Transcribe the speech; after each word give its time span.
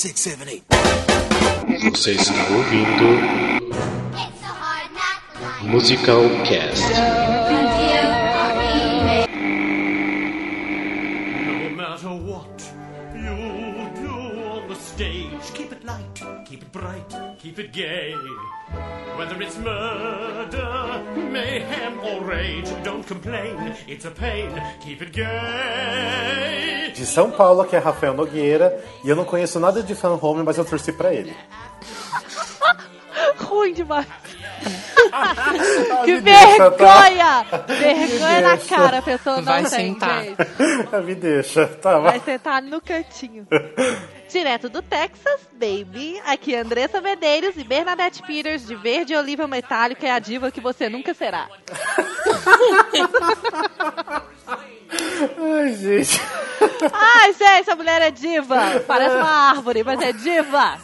six, 0.00 0.18
seven, 0.20 0.48
eight. 0.48 0.64
Você 1.92 2.12
está 2.12 2.32
ouvindo 2.54 3.20
Musical 5.64 6.22
Cast. 6.46 6.82
No 11.44 11.76
matter 11.76 12.08
what 12.08 12.72
you 13.14 13.90
do 14.00 14.40
on 14.48 14.68
the 14.68 14.74
stage, 14.76 15.52
keep 15.52 15.70
it 15.70 15.84
light, 15.84 16.46
keep 16.46 16.62
it 16.62 16.72
bright, 16.72 17.36
keep 17.38 17.58
it 17.58 17.70
gay. 17.70 18.14
Whether 19.18 19.42
it's 19.42 19.58
murder, 19.58 21.04
mayhem, 21.30 22.00
or 22.02 22.24
rage, 22.24 22.70
don't 22.82 23.06
complain, 23.06 23.76
it's 23.86 24.06
a 24.06 24.10
pain, 24.10 24.50
keep 24.82 25.02
it 25.02 25.12
gay. 25.12 26.59
De 27.00 27.06
São 27.06 27.30
Paulo, 27.30 27.64
que 27.64 27.74
é 27.74 27.78
Rafael 27.78 28.12
Nogueira. 28.12 28.78
E 29.02 29.08
eu 29.08 29.16
não 29.16 29.24
conheço 29.24 29.58
nada 29.58 29.82
de 29.82 29.94
Fan 29.94 30.18
Home, 30.20 30.42
mas 30.42 30.58
eu 30.58 30.66
torci 30.66 30.92
pra 30.92 31.14
ele. 31.14 31.34
Ruim 33.40 33.72
demais. 33.72 34.06
Que 36.04 36.20
tá? 36.20 36.22
vergonha! 36.22 37.46
Vergonha 37.66 38.40
na 38.42 38.58
cara, 38.58 38.98
a 38.98 39.02
pessoa 39.02 39.36
não 39.36 39.44
Vai 39.44 39.62
tem, 39.62 39.94
sentar. 39.94 40.24
gente. 40.24 40.36
Me 41.06 41.14
deixa. 41.14 41.66
Tá, 41.66 41.98
Vai 41.98 42.18
vai. 42.18 42.20
sentar 42.20 42.62
no 42.62 42.80
cantinho. 42.82 43.46
Direto 44.28 44.68
do 44.68 44.82
Texas, 44.82 45.40
baby. 45.54 46.20
Aqui 46.26 46.54
é 46.54 46.60
Andressa 46.60 47.00
Medeiros 47.00 47.56
e 47.56 47.64
Bernadette 47.64 48.22
Peters, 48.22 48.66
de 48.66 48.74
Verde 48.76 49.14
Oliva 49.16 49.46
Metálico, 49.48 50.04
é 50.04 50.10
a 50.10 50.18
diva 50.18 50.50
que 50.50 50.60
você 50.60 50.88
nunca 50.90 51.14
será. 51.14 51.48
Ai, 55.38 55.72
gente. 55.74 56.20
Ai, 56.92 57.32
gente, 57.32 57.60
essa 57.60 57.76
mulher 57.76 58.02
é 58.02 58.10
diva. 58.10 58.80
Parece 58.86 59.16
uma 59.16 59.50
árvore, 59.50 59.82
mas 59.84 60.00
é 60.00 60.12
diva. 60.12 60.78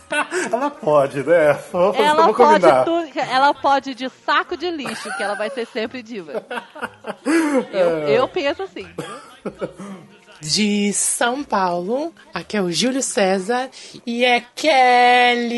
Ela 0.53 0.71
pode, 0.71 1.23
né? 1.23 1.59
Vamos, 1.73 1.97
Ela 1.99 2.23
vamos 2.23 2.37
pode 2.37 2.85
tudo. 2.85 3.21
Ela 3.31 3.55
pode 3.55 3.95
de 3.95 4.09
saco 4.25 4.57
de 4.57 4.71
lixo, 4.71 5.11
que 5.17 5.23
ela 5.23 5.35
vai 5.35 5.51
ser 5.51 5.67
sempre 5.67 6.03
diva. 6.03 6.45
Eu, 7.73 8.09
eu 8.09 8.29
penso 8.29 8.63
assim. 8.63 8.87
De 10.41 10.93
São 10.93 11.43
Paulo, 11.43 12.13
aqui 12.33 12.57
é 12.57 12.63
o 12.63 12.71
Júlio 12.71 13.03
César 13.03 13.71
e 14.07 14.25
é 14.25 14.43
Kelly! 14.55 15.57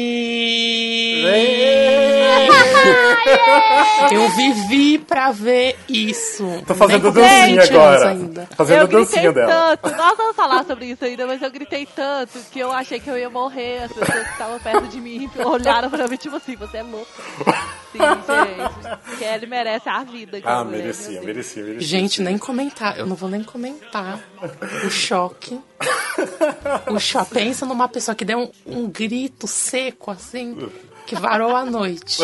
Eu 4.10 4.28
vivi 4.30 4.98
pra 4.98 5.30
ver 5.32 5.76
isso. 5.88 6.62
Tô 6.66 6.74
fazendo 6.74 7.10
dancinha 7.12 7.46
20 7.46 7.56
anos 7.58 7.70
agora. 7.70 8.08
Ainda. 8.10 8.48
Fazendo 8.56 8.78
eu 8.78 8.84
a 8.84 8.86
dancinha 8.86 9.32
dela. 9.32 9.76
tanto. 9.76 9.96
Nós 9.96 10.16
vamos 10.16 10.36
falar 10.36 10.64
sobre 10.64 10.86
isso 10.86 11.04
ainda, 11.04 11.26
mas 11.26 11.42
eu 11.42 11.50
gritei 11.50 11.86
tanto 11.86 12.38
que 12.50 12.58
eu 12.58 12.72
achei 12.72 13.00
que 13.00 13.10
eu 13.10 13.18
ia 13.18 13.28
morrer. 13.28 13.84
As 13.84 13.92
pessoas 13.92 14.24
que 14.24 14.30
estavam 14.32 14.58
perto 14.58 14.88
de 14.88 15.00
mim 15.00 15.28
olharam 15.44 15.90
pra 15.90 16.08
mim, 16.08 16.16
tipo 16.16 16.36
assim, 16.36 16.56
você 16.56 16.78
é 16.78 16.82
louca. 16.82 17.10
Sim, 17.92 17.98
gente. 17.98 19.18
Kelly 19.18 19.46
merece 19.46 19.88
a 19.88 20.04
vida. 20.04 20.40
Ah, 20.44 20.64
merecia, 20.64 21.14
Deus. 21.14 21.24
merecia, 21.26 21.62
merecia. 21.62 21.86
Gente, 21.88 22.22
nem 22.22 22.38
comentar. 22.38 22.98
Eu 22.98 23.06
não 23.06 23.16
vou 23.16 23.28
nem 23.28 23.42
comentar 23.42 24.20
o 24.84 24.90
choque. 24.90 25.60
O 26.90 26.98
choque. 26.98 27.34
Pensa 27.34 27.66
numa 27.66 27.88
pessoa 27.88 28.14
que 28.14 28.24
deu 28.24 28.38
um, 28.38 28.50
um 28.66 28.90
grito 28.90 29.46
seco, 29.46 30.10
assim, 30.10 30.70
que 31.06 31.14
varou 31.14 31.54
a 31.56 31.64
noite. 31.64 32.18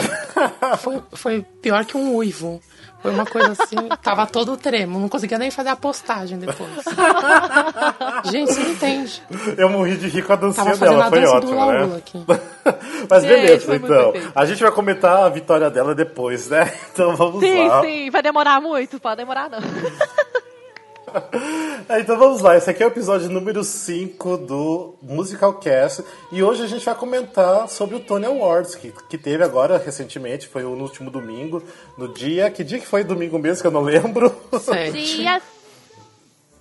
Foi, 0.79 1.03
foi 1.13 1.47
pior 1.63 1.85
que 1.85 1.97
um 1.97 2.15
uivo. 2.15 2.61
Foi 3.05 3.13
uma 3.13 3.27
coisa 3.27 3.53
assim, 3.53 3.77
tava 4.03 4.27
todo 4.27 4.57
tremo. 4.57 4.99
Não 4.99 5.11
conseguia 5.11 5.37
nem 5.37 5.51
fazer 5.51 5.69
a 5.69 5.77
postagem 5.77 6.39
depois. 6.39 6.71
Gente, 8.25 8.51
você 8.55 8.61
não 8.63 8.71
entende. 8.71 9.23
Eu 9.59 9.69
morri 9.69 9.99
de 9.99 10.09
rir 10.09 10.23
com 10.23 10.33
a 10.33 10.37
dancinha 10.37 10.75
dela, 10.75 11.05
a 11.05 11.11
foi 11.11 11.21
dança 11.21 11.33
do 11.33 11.37
ótimo, 11.37 11.53
Lula 11.53 11.87
né? 11.87 11.97
aqui. 11.99 12.25
Mas 13.11 13.23
Gente, 13.23 13.67
beleza, 13.67 13.77
então. 13.77 14.13
A 14.35 14.47
gente 14.47 14.63
vai 14.63 14.73
comentar 14.73 15.25
a 15.25 15.29
vitória 15.29 15.69
dela 15.69 15.95
depois, 15.95 16.49
né? 16.49 16.73
Então 16.95 17.15
vamos 17.15 17.41
Sim, 17.41 17.69
lá. 17.69 17.83
sim. 17.83 18.09
Vai 18.09 18.23
demorar 18.23 18.61
muito? 18.63 18.99
Pode 18.99 19.17
demorar, 19.17 19.51
não. 19.51 19.59
É, 21.87 22.01
então 22.01 22.19
vamos 22.19 22.41
lá, 22.41 22.57
esse 22.57 22.71
aqui 22.71 22.83
é 22.83 22.87
o 22.87 22.89
episódio 22.89 23.29
número 23.29 23.63
5 23.63 24.39
do 24.39 24.95
Musical 25.03 25.53
Cast 25.55 26.03
e 26.33 26.43
hoje 26.43 26.63
a 26.63 26.67
gente 26.67 26.85
vai 26.85 26.95
comentar 26.95 27.69
sobre 27.69 27.97
o 27.97 28.01
Tony 28.01 28.25
Awards, 28.25 28.75
que, 28.75 28.91
que 29.09 29.19
teve 29.19 29.45
agora 29.45 29.77
recentemente, 29.77 30.49
foi 30.49 30.63
no 30.63 30.81
último 30.81 31.11
domingo, 31.11 31.63
no 31.99 32.09
dia. 32.09 32.51
Que 32.51 32.65
dia 32.65 32.79
que 32.79 32.87
foi 32.87 33.05
domingo 33.05 33.39
mesmo, 33.39 33.61
que 33.61 33.67
eu 33.67 33.71
não 33.71 33.83
lembro? 33.83 34.35
Sete. 34.61 35.17
Dias 35.17 35.43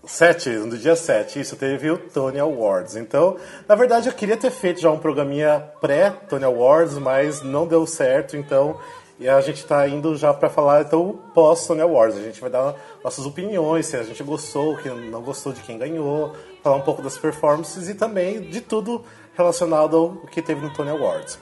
7, 0.06 0.50
no 0.50 0.78
dia 0.78 0.98
7, 0.98 1.40
isso, 1.40 1.56
teve 1.56 1.90
o 1.90 1.98
Tony 1.98 2.38
Awards. 2.38 2.98
Então, 2.98 3.38
na 3.68 3.74
verdade, 3.74 4.10
eu 4.10 4.14
queria 4.14 4.36
ter 4.36 4.52
feito 4.52 4.82
já 4.82 4.92
um 4.92 5.00
programinha 5.00 5.64
pré-Tony 5.80 6.44
Awards, 6.44 6.98
mas 6.98 7.42
não 7.42 7.66
deu 7.66 7.88
certo, 7.88 8.36
então 8.36 8.78
e 9.20 9.30
a 9.30 9.40
gente 9.42 9.66
tá 9.66 9.88
indo 9.88 10.16
já 10.16 10.34
para 10.34 10.50
falar 10.50 10.82
então 10.82 11.20
pós-Tony 11.34 11.82
Awards. 11.82 12.18
A 12.18 12.22
gente 12.22 12.42
vai 12.42 12.50
dar 12.50 12.76
nossas 13.04 13.26
opiniões, 13.26 13.86
se 13.86 13.96
a 13.96 14.04
gente 14.04 14.22
gostou, 14.24 14.78
que 14.78 14.90
não 14.90 15.22
gostou 15.22 15.54
de 15.54 15.62
quem 15.62 15.78
ganhou, 15.78 16.34
falar 16.64 16.78
um 16.78 16.82
pouco 16.82 17.02
das 17.02 17.18
performances 17.18 17.90
e 17.90 17.96
também 17.96 18.42
de 18.42 18.62
tudo 18.62 19.04
relacionado 19.36 19.98
ao 19.98 20.10
que 20.28 20.42
teve 20.42 20.62
no 20.62 20.74
Tony 20.74 20.90
Awards. 20.90 21.38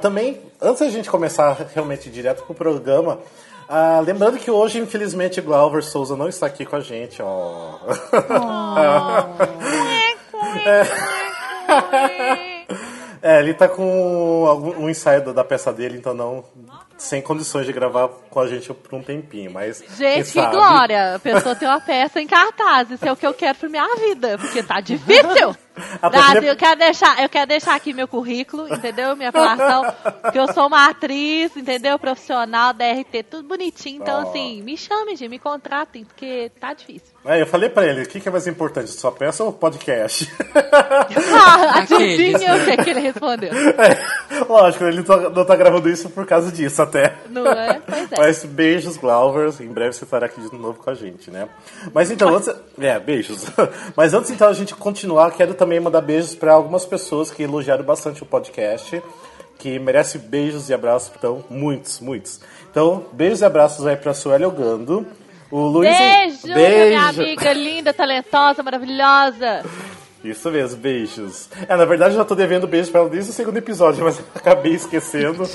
Também, 0.00 0.40
antes 0.60 0.80
da 0.80 0.88
gente 0.88 1.10
começar 1.10 1.52
realmente 1.74 2.08
direto 2.08 2.44
pro 2.44 2.54
programa, 2.54 3.18
ah, 3.68 4.00
lembrando 4.04 4.38
que 4.38 4.50
hoje, 4.50 4.78
infelizmente, 4.78 5.40
Glauber 5.40 5.82
Souza 5.82 6.16
não 6.16 6.28
está 6.28 6.46
aqui 6.46 6.64
com 6.64 6.76
a 6.76 6.80
gente, 6.80 7.20
ó. 7.22 7.78
É, 10.64 10.82
ele 13.22 13.54
tá 13.54 13.68
com 13.68 14.44
algum, 14.46 14.84
um 14.84 14.88
ensaio 14.90 15.24
da- 15.24 15.32
da 15.32 15.44
peça 15.44 15.72
dele, 15.72 15.98
então 15.98 16.14
não. 16.14 16.44
Sem 16.98 17.22
condições 17.22 17.64
de 17.64 17.72
gravar 17.72 18.08
com 18.08 18.40
a 18.40 18.46
gente 18.48 18.72
por 18.74 18.94
um 18.96 19.02
tempinho, 19.02 19.50
mas. 19.52 19.82
Gente, 19.96 20.32
que 20.32 20.46
glória! 20.46 21.14
A 21.14 21.18
pessoa 21.20 21.54
tem 21.54 21.68
uma 21.68 21.80
peça 21.80 22.20
em 22.20 22.26
cartaz. 22.26 22.90
Isso 22.90 23.06
é 23.06 23.12
o 23.12 23.16
que 23.16 23.26
eu 23.26 23.32
quero 23.32 23.56
pra 23.56 23.68
minha 23.68 23.86
vida, 23.96 24.36
porque 24.36 24.62
tá 24.64 24.80
difícil. 24.80 25.56
A 26.02 26.10
Brasil, 26.10 26.30
primeira- 26.32 26.54
eu 26.54 26.56
quero 26.56 26.76
deixar, 26.80 27.22
eu 27.22 27.28
quero 27.28 27.46
deixar 27.46 27.76
aqui 27.76 27.92
meu 27.92 28.08
currículo, 28.08 28.66
entendeu? 28.74 29.14
Minha 29.14 29.30
formação, 29.30 29.84
que 30.32 30.36
eu 30.36 30.52
sou 30.52 30.66
uma 30.66 30.88
atriz, 30.88 31.56
entendeu? 31.56 31.96
Profissional, 32.00 32.72
DRT, 32.72 33.22
tudo 33.30 33.44
bonitinho. 33.46 34.02
Então, 34.02 34.24
Ó. 34.24 34.28
assim, 34.28 34.60
me 34.62 34.76
chamem, 34.76 35.14
gente, 35.14 35.30
me 35.30 35.38
contratem, 35.38 36.04
porque 36.04 36.50
tá 36.60 36.74
difícil. 36.74 37.06
É, 37.24 37.40
eu 37.40 37.46
falei 37.46 37.68
pra 37.68 37.86
ele, 37.86 38.02
o 38.02 38.08
que, 38.08 38.18
que 38.18 38.28
é 38.28 38.32
mais 38.32 38.48
importante, 38.48 38.90
sua 38.90 39.12
peça 39.12 39.44
ou 39.44 39.52
podcast? 39.52 40.28
Ah, 41.32 41.78
adivinha 41.78 42.54
o 42.56 42.64
que, 42.64 42.76
que 42.78 42.90
ele 42.90 43.00
respondeu? 43.00 43.50
É, 43.52 44.42
lógico, 44.44 44.84
ele 44.84 45.02
tá- 45.02 45.30
não 45.30 45.44
tá 45.44 45.56
gravando 45.56 45.88
isso 45.88 46.08
por 46.10 46.26
causa 46.26 46.50
disso 46.50 46.82
até. 46.88 47.16
Não 47.28 47.46
é? 47.46 47.80
Pois 47.88 48.12
é. 48.12 48.16
Mas 48.18 48.44
beijos, 48.44 48.96
Glauber. 48.96 49.52
Em 49.60 49.68
breve 49.68 49.92
você 49.92 50.04
estará 50.04 50.26
aqui 50.26 50.40
de 50.40 50.54
novo 50.56 50.78
com 50.78 50.90
a 50.90 50.94
gente, 50.94 51.30
né? 51.30 51.48
Mas 51.92 52.10
então, 52.10 52.34
antes. 52.34 52.48
É, 52.78 52.98
beijos. 52.98 53.46
Mas 53.96 54.14
antes 54.14 54.30
então 54.30 54.48
a 54.48 54.52
gente 54.52 54.74
continuar, 54.74 55.30
quero 55.32 55.54
também 55.54 55.80
mandar 55.80 56.00
beijos 56.00 56.34
para 56.34 56.52
algumas 56.52 56.84
pessoas 56.84 57.30
que 57.30 57.42
elogiaram 57.42 57.84
bastante 57.84 58.22
o 58.22 58.26
podcast. 58.26 59.02
Que 59.58 59.78
merece 59.78 60.18
beijos 60.18 60.68
e 60.68 60.74
abraços, 60.74 61.10
então, 61.16 61.44
muitos, 61.50 61.98
muitos. 61.98 62.40
Então, 62.70 63.06
beijos 63.12 63.40
e 63.40 63.44
abraços 63.44 63.86
aí 63.86 63.96
pra 63.96 64.14
Sueli 64.14 64.44
Ogando. 64.44 65.04
O 65.50 65.60
Luiz. 65.60 65.96
Beijo, 65.96 66.44
minha 66.44 66.54
Beijo. 66.54 67.22
amiga 67.22 67.52
linda, 67.52 67.92
talentosa, 67.92 68.62
maravilhosa. 68.62 69.64
Isso 70.24 70.50
mesmo, 70.50 70.78
beijos. 70.80 71.48
É, 71.68 71.76
na 71.76 71.84
verdade 71.84 72.14
eu 72.14 72.18
já 72.18 72.24
tô 72.24 72.34
devendo 72.34 72.66
beijo 72.66 72.90
pra 72.90 73.00
ela 73.02 73.08
desde 73.08 73.30
o 73.30 73.32
segundo 73.32 73.56
episódio, 73.56 74.02
mas 74.04 74.18
eu 74.18 74.24
acabei 74.34 74.72
esquecendo. 74.74 75.48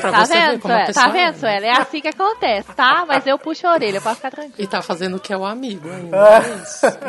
Pra 0.00 0.10
Tá 0.12 0.24
vendo, 0.24 0.60
como 0.60 0.74
a 0.74 0.76
Suela? 0.76 0.86
pessoa 0.86 1.04
Tá 1.06 1.10
vendo, 1.10 1.30
é. 1.30 1.32
Suela? 1.32 1.66
É 1.66 1.70
assim 1.80 2.00
que 2.00 2.08
acontece, 2.08 2.68
tá? 2.76 3.04
Mas 3.08 3.26
eu 3.26 3.38
puxo 3.38 3.66
a 3.66 3.72
orelha, 3.72 4.00
pode 4.00 4.16
ficar 4.16 4.30
tranquilo. 4.30 4.54
E 4.58 4.66
tá 4.66 4.82
fazendo 4.82 5.16
o 5.16 5.20
que 5.20 5.32
é 5.32 5.36
o 5.36 5.44
amigo 5.44 5.88
ainda. 5.90 6.16
Ah. 6.20 6.42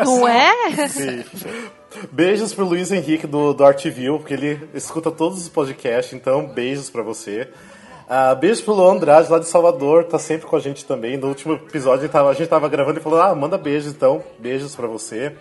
é. 0.02 0.06
Não 0.06 0.28
é? 0.28 0.88
Sim. 0.88 1.24
Beijos 2.12 2.54
pro 2.54 2.66
Luiz 2.66 2.92
Henrique 2.92 3.28
do, 3.28 3.54
do 3.54 3.66
Artview, 3.66 4.18
porque 4.18 4.34
ele 4.34 4.70
escuta 4.74 5.12
todos 5.12 5.40
os 5.42 5.50
podcasts, 5.50 6.14
então 6.14 6.48
beijos 6.48 6.90
pra 6.90 7.02
você. 7.04 7.50
Ah, 8.10 8.34
beijos 8.36 8.62
pro 8.62 8.74
Luan 8.74 8.94
Andrade, 8.94 9.32
lá 9.32 9.40
de 9.40 9.48
Salvador, 9.48 10.06
tá 10.06 10.18
sempre 10.20 10.48
com 10.48 10.56
a 10.56 10.60
gente 10.60 10.86
também. 10.86 11.18
No 11.18 11.28
último 11.28 11.54
episódio 11.54 12.04
ele 12.04 12.10
tava- 12.12 12.30
a 12.30 12.34
gente 12.34 12.48
tava 12.50 12.68
gravando 12.70 13.00
e 13.00 13.04
falou: 13.04 13.22
Ah, 13.22 13.34
manda 13.36 13.58
beijos 13.58 13.92
então. 13.92 14.24
Beijos 14.40 14.76
pra 14.76 14.88
você. 14.88 15.34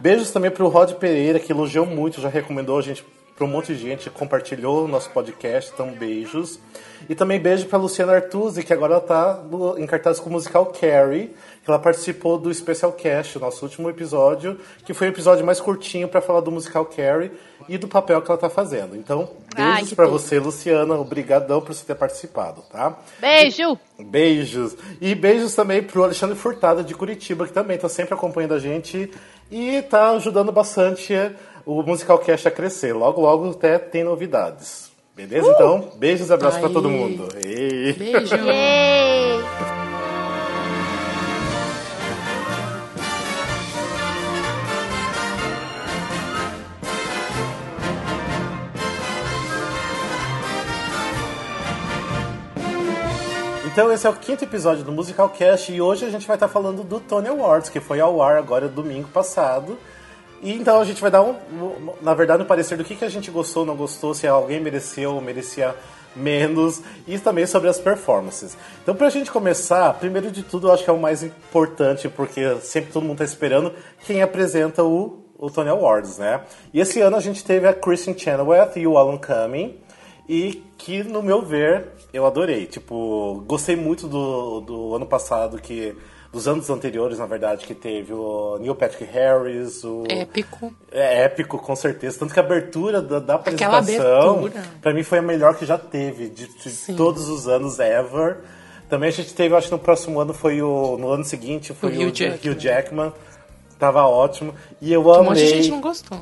Beijos 0.00 0.30
também 0.30 0.50
pro 0.50 0.68
Rod 0.68 0.92
Pereira, 0.94 1.38
que 1.38 1.52
elogiou 1.52 1.86
muito, 1.86 2.20
já 2.20 2.28
recomendou 2.28 2.78
a 2.78 2.82
gente 2.82 3.04
pra 3.36 3.44
um 3.44 3.48
monte 3.48 3.74
de 3.74 3.80
gente, 3.80 4.08
compartilhou 4.10 4.84
o 4.84 4.88
nosso 4.88 5.10
podcast, 5.10 5.72
então 5.74 5.88
beijos. 5.90 6.60
E 7.08 7.16
também 7.16 7.38
beijo 7.40 7.66
pra 7.66 7.76
Luciana 7.78 8.12
Artuzzi, 8.14 8.62
que 8.62 8.72
agora 8.72 8.92
ela 8.94 9.00
tá 9.02 9.42
no- 9.50 9.76
em 9.76 9.84
cartaz 9.86 10.20
com 10.20 10.30
o 10.30 10.32
musical 10.32 10.66
Carrie, 10.66 11.34
que 11.64 11.68
ela 11.70 11.78
participou 11.78 12.38
do 12.38 12.52
Special 12.54 12.92
Cast, 12.92 13.36
o 13.36 13.40
nosso 13.40 13.64
último 13.64 13.90
episódio, 13.90 14.58
que 14.86 14.94
foi 14.94 15.08
o 15.08 15.10
episódio 15.10 15.44
mais 15.44 15.60
curtinho 15.60 16.06
pra 16.06 16.20
falar 16.20 16.40
do 16.42 16.50
musical 16.52 16.86
Carrie 16.86 17.32
e 17.68 17.76
do 17.76 17.88
papel 17.88 18.22
que 18.22 18.30
ela 18.30 18.38
tá 18.38 18.48
fazendo. 18.48 18.94
Então, 18.94 19.28
beijos 19.54 19.90
tudo. 19.90 20.10
você, 20.10 20.38
Luciana, 20.38 20.94
obrigadão 20.94 21.60
por 21.60 21.74
você 21.74 21.84
ter 21.84 21.94
participado, 21.96 22.62
tá? 22.70 22.96
Beijo! 23.20 23.76
Beijos. 23.98 24.76
E 25.00 25.12
beijos 25.14 25.54
também 25.54 25.82
pro 25.82 26.04
Alexandre 26.04 26.36
Furtado 26.36 26.84
de 26.84 26.94
Curitiba, 26.94 27.46
que 27.46 27.52
também 27.52 27.76
tá 27.78 27.88
sempre 27.88 28.14
acompanhando 28.14 28.54
a 28.54 28.58
gente 28.60 29.10
e 29.50 29.82
tá 29.82 30.10
ajudando 30.10 30.52
bastante 30.52 31.14
o 31.66 31.82
Musical 31.82 32.18
Cast 32.18 32.48
a 32.48 32.50
crescer. 32.50 32.92
Logo, 32.92 33.20
logo 33.20 33.50
até 33.50 33.78
tem 33.78 34.04
novidades. 34.04 34.92
Beleza? 35.14 35.48
Então, 35.48 35.92
beijos 35.96 36.28
e 36.28 36.32
abraços 36.32 36.58
pra 36.58 36.68
Aí. 36.68 36.74
todo 36.74 36.90
mundo. 36.90 37.28
E... 37.44 37.92
Beijo. 37.92 38.36
Então 53.74 53.90
esse 53.90 54.06
é 54.06 54.10
o 54.10 54.14
quinto 54.14 54.44
episódio 54.44 54.84
do 54.84 54.92
Musical 54.92 55.28
Cast 55.30 55.72
e 55.72 55.82
hoje 55.82 56.04
a 56.04 56.08
gente 56.08 56.28
vai 56.28 56.36
estar 56.36 56.46
falando 56.46 56.84
do 56.84 57.00
Tony 57.00 57.26
Awards, 57.26 57.68
que 57.68 57.80
foi 57.80 57.98
ao 57.98 58.22
ar 58.22 58.36
agora 58.36 58.68
domingo 58.68 59.08
passado. 59.08 59.76
E 60.40 60.52
então 60.52 60.80
a 60.80 60.84
gente 60.84 61.02
vai 61.02 61.10
dar 61.10 61.22
um, 61.22 61.34
na 62.00 62.14
verdade, 62.14 62.44
um 62.44 62.46
parecer 62.46 62.78
do 62.78 62.84
que, 62.84 62.94
que 62.94 63.04
a 63.04 63.08
gente 63.08 63.32
gostou, 63.32 63.66
não 63.66 63.74
gostou, 63.74 64.14
se 64.14 64.28
alguém 64.28 64.60
mereceu 64.60 65.16
ou 65.16 65.20
merecia 65.20 65.74
menos, 66.14 66.82
e 67.04 67.18
também 67.18 67.46
sobre 67.46 67.68
as 67.68 67.80
performances. 67.80 68.56
Então 68.80 68.94
pra 68.94 69.10
gente 69.10 69.28
começar, 69.28 69.92
primeiro 69.94 70.30
de 70.30 70.44
tudo, 70.44 70.68
eu 70.68 70.72
acho 70.72 70.84
que 70.84 70.90
é 70.90 70.92
o 70.92 71.00
mais 71.00 71.24
importante, 71.24 72.08
porque 72.08 72.54
sempre 72.60 72.92
todo 72.92 73.04
mundo 73.04 73.18
tá 73.18 73.24
esperando 73.24 73.72
quem 74.06 74.22
apresenta 74.22 74.84
o, 74.84 75.24
o 75.36 75.50
Tony 75.50 75.70
Awards, 75.70 76.16
né? 76.16 76.42
E 76.72 76.78
esse 76.78 77.00
ano 77.00 77.16
a 77.16 77.20
gente 77.20 77.44
teve 77.44 77.66
a 77.66 77.74
Kristen 77.74 78.16
Chenoweth 78.16 78.74
e 78.76 78.86
o 78.86 78.96
Alan 78.96 79.18
Cumming, 79.18 79.80
e 80.28 80.62
que, 80.78 81.02
no 81.02 81.22
meu 81.22 81.42
ver, 81.42 81.93
eu 82.14 82.26
adorei. 82.26 82.66
Tipo, 82.66 83.42
gostei 83.46 83.76
muito 83.76 84.06
do, 84.06 84.60
do 84.60 84.94
ano 84.94 85.04
passado, 85.04 85.60
que 85.60 85.94
dos 86.32 86.48
anos 86.48 86.68
anteriores, 86.70 87.18
na 87.18 87.26
verdade, 87.26 87.66
que 87.66 87.74
teve 87.74 88.12
o 88.12 88.58
Neil 88.58 88.74
Patrick 88.74 89.04
Harris, 89.04 89.84
o... 89.84 90.04
Épico. 90.08 90.74
É 90.90 91.24
épico, 91.24 91.58
com 91.58 91.76
certeza. 91.76 92.18
Tanto 92.18 92.34
que 92.34 92.40
a 92.40 92.42
abertura 92.42 93.00
da, 93.00 93.18
da 93.20 93.34
apresentação, 93.34 94.50
pra 94.80 94.92
mim, 94.92 95.02
foi 95.02 95.18
a 95.18 95.22
melhor 95.22 95.56
que 95.56 95.64
já 95.64 95.78
teve, 95.78 96.28
de, 96.28 96.48
de 96.48 96.96
todos 96.96 97.28
os 97.28 97.46
anos 97.46 97.78
ever. 97.78 98.38
Também 98.88 99.08
a 99.08 99.12
gente 99.12 99.32
teve, 99.32 99.54
acho 99.54 99.68
que 99.68 99.72
no 99.72 99.78
próximo 99.78 100.18
ano 100.20 100.34
foi 100.34 100.60
o... 100.60 100.96
No 100.98 101.10
ano 101.10 101.24
seguinte 101.24 101.72
foi 101.72 101.90
O 101.90 102.00
o, 102.00 102.08
Hugh 102.08 102.12
Jackman. 102.12 102.52
Hugh 102.52 102.60
Jackman. 102.60 103.12
Tava 103.78 104.04
ótimo. 104.04 104.54
E 104.80 104.92
eu 104.92 105.06
Um 105.06 105.12
amei... 105.12 105.24
monte 105.24 105.38
de 105.38 105.48
gente 105.48 105.70
não 105.70 105.80
gostou. 105.80 106.20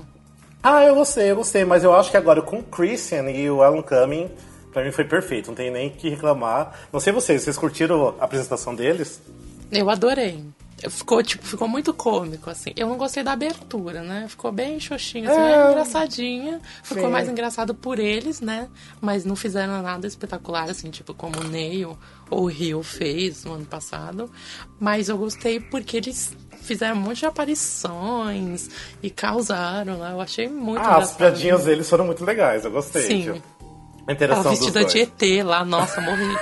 Ah, 0.62 0.84
eu 0.84 0.94
gostei, 0.94 1.30
eu 1.30 1.36
gostei, 1.36 1.64
mas 1.64 1.82
eu 1.82 1.92
acho 1.92 2.10
que 2.10 2.16
agora 2.16 2.40
com 2.40 2.58
o 2.58 2.62
Christian 2.62 3.30
e 3.30 3.50
o 3.50 3.62
Alan 3.62 3.82
Cumming, 3.82 4.30
pra 4.72 4.84
mim 4.84 4.90
foi 4.92 5.04
perfeito, 5.04 5.48
não 5.48 5.54
tem 5.54 5.70
nem 5.70 5.88
o 5.88 5.90
que 5.92 6.08
reclamar. 6.08 6.72
Não 6.92 6.98
sei 7.00 7.12
vocês, 7.12 7.42
vocês 7.42 7.56
curtiram 7.58 8.14
a 8.20 8.24
apresentação 8.24 8.74
deles? 8.74 9.20
Eu 9.70 9.88
adorei. 9.90 10.44
Ficou, 10.90 11.22
tipo, 11.22 11.46
ficou 11.46 11.68
muito 11.68 11.94
cômico, 11.94 12.50
assim. 12.50 12.72
Eu 12.76 12.88
não 12.88 12.96
gostei 12.96 13.22
da 13.22 13.30
abertura, 13.32 14.02
né? 14.02 14.26
Ficou 14.28 14.50
bem 14.50 14.80
xoxinha, 14.80 15.30
assim, 15.30 15.40
É. 15.40 15.70
engraçadinha. 15.70 16.60
Ficou 16.82 17.04
Sim. 17.04 17.10
mais 17.10 17.28
engraçado 17.28 17.72
por 17.72 18.00
eles, 18.00 18.40
né? 18.40 18.68
Mas 19.00 19.24
não 19.24 19.36
fizeram 19.36 19.80
nada 19.80 20.08
espetacular, 20.08 20.68
assim, 20.68 20.90
tipo, 20.90 21.14
como 21.14 21.38
o 21.40 21.44
Neil 21.44 21.96
ou 22.28 22.42
o 22.42 22.46
Rio 22.46 22.82
fez 22.82 23.44
no 23.44 23.52
ano 23.52 23.64
passado. 23.64 24.28
Mas 24.80 25.08
eu 25.08 25.16
gostei 25.16 25.60
porque 25.60 25.98
eles 25.98 26.36
fizeram 26.62 26.96
um 26.96 27.00
monte 27.00 27.20
de 27.20 27.26
aparições 27.26 28.68
e 29.02 29.10
causaram 29.10 29.98
lá. 29.98 30.10
Eu 30.10 30.20
achei 30.20 30.48
muito 30.48 30.80
Ah, 30.80 30.96
as 30.96 31.12
engraçado. 31.14 31.16
piadinhas 31.18 31.64
deles 31.64 31.88
foram 31.88 32.04
muito 32.06 32.24
legais, 32.24 32.64
eu 32.64 32.70
gostei. 32.70 33.02
Sim. 33.02 33.22
tipo, 33.34 33.42
A 34.04 34.10
Ela 34.10 34.14
interação 34.14 34.50
dos 34.50 34.58
vestida 34.60 34.80
dois. 34.80 34.92
de 34.92 35.00
ET 35.00 35.44
lá, 35.46 35.64
nossa, 35.64 36.00
morri. 36.00 36.26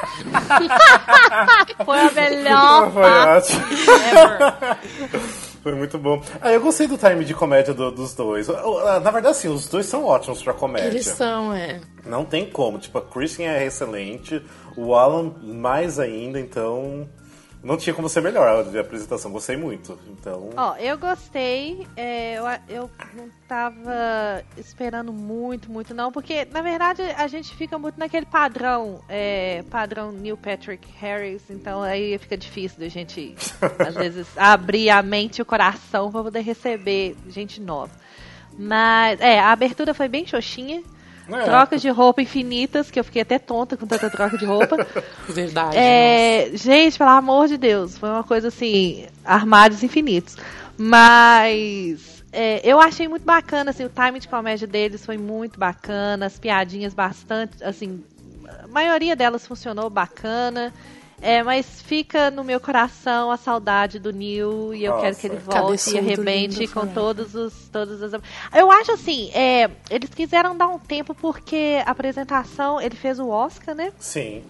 Foi 1.85 1.99
a 2.01 2.11
melhor 2.11 2.91
Foi 2.93 3.03
parte 3.03 3.53
ótimo. 3.55 5.21
Foi 5.63 5.75
muito 5.75 5.99
bom. 5.99 6.23
Ah, 6.41 6.51
eu 6.53 6.61
gostei 6.63 6.87
do 6.87 6.97
time 6.97 7.23
de 7.23 7.35
comédia 7.35 7.75
do- 7.75 7.91
dos 7.91 8.15
dois. 8.15 8.49
Ah, 8.49 8.99
Na 9.01 9.11
verdade, 9.11 9.37
sim, 9.37 9.49
os 9.49 9.69
dois 9.69 9.85
são 9.85 10.07
ótimos 10.07 10.43
pra 10.43 10.55
comédia. 10.55 10.89
Eles 10.89 11.05
são, 11.07 11.53
é. 11.53 11.83
Não 12.07 12.25
tem 12.25 12.47
como. 12.47 12.79
Tipo, 12.79 12.97
a 12.97 13.03
Christian 13.03 13.51
é 13.51 13.67
excelente, 13.67 14.43
o 14.75 14.95
Alan 14.95 15.35
mais 15.43 15.99
ainda, 15.99 16.41
então. 16.41 17.07
Não 17.63 17.77
tinha 17.77 17.93
como 17.93 18.09
ser 18.09 18.23
melhor 18.23 18.47
a 18.47 18.81
apresentação. 18.81 19.31
Gostei 19.31 19.57
muito. 19.57 19.99
Então. 20.09 20.51
Ó, 20.57 20.77
eu 20.77 20.97
gostei. 20.97 21.87
é, 21.97 22.37
eu, 22.37 22.45
eu 22.69 22.91
não 23.15 23.29
tava 23.47 24.43
esperando 24.57 25.13
muito, 25.13 25.71
muito 25.71 25.93
não, 25.93 26.11
porque 26.11 26.47
na 26.47 26.63
verdade 26.63 27.03
a 27.03 27.27
gente 27.27 27.55
fica 27.55 27.79
muito 27.79 27.99
naquele 27.99 28.25
padrão, 28.25 29.01
é, 29.09 29.63
padrão 29.71 30.13
Neil 30.13 30.37
Patrick 30.37 30.89
Harris, 30.99 31.43
então 31.51 31.83
aí 31.83 32.17
fica 32.19 32.37
difícil 32.37 32.79
da 32.79 32.89
gente 32.89 33.35
às 33.87 33.95
vezes 33.95 34.27
abrir 34.37 34.89
a 34.91 35.03
mente 35.03 35.39
e 35.39 35.43
o 35.43 35.45
coração 35.45 36.11
pra 36.11 36.23
poder 36.23 36.41
receber 36.41 37.17
gente 37.29 37.61
nova. 37.61 37.93
Mas 38.59 39.21
é, 39.21 39.39
a 39.39 39.53
abertura 39.53 39.93
foi 39.95 40.09
bem 40.09 40.27
xoxinha. 40.27 40.83
É. 41.33 41.45
Trocas 41.45 41.81
de 41.81 41.89
roupa 41.89 42.23
infinitas, 42.23 42.91
que 42.91 42.99
eu 42.99 43.05
fiquei 43.05 43.23
até 43.23 43.39
tonta 43.39 43.77
com 43.77 43.87
tanta 43.87 44.11
troca 44.11 44.37
de 44.37 44.45
roupa. 44.45 44.77
Verdade. 45.29 45.77
É, 45.77 46.51
gente, 46.55 46.99
pelo 46.99 47.11
amor 47.11 47.49
de 47.49 47.57
Deus, 47.57 47.99
foi 47.99 48.09
uma 48.09 48.25
coisa 48.25 48.49
assim, 48.49 49.07
armários 49.25 49.83
infinitos. 49.83 50.37
Mas 50.77 52.25
é, 52.33 52.61
eu 52.65 52.81
achei 52.81 53.09
muito 53.09 53.25
bacana, 53.25 53.71
assim, 53.71 53.85
o 53.85 53.91
time 53.91 54.21
de 54.21 54.29
comédia 54.29 54.67
deles 54.67 55.05
foi 55.05 55.19
muito 55.19 55.59
bacana, 55.59 56.27
as 56.27 56.39
piadinhas 56.39 56.95
bastante, 56.95 57.63
assim, 57.63 58.03
a 58.63 58.67
maioria 58.69 59.17
delas 59.17 59.47
funcionou 59.47 59.91
bacana. 59.91 60.73
É, 61.23 61.43
mas 61.43 61.83
fica 61.83 62.31
no 62.31 62.43
meu 62.43 62.59
coração 62.59 63.31
a 63.31 63.37
saudade 63.37 63.99
do 63.99 64.13
Neil 64.13 64.73
e 64.75 64.85
eu 64.85 64.93
Nossa. 64.93 65.03
quero 65.03 65.17
que 65.17 65.27
ele 65.27 65.37
volte 65.37 65.91
e 65.91 65.99
arrebente 65.99 66.67
com 66.69 66.87
todos 66.87 67.35
os 67.35 67.69
todos 67.69 68.03
as 68.03 68.13
eu 68.55 68.71
acho 68.71 68.93
assim 68.93 69.31
é, 69.35 69.71
eles 69.91 70.11
quiseram 70.11 70.57
dar 70.57 70.69
um 70.69 70.79
tempo 70.79 71.15
porque 71.15 71.83
a 71.85 71.91
apresentação 71.91 72.81
ele 72.81 72.97
fez 72.97 73.19
o 73.19 73.29
Oscar 73.29 73.75
né 73.75 73.93
Sim. 73.99 74.43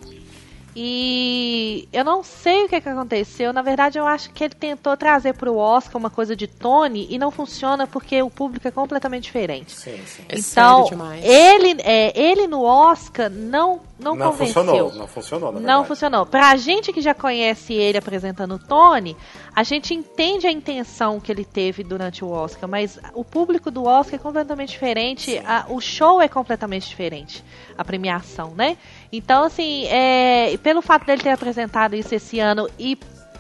E 0.75 1.89
eu 1.93 2.05
não 2.05 2.23
sei 2.23 2.65
o 2.65 2.69
que, 2.69 2.81
que 2.81 2.89
aconteceu. 2.89 3.53
Na 3.53 3.63
verdade, 3.63 3.99
eu 3.99 4.07
acho 4.07 4.31
que 4.31 4.45
ele 4.45 4.55
tentou 4.55 4.97
trazer 4.97 5.35
pro 5.35 5.57
Oscar 5.57 5.97
uma 5.97 6.11
coisa 6.11 6.35
de 6.37 6.47
Tony 6.47 7.07
e 7.11 7.19
não 7.19 7.31
funciona 7.31 7.87
porque 7.87 8.23
o 8.23 8.31
público 8.31 8.67
é 8.67 8.71
completamente 8.71 9.25
diferente. 9.25 9.73
Sim, 9.77 9.99
sim. 10.07 10.23
É 10.29 10.35
então, 10.39 10.85
sério 10.85 10.85
demais. 10.91 11.25
ele, 11.25 11.77
é, 11.83 12.19
ele 12.21 12.47
no 12.47 12.63
Oscar 12.63 13.29
não, 13.31 13.81
não, 13.99 14.15
Não 14.15 14.31
convenceu. 14.31 14.63
funcionou. 14.65 14.93
Não 14.95 15.07
funcionou, 15.07 15.53
na 15.53 15.61
Não 15.61 15.85
funcionou. 15.85 16.27
Pra 16.27 16.57
gente 16.57 16.93
que 16.93 17.01
já 17.01 17.15
conhece 17.15 17.75
ele 17.75 17.99
apresentando 17.99 18.55
o 18.55 18.59
Tony, 18.59 19.17
a 19.55 19.63
gente 19.63 19.93
entende 19.95 20.47
a 20.47 20.53
intenção 20.53 21.21
que 21.21 21.31
ele 21.31 21.45
teve 21.45 21.83
durante 21.83 22.25
o 22.25 22.31
Oscar, 22.31 22.69
mas 22.69 22.99
o 23.15 23.25
público 23.25 23.71
do 23.71 23.85
Oscar 23.85 24.15
é 24.15 24.23
completamente 24.23 24.71
diferente, 24.71 25.39
a- 25.45 25.67
o 25.69 25.81
show 25.81 26.21
é 26.21 26.29
completamente 26.29 26.89
diferente, 26.89 27.45
a 27.77 27.85
premiação, 27.85 28.53
né? 28.57 28.77
Então, 29.13 29.45
assim, 29.45 29.87
é, 29.87 30.57
pelo 30.63 30.81
fato 30.81 31.05
dele 31.05 31.23
ter 31.23 31.31
apresentado 31.31 31.95
isso 31.95 32.15
esse 32.15 32.39
ano 32.39 32.69
e 32.79 32.97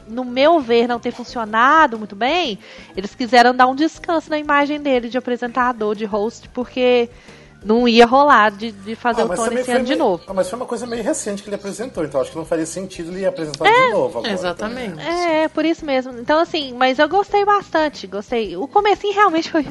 no 0.09 0.25
meu 0.25 0.61
ver, 0.61 0.89
não 0.89 0.99
ter 0.99 1.12
funcionado 1.12 1.97
muito 1.97 2.17
bem, 2.17 2.59
eles 2.97 3.15
quiseram 3.15 3.55
dar 3.55 3.69
um 3.69 3.75
descanso 3.77 4.29
na 4.29 4.39
imagem 4.39 4.81
dele 4.81 5.09
de 5.09 5.17
apresentador, 5.17 5.95
de 5.95 6.05
host, 6.05 6.49
porque 6.49 7.09
não 7.62 7.87
ia 7.87 8.07
rolar 8.07 8.50
de, 8.50 8.73
de 8.73 8.95
fazer 8.97 9.23
Ah, 9.23 9.26
o 9.26 9.35
Tony 9.35 9.61
esse 9.61 9.71
ano 9.71 9.85
de 9.85 9.90
meio- 9.90 9.99
novo. 9.99 10.23
Ah, 10.26 10.33
mas 10.35 10.49
foi 10.49 10.59
uma 10.59 10.67
coisa 10.67 10.87
meio 10.87 11.02
recente 11.02 11.43
que 11.43 11.49
ele 11.49 11.57
apresentou, 11.57 12.05
então 12.05 12.21
acho 12.21 12.31
que 12.31 12.37
não 12.38 12.45
faria 12.45 12.64
sentido 12.67 13.11
ele 13.12 13.26
apresentar 13.26 13.64
de 13.71 13.90
novo 13.93 14.19
agora. 14.19 14.33
Exatamente. 14.33 15.00
É, 15.00 15.49
por 15.49 15.64
isso 15.64 15.85
mesmo. 15.85 16.12
Então, 16.19 16.40
assim, 16.40 16.73
mas 16.75 16.99
eu 16.99 17.09
gostei 17.09 17.45
bastante, 17.45 18.07
gostei. 18.07 18.57
O 18.57 18.67
comecinho 18.67 19.14
realmente 19.14 19.50
foi. 19.50 19.64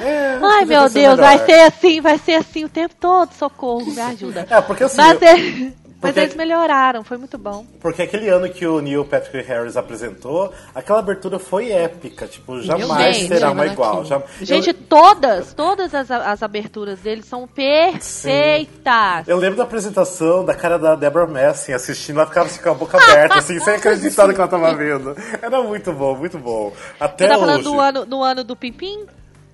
É, 0.00 0.38
Ai, 0.42 0.64
meu 0.64 0.88
Deus, 0.88 1.16
vai 1.18 1.36
melhor. 1.38 1.46
ser 1.46 1.60
assim, 1.62 2.00
vai 2.00 2.18
ser 2.18 2.34
assim 2.34 2.64
o 2.64 2.68
tempo 2.68 2.94
todo, 2.98 3.32
socorro, 3.32 3.86
me 3.92 4.00
ajuda. 4.00 4.46
É, 4.48 4.60
porque 4.60 4.84
assim, 4.84 4.96
Mas, 4.96 5.20
eu- 5.22 5.28
é- 5.28 5.72
mas 6.02 6.16
eles 6.16 6.34
melhoraram, 6.34 7.04
foi 7.04 7.16
muito 7.16 7.36
bom. 7.36 7.64
Porque 7.80 8.02
aquele 8.02 8.28
ano 8.28 8.48
que 8.48 8.66
o 8.66 8.80
Neil 8.80 9.04
Patrick 9.04 9.46
Harris 9.46 9.76
apresentou, 9.76 10.52
aquela 10.74 10.98
abertura 11.00 11.38
foi 11.38 11.70
épica, 11.70 12.26
tipo, 12.26 12.60
jamais 12.62 13.18
Deus, 13.18 13.30
lembra 13.30 13.50
uma 13.52 13.66
igual. 13.66 14.04
Já- 14.04 14.22
Gente, 14.40 14.68
eu, 14.68 14.74
todas, 14.74 15.52
todas 15.54 15.94
as, 15.94 16.10
as 16.10 16.42
aberturas 16.42 17.00
deles 17.00 17.24
são 17.26 17.46
perfeitas. 17.46 19.28
eu 19.28 19.36
lembro 19.36 19.56
da 19.56 19.64
apresentação 19.64 20.44
da 20.44 20.54
cara 20.54 20.78
da 20.78 20.94
Deborah 20.94 21.26
Messing 21.26 21.72
assistindo, 21.72 22.16
ela 22.18 22.26
ficava 22.26 22.46
assim, 22.46 22.62
com 22.62 22.70
a 22.70 22.74
boca 22.74 22.96
aberta, 23.02 23.38
assim, 23.38 23.58
sem 23.60 23.74
acreditar 23.74 24.26
no 24.26 24.34
que 24.34 24.40
ela 24.40 24.48
tava 24.48 24.74
vendo. 24.74 25.14
Era 25.40 25.62
muito 25.62 25.92
bom, 25.92 26.16
muito 26.16 26.38
bom. 26.38 26.72
Até 26.98 27.24
Você 27.26 27.30
tá 27.32 27.36
hoje. 27.38 27.46
falando 27.46 27.62
do 27.64 27.80
ano, 27.80 28.06
do 28.06 28.22
ano 28.22 28.44
do 28.44 28.56
Pimpim? 28.56 29.06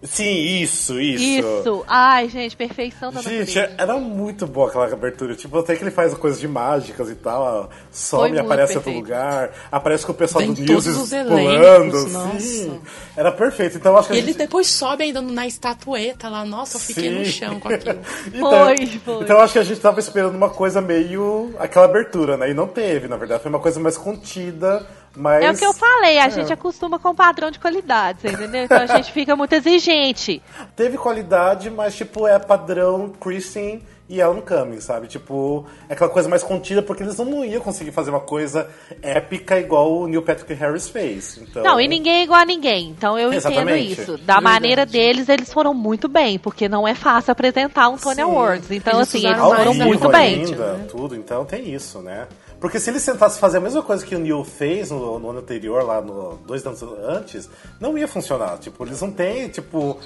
Sim, 0.02 0.60
isso, 0.62 1.00
isso. 1.00 1.24
Isso. 1.24 1.84
Ai, 1.88 2.28
gente, 2.28 2.56
perfeição 2.56 3.10
da 3.10 3.22
Gente, 3.22 3.58
era 3.58 3.96
muito 3.96 4.46
boa 4.46 4.68
aquela 4.68 4.86
abertura. 4.86 5.34
Tipo, 5.34 5.58
até 5.58 5.74
que 5.74 5.82
ele 5.82 5.90
faz 5.90 6.12
coisas 6.14 6.38
de 6.38 6.46
mágicas 6.46 7.10
e 7.10 7.14
tal. 7.14 7.70
Some, 7.90 8.38
aparece 8.38 8.74
em 8.74 8.76
outro 8.76 8.92
lugar. 8.92 9.50
Aparece 9.72 10.04
com 10.04 10.12
o 10.12 10.14
pessoal 10.14 10.44
Vem 10.44 10.52
do 10.52 10.60
News 10.62 10.84
pulando. 10.84 11.38
elencos, 11.38 12.02
Sim. 12.02 12.12
nossa. 12.12 12.80
Era 13.16 13.32
perfeito. 13.32 13.78
Então, 13.78 13.96
acho 13.96 14.08
que 14.08 14.14
E 14.14 14.16
a 14.16 14.18
ele 14.18 14.26
gente... 14.28 14.38
depois 14.38 14.66
sobe 14.68 15.04
ainda 15.04 15.22
na 15.22 15.46
estatueta 15.46 16.28
lá. 16.28 16.44
Nossa, 16.44 16.76
eu 16.76 16.80
fiquei 16.80 17.10
no 17.10 17.24
Sim. 17.24 17.30
chão 17.30 17.60
com 17.60 17.68
aquilo. 17.68 17.98
então, 18.28 18.50
Foi, 18.50 18.86
foi. 18.86 19.22
Então 19.24 19.40
acho 19.40 19.52
que 19.54 19.58
a 19.58 19.64
gente 19.64 19.80
tava 19.80 19.98
esperando 19.98 20.34
uma 20.36 20.50
coisa 20.50 20.80
meio. 20.80 21.54
aquela 21.58 21.86
abertura, 21.86 22.36
né? 22.36 22.50
E 22.50 22.54
não 22.54 22.68
teve, 22.68 23.08
na 23.08 23.16
verdade. 23.16 23.42
Foi 23.42 23.50
uma 23.50 23.60
coisa 23.60 23.80
mais 23.80 23.96
contida 23.96 24.86
Mas, 25.16 25.44
É 25.44 25.50
o 25.50 25.56
que 25.56 25.64
eu 25.64 25.72
falei, 25.72 26.18
a 26.18 26.28
gente 26.28 26.52
acostuma 26.52 26.98
com 26.98 27.08
o 27.08 27.14
padrão 27.14 27.50
de 27.50 27.58
qualidade, 27.58 28.18
entendeu? 28.28 28.64
Então 28.64 28.78
a 28.82 28.86
gente 28.86 29.10
fica 29.12 29.34
muito 29.34 29.54
exigente. 29.54 30.42
Teve 30.74 30.98
qualidade, 30.98 31.70
mas, 31.70 31.96
tipo, 31.96 32.26
é 32.26 32.38
padrão 32.38 33.10
Kristen 33.20 33.82
e 34.08 34.22
Alan 34.22 34.40
Cumming, 34.40 34.80
sabe? 34.80 35.08
Tipo, 35.08 35.66
é 35.88 35.94
aquela 35.94 36.10
coisa 36.10 36.28
mais 36.28 36.42
contida, 36.42 36.80
porque 36.80 37.02
eles 37.02 37.16
não 37.18 37.44
iam 37.44 37.60
conseguir 37.60 37.90
fazer 37.90 38.10
uma 38.10 38.20
coisa 38.20 38.68
épica 39.02 39.58
igual 39.58 39.92
o 39.92 40.06
Neil 40.06 40.22
Patrick 40.22 40.54
Harris 40.54 40.88
fez. 40.88 41.38
Então... 41.42 41.62
Não, 41.64 41.80
e 41.80 41.88
ninguém 41.88 42.20
é 42.20 42.22
igual 42.22 42.40
a 42.40 42.44
ninguém. 42.44 42.90
Então 42.90 43.18
eu 43.18 43.32
Exatamente. 43.32 43.92
entendo 43.92 44.00
isso. 44.00 44.18
Da 44.18 44.40
maneira 44.40 44.86
deles, 44.86 45.28
eles 45.28 45.52
foram 45.52 45.74
muito 45.74 46.06
bem, 46.08 46.38
porque 46.38 46.68
não 46.68 46.86
é 46.86 46.94
fácil 46.94 47.32
apresentar 47.32 47.88
um 47.88 47.96
Tony 47.96 48.16
Sim. 48.16 48.22
Awards. 48.22 48.70
Então, 48.70 48.94
Eles 48.94 49.08
assim, 49.08 49.26
eles 49.26 49.38
foram 49.40 49.74
muito 49.74 50.08
bem. 50.08 50.44
ainda, 50.44 50.86
tudo, 50.88 51.16
então 51.16 51.44
tem 51.44 51.74
isso, 51.74 52.00
né? 52.00 52.28
Porque 52.60 52.80
se 52.80 52.90
eles 52.90 53.04
tentassem 53.04 53.38
fazer 53.38 53.58
a 53.58 53.60
mesma 53.60 53.82
coisa 53.82 54.04
que 54.04 54.14
o 54.14 54.18
Neil 54.18 54.42
fez 54.44 54.90
no, 54.90 55.18
no 55.18 55.30
ano 55.30 55.40
anterior, 55.40 55.84
lá 55.84 56.00
no, 56.00 56.36
dois 56.46 56.64
anos 56.66 56.82
antes, 56.82 57.50
não 57.78 57.96
ia 57.98 58.08
funcionar. 58.08 58.58
Tipo, 58.58 58.84
eles 58.84 59.00
não 59.00 59.10
têm, 59.10 59.48
tipo. 59.48 59.98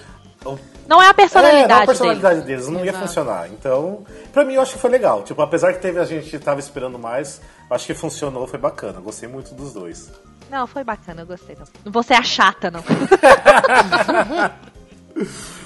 Não 0.88 1.02
é 1.02 1.06
a 1.06 1.10
é, 1.10 1.12
personalidade, 1.12 1.68
não 1.68 1.82
a 1.82 1.86
personalidade 1.86 2.40
deles. 2.40 2.64
deles, 2.64 2.68
não 2.68 2.84
ia 2.84 2.90
Exato. 2.90 3.06
funcionar. 3.06 3.48
Então, 3.48 4.04
pra 4.32 4.44
mim 4.44 4.54
eu 4.54 4.62
acho 4.62 4.72
que 4.72 4.78
foi 4.78 4.90
legal. 4.90 5.22
Tipo, 5.22 5.42
apesar 5.42 5.74
que 5.74 5.80
teve 5.80 6.00
a 6.00 6.04
gente 6.04 6.38
tava 6.38 6.60
esperando 6.60 6.98
mais, 6.98 7.40
acho 7.70 7.86
que 7.86 7.94
funcionou, 7.94 8.46
foi 8.46 8.58
bacana. 8.58 9.00
Gostei 9.00 9.28
muito 9.28 9.54
dos 9.54 9.72
dois. 9.72 10.10
Não, 10.50 10.66
foi 10.66 10.82
bacana, 10.82 11.22
eu 11.22 11.26
gostei. 11.26 11.54
Não, 11.56 11.66
não 11.84 11.92
vou 11.92 12.02
ser 12.02 12.14
a 12.14 12.22
chata, 12.22 12.70
não. 12.70 12.82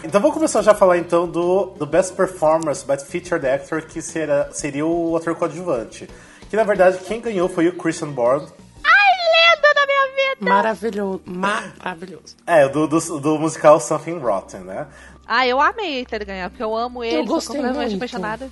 Então 0.03 0.21
vamos 0.21 0.35
começar 0.35 0.63
já 0.63 0.73
a 0.73 0.75
falar 0.75 0.99
então 0.99 1.27
do, 1.27 1.75
do 1.79 1.87
Best 1.87 2.15
Performance, 2.15 2.85
Best 2.85 3.07
Featured 3.07 3.47
Actor, 3.47 3.83
que 3.83 4.03
será, 4.03 4.51
seria 4.53 4.85
o 4.85 5.17
ator 5.17 5.35
coadjuvante. 5.35 6.09
Que 6.51 6.57
na 6.57 6.65
verdade 6.65 6.99
quem 6.99 7.21
ganhou 7.21 7.49
foi 7.49 7.69
o 7.69 7.77
Christian 7.77 8.11
Borle. 8.11 8.47
Ai, 8.85 9.55
lenda 9.55 9.75
da 9.75 9.87
minha 9.87 10.35
vida! 10.35 10.49
Maravilhoso. 10.49 11.23
Maravilhoso. 11.25 12.37
É, 12.47 12.69
do, 12.69 12.87
do, 12.87 13.21
do 13.21 13.39
musical 13.39 13.81
Something 13.81 14.19
Rotten, 14.19 14.61
né? 14.61 14.87
Ah, 15.27 15.47
eu 15.47 15.61
amei 15.61 16.05
ter 16.05 16.17
ele 16.17 16.25
ganhar, 16.27 16.51
porque 16.51 16.63
eu 16.63 16.77
amo 16.77 17.03
ele, 17.03 17.27
gostei 17.27 17.57
sou 17.57 17.57
completamente 17.57 17.91
muito. 17.91 17.97
apaixonada. 17.97 18.51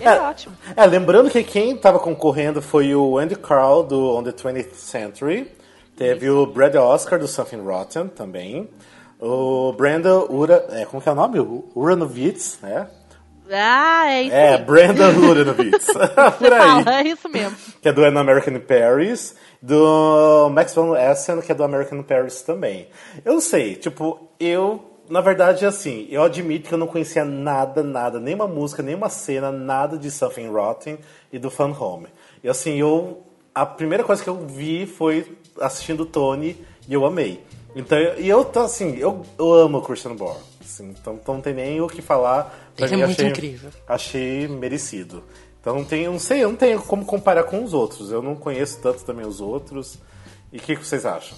Ele 0.00 0.04
é 0.08 0.20
ótimo. 0.20 0.56
É, 0.76 0.84
lembrando 0.86 1.30
que 1.30 1.42
quem 1.44 1.76
tava 1.76 1.98
concorrendo 1.98 2.60
foi 2.60 2.94
o 2.94 3.18
Andy 3.18 3.36
Carl 3.36 3.82
do 3.84 4.16
On 4.16 4.22
the 4.22 4.32
20th 4.32 4.74
Century. 4.74 5.50
Teve 5.96 6.30
o 6.30 6.46
Brad 6.46 6.74
Oscar 6.76 7.18
do 7.18 7.26
Something 7.26 7.62
Rotten 7.62 8.08
também. 8.08 8.68
O 9.20 9.72
Brandon 9.72 10.26
Ura, 10.30 10.64
é, 10.70 10.84
como 10.84 11.02
que 11.02 11.08
é 11.08 11.12
o 11.12 11.14
nome? 11.14 11.40
Uranovitz, 11.74 12.58
né? 12.62 12.88
Ah, 13.50 14.10
é 14.10 14.22
isso 14.22 14.34
É, 14.34 14.54
aí. 14.54 14.62
Brandon 14.62 15.10
Uranovitz. 15.28 15.86
Por 16.38 16.52
aí. 16.52 16.84
Fala, 16.84 17.00
é 17.00 17.08
isso 17.08 17.28
mesmo. 17.28 17.56
que 17.80 17.88
é 17.88 17.92
do 17.92 18.04
An 18.04 18.18
American 18.18 18.54
in 18.54 18.60
Paris, 18.60 19.34
do 19.62 20.48
Max 20.50 20.74
von 20.74 20.96
Essen, 20.96 21.40
que 21.40 21.52
é 21.52 21.54
do 21.54 21.64
American 21.64 21.98
in 21.98 22.02
Paris 22.02 22.42
também. 22.42 22.88
Eu 23.24 23.34
não 23.34 23.40
sei, 23.40 23.74
tipo, 23.76 24.28
eu, 24.38 24.84
na 25.08 25.20
verdade, 25.20 25.64
assim, 25.64 26.06
eu 26.10 26.22
admito 26.22 26.68
que 26.68 26.74
eu 26.74 26.78
não 26.78 26.86
conhecia 26.86 27.24
nada, 27.24 27.82
nada, 27.82 28.20
nenhuma 28.20 28.46
música, 28.46 28.82
nenhuma 28.82 29.08
cena, 29.08 29.50
nada 29.50 29.96
de 29.96 30.10
Something 30.10 30.48
Rotten 30.48 30.98
e 31.32 31.38
do 31.38 31.50
Fun 31.50 31.74
Home. 31.78 32.06
E 32.44 32.48
assim, 32.48 32.78
eu, 32.78 33.22
a 33.54 33.64
primeira 33.66 34.04
coisa 34.04 34.22
que 34.22 34.28
eu 34.28 34.46
vi 34.46 34.86
foi 34.86 35.36
assistindo 35.60 36.04
Tony 36.06 36.56
e 36.88 36.94
eu 36.94 37.04
amei. 37.04 37.42
Então, 37.74 37.98
e 38.18 38.28
eu, 38.28 38.44
tô, 38.44 38.60
assim, 38.60 38.96
eu, 38.98 39.22
eu 39.38 39.52
amo 39.54 39.82
Christian 39.82 40.14
Borle. 40.14 40.40
Assim, 40.78 40.94
então, 40.98 41.14
então 41.20 41.34
não 41.34 41.40
tem 41.40 41.54
nem 41.54 41.80
o 41.80 41.88
que 41.88 42.00
falar. 42.00 42.72
Pra 42.76 42.86
Ele 42.86 42.94
é 42.94 42.96
mim, 42.98 43.04
muito 43.04 43.18
achei, 43.20 43.30
incrível. 43.30 43.70
Achei 43.86 44.48
merecido. 44.48 45.24
Então 45.60 45.74
não 45.74 45.84
tenho, 45.84 46.12
não 46.12 46.18
sei, 46.18 46.44
eu 46.44 46.50
não 46.50 46.56
tenho 46.56 46.80
como 46.82 47.04
comparar 47.04 47.44
com 47.44 47.62
os 47.64 47.74
outros. 47.74 48.10
Eu 48.12 48.22
não 48.22 48.36
conheço 48.36 48.80
tanto 48.80 49.04
também 49.04 49.26
os 49.26 49.40
outros. 49.40 49.98
E 50.52 50.58
o 50.58 50.60
que, 50.60 50.76
que 50.76 50.86
vocês 50.86 51.04
acham? 51.04 51.36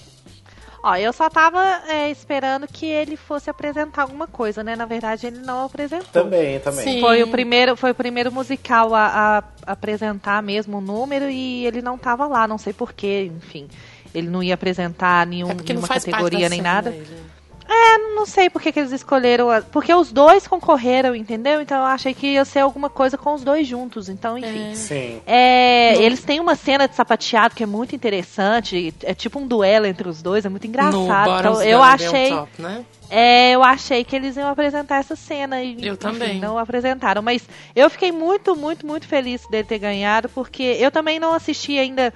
Ó, 0.82 0.94
eu 0.96 1.12
só 1.12 1.28
tava 1.28 1.62
é, 1.88 2.10
esperando 2.10 2.66
que 2.66 2.86
ele 2.86 3.14
fosse 3.14 3.50
apresentar 3.50 4.02
alguma 4.02 4.26
coisa, 4.26 4.64
né? 4.64 4.74
Na 4.74 4.86
verdade, 4.86 5.26
ele 5.26 5.38
não 5.38 5.64
apresentou. 5.66 6.06
Também, 6.10 6.58
também. 6.60 6.84
Sim. 6.84 7.00
Foi 7.00 7.22
o 7.22 7.28
primeiro, 7.28 7.76
foi 7.76 7.90
o 7.90 7.94
primeiro 7.94 8.32
musical 8.32 8.94
a, 8.94 9.38
a 9.66 9.72
apresentar 9.72 10.42
mesmo 10.42 10.78
o 10.78 10.80
número 10.80 11.28
e 11.28 11.66
ele 11.66 11.82
não 11.82 11.98
tava 11.98 12.26
lá, 12.26 12.48
não 12.48 12.56
sei 12.56 12.72
porquê, 12.72 13.30
enfim. 13.36 13.68
Ele 14.14 14.28
não 14.28 14.42
ia 14.42 14.54
apresentar 14.54 15.26
nenhum, 15.26 15.50
É 15.50 15.54
nenhuma 15.54 15.86
categoria 15.88 16.48
nem 16.48 16.62
nada. 16.62 16.90
ele. 16.90 17.39
É, 17.72 17.98
não 18.16 18.26
sei 18.26 18.50
por 18.50 18.60
que, 18.60 18.72
que 18.72 18.80
eles 18.80 18.90
escolheram. 18.90 19.48
a- 19.48 19.62
Porque 19.62 19.94
os 19.94 20.10
dois 20.10 20.44
concorreram, 20.48 21.14
entendeu? 21.14 21.60
Então 21.62 21.78
eu 21.78 21.84
achei 21.84 22.12
que 22.12 22.26
ia 22.32 22.44
ser 22.44 22.58
alguma 22.58 22.90
coisa 22.90 23.16
com 23.16 23.32
os 23.32 23.44
dois 23.44 23.64
juntos. 23.66 24.08
Então, 24.08 24.36
enfim. 24.36 24.74
Sim. 24.74 25.20
É, 25.24 25.94
eles 26.02 26.24
têm 26.24 26.40
uma 26.40 26.56
cena 26.56 26.88
de 26.88 26.96
sapateado 26.96 27.54
que 27.54 27.62
é 27.62 27.66
muito 27.66 27.94
interessante. 27.94 28.92
É 29.04 29.14
tipo 29.14 29.38
um 29.38 29.46
duelo 29.46 29.86
entre 29.86 30.08
os 30.08 30.20
dois, 30.20 30.44
é 30.44 30.48
muito 30.48 30.64
No 30.64 30.68
engraçado. 30.68 31.38
Então, 31.38 31.62
eu 31.62 31.80
achei. 31.80 32.30
Top, 32.30 32.50
né? 32.60 32.84
É, 33.08 33.52
eu 33.52 33.62
achei 33.62 34.04
que 34.04 34.14
eles 34.16 34.36
iam 34.36 34.48
apresentar 34.48 34.98
essa 34.98 35.14
cena 35.16 35.62
e 35.62 35.74
Eu 35.74 35.94
enfim, 35.94 35.96
também. 35.96 36.38
não 36.40 36.58
apresentaram. 36.58 37.22
Mas 37.22 37.42
eu 37.74 37.88
fiquei 37.90 38.10
muito, 38.10 38.54
muito, 38.56 38.84
muito 38.86 39.06
feliz 39.06 39.42
dele 39.48 39.64
ter 39.64 39.78
ganhado, 39.78 40.28
porque 40.28 40.62
eu 40.62 40.90
também 40.90 41.18
não 41.20 41.32
assisti 41.32 41.78
ainda 41.78 42.12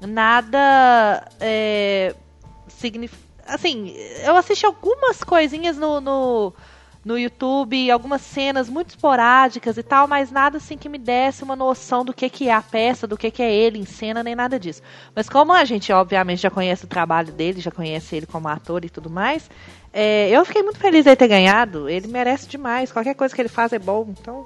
nada 0.00 1.26
é, 1.40 2.14
signif- 2.68 3.23
Assim, 3.46 3.94
eu 4.24 4.36
assisti 4.36 4.64
algumas 4.64 5.22
coisinhas 5.22 5.76
no, 5.76 6.00
no, 6.00 6.52
no 7.04 7.18
YouTube, 7.18 7.90
algumas 7.90 8.22
cenas 8.22 8.68
muito 8.68 8.90
esporádicas 8.90 9.76
e 9.76 9.82
tal, 9.82 10.08
mas 10.08 10.30
nada 10.30 10.56
assim 10.56 10.78
que 10.78 10.88
me 10.88 10.98
desse 10.98 11.44
uma 11.44 11.54
noção 11.54 12.04
do 12.04 12.14
que, 12.14 12.28
que 12.30 12.48
é 12.48 12.52
a 12.52 12.62
peça, 12.62 13.06
do 13.06 13.16
que, 13.16 13.30
que 13.30 13.42
é 13.42 13.52
ele 13.52 13.78
em 13.78 13.84
cena, 13.84 14.22
nem 14.22 14.34
nada 14.34 14.58
disso. 14.58 14.82
Mas 15.14 15.28
como 15.28 15.52
a 15.52 15.64
gente, 15.64 15.92
obviamente, 15.92 16.42
já 16.42 16.50
conhece 16.50 16.84
o 16.84 16.88
trabalho 16.88 17.32
dele, 17.32 17.60
já 17.60 17.70
conhece 17.70 18.16
ele 18.16 18.26
como 18.26 18.48
ator 18.48 18.84
e 18.84 18.90
tudo 18.90 19.10
mais, 19.10 19.48
é, 19.92 20.28
eu 20.30 20.44
fiquei 20.44 20.62
muito 20.62 20.78
feliz 20.78 21.04
de 21.04 21.14
ter 21.14 21.28
ganhado. 21.28 21.88
Ele 21.88 22.08
merece 22.08 22.48
demais. 22.48 22.90
Qualquer 22.90 23.14
coisa 23.14 23.34
que 23.34 23.40
ele 23.40 23.48
faz 23.48 23.72
é 23.72 23.78
bom. 23.78 24.12
Então, 24.20 24.44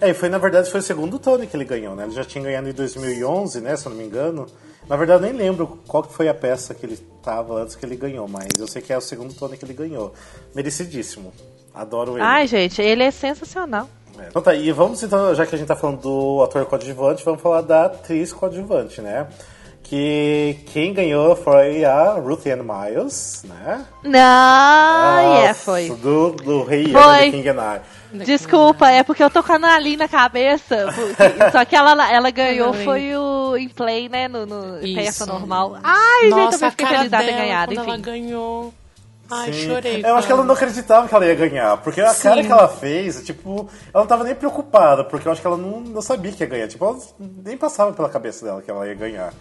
É, 0.00 0.10
e 0.10 0.14
foi, 0.14 0.28
na 0.28 0.38
verdade, 0.38 0.70
foi 0.70 0.80
o 0.80 0.82
segundo 0.82 1.18
Tony 1.18 1.46
que 1.46 1.56
ele 1.56 1.64
ganhou, 1.64 1.94
né? 1.94 2.04
Ele 2.04 2.12
já 2.12 2.24
tinha 2.24 2.42
ganhado 2.42 2.68
em 2.68 2.72
2011, 2.72 3.60
né? 3.60 3.76
Se 3.76 3.86
eu 3.86 3.90
não 3.90 3.98
me 3.98 4.04
engano. 4.04 4.46
Na 4.88 4.96
verdade, 4.96 5.24
eu 5.24 5.32
nem 5.32 5.38
lembro 5.38 5.78
qual 5.86 6.02
que 6.02 6.12
foi 6.12 6.28
a 6.28 6.34
peça 6.34 6.74
que 6.74 6.84
ele 6.84 6.96
tava 7.22 7.54
antes 7.54 7.74
que 7.74 7.84
ele 7.86 7.96
ganhou, 7.96 8.28
mas 8.28 8.48
eu 8.58 8.66
sei 8.66 8.82
que 8.82 8.92
é 8.92 8.98
o 8.98 9.00
segundo 9.00 9.32
Tony 9.34 9.56
que 9.56 9.64
ele 9.64 9.72
ganhou. 9.72 10.12
Merecidíssimo. 10.54 11.32
Adoro 11.74 12.12
ele. 12.12 12.22
ai, 12.22 12.46
gente, 12.46 12.80
ele 12.80 13.02
é 13.02 13.10
sensacional. 13.10 13.88
É. 14.18 14.26
Então 14.28 14.42
tá, 14.42 14.54
e 14.54 14.70
vamos 14.70 15.02
então, 15.02 15.34
já 15.34 15.44
que 15.44 15.54
a 15.54 15.58
gente 15.58 15.66
tá 15.66 15.74
falando 15.74 16.00
do 16.00 16.42
ator 16.44 16.64
coadjuvante, 16.66 17.24
vamos 17.24 17.40
falar 17.40 17.62
da 17.62 17.86
atriz 17.86 18.32
coadjuvante, 18.32 19.00
né? 19.00 19.26
Que 19.82 20.58
quem 20.72 20.94
ganhou 20.94 21.34
foi 21.36 21.84
a 21.84 22.14
Ruth 22.14 22.46
Ann 22.46 22.62
Miles, 22.62 23.42
né? 23.44 23.84
Não, 24.02 25.18
é, 25.18 25.48
Nossa, 25.48 25.54
foi. 25.54 25.90
Do, 25.90 26.30
do 26.30 26.62
Rei 26.62 26.90
Foi. 26.90 27.02
Ana, 27.02 27.18
The 27.18 27.30
King 27.30 27.48
and 27.50 27.60
I. 27.60 27.80
Desculpa, 28.24 28.88
é 28.90 29.02
porque 29.02 29.22
eu 29.24 29.30
tô 29.30 29.42
com 29.42 29.52
a 29.52 29.56
Annalyn 29.56 29.96
na 29.96 30.08
cabeça. 30.08 30.86
porque- 30.94 31.50
só 31.52 31.64
que 31.64 31.74
ela, 31.74 32.12
ela 32.12 32.30
ganhou 32.30 32.72
foi 32.74 33.16
o 33.16 33.56
em 33.56 33.68
play, 33.68 34.08
né? 34.08 34.28
No, 34.28 34.46
no 34.46 34.80
peça 34.94 35.26
normal. 35.26 35.78
Ai, 35.82 36.22
gente, 36.22 36.30
eu 36.32 36.36
Nossa, 36.36 36.50
também 36.52 36.68
a 36.68 36.70
fiquei 36.70 36.86
feliz 36.86 37.10
dela 37.10 37.24
ter 37.24 37.32
ganhado, 37.32 37.74
quando 37.74 37.86
ela 37.88 37.92
enfim. 37.98 38.02
ganhou. 38.02 38.74
Ai, 39.30 39.52
Sim. 39.52 39.66
chorei. 39.68 40.02
Eu 40.04 40.16
acho 40.16 40.26
que 40.26 40.32
ela 40.32 40.44
não 40.44 40.54
acreditava 40.54 41.08
que 41.08 41.14
ela 41.14 41.26
ia 41.26 41.34
ganhar, 41.34 41.76
porque 41.78 42.00
a 42.00 42.14
cara 42.14 42.42
que 42.42 42.52
ela 42.52 42.68
fez, 42.68 43.22
tipo, 43.24 43.68
ela 43.92 44.04
não 44.04 44.06
tava 44.06 44.22
nem 44.22 44.34
preocupada, 44.34 45.02
porque 45.02 45.26
eu 45.26 45.32
acho 45.32 45.40
que 45.40 45.46
ela 45.46 45.56
não, 45.56 45.80
não 45.80 46.02
sabia 46.02 46.30
que 46.30 46.42
ia 46.42 46.48
ganhar. 46.48 46.68
Tipo, 46.68 46.84
ela 46.84 46.98
nem 47.18 47.56
passava 47.56 47.92
pela 47.94 48.08
cabeça 48.10 48.44
dela 48.44 48.60
que 48.60 48.70
ela 48.70 48.86
ia 48.86 48.94
ganhar. 48.94 49.32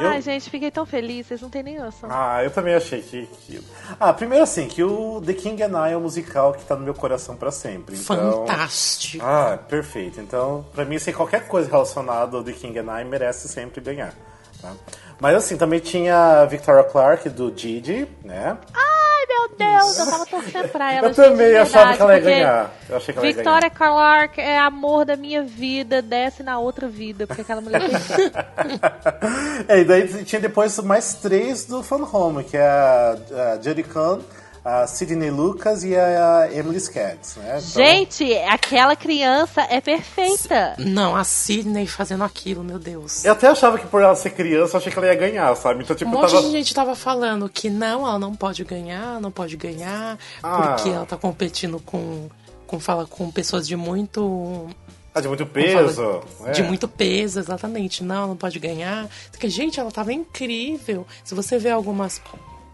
Eu- 0.00 0.08
Ai, 0.08 0.22
gente, 0.22 0.48
fiquei 0.50 0.70
tão 0.70 0.86
feliz, 0.86 1.26
vocês 1.26 1.40
não 1.40 1.50
têm 1.50 1.62
nem 1.62 1.78
noção. 1.78 2.08
Ah, 2.12 2.42
eu 2.42 2.50
também 2.50 2.74
achei 2.74 3.02
que, 3.02 3.26
que- 3.46 3.62
Ah, 3.98 4.12
primeiro 4.12 4.44
assim, 4.44 4.66
que 4.68 4.82
o 4.82 5.20
The 5.24 5.34
King 5.34 5.62
and 5.62 5.88
I 5.88 5.92
é 5.92 5.96
um 5.96 6.00
musical 6.00 6.52
que 6.54 6.64
tá 6.64 6.74
no 6.76 6.82
meu 6.84 6.94
coração 6.94 7.36
pra 7.36 7.50
sempre. 7.50 7.96
Então... 7.96 8.46
Fantástico. 8.46 9.24
Ah, 9.24 9.58
perfeito. 9.68 10.20
Então, 10.20 10.64
pra 10.74 10.84
mim, 10.84 10.96
assim, 10.96 11.12
qualquer 11.12 11.46
coisa 11.46 11.70
relacionada 11.70 12.36
ao 12.36 12.42
The 12.44 12.52
King 12.52 12.78
and 12.78 13.00
I 13.00 13.04
merece 13.04 13.48
sempre 13.48 13.80
ganhar. 13.80 14.14
Tá? 14.60 14.72
Mas 15.20 15.36
assim, 15.36 15.56
também 15.56 15.80
tinha 15.80 16.40
a 16.40 16.46
Victoria 16.46 16.82
Clark 16.82 17.28
do 17.28 17.52
Gigi, 17.54 18.08
né? 18.24 18.56
Ai, 18.72 19.26
meu 19.28 19.56
Deus, 19.56 19.98
eu 19.98 20.06
tava 20.06 20.26
torcendo 20.26 20.68
pra 20.68 20.92
ela. 20.92 21.08
eu 21.08 21.14
gente, 21.14 21.24
também 21.28 21.50
de 21.50 21.56
achava 21.58 21.94
que 21.94 22.02
ela 22.02 22.14
ia 22.14 22.20
ganhar. 22.20 22.70
Eu 22.88 22.96
achei 22.96 23.12
que 23.12 23.18
ela 23.18 23.26
ia 23.28 23.32
ganhar. 23.34 23.44
Victoria 23.44 23.70
Clark 23.70 24.40
é 24.40 24.58
amor 24.58 25.04
da 25.04 25.16
minha 25.16 25.42
vida, 25.42 26.00
desce 26.00 26.42
na 26.42 26.58
outra 26.58 26.88
vida, 26.88 27.26
porque 27.26 27.42
aquela 27.42 27.60
mulher 27.60 27.82
é, 29.68 29.80
e 29.80 29.84
daí 29.84 30.24
tinha 30.24 30.40
depois 30.40 30.78
mais 30.78 31.12
três 31.14 31.66
do 31.66 31.82
Fun 31.82 32.08
Home, 32.10 32.42
que 32.42 32.56
é 32.56 32.66
a, 32.66 33.16
a 33.52 33.60
Judy 33.60 33.82
Kahn, 33.82 34.20
a 34.64 34.86
Sidney 34.86 35.30
Lucas 35.30 35.84
e 35.84 35.96
a 35.96 36.48
Emily 36.52 36.76
Skaggs, 36.76 37.38
né? 37.38 37.58
Então, 37.58 37.60
Gente, 37.60 38.34
aquela 38.48 38.94
criança 38.94 39.62
é 39.62 39.80
perfeita. 39.80 40.74
Não, 40.78 41.16
a 41.16 41.24
Sidney 41.24 41.86
fazendo 41.86 42.24
aquilo, 42.24 42.62
meu 42.62 42.78
Deus. 42.78 43.24
Eu 43.24 43.32
até 43.32 43.46
achava 43.48 43.78
que 43.78 43.86
por 43.86 44.02
ela 44.02 44.14
ser 44.14 44.30
criança, 44.30 44.74
eu 44.76 44.78
achei 44.78 44.92
que 44.92 44.98
ela 44.98 45.06
ia 45.08 45.14
ganhar, 45.14 45.54
sabe? 45.56 45.82
Então, 45.82 45.94
Um 45.94 45.98
tipo, 45.98 46.10
monte 46.10 46.30
tava... 46.30 46.42
de 46.42 46.50
gente 46.50 46.74
tava 46.74 46.94
falando 46.94 47.48
que 47.48 47.70
não, 47.70 48.06
ela 48.06 48.18
não 48.18 48.34
pode 48.34 48.62
ganhar, 48.64 49.20
não 49.20 49.30
pode 49.30 49.56
ganhar, 49.56 50.18
Ah. 50.42 50.74
porque 50.74 50.90
ela 50.90 51.06
tá 51.06 51.16
competindo 51.16 51.80
com, 51.80 52.28
com 52.66 52.78
fala 52.78 53.06
com 53.06 53.30
pessoas 53.30 53.66
de 53.66 53.76
muito 53.76 54.68
Ah, 55.14 55.20
de 55.20 55.28
muito 55.28 55.46
peso. 55.46 56.22
É. 56.44 56.52
De 56.52 56.62
muito 56.62 56.86
peso, 56.86 57.38
exatamente. 57.40 58.04
Não, 58.04 58.28
não 58.28 58.36
pode 58.36 58.58
ganhar. 58.58 59.08
Porque, 59.30 59.48
gente, 59.48 59.80
ela 59.80 59.90
tava 59.90 60.12
incrível. 60.12 61.06
Se 61.24 61.34
você 61.34 61.58
vê 61.58 61.70
algumas. 61.70 62.20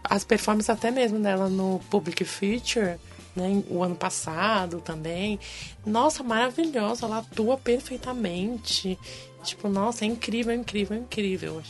As 0.09 0.23
performances 0.23 0.69
até 0.69 0.91
mesmo 0.91 1.19
dela 1.19 1.49
no 1.49 1.79
Public 1.89 2.23
Feature, 2.23 2.97
né? 3.35 3.63
O 3.69 3.83
ano 3.83 3.95
passado 3.95 4.81
também. 4.81 5.39
Nossa, 5.85 6.23
maravilhosa. 6.23 7.05
Ela 7.05 7.19
atua 7.19 7.57
perfeitamente. 7.57 8.97
Tipo, 9.43 9.69
nossa, 9.69 10.03
é 10.03 10.07
incrível, 10.07 10.53
incrível, 10.53 10.97
incrível. 10.97 11.61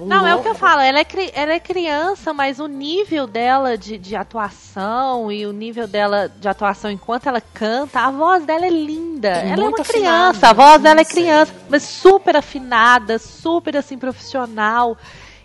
Não, 0.00 0.26
é 0.26 0.34
o 0.34 0.40
que 0.40 0.48
eu 0.48 0.52
louca. 0.52 0.66
falo, 0.66 0.80
ela 0.80 0.98
é, 1.00 1.06
ela 1.34 1.52
é 1.52 1.60
criança, 1.60 2.32
mas 2.32 2.58
o 2.58 2.66
nível 2.66 3.26
dela 3.26 3.76
de, 3.76 3.98
de 3.98 4.16
atuação 4.16 5.30
e 5.30 5.44
o 5.44 5.52
nível 5.52 5.86
dela 5.86 6.26
de 6.28 6.48
atuação 6.48 6.90
enquanto 6.90 7.28
ela 7.28 7.40
canta, 7.40 8.00
a 8.00 8.10
voz 8.10 8.46
dela 8.46 8.64
é 8.64 8.70
linda. 8.70 9.28
É 9.28 9.50
ela 9.50 9.64
é 9.64 9.68
uma 9.68 9.72
criança, 9.72 10.46
afinada, 10.46 10.48
a 10.48 10.52
voz 10.54 10.82
dela 10.82 11.00
é 11.00 11.04
criança, 11.04 11.54
mas 11.68 11.82
super 11.82 12.36
afinada, 12.36 13.18
super 13.18 13.76
assim, 13.76 13.98
profissional. 13.98 14.96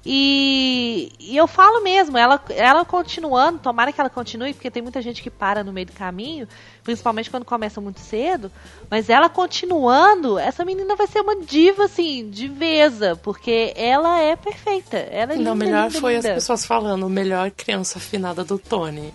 E, 0.05 1.13
e 1.17 1.37
eu 1.37 1.47
falo 1.47 1.81
mesmo, 1.81 2.17
ela, 2.17 2.41
ela 2.49 2.83
continuando, 2.83 3.59
tomara 3.59 3.91
que 3.93 4.01
ela 4.01 4.09
continue, 4.09 4.53
porque 4.53 4.69
tem 4.69 4.83
muita 4.83 5.01
gente 5.01 5.23
que 5.23 5.29
para 5.29 5.63
no 5.63 5.71
meio 5.71 5.85
do 5.87 5.93
caminho, 5.93 6.45
principalmente 6.83 7.29
quando 7.29 7.45
começa 7.45 7.79
muito 7.79 8.01
cedo, 8.01 8.51
mas 8.89 9.09
ela 9.09 9.29
continuando, 9.29 10.37
essa 10.37 10.65
menina 10.65 10.95
vai 10.97 11.07
ser 11.07 11.21
uma 11.21 11.37
diva, 11.37 11.85
assim, 11.85 12.29
diveza, 12.29 13.15
porque 13.23 13.73
ela 13.77 14.19
é 14.19 14.35
perfeita. 14.35 14.97
Ela 14.97 15.33
é 15.33 15.35
linda, 15.37 15.49
Não, 15.49 15.55
melhor 15.55 15.87
linda, 15.87 16.01
foi 16.01 16.15
linda. 16.15 16.29
as 16.29 16.35
pessoas 16.35 16.65
falando, 16.65 17.07
melhor 17.09 17.49
criança 17.51 17.97
afinada 17.97 18.43
do 18.43 18.59
Tony. 18.59 19.13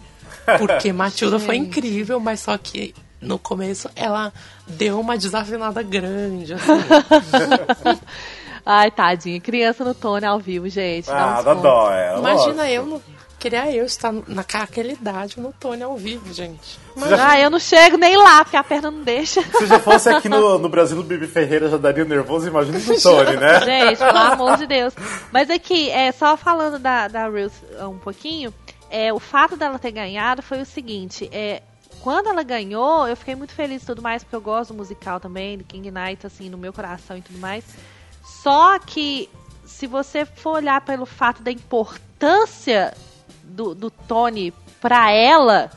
Porque 0.58 0.90
Matilda 0.94 1.38
foi 1.38 1.56
incrível, 1.56 2.18
mas 2.18 2.40
só 2.40 2.56
que 2.56 2.94
no 3.20 3.38
começo 3.38 3.90
ela 3.94 4.32
deu 4.66 4.98
uma 4.98 5.18
desafinada 5.18 5.82
grande, 5.82 6.54
assim. 6.54 6.72
Ai, 8.70 8.90
tadinha, 8.90 9.40
criança 9.40 9.82
no 9.82 9.94
Tony 9.94 10.26
ao 10.26 10.38
vivo, 10.38 10.68
gente. 10.68 11.10
Ah, 11.10 11.40
dá 11.40 11.54
dó, 11.54 11.90
é. 11.90 12.18
Imagina 12.18 12.70
eu, 12.70 12.84
no, 12.84 13.02
queria 13.38 13.74
eu 13.74 13.86
estar 13.86 14.12
naquela 14.26 14.92
idade 14.92 15.40
no 15.40 15.54
Tony 15.54 15.82
ao 15.82 15.96
vivo, 15.96 16.30
gente. 16.34 16.78
Ah, 17.18 17.40
eu 17.40 17.48
não 17.48 17.58
chego 17.58 17.96
nem 17.96 18.14
lá, 18.18 18.44
porque 18.44 18.58
a 18.58 18.62
perna 18.62 18.90
não 18.90 19.02
deixa. 19.02 19.40
Se 19.42 19.64
já 19.64 19.80
fosse 19.80 20.10
aqui 20.10 20.28
no, 20.28 20.58
no 20.58 20.68
Brasil, 20.68 20.98
o 20.98 21.02
Bibi 21.02 21.26
Ferreira 21.26 21.70
já 21.70 21.78
daria 21.78 22.04
nervoso, 22.04 22.46
imagina 22.46 22.78
no 22.78 23.00
Tony, 23.00 23.38
né? 23.38 23.58
Gente, 23.64 23.98
pelo 24.00 24.18
amor 24.18 24.58
de 24.58 24.66
Deus. 24.66 24.92
Mas 25.32 25.48
aqui, 25.48 25.88
é, 25.90 26.12
só 26.12 26.36
falando 26.36 26.78
da, 26.78 27.08
da 27.08 27.26
Ruth 27.26 27.54
um 27.88 27.96
pouquinho, 27.96 28.52
é, 28.90 29.10
o 29.14 29.18
fato 29.18 29.56
dela 29.56 29.78
ter 29.78 29.92
ganhado 29.92 30.42
foi 30.42 30.60
o 30.60 30.66
seguinte, 30.66 31.26
é, 31.32 31.62
quando 32.02 32.28
ela 32.28 32.42
ganhou, 32.42 33.08
eu 33.08 33.16
fiquei 33.16 33.34
muito 33.34 33.54
feliz 33.54 33.82
e 33.82 33.86
tudo 33.86 34.02
mais, 34.02 34.22
porque 34.22 34.36
eu 34.36 34.42
gosto 34.42 34.74
do 34.74 34.76
musical 34.76 35.18
também, 35.18 35.56
do 35.56 35.64
King 35.64 35.90
Knight, 35.90 36.26
assim, 36.26 36.50
no 36.50 36.58
meu 36.58 36.72
coração 36.72 37.16
e 37.16 37.22
tudo 37.22 37.38
mais. 37.38 37.64
Só 38.48 38.78
que, 38.78 39.28
se 39.66 39.86
você 39.86 40.24
for 40.24 40.52
olhar 40.56 40.80
pelo 40.80 41.04
fato 41.04 41.42
da 41.42 41.52
importância 41.52 42.94
do, 43.42 43.74
do 43.74 43.90
Tony 43.90 44.54
pra 44.80 45.10
ela, 45.10 45.70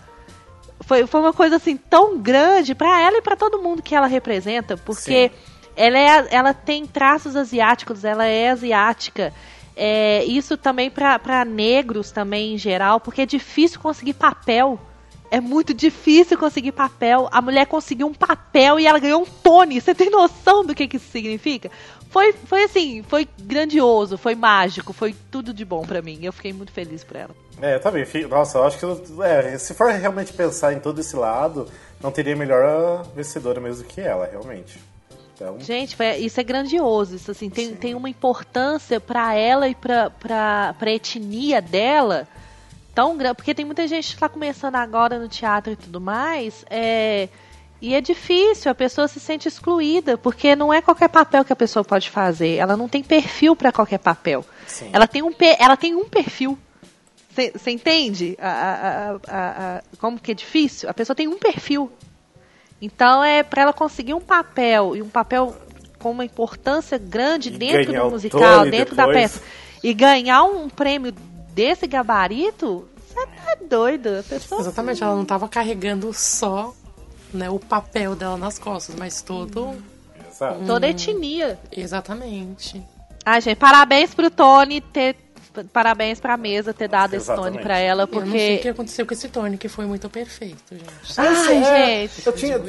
foi, 0.80 1.06
foi 1.06 1.20
uma 1.20 1.34
coisa 1.34 1.58
assim 1.58 1.76
tão 1.76 2.18
grande 2.18 2.74
pra 2.74 3.02
ela 3.02 3.18
e 3.18 3.22
pra 3.22 3.36
todo 3.36 3.62
mundo 3.62 3.82
que 3.82 3.94
ela 3.94 4.08
representa, 4.08 4.78
porque 4.78 5.32
ela, 5.76 5.98
é, 5.98 6.28
ela 6.32 6.54
tem 6.54 6.86
traços 6.86 7.36
asiáticos, 7.36 8.06
ela 8.06 8.26
é 8.26 8.52
asiática. 8.52 9.34
É, 9.76 10.24
isso 10.24 10.56
também 10.56 10.90
pra 10.90 11.20
pra 11.20 11.44
negros 11.44 12.10
também 12.10 12.54
em 12.54 12.58
geral, 12.58 13.02
porque 13.02 13.24
é 13.24 13.26
difícil 13.26 13.82
conseguir 13.82 14.14
papel. 14.14 14.80
É 15.32 15.40
muito 15.40 15.74
difícil 15.74 16.38
conseguir 16.38 16.74
papel. 16.74 17.30
A 17.32 17.42
mulher 17.42 17.66
conseguiu 17.66 18.06
um 18.08 18.14
papel 18.14 18.78
e 18.80 18.86
ela 18.86 19.00
ganhou 19.00 19.22
um 19.22 19.26
Tony. 19.26 19.80
Você 19.80 19.96
tem 19.96 20.10
noção 20.10 20.66
do 20.66 20.76
que, 20.76 20.88
que 20.90 20.98
isso 20.98 21.10
significa? 21.10 21.72
Foi, 22.10 22.34
foi 22.34 22.64
assim, 22.66 23.02
foi 23.08 23.26
grandioso, 23.40 24.18
foi 24.18 24.36
mágico, 24.36 24.92
foi 24.92 25.16
tudo 25.32 25.54
de 25.54 25.64
bom 25.64 25.84
pra 25.86 26.02
mim. 26.02 26.20
Eu 26.22 26.34
fiquei 26.34 26.52
muito 26.52 26.74
feliz 26.74 27.02
por 27.06 27.16
ela. 27.16 27.34
É, 27.62 27.76
eu 27.76 27.80
também. 27.80 28.06
Nossa, 28.30 28.58
eu 28.58 28.66
acho 28.66 28.78
que 28.78 28.86
é, 29.24 29.58
se 29.58 29.74
for 29.74 29.90
realmente 29.92 30.34
pensar 30.34 30.74
em 30.74 30.80
todo 30.82 31.00
esse 31.00 31.16
lado, 31.16 31.66
não 32.02 32.12
teria 32.12 32.36
melhor 32.36 33.08
vencedora 33.16 33.62
mesmo 33.62 33.86
que 33.86 34.02
ela, 34.02 34.28
realmente. 34.30 34.78
Então, 35.34 35.58
Gente, 35.62 35.96
foi- 35.96 36.18
isso 36.18 36.40
é 36.40 36.44
grandioso. 36.44 37.16
Isso 37.16 37.32
assim 37.32 37.50
tem, 37.50 37.74
tem 37.74 37.96
uma 37.96 38.10
importância 38.10 39.00
pra 39.00 39.34
ela 39.34 39.70
e 39.70 39.74
pra, 39.76 40.10
pra, 40.10 40.76
pra 40.78 40.92
etnia 40.92 41.62
dela 41.62 42.28
tão 42.94 43.18
grande. 43.18 43.36
Porque 43.36 43.54
tem 43.54 43.66
muita 43.66 43.88
gente 43.88 44.14
que 44.14 44.20
tá 44.20 44.30
começando 44.30 44.76
agora 44.76 45.18
no 45.20 45.28
teatro 45.28 45.74
e 45.74 45.76
tudo 45.76 46.00
mais. 46.02 46.64
É, 46.70 47.30
e 47.82 47.96
é 47.96 48.02
difícil, 48.02 48.72
a 48.72 48.76
pessoa 48.76 49.08
se 49.08 49.20
sente 49.20 49.48
excluída, 49.48 50.18
porque 50.18 50.56
não 50.56 50.72
é 50.72 50.82
qualquer 50.82 51.10
papel 51.10 51.44
que 51.44 51.52
a 51.52 51.56
pessoa 51.56 51.84
pode 51.84 52.10
fazer. 52.10 52.56
Ela 52.58 52.78
não 52.78 52.88
tem 52.88 53.02
perfil 53.04 53.56
pra 53.56 53.72
qualquer 53.72 53.98
papel. 53.98 54.46
Sim. 54.68 54.90
Ela 54.94 55.08
tem 55.08 55.22
um, 55.24 55.32
ela 55.60 55.76
tem 55.78 55.96
um 55.96 56.08
perfil. 56.08 56.58
Você 57.54 57.72
entende 57.72 58.38
a, 58.40 58.50
a- 58.50 59.20
a- 59.78 59.84
como 60.00 60.20
que 60.20 60.32
é 60.32 60.36
difícil? 60.36 60.90
A 60.90 60.94
pessoa 60.94 61.16
tem 61.16 61.28
um 61.30 61.40
perfil. 61.40 61.90
Então 62.82 63.24
é 63.24 63.42
para 63.42 63.62
ela 63.62 63.74
conseguir 63.74 64.14
um 64.14 64.20
papel 64.20 64.96
e 64.96 65.02
um 65.02 65.08
papel 65.10 65.56
com 65.98 66.12
uma 66.12 66.26
importância 66.26 66.98
grande 66.98 67.50
E 67.50 67.58
dentro 67.58 67.94
do 67.94 68.10
musical, 68.10 68.66
dentro 68.70 68.96
da 68.96 69.06
depois. 69.06 69.32
peça 69.34 69.42
e 69.84 69.94
ganhar 69.94 70.44
um 70.44 70.68
prêmio 70.68 71.14
desse 71.54 71.88
gabarito, 71.88 72.88
você 73.08 73.26
tá 73.26 73.58
doido? 73.68 74.10
Exatamente, 74.60 75.04
ela 75.04 75.16
não 75.16 75.26
tava 75.26 75.48
carregando 75.48 76.14
só 76.14 76.74
né, 77.34 77.50
o 77.50 77.60
papel 77.60 78.16
dela 78.16 78.38
nas 78.38 78.58
costas, 78.58 78.96
mas 78.96 79.22
todo. 79.22 79.76
exato. 80.30 80.66
toda 80.66 80.86
a 80.86 80.90
etnia. 80.90 81.60
Exatamente. 81.72 82.82
Ah, 83.26 83.40
gente, 83.40 83.58
parabéns 83.58 84.14
pro 84.14 84.30
Tony 84.32 84.82
ter 84.82 85.16
parabéns 85.74 86.20
pra 86.20 86.38
mesa 86.38 86.74
ter 86.74 86.88
dado 86.88 87.14
esse 87.14 87.26
Tony 87.26 87.40
Exatamente. 87.40 87.64
pra 87.64 87.78
ela, 87.78 88.08
Eu 88.10 88.22
não 88.22 88.32
sei 88.32 88.32
o 88.32 88.32
que 88.32 88.56
porque 88.56 88.70
aconteceu 88.70 89.06
com 89.06 89.14
esse 89.14 89.28
Tony, 89.28 89.58
que 89.58 89.68
foi 89.68 89.86
muito 89.86 90.10
perfeito, 90.10 90.64
gente. 90.72 90.86
Ai, 91.18 92.04
É, 92.04 92.08
gente. 92.08 92.26
Eu 92.26 92.34
tinha, 92.34 92.60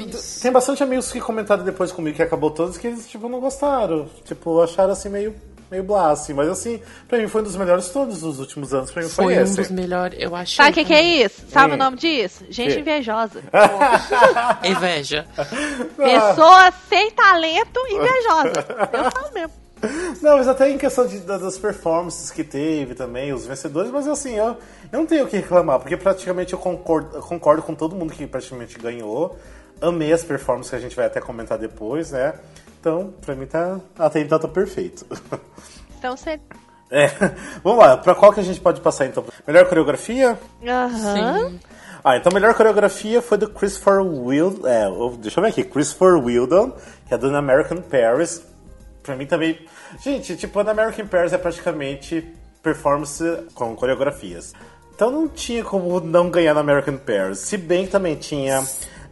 tem 0.43 0.51
bastante 0.51 0.83
amigos 0.83 1.13
que 1.13 1.21
comentaram 1.21 1.65
depois 1.65 1.93
comigo 1.93 2.17
que 2.17 2.23
acabou 2.23 2.51
todos 2.51 2.77
que 2.77 2.89
eles, 2.89 3.09
tipo, 3.09 3.29
não 3.29 3.39
gostaram. 3.41 4.09
Tipo, 4.25 4.61
acharam 4.61 4.93
assim 4.93 5.09
meio, 5.09 5.35
meio 5.73 5.83
blá, 5.83 6.11
assim. 6.13 6.33
Mas 6.33 6.49
assim, 6.49 6.81
pra 7.09 7.19
mim 7.19 7.27
foi 7.27 7.41
um 7.41 7.45
dos 7.45 7.57
melhores 7.57 7.89
todos 7.89 8.21
dos 8.21 8.39
últimos 8.39 8.73
anos. 8.73 8.91
Pra 8.93 9.03
mim 9.03 9.09
foi, 9.09 9.25
Foi 9.25 9.39
um 9.39 9.41
esse. 9.43 9.57
dos 9.57 9.71
melhores, 9.71 10.19
eu 10.21 10.37
achei. 10.37 10.57
Sabe 10.57 10.71
o 10.71 10.75
que, 10.75 10.85
que 10.85 10.95
é 10.95 11.03
isso? 11.25 11.43
Sabe 11.49 11.73
Hum. 11.73 11.75
o 11.75 11.79
nome 11.79 11.97
disso? 11.97 12.45
Gente 12.51 12.75
Que? 12.75 12.81
invejosa. 12.81 13.41
Inveja. 14.65 15.27
Pessoa 15.97 16.73
sem 16.89 17.11
talento 17.11 17.81
invejosa. 17.89 18.53
Eu 18.93 19.11
falo 19.11 19.33
mesmo. 19.35 19.53
Não, 20.23 20.37
mas 20.37 20.47
até 20.47 20.71
em 20.71 20.79
questão 20.79 21.05
de- 21.07 21.19
da- 21.21 21.39
das 21.39 21.59
performances 21.59 22.31
que 22.31 22.45
teve 22.45 22.95
também, 22.95 23.33
os 23.33 23.45
vencedores, 23.45 23.91
mas 23.91 24.07
assim, 24.07 24.37
eu, 24.37 24.45
eu 24.45 24.57
não 25.01 25.05
tenho 25.07 25.25
o 25.25 25.27
que 25.27 25.37
reclamar, 25.39 25.81
porque 25.81 25.97
praticamente 25.97 26.53
eu 26.53 26.59
concordo, 26.61 27.17
eu 27.17 27.23
concordo 27.23 27.63
com 27.63 27.75
todo 27.75 27.97
mundo 27.97 28.13
que 28.13 28.25
praticamente 28.25 28.79
ganhou. 28.79 29.37
Amei 29.81 30.13
as 30.13 30.23
performances 30.23 30.71
que 30.71 30.77
a 30.77 30.79
gente 30.79 30.95
vai 30.95 31.07
até 31.07 31.21
comentar 31.21 31.59
depois, 31.59 32.13
né? 32.13 32.35
Então, 32.83 33.15
pra 33.25 33.37
mim 33.37 33.47
tá. 33.47 33.79
Até 33.97 34.19
então 34.27 34.41
tá 34.41 34.49
perfeito. 34.49 35.07
Então 35.97 36.17
você. 36.17 36.41
É, 36.91 37.07
vamos 37.63 37.79
lá, 37.79 37.97
pra 37.97 38.13
qual 38.15 38.33
que 38.33 38.41
a 38.41 38.43
gente 38.43 38.61
pode 38.61 38.81
passar 38.81 39.07
então? 39.07 39.25
Melhor 39.47 39.67
coreografia? 39.69 40.37
Aham. 40.67 41.49
Sim. 41.51 41.61
Ah, 42.05 42.17
então 42.17 42.31
a 42.31 42.35
melhor 42.35 42.53
coreografia 42.55 43.23
foi 43.23 43.39
do 43.39 43.49
Christopher 43.49 44.03
Wild, 44.03 44.67
é, 44.67 44.89
o- 44.89 45.11
deixa 45.17 45.39
eu 45.39 45.45
ver 45.45 45.51
aqui, 45.51 45.63
Christopher 45.63 46.19
Wildon, 46.23 46.73
que 47.07 47.15
é 47.15 47.17
do 47.17 47.35
American 47.35 47.79
Paris. 47.83 48.43
Pra 49.05 49.15
mim 49.15 49.25
também, 49.27 49.65
gente, 50.03 50.37
tipo, 50.37 50.59
a 50.59 50.69
American 50.69 51.07
Paris 51.07 51.33
é 51.33 51.39
praticamente 51.39 52.27
performance 52.63 53.23
com 53.55 53.75
coreografias. 53.77 54.53
Então 54.95 55.11
não 55.11 55.29
tinha 55.29 55.63
como 55.65 56.01
não 56.01 56.29
ganhar 56.29 56.53
na 56.55 56.61
American 56.61 56.97
Paris. 56.99 57.39
Se 57.39 57.57
bem 57.57 57.87
que 57.87 57.93
também 57.93 58.17
tinha 58.17 58.63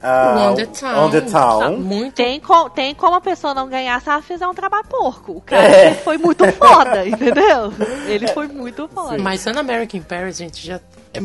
ah, 0.02 0.50
On 0.50 0.54
the 0.54 0.66
Town. 0.66 1.04
On 1.06 1.10
the 1.10 1.20
Town. 1.22 1.76
Muito. 1.78 2.14
Tem, 2.14 2.40
co- 2.40 2.70
tem 2.70 2.94
como 2.94 3.16
a 3.16 3.20
pessoa 3.20 3.52
não 3.54 3.68
ganhar 3.68 4.00
se 4.00 4.08
ela 4.08 4.22
fizer 4.22 4.46
um 4.46 4.54
trabalho 4.54 4.84
porco. 4.86 5.32
O 5.32 5.40
cara 5.40 5.62
É. 5.66 5.94
foi 5.94 6.16
muito 6.18 6.44
foda, 6.52 7.04
entendeu? 7.08 7.72
Ele 8.06 8.26
foi 8.28 8.48
muito 8.48 8.88
foda. 8.88 9.18
Mas 9.18 9.46
An 9.46 9.58
American 9.58 10.00
Paris, 10.02 10.36
gente, 10.38 10.64
já 10.66 10.80
é 11.14 11.20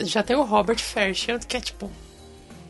já 0.00 0.22
tem 0.22 0.36
o 0.36 0.42
Robert 0.42 0.78
Fairchild, 0.78 1.46
que 1.46 1.56
é 1.56 1.60
tipo, 1.60 1.90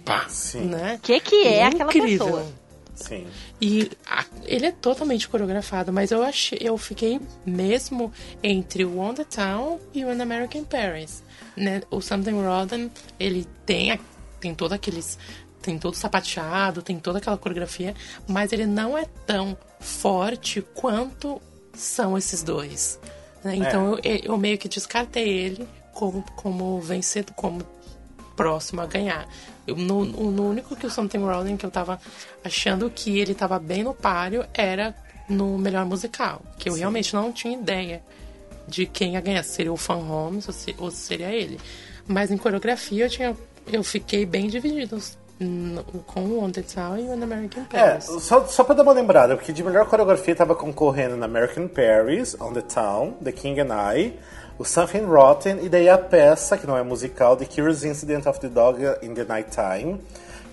pá, 0.05 0.27
Sim, 0.29 0.67
né? 0.67 0.95
O 0.95 0.99
que, 1.01 1.19
que 1.21 1.45
é 1.47 1.65
aquela 1.67 1.91
Incrível. 1.91 2.25
pessoa? 2.27 2.47
sim. 2.95 3.27
E 3.61 3.91
a- 4.09 4.25
ele 4.45 4.67
é 4.67 4.73
totalmente 4.73 5.29
coreografado, 5.29 5.93
mas 5.93 6.11
eu 6.13 6.23
achei, 6.23 6.57
eu 6.63 6.79
fiquei 6.79 7.21
mesmo 7.45 8.11
entre 8.43 8.85
o 8.85 8.99
On 9.01 9.13
the 9.13 9.25
Town 9.25 9.79
e 9.93 10.05
o 10.05 10.09
An 10.09 10.23
American 10.23 10.65
Paris. 10.65 11.23
Né? 11.57 11.83
O 11.91 12.01
Something 12.01 12.41
Rotten, 12.43 12.91
ele 13.19 13.47
tem, 13.67 13.93
a- 13.93 13.99
tem 14.41 14.55
todo 14.55 14.73
aqueles. 14.73 15.19
Tem 15.63 15.79
todo 15.79 15.95
sapateado, 15.95 16.81
tem 16.81 16.99
toda 16.99 17.19
aquela 17.19 17.37
coreografia, 17.37 17.93
mas 18.29 18.53
ele 18.53 18.67
não 18.67 18.97
é 18.97 19.05
tão 19.27 19.57
forte 19.81 20.63
quanto 20.75 21.43
são 21.75 22.17
esses 22.17 22.43
dois. 22.43 23.01
né? 23.43 23.57
Então 23.57 23.99
eu, 24.05 24.21
eu 24.23 24.37
meio 24.39 24.59
que 24.59 24.69
descartei 24.69 25.29
ele 25.29 25.69
como, 25.93 26.23
como 26.37 26.81
vencedor, 26.81 27.35
como 27.35 27.67
próximo 28.37 28.81
a 28.81 28.87
ganhar. 28.87 29.27
Eu, 29.67 29.75
no, 29.75 30.05
no 30.05 30.49
único 30.49 30.77
que 30.77 30.87
o 30.87 30.91
Something 30.91 31.19
Rolling 31.19 31.57
que 31.57 31.67
eu 31.67 31.71
tava 31.71 32.01
achando 32.45 32.89
que 32.89 33.19
ele 33.19 33.35
tava 33.35 33.59
bem 33.59 33.83
no 33.83 33.95
páreo 33.95 34.45
era 34.55 34.95
no 35.29 35.59
melhor 35.59 35.85
musical, 35.85 36.43
que 36.59 36.69
eu 36.69 36.75
Sim. 36.75 36.81
realmente 36.81 37.15
não 37.15 37.33
tinha 37.33 37.59
ideia 37.59 38.03
de 38.69 38.87
quem 38.87 39.15
ia 39.15 39.21
ganhar, 39.21 39.43
se 39.43 39.55
seria 39.55 39.73
o 39.73 39.77
Fan 39.77 39.97
Holmes 39.97 40.47
ou 40.47 40.55
se, 40.55 40.75
ou 40.79 40.91
se 40.91 40.99
seria 40.99 41.31
ele. 41.31 41.59
Mas 42.07 42.31
em 42.31 42.37
coreografia 42.37 43.07
eu 43.07 43.11
tinha 43.11 43.37
eu 43.67 43.83
fiquei 43.83 44.25
bem 44.25 44.49
dividido 44.49 44.99
com 46.07 46.21
o 46.21 46.43
On 46.43 46.51
The 46.51 46.63
Town 46.63 46.99
e 46.99 47.09
o 47.09 47.13
American 47.13 47.65
Paris. 47.65 48.09
É, 48.09 48.19
só, 48.19 48.47
só 48.47 48.65
pra 48.65 48.75
dar 48.75 48.83
uma 48.83 48.93
lembrada, 48.93 49.37
porque 49.37 49.53
de 49.53 49.63
melhor 49.63 49.87
coreografia 49.87 50.35
tava 50.35 50.55
concorrendo 50.55 51.17
na 51.17 51.27
American 51.27 51.69
Paris, 51.69 52.37
On 52.41 52.53
The 52.53 52.63
Town, 52.63 53.13
The 53.23 53.33
King 53.33 53.61
and 53.61 53.95
I, 53.95 54.15
o 54.59 54.65
Something 54.65 55.05
Rotten 55.05 55.59
e 55.63 55.69
daí 55.69 55.89
a 55.89 55.99
peça, 55.99 56.57
que 56.57 56.67
não 56.67 56.77
é 56.77 56.83
musical, 56.83 57.37
The 57.37 57.45
Curious 57.45 57.85
Incident 57.85 58.27
of 58.27 58.41
the 58.41 58.49
Dog 58.49 58.81
in 59.03 59.13
the 59.13 59.25
Night 59.25 59.51
Time, 59.51 60.01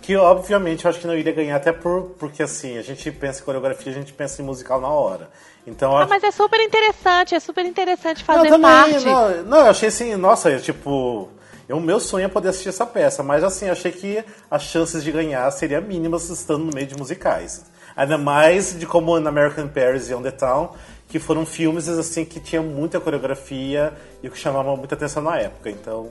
que 0.02 0.18
obviamente 0.18 0.84
eu 0.84 0.90
acho 0.90 1.00
que 1.00 1.08
não 1.08 1.16
iria 1.16 1.32
ganhar, 1.32 1.56
até 1.56 1.72
por, 1.72 2.16
porque 2.20 2.44
assim, 2.44 2.78
a 2.78 2.82
gente 2.82 3.10
pensa 3.10 3.42
em 3.42 3.46
coreografia, 3.46 3.90
a 3.90 3.96
gente 3.96 4.12
pensa 4.12 4.42
em 4.42 4.46
musical 4.46 4.82
na 4.82 4.90
hora. 4.90 5.30
Então, 5.66 5.96
ah, 5.96 6.02
acho... 6.02 6.10
mas 6.10 6.24
é 6.24 6.32
super 6.32 6.60
interessante, 6.60 7.34
é 7.34 7.40
super 7.40 7.66
interessante 7.66 8.22
fazer 8.22 8.50
não, 8.50 8.60
também, 8.60 8.92
parte. 8.92 9.06
Não, 9.06 9.44
não, 9.44 9.60
eu 9.60 9.68
achei 9.68 9.88
assim, 9.88 10.14
nossa, 10.18 10.60
tipo 10.60 11.30
o 11.74 11.82
meu 11.82 12.00
sonho 12.00 12.26
é 12.26 12.28
poder 12.28 12.50
assistir 12.50 12.70
essa 12.70 12.86
peça, 12.86 13.24
mas 13.24 13.44
assim, 13.44 13.70
achei 13.70 13.92
que 13.92 14.24
as 14.50 14.64
chances 14.64 15.04
de 15.04 15.12
ganhar 15.12 15.50
seriam 15.52 15.82
mínimas 15.82 16.30
estando 16.30 16.66
no 16.66 16.74
meio 16.74 16.88
de 16.88 16.98
musicais. 16.98 17.66
Ainda 17.96 18.18
mais 18.18 18.78
de 18.78 18.86
como 18.86 19.20
na 19.20 19.30
American 19.30 19.68
Paris 19.68 20.10
e 20.10 20.14
On 20.14 20.22
The 20.22 20.32
Town, 20.32 20.72
que 21.08 21.20
foram 21.20 21.46
filmes 21.46 21.88
assim 21.88 22.26
que 22.26 22.40
tinham 22.40 22.64
muita 22.64 23.00
coreografia 23.00 23.94
e 24.22 24.30
que 24.30 24.38
chamavam 24.38 24.76
muita 24.76 24.96
atenção 24.96 25.22
na 25.22 25.38
época. 25.38 25.70
Então, 25.70 26.10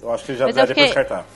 eu 0.00 0.12
acho 0.12 0.24
que 0.24 0.36
já 0.36 0.46
daria 0.46 0.66
fiquei... 0.68 0.92
pra 0.92 1.02
descartar. 1.02 1.26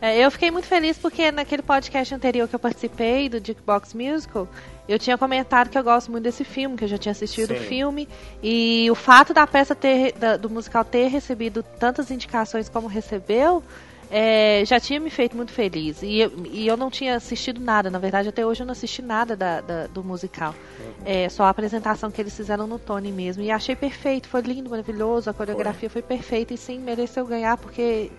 É, 0.00 0.18
eu 0.18 0.30
fiquei 0.30 0.50
muito 0.50 0.66
feliz 0.66 0.98
porque 0.98 1.32
naquele 1.32 1.62
podcast 1.62 2.14
anterior 2.14 2.46
que 2.46 2.54
eu 2.54 2.58
participei, 2.58 3.28
do 3.28 3.38
Jukebox 3.38 3.94
Musical, 3.94 4.46
eu 4.88 4.98
tinha 4.98 5.18
comentado 5.18 5.68
que 5.68 5.78
eu 5.78 5.84
gosto 5.84 6.10
muito 6.10 6.24
desse 6.24 6.44
filme, 6.44 6.76
que 6.76 6.84
eu 6.84 6.88
já 6.88 6.98
tinha 6.98 7.12
assistido 7.12 7.54
Sim. 7.54 7.60
o 7.60 7.62
filme. 7.62 8.08
E 8.42 8.88
o 8.90 8.94
fato 8.94 9.34
da 9.34 9.46
peça 9.46 9.74
ter, 9.74 10.12
da, 10.12 10.36
do 10.36 10.48
musical 10.48 10.84
ter 10.84 11.08
recebido 11.08 11.62
tantas 11.62 12.10
indicações 12.10 12.68
como 12.68 12.86
recebeu, 12.86 13.62
é, 14.10 14.62
já 14.64 14.78
tinha 14.78 15.00
me 15.00 15.10
feito 15.10 15.36
muito 15.36 15.52
feliz. 15.52 16.02
E 16.02 16.20
eu, 16.20 16.32
e 16.46 16.66
eu 16.66 16.76
não 16.76 16.90
tinha 16.90 17.16
assistido 17.16 17.60
nada, 17.60 17.90
na 17.90 17.98
verdade, 17.98 18.28
até 18.28 18.46
hoje 18.46 18.62
eu 18.62 18.66
não 18.66 18.72
assisti 18.72 19.02
nada 19.02 19.36
da, 19.36 19.60
da, 19.60 19.86
do 19.88 20.04
musical. 20.04 20.54
Uhum. 20.78 20.92
É, 21.04 21.28
só 21.28 21.44
a 21.44 21.48
apresentação 21.48 22.10
que 22.10 22.20
eles 22.20 22.36
fizeram 22.36 22.66
no 22.66 22.78
Tony 22.78 23.10
mesmo. 23.10 23.42
E 23.42 23.50
achei 23.50 23.74
perfeito, 23.74 24.28
foi 24.28 24.42
lindo, 24.42 24.70
maravilhoso, 24.70 25.28
a 25.28 25.34
coreografia 25.34 25.90
foi, 25.90 26.02
foi 26.02 26.16
perfeita 26.16 26.54
e 26.54 26.56
sim, 26.56 26.78
mereceu 26.78 27.26
ganhar, 27.26 27.56
porque 27.56 28.10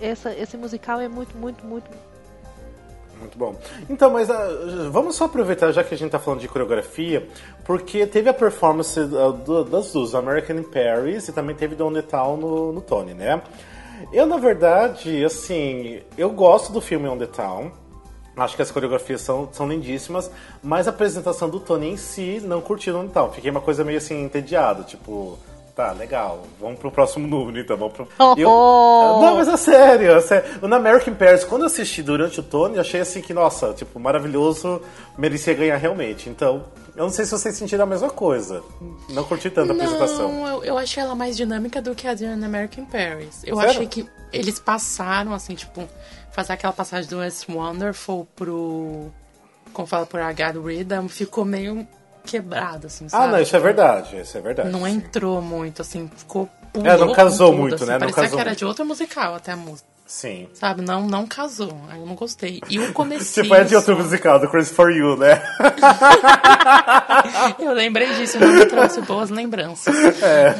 essa, 0.00 0.32
esse 0.32 0.56
musical 0.56 1.00
é 1.00 1.08
muito, 1.08 1.36
muito, 1.36 1.66
muito. 1.66 1.88
Muito 3.18 3.36
bom. 3.36 3.56
Então, 3.90 4.10
mas 4.10 4.28
uh, 4.30 4.90
vamos 4.90 5.16
só 5.16 5.24
aproveitar, 5.24 5.72
já 5.72 5.82
que 5.82 5.94
a 5.94 5.98
gente 5.98 6.08
está 6.08 6.18
falando 6.18 6.40
de 6.40 6.48
coreografia, 6.48 7.26
porque 7.64 8.06
teve 8.06 8.28
a 8.28 8.34
performance 8.34 8.98
uh, 8.98 9.32
do, 9.32 9.64
das 9.64 9.92
duas, 9.92 10.14
American 10.14 10.56
in 10.56 10.62
Paris 10.62 11.28
e 11.28 11.32
também 11.32 11.54
teve 11.56 11.74
Don 11.74 11.92
Town 12.02 12.36
no, 12.36 12.72
no 12.72 12.80
Tony, 12.80 13.14
né? 13.14 13.42
Eu, 14.12 14.26
na 14.26 14.36
verdade, 14.36 15.24
assim, 15.24 16.00
eu 16.16 16.30
gosto 16.30 16.72
do 16.72 16.80
filme 16.80 17.08
On 17.08 17.18
The 17.18 17.26
Town. 17.26 17.72
Acho 18.36 18.54
que 18.54 18.62
as 18.62 18.70
coreografias 18.70 19.20
são, 19.20 19.48
são 19.50 19.68
lindíssimas, 19.68 20.30
mas 20.62 20.86
a 20.86 20.90
apresentação 20.90 21.50
do 21.50 21.58
Tony 21.58 21.90
em 21.90 21.96
si 21.96 22.40
não 22.40 22.60
curti 22.60 22.88
no 22.90 23.08
Town. 23.08 23.32
Fiquei 23.32 23.50
uma 23.50 23.60
coisa 23.60 23.82
meio 23.82 23.98
assim, 23.98 24.22
entediado, 24.22 24.84
tipo, 24.84 25.36
Tá, 25.78 25.92
legal. 25.92 26.42
Vamos 26.60 26.80
pro 26.80 26.90
próximo 26.90 27.28
número, 27.28 27.60
então. 27.60 27.76
Vamos 27.76 27.94
pro... 27.94 28.08
Oh, 28.18 28.34
eu... 28.36 28.48
Não, 28.48 29.36
mas 29.36 29.46
é 29.46 29.56
sério, 29.56 30.10
é 30.10 30.20
sério. 30.20 30.68
No 30.68 30.74
American 30.74 31.14
Paris, 31.14 31.44
quando 31.44 31.62
eu 31.62 31.66
assisti 31.66 32.02
durante 32.02 32.40
o 32.40 32.42
Tony, 32.42 32.74
eu 32.74 32.80
achei 32.80 33.00
assim 33.00 33.22
que, 33.22 33.32
nossa, 33.32 33.72
tipo, 33.74 34.00
maravilhoso, 34.00 34.82
merecia 35.16 35.54
ganhar 35.54 35.76
realmente. 35.76 36.28
Então, 36.28 36.64
eu 36.96 37.04
não 37.04 37.10
sei 37.10 37.24
se 37.24 37.30
vocês 37.30 37.54
sentiram 37.54 37.84
a 37.84 37.86
mesma 37.86 38.10
coisa. 38.10 38.60
Não 39.10 39.22
curti 39.22 39.50
tanto 39.50 39.70
a 39.70 39.74
não, 39.76 39.84
apresentação. 39.84 40.48
Eu, 40.48 40.64
eu 40.64 40.78
achei 40.78 41.00
ela 41.00 41.14
mais 41.14 41.36
dinâmica 41.36 41.80
do 41.80 41.94
que 41.94 42.08
a 42.08 42.14
de 42.14 42.26
American 42.26 42.84
Paris. 42.84 43.42
Eu 43.44 43.54
sério? 43.54 43.70
achei 43.70 43.86
que 43.86 44.04
eles 44.32 44.58
passaram, 44.58 45.32
assim, 45.32 45.54
tipo, 45.54 45.88
fazer 46.32 46.54
aquela 46.54 46.72
passagem 46.72 47.08
do 47.08 47.18
West 47.18 47.48
Wonderful 47.48 48.26
pro. 48.34 49.12
Como 49.72 49.86
fala 49.86 50.06
por 50.06 50.18
H 50.18 50.54
Rhythm, 50.60 51.06
ficou 51.06 51.44
meio 51.44 51.86
quebrado, 52.28 52.86
assim, 52.88 53.08
sabe? 53.08 53.24
Ah, 53.24 53.28
não, 53.28 53.40
isso 53.40 53.56
é 53.56 53.58
verdade, 53.58 54.20
isso 54.20 54.36
é 54.36 54.40
verdade. 54.40 54.68
Não 54.68 54.86
entrou 54.86 55.40
muito, 55.40 55.80
assim, 55.80 56.10
ficou 56.14 56.48
É, 56.74 56.96
não 56.96 57.12
casou 57.12 57.50
tudo, 57.50 57.58
muito, 57.58 57.74
assim, 57.76 57.86
né? 57.86 57.98
Parecia 57.98 58.06
não 58.06 58.12
casou 58.12 58.36
que 58.36 58.40
era 58.40 58.50
muito. 58.50 58.58
de 58.58 58.64
outro 58.64 58.84
musical 58.84 59.34
até 59.34 59.52
a 59.52 59.56
música. 59.56 59.88
Sim. 60.08 60.48
Sabe, 60.54 60.80
não, 60.80 61.06
não 61.06 61.26
casou. 61.26 61.78
Aí 61.90 62.00
eu 62.00 62.06
não 62.06 62.14
gostei. 62.14 62.62
E 62.70 62.78
o 62.78 62.92
começo. 62.94 63.42
tipo, 63.42 63.54
é 63.54 63.62
de 63.62 63.76
outro 63.76 63.94
musical, 63.94 64.40
do 64.40 64.48
Chris 64.48 64.70
For 64.70 64.90
You, 64.90 65.18
né? 65.18 65.42
eu 67.60 67.72
lembrei 67.74 68.14
disso, 68.14 68.40
não 68.40 68.54
me 68.54 68.64
trouxe 68.64 69.02
boas 69.02 69.28
lembranças. 69.28 69.94
É. 70.22 70.54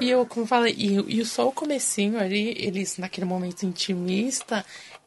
e 0.04 0.10
eu, 0.10 0.26
como 0.26 0.46
falei, 0.46 0.74
e, 0.76 1.20
e 1.20 1.24
só 1.24 1.48
o 1.48 1.52
comecinho 1.52 2.20
ali, 2.20 2.54
eles 2.58 2.98
naquele 2.98 3.26
momento 3.26 3.62
intimista, 3.62 4.62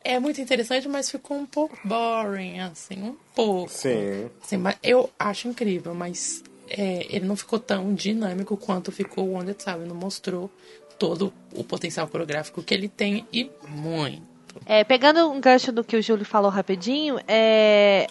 é 0.05 0.19
muito 0.19 0.39
interessante, 0.39 0.87
mas 0.87 1.09
ficou 1.09 1.35
um 1.35 1.45
pouco 1.45 1.75
boring, 1.83 2.59
assim, 2.59 3.01
um 3.01 3.15
pouco. 3.33 3.71
Sim. 3.71 4.29
Assim, 4.41 4.57
mas 4.57 4.77
eu 4.83 5.09
acho 5.17 5.47
incrível, 5.47 5.95
mas 5.95 6.43
é, 6.69 7.07
ele 7.09 7.25
não 7.25 7.35
ficou 7.35 7.57
tão 7.57 7.93
dinâmico 7.93 8.55
quanto 8.55 8.91
ficou 8.91 9.25
o 9.25 9.33
Wonder 9.33 9.55
Ele 9.67 9.89
Não 9.89 9.95
mostrou 9.95 10.49
todo 10.99 11.33
o 11.53 11.63
potencial 11.63 12.07
coreográfico 12.07 12.61
que 12.61 12.73
ele 12.73 12.87
tem 12.87 13.25
e 13.33 13.49
muito. 13.67 14.21
É, 14.65 14.83
pegando 14.83 15.29
um 15.29 15.41
gancho 15.41 15.71
do 15.71 15.83
que 15.83 15.97
o 15.97 16.01
Júlio 16.01 16.23
falou 16.23 16.49
rapidinho, 16.49 17.19
é, 17.27 18.07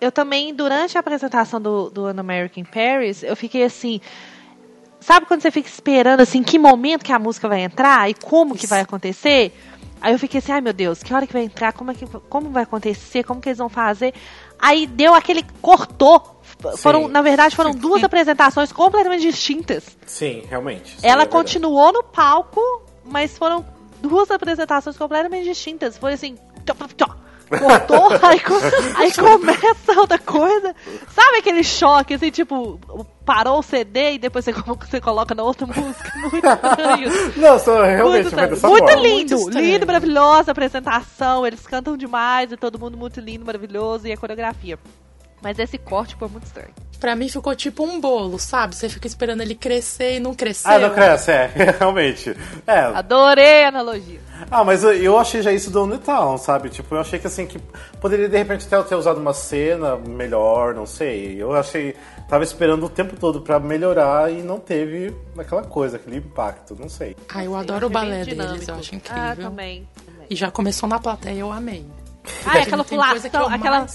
eu 0.00 0.10
também, 0.10 0.54
durante 0.54 0.96
a 0.96 1.00
apresentação 1.00 1.60
do, 1.60 1.90
do 1.90 2.06
An 2.06 2.18
American 2.18 2.64
Paris, 2.64 3.22
eu 3.22 3.36
fiquei 3.36 3.64
assim. 3.64 4.00
Sabe 5.00 5.26
quando 5.26 5.42
você 5.42 5.50
fica 5.50 5.68
esperando 5.68 6.20
assim, 6.20 6.44
que 6.44 6.56
momento 6.60 7.04
que 7.04 7.12
a 7.12 7.18
música 7.18 7.48
vai 7.48 7.62
entrar 7.62 8.08
e 8.08 8.14
como 8.14 8.56
que 8.56 8.68
vai 8.68 8.80
acontecer? 8.80 9.52
Aí 10.02 10.12
eu 10.12 10.18
fiquei 10.18 10.38
assim, 10.38 10.50
ai 10.50 10.60
meu 10.60 10.72
Deus, 10.72 11.00
que 11.00 11.14
hora 11.14 11.28
que 11.28 11.32
vai 11.32 11.44
entrar? 11.44 11.72
Como, 11.72 11.92
é 11.92 11.94
que, 11.94 12.04
como 12.28 12.50
vai 12.50 12.64
acontecer? 12.64 13.22
Como 13.22 13.40
que 13.40 13.48
eles 13.48 13.58
vão 13.58 13.68
fazer? 13.68 14.12
Aí 14.58 14.84
deu 14.84 15.14
aquele. 15.14 15.44
cortou. 15.62 16.40
Sim. 16.72 16.76
Foram, 16.76 17.06
na 17.08 17.22
verdade, 17.22 17.54
foram 17.54 17.70
duas 17.70 18.02
apresentações 18.04 18.72
completamente 18.72 19.22
distintas. 19.22 19.96
Sim, 20.04 20.42
realmente. 20.48 21.00
Sim, 21.00 21.06
Ela 21.06 21.22
é 21.22 21.26
continuou 21.26 21.92
no 21.92 22.02
palco, 22.02 22.60
mas 23.04 23.38
foram 23.38 23.64
duas 24.00 24.28
apresentações 24.28 24.96
completamente 24.96 25.44
distintas. 25.44 25.96
Foi 25.96 26.14
assim. 26.14 26.36
Cortou, 27.58 28.08
aí, 28.22 28.40
aí 28.96 29.12
começa 29.12 29.92
outra 29.98 30.18
coisa. 30.18 30.74
Sabe 31.08 31.38
aquele 31.38 31.62
choque, 31.62 32.14
assim, 32.14 32.30
tipo, 32.30 32.78
parou 33.24 33.58
o 33.58 33.62
CD 33.62 34.14
e 34.14 34.18
depois 34.18 34.44
você, 34.44 34.52
você 34.52 35.00
coloca 35.00 35.34
na 35.34 35.42
outra 35.42 35.66
música. 35.66 36.12
Muito 36.18 36.46
estranho. 36.46 37.32
Não, 37.36 37.58
só 37.58 37.82
realmente 37.82 38.34
muito, 38.34 38.68
muito 38.68 38.92
lindo, 38.98 39.38
muito 39.38 39.58
lindo, 39.58 39.86
maravilhosa 39.86 40.52
apresentação. 40.52 41.46
Eles 41.46 41.66
cantam 41.66 41.96
demais 41.96 42.52
e 42.52 42.56
todo 42.56 42.78
mundo 42.78 42.96
muito 42.96 43.20
lindo, 43.20 43.44
maravilhoso 43.44 44.06
e 44.06 44.12
a 44.12 44.16
coreografia. 44.16 44.78
Mas 45.42 45.58
esse 45.58 45.76
corte 45.78 46.14
foi 46.16 46.28
muito 46.28 46.44
estranho. 46.44 46.70
Pra 47.02 47.16
mim 47.16 47.28
ficou 47.28 47.52
tipo 47.56 47.82
um 47.84 48.00
bolo, 48.00 48.38
sabe? 48.38 48.76
Você 48.76 48.88
fica 48.88 49.08
esperando 49.08 49.40
ele 49.40 49.56
crescer 49.56 50.18
e 50.18 50.20
não 50.20 50.36
cresceu. 50.36 50.70
Ah, 50.70 50.78
não 50.78 50.90
cresce, 50.90 51.32
é, 51.32 51.50
realmente. 51.80 52.32
É. 52.64 52.78
Adorei 52.78 53.64
a 53.64 53.68
analogia. 53.68 54.20
Ah, 54.48 54.62
mas 54.62 54.84
eu 54.84 55.18
achei 55.18 55.42
já 55.42 55.50
isso 55.52 55.68
do 55.68 55.82
On 55.82 55.98
Town, 55.98 56.38
sabe? 56.38 56.68
Tipo, 56.68 56.94
eu 56.94 57.00
achei 57.00 57.18
que 57.18 57.26
assim, 57.26 57.44
que 57.44 57.58
poderia 58.00 58.28
de 58.28 58.38
repente 58.38 58.66
até 58.66 58.80
ter 58.84 58.94
usado 58.94 59.18
uma 59.20 59.34
cena 59.34 59.96
melhor, 59.96 60.74
não 60.74 60.86
sei. 60.86 61.42
Eu 61.42 61.52
achei. 61.52 61.96
Tava 62.28 62.44
esperando 62.44 62.86
o 62.86 62.88
tempo 62.88 63.16
todo 63.16 63.40
pra 63.40 63.58
melhorar 63.58 64.30
e 64.32 64.40
não 64.40 64.60
teve 64.60 65.12
aquela 65.36 65.64
coisa, 65.64 65.96
aquele 65.96 66.18
impacto, 66.18 66.76
não 66.78 66.88
sei. 66.88 67.16
Ah, 67.28 67.44
eu 67.44 67.56
adoro 67.56 67.88
o 67.88 67.90
balé 67.90 68.24
deles, 68.24 68.68
eu 68.68 68.76
acho 68.76 68.94
incrível. 68.94 69.22
Ah, 69.22 69.34
também. 69.34 69.88
também. 70.06 70.26
E 70.30 70.36
já 70.36 70.52
começou 70.52 70.88
na 70.88 71.00
plateia, 71.00 71.40
eu 71.40 71.50
amei. 71.50 71.84
Ah, 72.44 72.58
é 72.58 72.62
aquela 72.62 72.84
pulação, 72.84 73.48
aquela, 73.48 73.86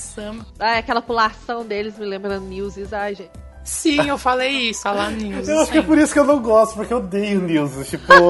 ah, 0.60 0.78
aquela 0.78 1.02
pulação 1.02 1.66
deles 1.66 1.98
me 1.98 2.06
lembrando 2.06 2.46
Newsies, 2.46 2.92
ai, 2.92 3.16
gente. 3.16 3.32
Sim, 3.68 4.08
eu 4.08 4.18
falei 4.18 4.70
isso, 4.70 4.88
a 4.88 4.94
lá 4.94 5.10
News. 5.10 5.46
Eu 5.46 5.60
acho 5.60 5.70
que 5.70 5.80
é 5.80 5.82
por 5.82 5.98
isso 5.98 6.14
que 6.14 6.20
eu 6.20 6.24
não 6.24 6.42
gosto, 6.42 6.76
porque 6.76 6.94
eu 6.94 7.00
odeio 7.00 7.42
News. 7.42 7.86
Tipo, 7.90 8.14
eu 8.14 8.30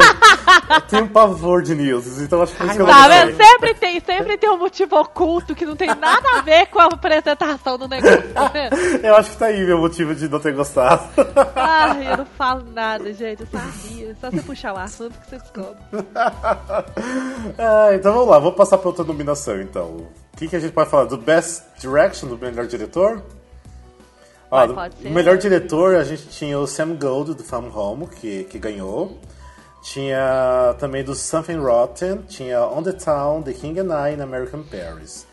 tenho 0.89 1.07
pavor 1.09 1.61
de 1.61 1.75
News, 1.75 2.19
então 2.19 2.41
acho 2.41 2.53
que 2.53 2.57
por 2.57 2.65
isso 2.65 2.75
que 2.75 2.81
eu 2.81 2.87
não 2.87 2.93
tá, 2.93 3.07
gosto. 3.07 3.37
Sempre 3.37 3.73
tem, 3.75 3.99
sempre 3.99 4.37
tem 4.37 4.49
um 4.49 4.57
motivo 4.57 4.99
oculto 4.99 5.53
que 5.53 5.63
não 5.63 5.75
tem 5.75 5.89
nada 5.89 6.27
a 6.33 6.41
ver 6.41 6.65
com 6.67 6.79
a 6.79 6.85
apresentação 6.85 7.77
do 7.77 7.87
negócio. 7.87 8.33
Tá 8.33 8.51
eu 9.03 9.15
acho 9.15 9.29
que 9.29 9.37
tá 9.37 9.45
aí 9.45 9.63
meu 9.63 9.77
motivo 9.77 10.15
de 10.15 10.27
não 10.27 10.39
ter 10.39 10.53
gostado. 10.53 11.07
Ai, 11.55 12.11
eu 12.13 12.17
não 12.17 12.25
falo 12.25 12.63
nada, 12.73 13.13
gente, 13.13 13.41
eu 13.41 13.47
sabia. 13.47 14.15
Só 14.19 14.31
você 14.31 14.41
puxar 14.41 14.73
o 14.73 14.77
assunto 14.79 15.19
que 15.19 15.29
você 15.29 15.37
descobre. 15.37 15.77
ah, 16.15 17.89
então 17.93 18.11
vamos 18.11 18.27
lá, 18.27 18.39
vamos 18.39 18.55
passar 18.55 18.79
para 18.79 18.89
outra 18.89 19.03
nominação 19.03 19.61
então. 19.61 19.97
O 20.33 20.37
que, 20.37 20.47
que 20.47 20.55
a 20.55 20.59
gente 20.59 20.71
pode 20.71 20.89
falar? 20.89 21.05
Do 21.05 21.17
Best 21.17 21.63
Direction, 21.79 22.27
do 22.27 22.39
melhor 22.39 22.65
diretor? 22.65 23.21
Ó, 24.49 24.65
o 25.05 25.09
melhor 25.09 25.37
diretor, 25.37 25.95
a 25.95 26.03
gente 26.03 26.27
tinha 26.27 26.57
o 26.57 26.65
Sam 26.65 26.95
Gold, 26.95 27.33
do 27.33 27.43
From 27.43 27.69
Home, 27.73 28.07
que, 28.07 28.45
que 28.45 28.57
ganhou. 28.57 29.17
Tinha 29.81 30.75
também 30.79 31.03
do 31.03 31.13
Something 31.15 31.57
Rotten, 31.57 32.17
tinha 32.27 32.65
On 32.65 32.81
the 32.81 32.93
Town, 32.93 33.41
The 33.41 33.53
King 33.53 33.79
and 33.79 34.09
I, 34.09 34.15
and 34.15 34.23
American 34.23 34.63
Paris. 34.63 35.25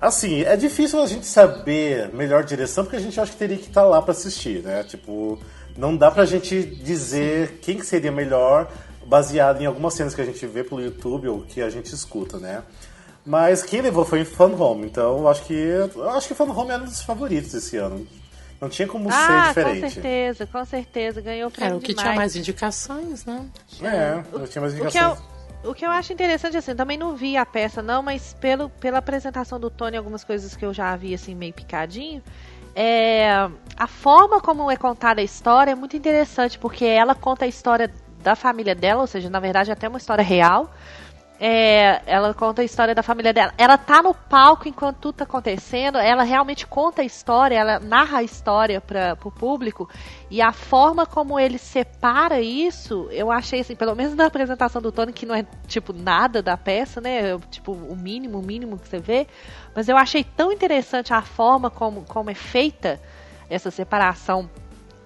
Assim, 0.00 0.42
é 0.42 0.56
difícil 0.56 1.02
a 1.02 1.06
gente 1.06 1.26
saber 1.26 2.12
melhor 2.12 2.44
direção, 2.44 2.84
porque 2.84 2.96
a 2.96 3.00
gente 3.00 3.18
acha 3.18 3.32
que 3.32 3.38
teria 3.38 3.56
que 3.56 3.68
estar 3.68 3.84
lá 3.84 4.02
pra 4.02 4.12
assistir, 4.12 4.62
né? 4.62 4.84
Tipo, 4.84 5.38
não 5.76 5.96
dá 5.96 6.10
pra 6.10 6.26
gente 6.26 6.62
dizer 6.62 7.58
quem 7.62 7.78
que 7.78 7.86
seria 7.86 8.12
melhor 8.12 8.70
baseado 9.06 9.60
em 9.62 9.66
algumas 9.66 9.94
cenas 9.94 10.14
que 10.14 10.20
a 10.20 10.24
gente 10.24 10.46
vê 10.46 10.62
pelo 10.62 10.82
YouTube 10.82 11.28
ou 11.28 11.42
que 11.42 11.60
a 11.62 11.70
gente 11.70 11.94
escuta, 11.94 12.38
né? 12.38 12.62
Mas 13.24 13.62
quem 13.62 13.80
levou 13.80 14.04
foi 14.04 14.24
Fun 14.24 14.54
Home, 14.60 14.86
então 14.86 15.18
eu 15.18 15.28
acho 15.28 15.44
que 15.44 15.72
acho 16.14 16.28
que 16.28 16.34
Fun 16.34 16.50
Home 16.50 16.70
era 16.70 16.82
um 16.82 16.86
dos 16.86 17.02
favoritos 17.02 17.54
esse 17.54 17.76
ano. 17.78 18.06
Não 18.60 18.68
tinha 18.68 18.88
como 18.88 19.10
ser 19.10 19.16
Ah, 19.18 19.48
diferente. 19.48 19.80
com 19.82 19.90
certeza, 19.90 20.46
com 20.46 20.64
certeza. 20.64 21.20
Ganhou 21.20 21.50
prêmio 21.50 21.66
Era 21.72 21.76
o 21.76 21.80
que 21.80 21.88
demais. 21.88 22.02
tinha 22.04 22.16
mais 22.16 22.36
indicações, 22.36 23.24
né? 23.26 23.46
É, 23.82 24.22
eu 24.32 24.46
tinha 24.48 24.62
mais 24.62 24.72
O 24.74 24.76
que, 24.76 24.82
indicações. 24.82 25.18
eu, 25.64 25.70
o 25.70 25.74
que 25.74 25.84
eu 25.84 25.90
acho 25.90 26.12
interessante, 26.12 26.56
assim, 26.56 26.74
também 26.74 26.96
não 26.96 27.14
vi 27.14 27.36
a 27.36 27.44
peça, 27.44 27.82
não, 27.82 28.02
mas 28.02 28.34
pelo, 28.40 28.70
pela 28.70 28.98
apresentação 28.98 29.58
do 29.60 29.68
Tony, 29.70 29.96
algumas 29.96 30.24
coisas 30.24 30.56
que 30.56 30.64
eu 30.64 30.72
já 30.72 30.94
vi, 30.96 31.14
assim, 31.14 31.34
meio 31.34 31.52
picadinho, 31.52 32.22
é, 32.74 33.48
a 33.76 33.86
forma 33.86 34.40
como 34.40 34.70
é 34.70 34.76
contada 34.76 35.20
a 35.20 35.24
história 35.24 35.70
é 35.72 35.74
muito 35.74 35.96
interessante, 35.96 36.58
porque 36.58 36.84
ela 36.84 37.14
conta 37.14 37.44
a 37.44 37.48
história 37.48 37.92
da 38.22 38.34
família 38.34 38.74
dela, 38.74 39.02
ou 39.02 39.06
seja, 39.06 39.28
na 39.28 39.38
verdade, 39.38 39.70
até 39.70 39.86
uma 39.88 39.98
história 39.98 40.24
real. 40.24 40.72
É, 41.40 42.00
ela 42.06 42.32
conta 42.32 42.62
a 42.62 42.64
história 42.64 42.94
da 42.94 43.02
família 43.02 43.32
dela. 43.32 43.52
Ela 43.58 43.76
tá 43.76 44.02
no 44.02 44.14
palco 44.14 44.68
enquanto 44.68 44.98
tudo 44.98 45.16
tá 45.16 45.24
acontecendo. 45.24 45.98
Ela 45.98 46.22
realmente 46.22 46.66
conta 46.66 47.02
a 47.02 47.04
história, 47.04 47.56
ela 47.56 47.80
narra 47.80 48.18
a 48.18 48.22
história 48.22 48.80
para 48.80 49.18
o 49.24 49.30
público. 49.30 49.88
E 50.30 50.40
a 50.40 50.52
forma 50.52 51.04
como 51.04 51.38
ele 51.38 51.58
separa 51.58 52.40
isso, 52.40 53.08
eu 53.10 53.32
achei 53.32 53.60
assim, 53.60 53.74
pelo 53.74 53.96
menos 53.96 54.14
na 54.14 54.26
apresentação 54.26 54.80
do 54.80 54.92
Tony, 54.92 55.12
que 55.12 55.26
não 55.26 55.34
é 55.34 55.44
tipo 55.66 55.92
nada 55.92 56.40
da 56.40 56.56
peça, 56.56 57.00
né? 57.00 57.36
Tipo, 57.50 57.72
o 57.72 57.96
mínimo, 57.96 58.38
o 58.38 58.42
mínimo 58.42 58.78
que 58.78 58.88
você 58.88 59.00
vê. 59.00 59.26
Mas 59.74 59.88
eu 59.88 59.96
achei 59.96 60.22
tão 60.22 60.52
interessante 60.52 61.12
a 61.12 61.22
forma 61.22 61.68
como, 61.68 62.02
como 62.02 62.30
é 62.30 62.34
feita 62.34 63.00
essa 63.50 63.70
separação 63.70 64.48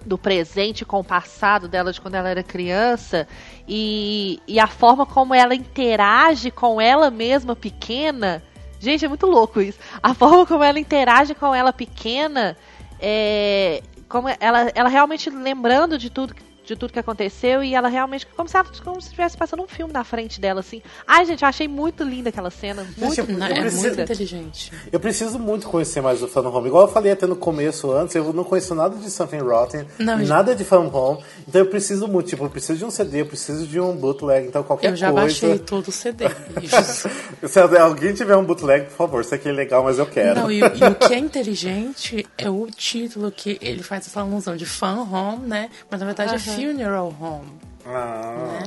do 0.05 0.17
presente 0.17 0.85
com 0.85 0.99
o 0.99 1.03
passado 1.03 1.67
dela 1.67 1.91
de 1.91 1.99
quando 1.99 2.15
ela 2.15 2.29
era 2.29 2.43
criança 2.43 3.27
e, 3.67 4.39
e 4.47 4.59
a 4.59 4.67
forma 4.67 5.05
como 5.05 5.33
ela 5.33 5.53
interage 5.53 6.51
com 6.51 6.79
ela 6.79 7.11
mesma 7.11 7.55
pequena. 7.55 8.43
Gente, 8.79 9.05
é 9.05 9.07
muito 9.07 9.25
louco 9.25 9.61
isso. 9.61 9.77
A 10.01 10.13
forma 10.13 10.45
como 10.45 10.63
ela 10.63 10.79
interage 10.79 11.35
com 11.35 11.53
ela 11.53 11.73
pequena, 11.73 12.57
é, 12.99 13.83
como 14.07 14.27
ela, 14.39 14.71
ela 14.73 14.89
realmente 14.89 15.29
lembrando 15.29 15.97
de 15.97 16.09
tudo 16.09 16.33
de 16.69 16.75
tudo 16.79 16.93
que 16.93 16.99
aconteceu 16.99 17.63
e 17.63 17.73
ela 17.73 17.87
realmente 17.89 18.27
como 18.35 18.47
se 18.47 18.55
ela 18.55 18.65
como 18.83 19.01
se 19.01 19.07
estivesse 19.07 19.35
passando 19.35 19.63
um 19.63 19.67
filme 19.67 19.91
na 19.91 20.03
frente 20.03 20.39
dela 20.39 20.59
assim. 20.59 20.81
Ai, 21.07 21.25
gente, 21.25 21.41
eu 21.41 21.47
achei 21.49 21.67
muito 21.67 22.03
linda 22.03 22.29
aquela 22.29 22.49
cena, 22.51 22.85
muito, 22.97 23.19
eu- 23.19 23.27
Não, 23.27 23.47
eu 23.47 23.55
é 23.55 23.59
preciso- 23.61 23.87
muito 23.87 24.01
inteligente. 24.01 24.71
Eu 24.91 24.99
preciso 24.99 25.39
muito 25.39 25.67
conhecer 25.67 26.01
mais 26.01 26.19
do 26.19 26.27
Fun 26.27 26.41
Home. 26.47 26.67
Igual 26.67 26.83
eu 26.83 26.91
falei 26.93 27.11
até 27.11 27.25
no 27.25 27.35
começo 27.35 27.91
antes, 27.91 28.15
eu 28.15 28.31
não 28.33 28.43
conheço 28.43 28.75
nada 28.75 28.95
de 28.95 29.09
Something 29.09 29.39
Rotten, 29.39 29.85
Não, 29.97 30.17
nada 30.19 30.55
de 30.55 30.63
Fun 30.63 30.87
Home. 30.93 31.23
Então 31.47 31.61
eu 31.61 31.67
preciso 31.67 32.07
muito, 32.07 32.27
tipo, 32.27 32.43
eu 32.45 32.49
preciso 32.49 32.77
de 32.77 32.85
um 32.85 32.91
CD, 32.91 33.21
eu 33.21 33.25
preciso 33.25 33.65
de 33.65 33.79
um 33.79 33.95
bootleg, 33.95 34.47
então 34.47 34.61
qualquer 34.63 34.91
Eu 34.91 34.95
já 34.95 35.11
coisa. 35.11 35.25
baixei 35.25 35.59
todo 35.59 35.87
o 35.87 35.91
CD. 35.91 36.25
Se 37.47 37.59
alguém 37.59 38.13
tiver 38.13 38.35
um 38.35 38.43
bootleg, 38.43 38.85
por 38.85 38.95
favor, 38.95 39.21
isso 39.21 39.33
aqui 39.33 39.49
é 39.49 39.51
legal, 39.51 39.83
mas 39.83 39.97
eu 39.97 40.05
quero. 40.05 40.39
Não, 40.41 40.51
e, 40.51 40.59
e 40.59 40.63
o 40.63 40.95
que 40.95 41.13
é 41.13 41.17
inteligente 41.17 42.27
é 42.37 42.49
o 42.49 42.67
título 42.67 43.31
que 43.31 43.57
ele 43.61 43.81
faz 43.83 44.05
essa 44.07 44.21
alusão 44.21 44.55
de 44.55 44.65
fan 44.65 44.99
home, 45.11 45.47
né? 45.47 45.69
Mas 45.89 45.99
na 45.99 46.05
verdade 46.05 46.35
é 46.35 46.37
funeral 46.67 47.13
home. 47.19 47.51
Ah, 47.85 48.63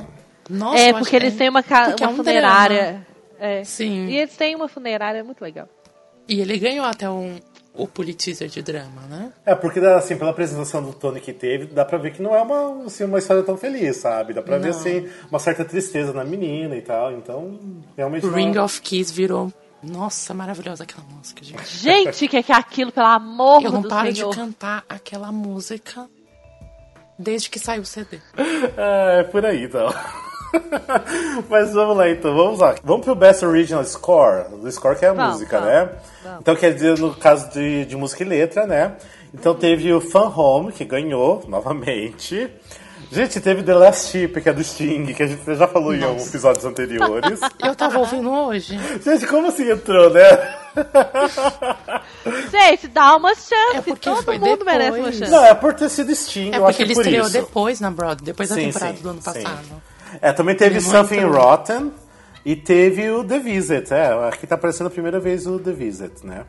Nossa, 0.49 0.77
É, 0.77 0.89
eu 0.89 0.93
porque 0.95 1.15
acho- 1.15 1.25
eles 1.25 1.37
têm 1.37 1.49
uma, 1.49 1.63
ca- 1.63 1.85
porque 1.89 2.03
é 2.03 2.07
uma 2.07 2.13
um 2.13 2.17
funerária. 2.17 3.05
É. 3.39 3.49
drama. 3.49 3.65
Sim. 3.65 4.07
E 4.07 4.17
eles 4.17 4.35
têm 4.35 4.55
uma 4.55 4.67
funerária 4.67 5.19
é 5.19 5.23
muito 5.23 5.41
legal. 5.41 5.67
E 6.27 6.39
ele 6.41 6.57
ganhou 6.57 6.85
até 6.85 7.09
um, 7.09 7.37
o 7.73 7.87
Pulitzer 7.87 8.47
de 8.47 8.61
drama, 8.61 9.01
né? 9.09 9.31
É, 9.45 9.53
porque 9.55 9.79
assim, 9.79 10.15
pela 10.17 10.31
apresentação 10.31 10.81
do 10.81 10.93
Tony 10.93 11.19
que 11.19 11.33
teve, 11.33 11.65
dá 11.65 11.83
pra 11.83 11.97
ver 11.97 12.13
que 12.13 12.21
não 12.21 12.33
é 12.35 12.41
uma, 12.41 12.85
assim, 12.85 13.03
uma 13.03 13.19
história 13.19 13.43
tão 13.43 13.57
feliz, 13.57 13.97
sabe? 13.97 14.33
Dá 14.33 14.41
pra 14.41 14.57
ver 14.57 14.71
Não. 14.71 14.77
assim, 14.77 15.09
uma 15.29 15.39
certa 15.39 15.65
tristeza 15.65 16.13
na 16.13 16.23
menina 16.23 16.75
e 16.75 16.81
tal. 16.81 17.11
Então, 17.11 17.59
realmente. 17.97 18.25
não- 18.25 18.33
Ring 18.33 18.57
of 18.57 18.81
Keys 18.81 19.11
virou. 19.11 19.51
Nossa, 19.81 20.33
maravilhosa 20.33 20.83
aquela 20.83 21.05
música, 21.13 21.43
gente. 21.43 21.77
Gente, 21.77 22.27
que 22.29 22.41
que 22.41 22.51
é 22.53 22.55
aquilo, 22.55 22.89
pelo 22.91 23.07
amor 23.07 23.61
Eu 23.65 23.71
não 23.73 23.81
do 23.81 23.89
paro 23.89 24.13
Senhor. 24.15 24.29
de 24.31 24.37
cantar 24.37 24.85
aquela 24.87 25.29
música 25.29 26.09
desde 27.23 27.49
que 27.49 27.57
saiu 27.57 27.81
o 27.81 27.85
CD. 27.85 28.19
É, 28.77 29.21
é 29.21 29.23
por 29.23 29.45
aí 29.45 29.63
então. 29.63 29.93
Mas 31.49 31.73
vamos 31.73 31.97
lá 31.97 32.09
então, 32.09 32.35
vamos 32.35 32.59
lá. 32.59 32.75
Vamos 32.83 33.03
pro 33.05 33.15
Best 33.15 33.43
Original 33.43 33.83
Score. 33.83 34.49
Do 34.49 34.71
score 34.71 34.97
que 34.97 35.05
é 35.05 35.09
a 35.09 35.13
Vamos, 35.13 35.33
música, 35.33 35.59
vamos, 35.59 35.73
né? 35.73 35.89
vamos. 36.23 36.39
Então 36.41 36.55
quer 36.55 36.73
dizer, 36.73 36.99
no 36.99 37.15
caso 37.15 37.49
de, 37.51 37.85
de 37.85 37.95
música 37.95 38.23
e 38.23 38.27
letra, 38.27 38.67
né? 38.67 38.95
Então 39.33 39.55
teve 39.55 39.91
o 39.91 39.99
Fun 39.99 40.31
Home, 40.35 40.71
que 40.71 40.85
ganhou 40.85 41.43
novamente. 41.47 42.51
Gente, 43.11 43.39
teve 43.39 43.61
The 43.63 43.73
Last 43.75 44.11
Ship, 44.11 44.41
que 44.41 44.49
é 44.49 44.53
do 44.53 44.63
Sting, 44.63 45.05
que 45.13 45.21
a 45.23 45.27
gente 45.27 45.55
já 45.55 45.67
falou 45.67 45.93
em 45.93 45.99
Nossa. 45.99 46.29
episódios 46.29 46.65
anteriores. 46.65 47.39
Eu 47.63 47.75
tava 47.75 47.99
ouvindo 47.99 48.31
hoje. 48.31 48.79
gente, 49.03 49.27
como 49.27 49.47
assim 49.47 49.69
entrou, 49.69 50.09
né? 50.09 50.21
Gente, 52.51 52.87
dá 52.87 53.15
uma 53.15 53.33
chance. 53.35 53.75
É 53.77 53.81
porque 53.81 54.09
Todo 54.09 54.39
mundo 54.39 54.65
merece 54.65 54.89
uma 54.91 54.97
depois. 54.97 55.15
chance. 55.17 55.31
Não, 55.31 55.45
é 55.45 55.53
por 55.53 55.73
ter 55.73 55.89
sido 55.89 56.15
Sting, 56.15 56.51
É 56.51 56.57
eu 56.57 56.65
acho 56.67 56.77
porque 56.77 56.77
que 56.77 56.83
ele 56.83 56.93
por 56.95 57.01
estreou 57.01 57.23
isso. 57.27 57.33
depois 57.33 57.79
na 57.79 57.91
Broadway, 57.91 58.25
depois 58.25 58.49
da 58.49 58.55
Sim, 58.55 58.65
temporada 58.67 58.95
sim, 58.97 59.03
do 59.03 59.09
ano 59.09 59.19
sim. 59.21 59.25
passado. 59.25 59.81
É, 60.21 60.31
também 60.31 60.55
teve 60.55 60.75
Ele 60.75 60.81
Something. 60.81 61.21
Rotten 61.25 61.91
e 62.45 62.55
teve 62.55 63.09
o 63.09 63.23
The 63.23 63.39
Visit. 63.39 63.93
É, 63.93 64.27
aqui 64.27 64.45
tá 64.45 64.55
aparecendo 64.55 64.87
a 64.87 64.91
primeira 64.91 65.19
vez 65.19 65.47
o 65.47 65.59
The 65.59 65.71
Visit, 65.71 66.25
né? 66.25 66.45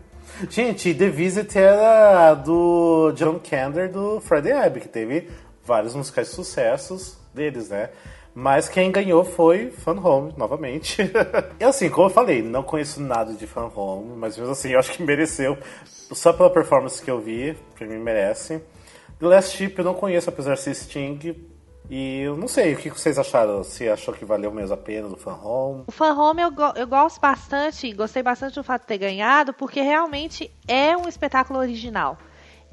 Gente, 0.51 0.93
The 0.93 1.09
Visit 1.09 1.57
era 1.57 2.35
do 2.35 3.13
John 3.15 3.39
Kander 3.39 3.91
do 3.91 4.21
Friday 4.21 4.53
Abby, 4.53 4.81
que 4.81 4.89
teve 4.89 5.31
vários 5.65 5.95
musicais 5.95 6.29
de 6.29 6.35
sucessos 6.35 7.17
deles, 7.33 7.69
né? 7.69 7.89
Mas 8.35 8.69
quem 8.69 8.91
ganhou 8.91 9.25
foi 9.25 9.71
Fun 9.71 9.99
Home, 10.05 10.35
novamente. 10.37 11.01
e 11.61 11.65
assim, 11.65 11.89
como 11.89 12.07
eu 12.09 12.11
falei, 12.11 12.43
não 12.43 12.63
conheço 12.65 13.01
nada 13.01 13.33
de 13.35 13.47
Fun 13.47 13.71
Home, 13.75 14.17
mas 14.17 14.37
mesmo 14.37 14.53
assim, 14.53 14.71
eu 14.71 14.79
acho 14.81 14.93
que 14.93 15.03
mereceu. 15.03 15.57
Só 15.85 16.33
pela 16.33 16.51
performance 16.51 17.03
que 17.03 17.11
eu 17.11 17.21
vi, 17.21 17.57
pra 17.77 17.87
mim 17.87 17.99
merece. 17.99 18.61
The 19.21 19.27
Last 19.27 19.57
Ship 19.57 19.75
eu 19.79 19.85
não 19.85 19.95
conheço, 19.95 20.29
apesar 20.29 20.55
de 20.55 20.61
ser 20.61 20.75
Sting. 20.75 21.37
E 21.89 22.23
eu 22.23 22.37
não 22.37 22.49
sei, 22.49 22.73
o 22.73 22.77
que 22.77 22.89
vocês 22.91 23.19
acharam? 23.19 23.63
Se 23.63 23.89
achou 23.89 24.13
que 24.15 24.25
valeu 24.25 24.51
mesmo 24.51 24.75
a 24.75 24.77
pena 24.77 25.07
do 25.09 25.17
Fan 25.17 25.35
Home? 25.43 25.85
O 25.87 25.93
Fan 25.93 26.15
Home 26.15 26.43
eu, 26.43 26.51
go- 26.51 26.73
eu 26.75 26.87
gosto 26.89 27.21
bastante, 27.21 27.93
gostei 27.93 28.23
bastante 28.23 28.55
do 28.55 28.65
fato 28.65 28.83
de 28.83 28.89
ter 28.89 28.99
ganhado, 28.99 29.53
porque 29.53 29.81
realmente 29.83 30.51
é 30.67 30.97
um 30.97 31.07
espetáculo 31.07 31.59
original. 31.61 32.17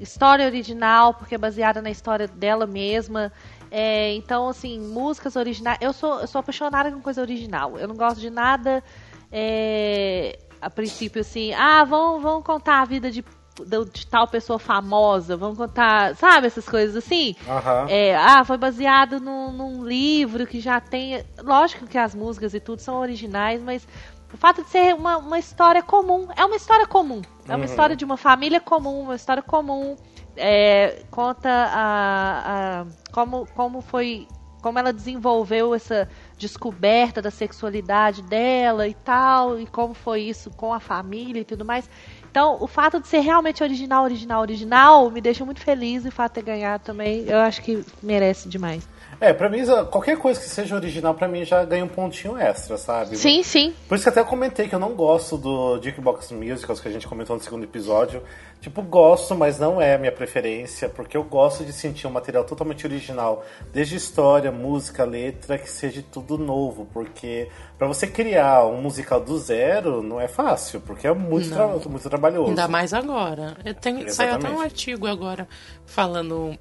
História 0.00 0.46
original, 0.46 1.14
porque 1.14 1.34
é 1.34 1.38
baseada 1.38 1.80
na 1.82 1.90
história 1.90 2.26
dela 2.26 2.66
mesma. 2.66 3.30
É, 3.74 4.12
então, 4.14 4.48
assim, 4.48 4.78
músicas 4.78 5.34
originais. 5.34 5.78
Eu 5.80 5.94
sou, 5.94 6.20
eu 6.20 6.26
sou 6.26 6.40
apaixonada 6.40 6.92
com 6.92 7.00
coisa 7.00 7.22
original. 7.22 7.78
Eu 7.78 7.88
não 7.88 7.96
gosto 7.96 8.20
de 8.20 8.28
nada 8.28 8.84
é, 9.32 10.38
a 10.60 10.68
princípio 10.68 11.22
assim, 11.22 11.54
ah, 11.54 11.82
vão, 11.82 12.20
vão 12.20 12.42
contar 12.42 12.82
a 12.82 12.84
vida 12.84 13.10
de, 13.10 13.24
de, 13.64 13.84
de 13.90 14.06
tal 14.06 14.28
pessoa 14.28 14.58
famosa, 14.58 15.38
vão 15.38 15.56
contar, 15.56 16.14
sabe, 16.16 16.48
essas 16.48 16.68
coisas 16.68 16.94
assim. 16.94 17.34
Aham. 17.48 17.86
É, 17.88 18.14
ah, 18.14 18.44
foi 18.44 18.58
baseado 18.58 19.18
num, 19.18 19.50
num 19.50 19.84
livro 19.84 20.46
que 20.46 20.60
já 20.60 20.78
tem. 20.78 21.24
Lógico 21.42 21.86
que 21.86 21.96
as 21.96 22.14
músicas 22.14 22.52
e 22.52 22.60
tudo 22.60 22.80
são 22.82 23.00
originais, 23.00 23.62
mas 23.62 23.88
o 24.34 24.36
fato 24.36 24.62
de 24.62 24.68
ser 24.68 24.94
uma, 24.94 25.16
uma 25.16 25.38
história 25.38 25.82
comum. 25.82 26.28
É 26.36 26.44
uma 26.44 26.56
história 26.56 26.86
comum. 26.86 27.22
É 27.48 27.56
uma 27.56 27.64
história 27.64 27.96
de 27.96 28.04
uma 28.04 28.18
família 28.18 28.60
comum, 28.60 29.00
uma 29.00 29.16
história 29.16 29.42
comum. 29.42 29.96
É, 30.36 31.04
conta 31.10 31.48
a, 31.50 32.80
a- 32.82 32.86
como, 33.12 33.46
como 33.54 33.80
foi. 33.80 34.28
Como 34.62 34.78
ela 34.78 34.92
desenvolveu 34.92 35.74
essa 35.74 36.08
descoberta 36.38 37.20
da 37.20 37.32
sexualidade 37.32 38.22
dela 38.22 38.86
e 38.86 38.94
tal, 38.94 39.58
e 39.58 39.66
como 39.66 39.92
foi 39.92 40.22
isso 40.22 40.52
com 40.52 40.72
a 40.72 40.78
família 40.78 41.40
e 41.40 41.44
tudo 41.44 41.64
mais. 41.64 41.90
Então, 42.30 42.58
o 42.60 42.68
fato 42.68 43.00
de 43.00 43.08
ser 43.08 43.18
realmente 43.20 43.60
original, 43.60 44.04
original, 44.04 44.40
original, 44.40 45.10
me 45.10 45.20
deixa 45.20 45.44
muito 45.44 45.60
feliz 45.60 46.04
e 46.04 46.08
o 46.08 46.12
fato 46.12 46.34
de 46.34 46.44
ter 46.44 46.52
ganhado 46.52 46.84
também, 46.84 47.24
eu 47.26 47.38
acho 47.40 47.60
que 47.60 47.84
merece 48.00 48.48
demais. 48.48 48.88
É, 49.22 49.32
pra 49.32 49.48
mim, 49.48 49.60
qualquer 49.88 50.18
coisa 50.18 50.40
que 50.40 50.48
seja 50.48 50.74
original, 50.74 51.14
pra 51.14 51.28
mim 51.28 51.44
já 51.44 51.64
ganha 51.64 51.84
um 51.84 51.88
pontinho 51.88 52.36
extra, 52.36 52.76
sabe? 52.76 53.16
Sim, 53.16 53.44
sim. 53.44 53.72
Por 53.88 53.94
isso 53.94 54.02
que 54.02 54.08
até 54.08 54.18
eu 54.18 54.24
comentei 54.24 54.66
que 54.66 54.74
eu 54.74 54.80
não 54.80 54.94
gosto 54.94 55.38
do 55.38 55.80
Jukebox 55.80 56.32
Musicals 56.32 56.80
que 56.80 56.88
a 56.88 56.90
gente 56.90 57.06
comentou 57.06 57.36
no 57.36 57.42
segundo 57.42 57.62
episódio. 57.62 58.20
Tipo, 58.60 58.82
gosto, 58.82 59.36
mas 59.36 59.60
não 59.60 59.80
é 59.80 59.94
a 59.94 59.98
minha 59.98 60.10
preferência, 60.10 60.88
porque 60.88 61.16
eu 61.16 61.22
gosto 61.22 61.64
de 61.64 61.72
sentir 61.72 62.08
um 62.08 62.10
material 62.10 62.42
totalmente 62.42 62.84
original, 62.84 63.44
desde 63.72 63.94
história, 63.94 64.50
música, 64.50 65.04
letra, 65.04 65.56
que 65.56 65.70
seja 65.70 66.02
tudo 66.10 66.36
novo, 66.36 66.88
porque 66.92 67.48
pra 67.78 67.86
você 67.86 68.08
criar 68.08 68.66
um 68.66 68.82
musical 68.82 69.20
do 69.20 69.38
zero 69.38 70.02
não 70.02 70.20
é 70.20 70.26
fácil, 70.26 70.80
porque 70.80 71.06
é 71.06 71.14
muito, 71.14 71.48
tra 71.48 71.68
muito 71.68 72.10
trabalhoso. 72.10 72.48
Ainda 72.48 72.66
mais 72.66 72.92
agora. 72.92 73.56
Eu 73.64 73.74
tenho, 73.74 74.12
saiu 74.12 74.34
até 74.34 74.50
um 74.50 74.60
artigo 74.60 75.06
agora 75.06 75.46
falando 75.86 76.58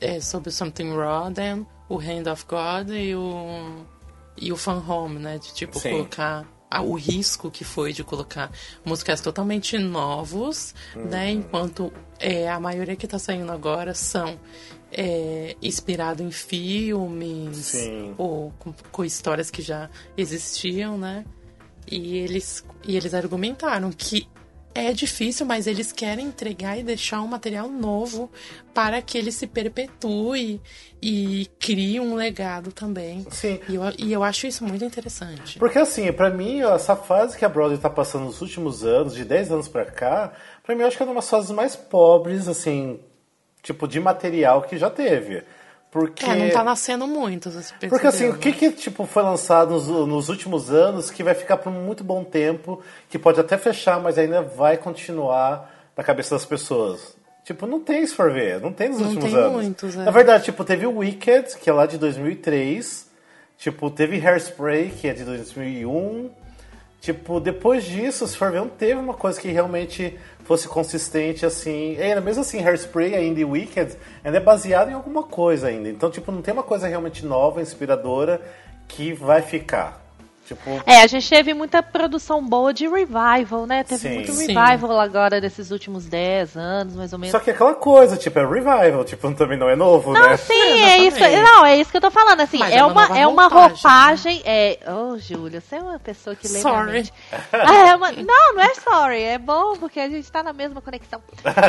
é, 0.00 0.20
sobre 0.20 0.50
Something 0.50 0.92
Rotten, 0.92 1.66
o 1.88 1.98
Hand 1.98 2.30
of 2.30 2.44
God 2.46 2.90
e 2.90 3.14
o, 3.14 3.84
e 4.36 4.52
o 4.52 4.56
Fan 4.56 4.82
Home, 4.86 5.18
né? 5.18 5.38
De 5.38 5.52
tipo, 5.54 5.78
Sim. 5.78 5.90
colocar 5.90 6.46
ah, 6.70 6.82
o 6.82 6.94
risco 6.94 7.50
que 7.50 7.62
foi 7.64 7.92
de 7.92 8.02
colocar 8.02 8.50
músicas 8.84 9.20
totalmente 9.20 9.78
novos, 9.78 10.74
né? 10.96 11.30
Enquanto 11.30 11.92
é, 12.18 12.48
a 12.48 12.58
maioria 12.58 12.96
que 12.96 13.06
tá 13.06 13.18
saindo 13.18 13.52
agora 13.52 13.94
são 13.94 14.38
é, 14.90 15.56
inspirado 15.62 16.22
em 16.22 16.30
filmes 16.30 17.56
Sim. 17.56 18.14
ou 18.18 18.52
com, 18.58 18.74
com 18.90 19.04
histórias 19.04 19.50
que 19.50 19.62
já 19.62 19.88
existiam, 20.16 20.98
né? 20.98 21.24
E 21.90 22.16
eles, 22.16 22.64
e 22.86 22.96
eles 22.96 23.14
argumentaram 23.14 23.90
que 23.92 24.26
é 24.74 24.92
difícil, 24.92 25.46
mas 25.46 25.66
eles 25.66 25.92
querem 25.92 26.26
entregar 26.26 26.76
e 26.78 26.82
deixar 26.82 27.22
um 27.22 27.26
material 27.26 27.68
novo 27.68 28.30
para 28.74 29.00
que 29.00 29.16
ele 29.16 29.30
se 29.30 29.46
perpetue 29.46 30.60
e 31.00 31.48
crie 31.60 32.00
um 32.00 32.14
legado 32.14 32.72
também. 32.72 33.24
Sim. 33.30 33.60
E 33.68 33.74
eu, 33.76 33.82
e 33.98 34.12
eu 34.12 34.24
acho 34.24 34.46
isso 34.46 34.64
muito 34.64 34.84
interessante. 34.84 35.58
Porque 35.58 35.78
assim, 35.78 36.12
pra 36.12 36.28
mim, 36.28 36.62
essa 36.62 36.96
fase 36.96 37.38
que 37.38 37.44
a 37.44 37.48
Broadway 37.48 37.78
tá 37.78 37.88
passando 37.88 38.24
nos 38.24 38.40
últimos 38.40 38.84
anos, 38.84 39.14
de 39.14 39.24
10 39.24 39.52
anos 39.52 39.68
pra 39.68 39.84
cá, 39.84 40.32
pra 40.62 40.74
mim 40.74 40.82
eu 40.82 40.88
acho 40.88 40.96
que 40.96 41.02
é 41.02 41.06
uma 41.06 41.14
das 41.14 41.30
fases 41.30 41.50
mais 41.50 41.76
pobres, 41.76 42.48
assim, 42.48 42.98
tipo, 43.62 43.86
de 43.86 44.00
material 44.00 44.62
que 44.62 44.76
já 44.76 44.90
teve. 44.90 45.44
Porque... 45.94 46.26
É, 46.26 46.34
não 46.34 46.50
tá 46.50 46.64
nascendo 46.64 47.06
muito, 47.06 47.48
percebeu, 47.52 47.88
Porque 47.88 48.06
assim, 48.08 48.28
o 48.28 48.32
né? 48.32 48.38
que, 48.40 48.52
que 48.52 48.72
tipo, 48.72 49.06
foi 49.06 49.22
lançado 49.22 49.74
nos, 49.74 49.86
nos 49.86 50.28
últimos 50.28 50.68
anos 50.68 51.08
que 51.08 51.22
vai 51.22 51.34
ficar 51.36 51.56
por 51.56 51.72
muito 51.72 52.02
bom 52.02 52.24
tempo, 52.24 52.82
que 53.08 53.16
pode 53.16 53.38
até 53.38 53.56
fechar, 53.56 54.00
mas 54.00 54.18
ainda 54.18 54.42
vai 54.42 54.76
continuar 54.76 55.70
na 55.96 56.02
cabeça 56.02 56.34
das 56.34 56.44
pessoas? 56.44 57.16
Tipo, 57.44 57.64
não 57.64 57.78
tem 57.78 58.04
se 58.04 58.12
for 58.12 58.32
ver, 58.32 58.60
não 58.60 58.72
tem 58.72 58.88
nos 58.88 58.98
Não 58.98 59.06
últimos 59.06 59.30
tem 59.30 59.40
anos. 59.40 59.52
muitos, 59.52 59.94
é. 59.94 60.02
Na 60.02 60.10
verdade, 60.10 60.42
tipo, 60.42 60.64
teve 60.64 60.84
o 60.84 60.96
Wicked, 60.98 61.56
que 61.58 61.70
é 61.70 61.72
lá 61.72 61.86
de 61.86 61.96
2003, 61.96 63.08
tipo, 63.56 63.88
teve 63.88 64.18
Hairspray, 64.18 64.90
que 64.90 65.06
é 65.06 65.14
de 65.14 65.22
2001. 65.22 66.28
Tipo, 67.00 67.38
depois 67.38 67.84
disso, 67.84 68.26
se 68.26 68.36
for 68.36 68.50
ver, 68.50 68.58
não 68.62 68.68
teve 68.68 68.94
uma 68.94 69.14
coisa 69.14 69.40
que 69.40 69.46
realmente 69.46 70.18
fosse 70.44 70.68
consistente, 70.68 71.44
assim. 71.44 71.96
Ainda 71.98 72.20
mesmo 72.20 72.42
assim, 72.42 72.62
Hairspray 72.62 73.14
ainda 73.14 73.40
e 73.40 73.44
Wicked 73.44 73.96
ainda 74.22 74.36
é 74.36 74.40
baseado 74.40 74.90
em 74.90 74.94
alguma 74.94 75.22
coisa 75.22 75.68
ainda. 75.68 75.88
Então, 75.88 76.10
tipo, 76.10 76.30
não 76.30 76.42
tem 76.42 76.54
uma 76.54 76.62
coisa 76.62 76.86
realmente 76.86 77.24
nova, 77.24 77.60
inspiradora, 77.60 78.40
que 78.86 79.12
vai 79.12 79.42
ficar. 79.42 80.03
Tipo, 80.44 80.82
É, 80.84 81.00
a 81.02 81.06
gente 81.06 81.28
teve 81.28 81.54
muita 81.54 81.82
produção 81.82 82.46
boa 82.46 82.72
de 82.74 82.86
revival, 82.86 83.66
né? 83.66 83.82
Teve 83.82 84.00
Sim. 84.00 84.14
muito 84.14 84.32
Sim. 84.32 84.52
revival 84.54 85.00
agora 85.00 85.40
desses 85.40 85.70
últimos 85.70 86.06
10 86.06 86.56
anos, 86.56 86.94
mais 86.94 87.12
ou 87.14 87.18
menos. 87.18 87.32
só 87.32 87.40
que 87.40 87.50
é 87.50 87.54
aquela 87.54 87.74
coisa, 87.74 88.16
tipo, 88.16 88.38
é 88.38 88.46
revival, 88.46 89.04
tipo, 89.04 89.32
também 89.34 89.58
não 89.58 89.68
é 89.68 89.74
novo, 89.76 90.12
Não, 90.12 90.20
né? 90.28 90.36
sim, 90.36 90.52
é 90.82 90.98
isso. 90.98 91.16
Exatamente. 91.16 91.42
Não, 91.42 91.64
é 91.64 91.76
isso 91.76 91.90
que 91.90 91.96
eu 91.96 92.00
tô 92.02 92.10
falando. 92.10 92.40
Assim, 92.40 92.58
Mas 92.58 92.72
é, 92.74 92.78
é 92.78 92.84
uma 92.84 93.18
é 93.18 93.26
uma 93.26 93.48
roupagem, 93.48 93.72
roupagem. 93.74 94.42
É. 94.44 94.78
Oh, 94.86 95.18
Júlia, 95.18 95.60
você 95.60 95.76
é 95.76 95.80
uma 95.80 95.98
pessoa 95.98 96.36
que 96.36 96.48
minha 96.48 96.60
Sorry. 96.60 97.10
Ah, 97.52 97.88
é 97.88 97.94
uma- 97.96 98.12
Não, 98.12 98.54
não 98.54 98.60
é 98.62 98.74
sorry. 98.74 99.22
É 99.22 99.38
bom 99.38 99.76
porque 99.76 99.98
a 100.00 100.08
gente 100.08 100.30
tá 100.30 100.42
na 100.42 100.52
mesma 100.52 100.80
conexão. 100.82 101.22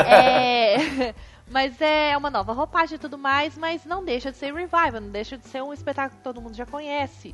É. 0.06 1.14
Mas 1.48 1.80
é 1.80 2.16
uma 2.16 2.28
nova 2.28 2.52
roupagem 2.52 2.96
e 2.96 2.98
tudo 2.98 3.16
mais, 3.16 3.56
mas 3.56 3.84
não 3.84 4.04
deixa 4.04 4.32
de 4.32 4.36
ser 4.36 4.52
revival, 4.52 5.00
não 5.00 5.10
deixa 5.10 5.38
de 5.38 5.46
ser 5.46 5.62
um 5.62 5.72
espetáculo 5.72 6.18
que 6.18 6.24
todo 6.24 6.40
mundo 6.40 6.56
já 6.56 6.66
conhece. 6.66 7.32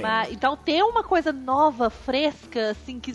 Mas- 0.00 0.32
então 0.32 0.56
ter 0.56 0.82
uma 0.82 1.02
coisa 1.02 1.32
nova, 1.32 1.90
fresca, 1.90 2.70
assim, 2.70 2.98
que. 3.00 3.14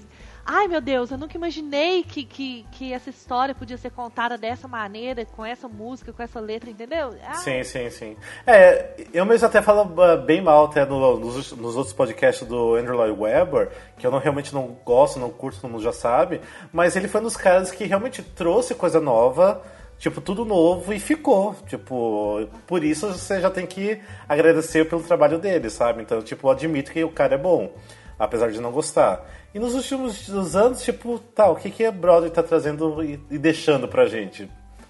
Ai 0.52 0.68
meu 0.68 0.82
Deus, 0.82 1.12
eu 1.12 1.18
nunca 1.18 1.38
imaginei 1.38 2.02
que, 2.02 2.24
que, 2.24 2.66
que 2.72 2.92
essa 2.92 3.12
história 3.12 3.54
podia 3.54 3.78
ser 3.78 3.92
contada 3.92 4.36
dessa 4.36 4.68
maneira, 4.68 5.24
com 5.24 5.46
essa 5.46 5.68
música, 5.68 6.12
com 6.12 6.24
essa 6.24 6.40
letra, 6.40 6.72
entendeu? 6.72 7.14
Ah, 7.24 7.36
Sim, 7.36 7.64
sim, 7.64 7.88
sim. 7.92 8.18
É, 8.48 9.06
eu 9.14 9.28
mesmo 9.28 9.46
até 9.46 9.62
falo 9.62 9.84
uh, 9.84 10.20
bem 10.26 10.42
mal 10.42 10.66
até 10.66 10.84
no- 10.88 11.20
nos, 11.20 11.52
nos 11.52 11.76
outros 11.76 11.94
podcasts 11.94 12.48
do 12.48 12.74
Andrew 12.74 12.96
Lloyd 12.98 13.20
Webber, 13.20 13.70
que 14.00 14.08
eu 14.08 14.10
não, 14.10 14.18
realmente 14.18 14.52
não 14.52 14.76
gosto, 14.84 15.20
não 15.20 15.30
curto, 15.30 15.62
todo 15.62 15.70
mundo 15.70 15.84
já 15.84 15.94
sabe, 15.94 16.42
mas 16.74 16.96
ele 16.96 17.08
foi 17.08 17.22
um 17.22 17.26
dos 17.26 17.38
caras 17.38 17.70
que 17.70 17.84
realmente 17.84 18.24
trouxe 18.24 18.74
coisa 18.74 19.00
nova, 19.00 19.62
tipo, 20.00 20.20
tudo 20.20 20.44
novo 20.44 20.92
e 20.92 21.00
ficou. 21.00 21.56
Tipo, 21.68 22.48
por 22.66 22.84
isso 22.84 23.08
você 23.08 23.40
já 23.40 23.52
tem 23.52 23.68
que 23.68 24.02
agradecer 24.28 24.90
pelo 24.90 25.04
trabalho 25.04 25.38
dele, 25.38 25.70
sabe? 25.70 26.02
Então, 26.02 26.22
tipo, 26.24 26.48
eu 26.48 26.52
admito 26.52 26.92
que 26.92 27.04
o 27.04 27.12
cara 27.12 27.36
é 27.36 27.38
bom, 27.38 27.72
apesar 28.18 28.50
de 28.50 28.60
não 28.60 28.72
gostar. 28.72 29.24
E 29.54 29.60
nos 29.60 29.76
últimos 29.76 30.56
anos, 30.56 30.82
tipo, 30.82 31.20
tá, 31.20 31.48
o 31.50 31.56
que, 31.56 31.70
que 31.70 31.86
a 31.86 31.92
Broadway 31.92 32.32
tá 32.32 32.42
trazendo 32.42 33.04
e, 33.04 33.20
e 33.30 33.38
deixando 33.38 33.88
pra 33.88 34.08
gente? 34.08 34.50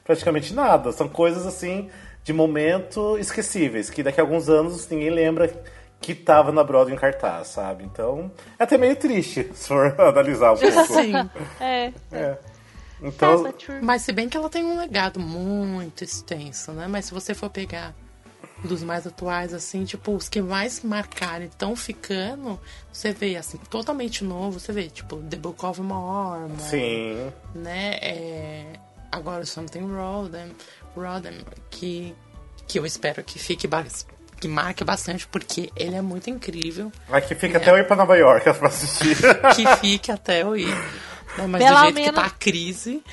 praticamente 0.10 0.56
nada. 0.56 0.92
São 0.92 1.08
coisas 1.08 1.46
assim 1.46 1.88
de 2.24 2.34
momento 2.34 3.16
esquecíveis, 3.20 3.92
que 3.92 4.02
daqui 4.02 4.20
a 4.20 4.24
alguns 4.24 4.50
anos 4.50 4.90
ninguém 4.90 5.12
lembra 5.12 5.54
que 6.02 6.16
tava 6.16 6.52
na 6.52 6.64
Broadway 6.64 6.96
em 6.96 7.00
cartaz, 7.00 7.50
sabe? 7.50 7.84
Então, 7.84 8.32
é 8.58 8.64
até 8.64 8.76
meio 8.76 8.96
triste, 8.96 9.50
se 9.54 9.68
for 9.68 9.94
analisar 10.02 10.54
um 10.54 10.58
pouco. 10.58 10.94
Sim. 10.94 11.14
É. 11.60 11.94
É. 12.12 12.38
Então. 13.02 13.54
Mas 13.82 14.02
se 14.02 14.12
bem 14.12 14.28
que 14.28 14.36
ela 14.36 14.50
tem 14.50 14.64
um 14.64 14.78
legado 14.78 15.20
muito 15.20 16.04
extenso, 16.04 16.72
né? 16.72 16.88
Mas 16.88 17.06
se 17.06 17.14
você 17.14 17.34
for 17.34 17.50
pegar 17.50 17.94
dos 18.64 18.84
mais 18.84 19.08
atuais, 19.08 19.54
assim, 19.54 19.86
tipo, 19.86 20.14
os 20.14 20.28
que 20.28 20.42
mais 20.42 20.84
marcaram 20.84 21.46
e 21.46 21.48
estão 21.48 21.76
ficando, 21.76 22.60
você 22.92 23.12
vê, 23.12 23.36
assim, 23.36 23.58
totalmente 23.70 24.24
novo, 24.24 24.60
você 24.60 24.72
vê, 24.72 24.90
tipo, 24.90 25.18
The 25.18 25.38
Book 25.38 25.66
of 25.66 25.82
Mormon, 25.82 26.60
sim. 26.60 27.32
né? 27.56 27.98
É, 28.02 28.66
agora 29.12 29.46
Something 29.46 29.88
Rodham, 29.88 30.50
Rodham 30.96 31.36
que, 31.70 32.14
que 32.68 32.80
eu 32.80 32.86
espero 32.86 33.24
que 33.24 33.40
fique 33.40 33.68
que 34.40 34.48
marque 34.48 34.84
bastante, 34.84 35.28
porque 35.28 35.70
ele 35.76 35.96
é 35.96 36.02
muito 36.02 36.30
incrível, 36.30 36.92
Aqui 37.12 37.36
fica 37.36 37.58
até 37.58 37.72
eu 37.72 37.78
ir 37.78 37.86
pra 37.86 37.96
Nova 37.96 38.16
York 38.18 38.54
pra 38.54 38.68
assistir. 38.68 39.18
que 39.56 39.66
fique 39.78 40.12
até 40.12 40.44
eu 40.44 40.56
ir. 40.56 40.74
Mas 41.48 41.64
Pelo 41.64 41.76
do 41.78 41.82
jeito 41.84 41.96
menos- 41.96 42.10
que 42.10 42.16
tá 42.16 42.26
a 42.26 42.30
crise, 42.30 43.04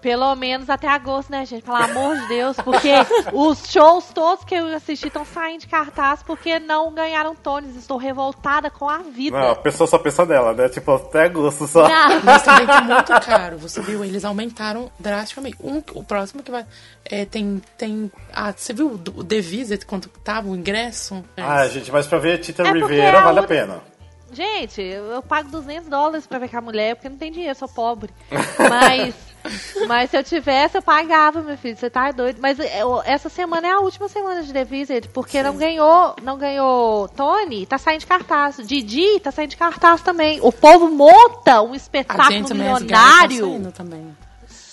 Pelo 0.00 0.34
menos 0.36 0.70
até 0.70 0.88
agosto, 0.88 1.30
né, 1.30 1.44
gente? 1.46 1.62
Pelo 1.62 1.76
amor 1.76 2.16
de 2.18 2.28
Deus, 2.28 2.56
porque 2.56 2.90
os 3.32 3.70
shows 3.70 4.06
todos 4.14 4.44
que 4.44 4.54
eu 4.54 4.66
assisti 4.74 5.06
estão 5.08 5.24
saindo 5.24 5.60
de 5.60 5.66
cartaz 5.66 6.22
porque 6.22 6.58
não 6.58 6.92
ganharam 6.92 7.34
Tones. 7.34 7.76
Estou 7.76 7.96
revoltada 7.96 8.70
com 8.70 8.88
a 8.88 8.98
vida. 8.98 9.38
Não, 9.38 9.50
a 9.50 9.56
pessoa 9.56 9.86
só 9.86 9.98
pensa 9.98 10.24
nela, 10.24 10.52
né? 10.54 10.68
Tipo, 10.68 10.94
até 10.94 11.24
agosto 11.24 11.66
só. 11.66 11.88
Não. 11.88 12.20
Mas 12.22 12.42
também 12.42 12.66
tá 12.66 12.80
muito 12.80 13.12
caro, 13.26 13.58
você 13.58 13.80
viu? 13.82 14.04
Eles 14.04 14.24
aumentaram 14.24 14.90
drasticamente. 14.98 15.56
Um, 15.62 15.82
o 15.94 16.04
próximo 16.04 16.42
que 16.42 16.50
vai. 16.50 16.64
é, 17.04 17.24
tem. 17.24 17.62
tem 17.78 18.10
ah, 18.32 18.52
você 18.56 18.72
viu 18.72 18.92
o 18.92 19.24
The 19.24 19.40
Visit, 19.40 19.86
quanto 19.86 20.08
tava 20.08 20.48
o 20.48 20.56
ingresso? 20.56 21.24
Ah, 21.36 21.66
gente, 21.68 21.90
mas 21.90 22.06
pra 22.06 22.18
ver 22.18 22.38
Tita 22.38 22.62
É 22.62 22.72
Rivera 22.72 23.18
a 23.18 23.22
vale 23.24 23.38
a 23.38 23.42
outra- 23.42 23.56
pena. 23.56 23.93
Gente, 24.34 24.80
eu, 24.82 25.22
pago 25.22 25.48
200 25.50 25.88
dólares 25.88 26.26
pra 26.26 26.38
ver 26.38 26.48
com 26.48 26.58
a 26.58 26.60
mulher, 26.60 26.96
porque 26.96 27.08
não 27.08 27.16
tem 27.16 27.30
dinheiro, 27.32 27.54
sou 27.56 27.68
pobre. 27.68 28.10
Mas, 28.58 29.14
mas 29.86 30.10
se 30.10 30.16
eu 30.16 30.24
tivesse, 30.24 30.76
eu 30.78 30.82
pagava, 30.82 31.40
meu 31.40 31.56
filho. 31.56 31.76
Você 31.76 31.88
tá 31.88 32.10
doido. 32.10 32.38
Mas 32.40 32.58
eu- 32.58 33.02
essa 33.04 33.28
semana 33.28 33.66
é 33.68 33.70
a 33.72 33.78
última 33.78 34.08
semana 34.08 34.42
de 34.42 34.52
The 34.52 34.64
Visit, 34.64 35.08
porque 35.08 35.42
não 35.42 35.56
ganhou, 35.56 36.16
não 36.22 36.36
ganhou 36.36 37.08
Tony, 37.08 37.66
tá 37.66 37.78
saindo 37.78 38.00
de 38.00 38.06
cartaz. 38.06 38.56
Didi 38.64 39.20
tá 39.20 39.30
saindo 39.30 39.50
de 39.50 39.56
cartaz 39.56 40.02
também. 40.02 40.40
O 40.42 40.52
povo 40.52 40.90
monta 40.90 41.62
um 41.62 41.74
espetáculo 41.74 42.28
Guide 42.28 42.54
milionário 42.54 43.62
tá 43.64 43.70
também. 43.72 44.16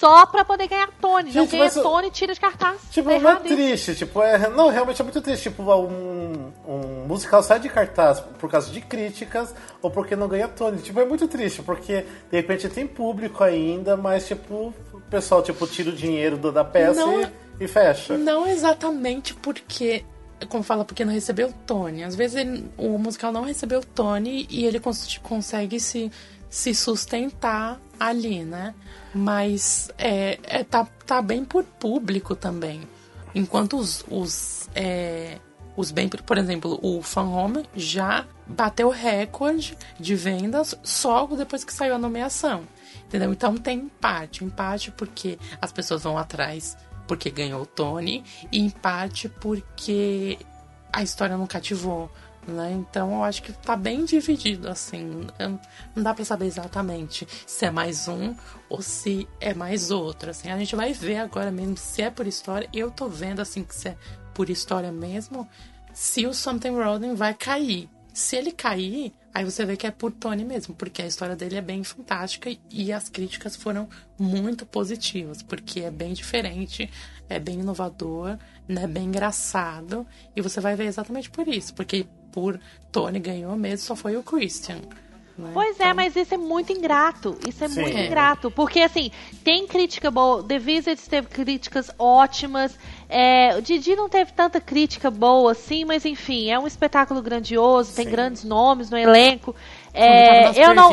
Só 0.01 0.25
pra 0.25 0.43
poder 0.43 0.67
ganhar 0.67 0.89
Tony. 0.99 1.25
não 1.25 1.31
Gente, 1.43 1.51
ganha 1.51 1.63
mas 1.63 1.73
Tony, 1.75 2.09
tira 2.09 2.33
de 2.33 2.39
cartaz. 2.39 2.81
Tipo, 2.89 3.09
Tá 3.11 3.19
não 3.19 3.29
é 3.29 3.35
triste, 3.37 3.95
tipo, 3.95 4.21
é, 4.21 4.49
não, 4.49 4.69
realmente 4.69 4.99
é 4.99 5.03
muito 5.03 5.21
triste. 5.21 5.43
Tipo, 5.43 5.63
um, 5.75 6.51
um 6.67 7.05
musical 7.07 7.43
sai 7.43 7.59
de 7.59 7.69
cartaz 7.69 8.19
por 8.19 8.49
causa 8.49 8.71
de 8.71 8.81
críticas 8.81 9.53
ou 9.81 9.91
porque 9.91 10.15
não 10.15 10.27
ganha 10.27 10.47
Tony. 10.47 10.81
Tipo, 10.81 10.99
é 10.99 11.05
muito 11.05 11.27
triste, 11.27 11.61
porque 11.61 12.01
de 12.31 12.37
repente 12.37 12.67
tem 12.67 12.87
público 12.87 13.43
ainda, 13.43 13.95
mas 13.95 14.27
tipo, 14.27 14.73
o 14.91 15.01
pessoal 15.09 15.43
tipo, 15.43 15.67
tira 15.67 15.89
o 15.91 15.93
dinheiro 15.93 16.35
do- 16.37 16.51
da 16.51 16.63
peça 16.63 16.99
Não 16.99 17.21
e, 17.21 17.27
e 17.59 17.67
fecha. 17.67 18.17
Não 18.17 18.47
exatamente 18.47 19.33
porque. 19.35 20.03
Como 20.49 20.63
fala, 20.63 20.83
porque 20.83 21.05
não 21.05 21.13
recebeu 21.13 21.49
o 21.49 21.53
Tony. 21.67 22.03
Às 22.03 22.15
vezes 22.15 22.37
ele- 22.37 22.67
o 22.75 22.97
musical 22.97 23.31
não 23.31 23.43
recebeu 23.43 23.79
o 23.81 23.85
Tony 23.85 24.47
e 24.49 24.65
ele 24.65 24.79
cons- 24.79 25.19
consegue 25.21 25.79
se, 25.79 26.11
se 26.49 26.73
sustentar 26.73 27.79
ali, 28.01 28.43
né? 28.43 28.73
Mas 29.13 29.91
é, 29.97 30.39
é, 30.43 30.63
tá, 30.63 30.87
tá 31.05 31.21
bem 31.21 31.45
por 31.45 31.63
público 31.63 32.35
também. 32.35 32.81
Enquanto 33.35 33.77
os, 33.77 34.03
os, 34.09 34.67
é, 34.73 35.37
os 35.77 35.91
bem, 35.91 36.09
por 36.09 36.37
exemplo, 36.37 36.79
o 36.81 37.03
Fan 37.03 37.27
Home 37.27 37.63
já 37.75 38.25
bateu 38.47 38.89
recorde 38.89 39.77
de 39.99 40.15
vendas 40.15 40.75
só 40.83 41.27
depois 41.27 41.63
que 41.63 41.71
saiu 41.73 41.93
a 41.93 41.99
nomeação. 41.99 42.63
Entendeu? 43.05 43.31
Então 43.31 43.55
tem 43.55 43.79
empate. 43.79 44.43
Empate 44.43 44.89
porque 44.91 45.37
as 45.61 45.71
pessoas 45.71 46.03
vão 46.03 46.17
atrás 46.17 46.75
porque 47.07 47.29
ganhou 47.29 47.61
o 47.61 47.65
Tony 47.65 48.23
e 48.51 48.59
empate 48.59 49.29
porque 49.29 50.39
a 50.91 51.03
história 51.03 51.37
não 51.37 51.45
cativou. 51.45 52.09
Né? 52.47 52.71
Então 52.71 53.13
eu 53.13 53.23
acho 53.23 53.43
que 53.43 53.53
tá 53.53 53.75
bem 53.75 54.03
dividido, 54.03 54.67
assim. 54.67 55.27
Não 55.95 56.03
dá 56.03 56.13
pra 56.13 56.25
saber 56.25 56.45
exatamente 56.45 57.27
se 57.45 57.65
é 57.65 57.71
mais 57.71 58.07
um 58.07 58.35
ou 58.67 58.81
se 58.81 59.27
é 59.39 59.53
mais 59.53 59.91
outro. 59.91 60.31
Assim. 60.31 60.49
A 60.49 60.57
gente 60.57 60.75
vai 60.75 60.91
ver 60.91 61.17
agora 61.17 61.51
mesmo 61.51 61.77
se 61.77 62.01
é 62.01 62.09
por 62.09 62.25
história. 62.25 62.67
Eu 62.73 62.89
tô 62.89 63.07
vendo 63.07 63.41
assim 63.41 63.63
que 63.63 63.75
se 63.75 63.89
é 63.89 63.97
por 64.33 64.49
história 64.49 64.91
mesmo. 64.91 65.47
se 65.93 66.25
o 66.25 66.33
Something 66.33 66.75
Rolling 66.75 67.15
vai 67.15 67.33
cair. 67.33 67.89
Se 68.13 68.35
ele 68.35 68.51
cair, 68.51 69.13
aí 69.33 69.45
você 69.45 69.65
vê 69.65 69.77
que 69.77 69.87
é 69.87 69.91
por 69.91 70.11
Tony 70.11 70.43
mesmo, 70.43 70.75
porque 70.75 71.01
a 71.01 71.07
história 71.07 71.35
dele 71.35 71.55
é 71.55 71.61
bem 71.61 71.81
fantástica 71.83 72.53
e 72.69 72.91
as 72.91 73.07
críticas 73.07 73.55
foram 73.55 73.87
muito 74.19 74.65
positivas, 74.65 75.41
porque 75.41 75.79
é 75.79 75.91
bem 75.91 76.11
diferente, 76.11 76.89
é 77.29 77.39
bem 77.39 77.61
inovador, 77.61 78.37
né, 78.67 78.85
bem 78.85 79.05
engraçado, 79.05 80.05
e 80.35 80.41
você 80.41 80.59
vai 80.59 80.75
ver 80.75 80.87
exatamente 80.87 81.29
por 81.29 81.47
isso, 81.47 81.73
porque 81.73 82.05
por 82.31 82.59
Tony 82.91 83.19
ganhou 83.19 83.55
mesmo 83.55 83.85
só 83.85 83.95
foi 83.95 84.15
o 84.17 84.23
Christian. 84.23 84.79
né? 85.37 85.51
Pois 85.53 85.79
é, 85.79 85.83
Então, 85.83 85.95
mas 85.95 86.15
isso 86.15 86.33
é 86.33 86.37
muito 86.37 86.71
ingrato. 86.71 87.37
Isso 87.47 87.63
é 87.63 87.67
Sim. 87.67 87.81
muito 87.81 87.97
É. 87.97 88.05
ingrato. 88.05 88.51
Porque, 88.51 88.79
assim, 88.81 89.11
tem 89.43 89.65
crítica 89.65 90.11
boa. 90.11 90.43
The 90.43 90.59
Visits 90.59 91.07
teve 91.07 91.27
críticas 91.27 91.89
ótimas. 91.97 92.77
É, 93.09 93.55
o 93.57 93.61
Didi 93.61 93.95
não 93.95 94.07
teve 94.07 94.31
tanta 94.33 94.61
crítica 94.61 95.09
boa, 95.09 95.51
assim, 95.53 95.83
mas 95.85 96.05
enfim, 96.05 96.49
é 96.49 96.59
um 96.59 96.67
espetáculo 96.67 97.21
grandioso, 97.21 97.93
tem 97.93 98.05
Sim. 98.05 98.11
grandes 98.11 98.43
nomes 98.43 98.89
no 98.89 98.97
elenco. 98.97 99.55
É, 99.93 100.49
eu 100.63 100.73
não. 100.75 100.91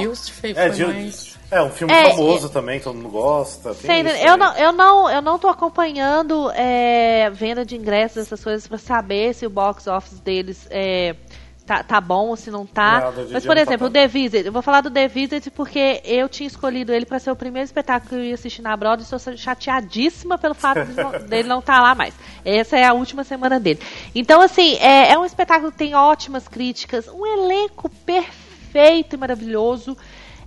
É, 0.55 0.87
mais... 0.87 1.38
é 1.51 1.63
um 1.63 1.71
filme 1.71 1.93
É, 1.93 2.11
famoso 2.11 2.49
também, 2.49 2.81
todo 2.81 2.95
mundo 2.97 3.09
gosta. 3.09 3.75
eu, 3.89 4.37
não, 4.37 4.57
eu, 4.57 4.73
não, 4.73 5.11
eu 5.11 5.23
não 5.23 5.39
tô 5.39 5.49
acompanhando 5.49 6.51
é, 6.53 7.31
venda 7.31 7.65
de 7.65 7.77
ingressos, 7.77 8.19
essas 8.19 8.43
coisas, 8.43 8.67
pra 8.67 8.79
saber 8.79 9.35
se 9.35 9.47
o 9.47 9.51
box 9.51 9.87
office 9.87 10.21
deles 10.21 10.67
é, 10.71 11.15
tá, 11.65 11.83
tá 11.83 12.01
bom 12.01 12.29
ou 12.29 12.37
se 12.37 12.51
não 12.51 12.67
tá. 12.67 13.01
Não, 13.01 13.13
Didi 13.13 13.33
Mas, 13.33 13.45
por 13.45 13.57
não 13.57 13.65
tá 13.65 13.71
exemplo, 13.71 13.87
o. 13.87 13.91
The 13.91 14.07
Visit, 14.09 14.47
eu 14.47 14.53
vou 14.53 14.63
falar 14.63 14.81
do 14.81 14.91
The 14.91 15.09
Visit 15.09 15.51
porque 15.51 16.01
eu 16.05 16.29
tinha 16.29 16.47
escolhido 16.47 16.93
ele 16.93 17.07
pra 17.07 17.19
ser 17.19 17.31
o 17.31 17.37
primeiro 17.37 17.65
espetáculo 17.65 18.09
que 18.11 18.15
eu 18.17 18.25
ia 18.25 18.35
assistir 18.35 18.63
na 18.63 18.77
Broadway 18.77 19.07
e 19.11 19.15
estou 19.17 19.37
chateadíssima 19.37 20.39
pelo 20.39 20.55
fato 20.55 20.85
de 20.85 20.95
não- 20.95 21.13
dele 21.29 21.49
não 21.49 21.59
estar 21.61 21.81
lá 21.81 21.95
mais. 21.95 22.15
Essa 22.45 22.77
é 22.79 22.85
a 22.85 22.93
última 22.93 23.25
semana 23.25 23.61
dele. 23.61 23.81
Então, 24.15 24.41
assim, 24.41 24.77
é, 24.81 25.13
é 25.13 25.19
um 25.19 25.25
espetáculo 25.25 25.71
que 25.71 25.79
tem 25.79 25.95
ótimas 25.95 26.49
críticas, 26.49 27.09
um 27.09 27.27
elenco 27.27 27.89
perfeito 28.05 29.15
e 29.15 29.17
maravilhoso. 29.19 29.97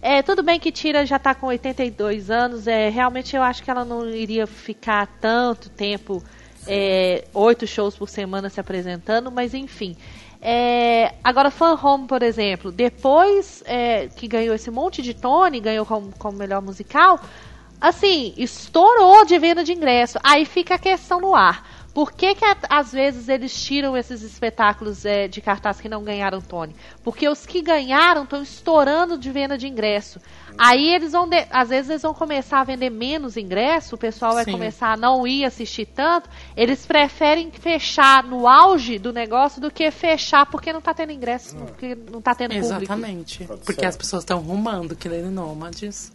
É, 0.01 0.23
tudo 0.23 0.41
bem 0.41 0.59
que 0.59 0.71
Tira 0.71 1.05
já 1.05 1.17
está 1.17 1.35
com 1.35 1.45
82 1.45 2.31
anos, 2.31 2.65
é, 2.65 2.89
realmente 2.89 3.35
eu 3.35 3.43
acho 3.43 3.61
que 3.61 3.69
ela 3.69 3.85
não 3.85 4.09
iria 4.09 4.47
ficar 4.47 5.05
tanto 5.21 5.69
tempo, 5.69 6.23
é, 6.65 7.25
oito 7.33 7.67
shows 7.67 7.95
por 7.95 8.09
semana 8.09 8.49
se 8.49 8.59
apresentando, 8.59 9.31
mas 9.31 9.53
enfim. 9.53 9.95
É, 10.41 11.13
agora, 11.23 11.51
Fan 11.51 11.77
Home, 11.83 12.07
por 12.07 12.23
exemplo, 12.23 12.71
depois 12.71 13.61
é, 13.67 14.07
que 14.07 14.27
ganhou 14.27 14.55
esse 14.55 14.71
monte 14.71 15.03
de 15.03 15.13
Tony, 15.13 15.59
ganhou 15.59 15.85
como, 15.85 16.11
como 16.17 16.35
melhor 16.35 16.63
musical, 16.63 17.19
assim, 17.79 18.33
estourou 18.37 19.23
de 19.23 19.37
venda 19.37 19.63
de 19.63 19.71
ingresso. 19.71 20.17
Aí 20.23 20.45
fica 20.45 20.75
a 20.75 20.79
questão 20.79 21.21
no 21.21 21.35
ar. 21.35 21.80
Por 21.93 22.13
que, 22.13 22.33
que 22.35 22.45
às 22.69 22.91
vezes 22.93 23.27
eles 23.27 23.53
tiram 23.63 23.97
esses 23.97 24.21
espetáculos 24.21 25.03
é, 25.05 25.27
de 25.27 25.41
cartaz 25.41 25.81
que 25.81 25.89
não 25.89 26.03
ganharam 26.03 26.39
Tony? 26.39 26.73
Porque 27.03 27.27
os 27.27 27.45
que 27.45 27.61
ganharam 27.61 28.23
estão 28.23 28.41
estourando 28.41 29.17
de 29.17 29.29
venda 29.29 29.57
de 29.57 29.67
ingresso. 29.67 30.21
Aí 30.57 30.93
eles 30.93 31.11
vão, 31.11 31.27
de- 31.27 31.45
às 31.49 31.69
vezes 31.69 31.89
eles 31.89 32.01
vão 32.01 32.13
começar 32.13 32.61
a 32.61 32.63
vender 32.63 32.89
menos 32.89 33.35
ingresso, 33.35 33.95
o 33.95 33.97
pessoal 33.97 34.33
vai 34.33 34.45
Sim. 34.45 34.51
começar 34.53 34.93
a 34.93 34.97
não 34.97 35.27
ir 35.27 35.43
assistir 35.43 35.85
tanto. 35.85 36.29
Eles 36.55 36.85
preferem 36.85 37.51
fechar 37.51 38.23
no 38.23 38.47
auge 38.47 38.97
do 38.97 39.11
negócio 39.11 39.59
do 39.61 39.69
que 39.69 39.91
fechar 39.91 40.45
porque 40.45 40.71
não 40.71 40.81
tá 40.81 40.93
tendo 40.93 41.11
ingresso, 41.11 41.55
porque 41.57 41.97
não 42.09 42.21
tá 42.21 42.33
tendo 42.33 42.51
público. 42.51 42.67
Exatamente. 42.83 43.49
Porque 43.65 43.85
as 43.85 43.97
pessoas 43.97 44.23
estão 44.23 44.39
rumando 44.39 44.95
que 44.95 45.09
nem 45.09 45.21
Nômades. 45.23 46.11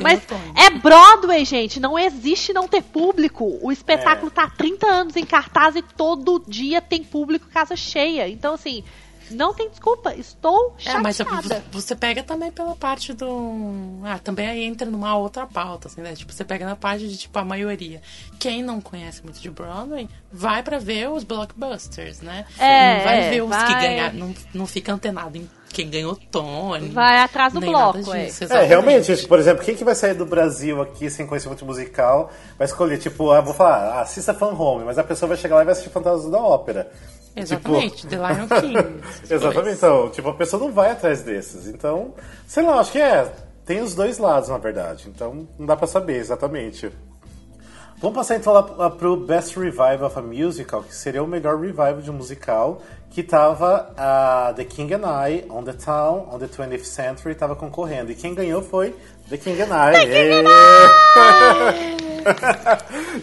Mas 0.00 0.22
é 0.56 0.70
Broadway, 0.70 1.44
gente. 1.44 1.80
Não 1.80 1.98
existe 1.98 2.52
não 2.52 2.68
ter 2.68 2.82
público. 2.82 3.58
O 3.62 3.70
espetáculo 3.70 4.30
tá 4.30 4.44
há 4.44 4.50
30 4.50 4.86
anos 4.86 5.16
em 5.16 5.24
cartaz 5.24 5.76
e 5.76 5.82
todo 5.82 6.42
dia 6.46 6.80
tem 6.80 7.02
público 7.02 7.46
casa 7.48 7.76
cheia. 7.76 8.28
Então, 8.28 8.54
assim, 8.54 8.84
não 9.32 9.54
tem 9.54 9.68
desculpa. 9.70 10.14
Estou 10.14 10.74
É, 10.84 10.98
mas 10.98 11.16
chateada. 11.16 11.62
você 11.70 11.94
pega 11.94 12.22
também 12.22 12.50
pela 12.50 12.74
parte 12.76 13.12
do. 13.12 14.00
Ah, 14.04 14.18
também 14.18 14.48
aí 14.48 14.62
entra 14.64 14.88
numa 14.88 15.16
outra 15.16 15.46
pauta, 15.46 15.88
assim, 15.88 16.00
né? 16.00 16.14
Tipo, 16.14 16.32
você 16.32 16.44
pega 16.44 16.64
na 16.66 16.76
parte 16.76 17.08
de, 17.08 17.16
tipo, 17.16 17.38
a 17.38 17.44
maioria. 17.44 18.00
Quem 18.38 18.62
não 18.62 18.80
conhece 18.80 19.22
muito 19.22 19.40
de 19.40 19.50
Broadway, 19.50 20.08
vai 20.32 20.62
pra 20.62 20.78
ver 20.78 21.08
os 21.10 21.24
blockbusters, 21.24 22.20
né? 22.20 22.44
É, 22.58 22.96
não 22.98 23.04
vai 23.04 23.20
é, 23.22 23.30
ver 23.30 23.42
os 23.42 23.48
vai. 23.48 23.66
que 23.66 23.74
ganharam. 23.74 24.14
Não, 24.18 24.34
não 24.54 24.66
fica 24.66 24.92
antenado 24.92 25.36
em 25.36 25.48
quem 25.72 25.88
ganhou 25.88 26.14
Tony. 26.30 26.90
Vai 26.90 27.18
atrás 27.20 27.52
do 27.52 27.58
nem 27.60 27.70
bloco, 27.70 27.98
nada 27.98 28.18
é. 28.18 28.26
disso, 28.26 28.42
É, 28.42 28.46
exatamente. 28.46 28.68
realmente, 28.68 29.26
por 29.26 29.38
exemplo, 29.38 29.64
quem 29.64 29.74
que 29.74 29.82
vai 29.84 29.94
sair 29.94 30.12
do 30.14 30.26
Brasil 30.26 30.82
aqui 30.82 31.08
sem 31.08 31.26
conhecer 31.26 31.48
muito 31.48 31.64
musical, 31.64 32.30
vai 32.58 32.66
escolher, 32.66 32.98
tipo, 32.98 33.30
ah, 33.30 33.40
vou 33.40 33.54
falar, 33.54 33.94
ah, 33.98 34.00
assista 34.02 34.34
Fan 34.34 34.52
Home, 34.52 34.84
mas 34.84 34.98
a 34.98 35.02
pessoa 35.04 35.28
vai 35.28 35.36
chegar 35.38 35.56
lá 35.56 35.62
e 35.62 35.64
vai 35.64 35.72
assistir 35.72 35.90
Fantasmas 35.90 36.30
da 36.30 36.38
Ópera. 36.38 36.90
Exatamente, 37.34 38.06
The 38.06 38.16
Lion 38.16 38.48
King. 38.60 39.02
Exatamente, 39.30 39.76
então, 39.76 40.10
tipo, 40.10 40.28
a 40.28 40.34
pessoa 40.34 40.62
não 40.62 40.72
vai 40.72 40.90
atrás 40.90 41.22
desses. 41.22 41.66
Então, 41.66 42.14
sei 42.46 42.62
lá, 42.62 42.78
acho 42.78 42.92
que 42.92 43.00
é, 43.00 43.32
tem 43.64 43.80
os 43.80 43.94
dois 43.94 44.18
lados, 44.18 44.48
na 44.48 44.58
verdade. 44.58 45.08
Então, 45.08 45.48
não 45.58 45.66
dá 45.66 45.76
pra 45.76 45.86
saber 45.86 46.16
exatamente. 46.16 46.92
Vamos 48.02 48.16
passar 48.16 48.34
então 48.34 48.52
lá 48.52 48.62
lá 48.76 48.90
pro 48.90 49.16
Best 49.16 49.56
Revival 49.56 50.06
of 50.06 50.18
a 50.18 50.22
Musical, 50.22 50.82
que 50.82 50.92
seria 50.92 51.22
o 51.22 51.26
melhor 51.26 51.56
revival 51.60 52.00
de 52.00 52.10
um 52.10 52.14
musical, 52.14 52.82
que 53.08 53.22
tava 53.22 53.92
a 53.96 54.52
The 54.56 54.64
King 54.64 54.94
and 54.94 55.28
I, 55.28 55.44
On 55.48 55.62
the 55.62 55.72
Town, 55.72 56.28
On 56.32 56.36
the 56.36 56.48
20th 56.48 56.84
Century, 56.84 57.36
tava 57.36 57.54
concorrendo. 57.54 58.10
E 58.10 58.16
quem 58.16 58.34
ganhou 58.34 58.60
foi 58.60 58.92
The 59.28 59.36
King 59.38 59.62
and 59.62 59.72
I. 59.72 59.92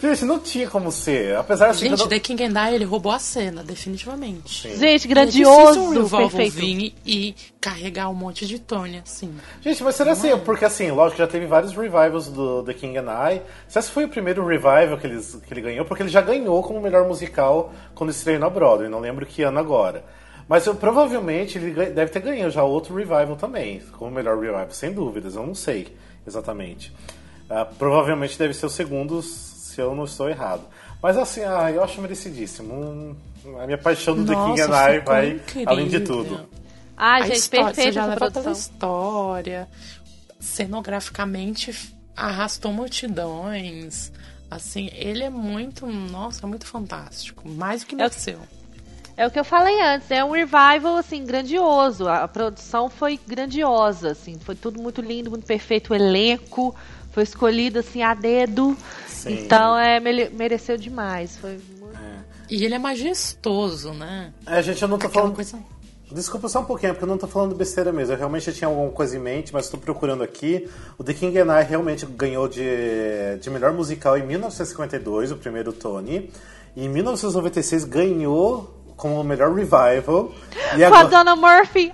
Gente, 0.01 0.25
não 0.25 0.39
tinha 0.39 0.69
como 0.69 0.91
ser. 0.91 1.35
Apesar 1.37 1.69
assim, 1.69 1.87
Gente, 1.89 1.97
que 1.97 2.03
eu 2.03 2.07
The 2.07 2.19
King 2.19 2.43
and 2.43 2.69
I, 2.69 2.75
ele 2.75 2.85
roubou 2.85 3.11
a 3.11 3.19
cena, 3.19 3.63
definitivamente. 3.63 4.67
Gente, 4.69 4.83
É 4.83 4.97
difícil 4.97 5.09
um 5.09 5.13
grandioso, 5.13 5.89
revolver 5.91 6.29
perfeito. 6.31 6.53
vir 6.55 6.93
e 7.05 7.35
carregar 7.61 8.09
um 8.09 8.13
monte 8.13 8.45
de 8.45 8.59
Tony, 8.59 9.01
assim. 9.03 9.33
Gente, 9.61 9.83
mas 9.83 9.95
será 9.95 10.11
assim? 10.11 10.37
Porque 10.39 10.65
assim, 10.65 10.91
lógico, 10.91 11.19
já 11.19 11.27
teve 11.27 11.45
vários 11.45 11.73
revivals 11.73 12.27
do 12.27 12.63
The 12.63 12.73
King 12.73 12.97
and 12.97 13.07
I. 13.33 13.41
Se 13.67 13.79
esse 13.79 13.91
foi 13.91 14.05
o 14.05 14.09
primeiro 14.09 14.45
revival 14.45 14.97
que, 14.97 15.07
eles, 15.07 15.39
que 15.47 15.53
ele 15.53 15.61
ganhou, 15.61 15.85
porque 15.85 16.03
ele 16.03 16.09
já 16.09 16.21
ganhou 16.21 16.61
como 16.63 16.81
melhor 16.81 17.07
musical 17.07 17.73
quando 17.95 18.09
estreou 18.09 18.39
na 18.39 18.49
Broadway, 18.49 18.89
não 18.89 18.99
lembro 18.99 19.25
que 19.25 19.43
ano 19.43 19.59
agora. 19.59 20.03
Mas 20.49 20.65
eu, 20.65 20.73
provavelmente 20.73 21.59
ele 21.59 21.91
deve 21.91 22.11
ter 22.11 22.21
ganho 22.21 22.49
já 22.49 22.63
outro 22.63 22.95
revival 22.95 23.35
também, 23.35 23.79
como 23.99 24.09
melhor 24.09 24.35
revival, 24.35 24.71
sem 24.71 24.91
dúvidas, 24.91 25.35
eu 25.35 25.45
não 25.45 25.53
sei 25.53 25.95
exatamente. 26.25 26.91
Ah, 27.47 27.65
provavelmente 27.65 28.37
deve 28.37 28.55
ser 28.55 28.65
o 28.65 28.69
segundo, 28.69 29.21
se 29.21 29.79
eu 29.79 29.93
não 29.93 30.05
estou 30.05 30.27
errado. 30.27 30.63
Mas 31.01 31.17
assim, 31.17 31.41
ah, 31.43 31.71
eu 31.71 31.83
acho 31.83 32.01
merecidíssimo. 32.01 32.73
Hum, 32.73 33.15
a 33.59 33.65
minha 33.67 33.77
paixão 33.77 34.15
do 34.15 34.25
The 34.25 34.33
King 34.33 34.61
Nossa, 34.61 34.89
and 34.89 34.95
I 34.95 34.99
vai 34.99 35.29
incrível. 35.33 35.69
além 35.69 35.87
de 35.87 35.99
tudo. 35.99 36.49
Ai, 36.97 37.21
a 37.21 37.25
gente, 37.27 37.37
história, 37.37 37.65
você 37.67 37.75
perfeita 37.75 37.91
já 37.93 38.05
leva 38.05 38.17
pela 38.17 38.31
produção. 38.31 38.51
história, 38.51 39.67
cenograficamente 40.39 41.95
arrastou 42.15 42.73
multidões. 42.73 44.11
Assim, 44.49 44.89
ele 44.93 45.23
é 45.23 45.29
muito, 45.29 45.85
nossa, 45.85 46.47
muito 46.47 46.65
fantástico. 46.65 47.47
Mais 47.47 47.81
do 47.81 47.87
que 47.87 47.95
mereceu. 47.95 48.39
É 49.19 49.27
o 49.27 49.29
que 49.29 49.37
eu 49.37 49.43
falei 49.43 49.81
antes, 49.81 50.09
é 50.11 50.23
um 50.23 50.31
revival 50.31 50.95
assim 50.95 51.25
grandioso. 51.25 52.07
A, 52.07 52.25
produção 52.25 52.89
foi 52.89 53.19
grandiosa, 53.27 54.11
assim, 54.11 54.39
foi 54.39 54.55
tudo 54.55 54.81
muito 54.81 55.01
lindo, 55.01 55.29
muito 55.29 55.45
perfeito, 55.45 55.91
o 55.91 55.93
elenco 55.93 56.73
foi 57.11 57.23
escolhido 57.23 57.79
assim 57.79 58.01
a 58.01 58.13
dedo. 58.13 58.77
Sim. 59.09 59.33
Então 59.41 59.77
é 59.77 59.99
mere- 59.99 60.29
mereceu 60.29 60.77
demais. 60.77 61.35
Foi 61.35 61.59
muito... 61.81 61.99
E 62.49 62.63
ele 62.63 62.75
é 62.75 62.79
majestoso, 62.79 63.91
né? 63.91 64.31
É, 64.47 64.61
gente, 64.61 64.81
eu 64.81 64.87
não 64.87 64.97
tô 64.97 65.07
Aquela 65.07 65.23
falando. 65.23 65.35
coisa. 65.35 65.59
Desculpa 66.09 66.47
só 66.47 66.61
um 66.61 66.65
pouquinho, 66.65 66.93
porque 66.93 67.03
eu 67.03 67.09
não 67.09 67.17
tô 67.17 67.27
falando 67.27 67.53
besteira 67.53 67.91
mesmo. 67.91 68.13
Eu 68.13 68.17
realmente 68.17 68.53
tinha 68.53 68.69
alguma 68.69 68.89
coisa 68.89 69.17
em 69.17 69.19
mente, 69.19 69.51
mas 69.51 69.65
estou 69.65 69.81
procurando 69.81 70.23
aqui. 70.23 70.65
O 70.97 71.03
The 71.03 71.13
King 71.13 71.37
and 71.39 71.59
I 71.59 71.65
realmente 71.65 72.05
ganhou 72.05 72.47
de, 72.47 72.63
de 73.41 73.49
melhor 73.49 73.73
musical 73.73 74.17
em 74.17 74.25
1952, 74.25 75.33
o 75.33 75.35
primeiro 75.35 75.73
Tony. 75.73 76.31
E 76.73 76.85
em 76.85 76.89
1996 76.89 77.83
ganhou 77.83 78.78
como 78.99 79.19
o 79.19 79.23
melhor 79.23 79.53
revival. 79.53 80.31
E 80.77 80.85
Com 80.89 80.95
a 80.95 81.03
Donna 81.03 81.35
Murphy. 81.35 81.91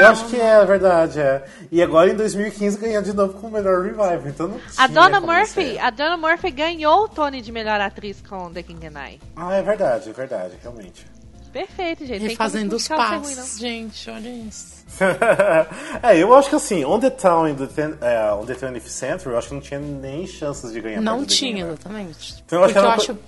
eu 0.00 0.06
acho 0.08 0.26
que 0.26 0.40
é 0.40 0.64
verdade, 0.64 1.18
é. 1.20 1.44
E 1.72 1.82
agora 1.82 2.10
em 2.10 2.14
2015 2.16 2.78
ganhou 2.78 3.02
de 3.02 3.12
novo 3.12 3.32
como 3.34 3.48
o 3.48 3.50
melhor 3.52 3.82
revival. 3.82 4.22
Então 4.26 4.48
não 4.48 4.56
A 4.76 4.86
tinha 4.86 4.88
Donna 4.88 5.20
Murphy, 5.20 5.72
ser. 5.72 5.78
a 5.80 5.90
Donna 5.90 6.16
Murphy 6.16 6.50
ganhou 6.50 7.04
o 7.04 7.08
Tony 7.08 7.40
de 7.40 7.50
melhor 7.50 7.80
atriz 7.80 8.22
com 8.28 8.52
The 8.52 8.62
King 8.62 8.86
and 8.86 9.00
I. 9.00 9.20
Ah, 9.36 9.54
é 9.54 9.62
verdade, 9.62 10.10
é 10.10 10.12
verdade, 10.12 10.54
realmente. 10.62 11.06
Perfeito, 11.52 12.04
gente. 12.04 12.20
Tem 12.20 12.28
Refazendo 12.28 12.68
como 12.68 12.76
os 12.76 12.88
passos, 12.88 13.58
gente, 13.58 14.10
olha 14.10 14.28
isso. 14.28 14.78
é, 16.02 16.18
eu 16.18 16.34
acho 16.34 16.50
que 16.50 16.56
assim, 16.56 16.84
On 16.84 16.98
the 17.00 17.10
Town 17.10 17.54
ten, 17.74 17.94
é, 18.00 18.32
On 18.32 18.44
the 18.44 18.54
20th 18.54 18.86
Century, 18.88 19.30
eu 19.32 19.38
acho 19.38 19.48
que 19.48 19.54
não 19.54 19.60
tinha 19.60 19.80
nem 19.80 20.26
chances 20.26 20.72
de 20.72 20.80
ganhar. 20.80 21.00
Não 21.00 21.20
do 21.20 21.26
tinha, 21.26 21.64
exatamente. 21.66 22.42
Então, 22.44 22.58
eu 22.58 22.64
acho 22.64 22.74
Porque 22.74 22.80
que 22.80 23.10
eu 23.10 23.14
acho 23.14 23.18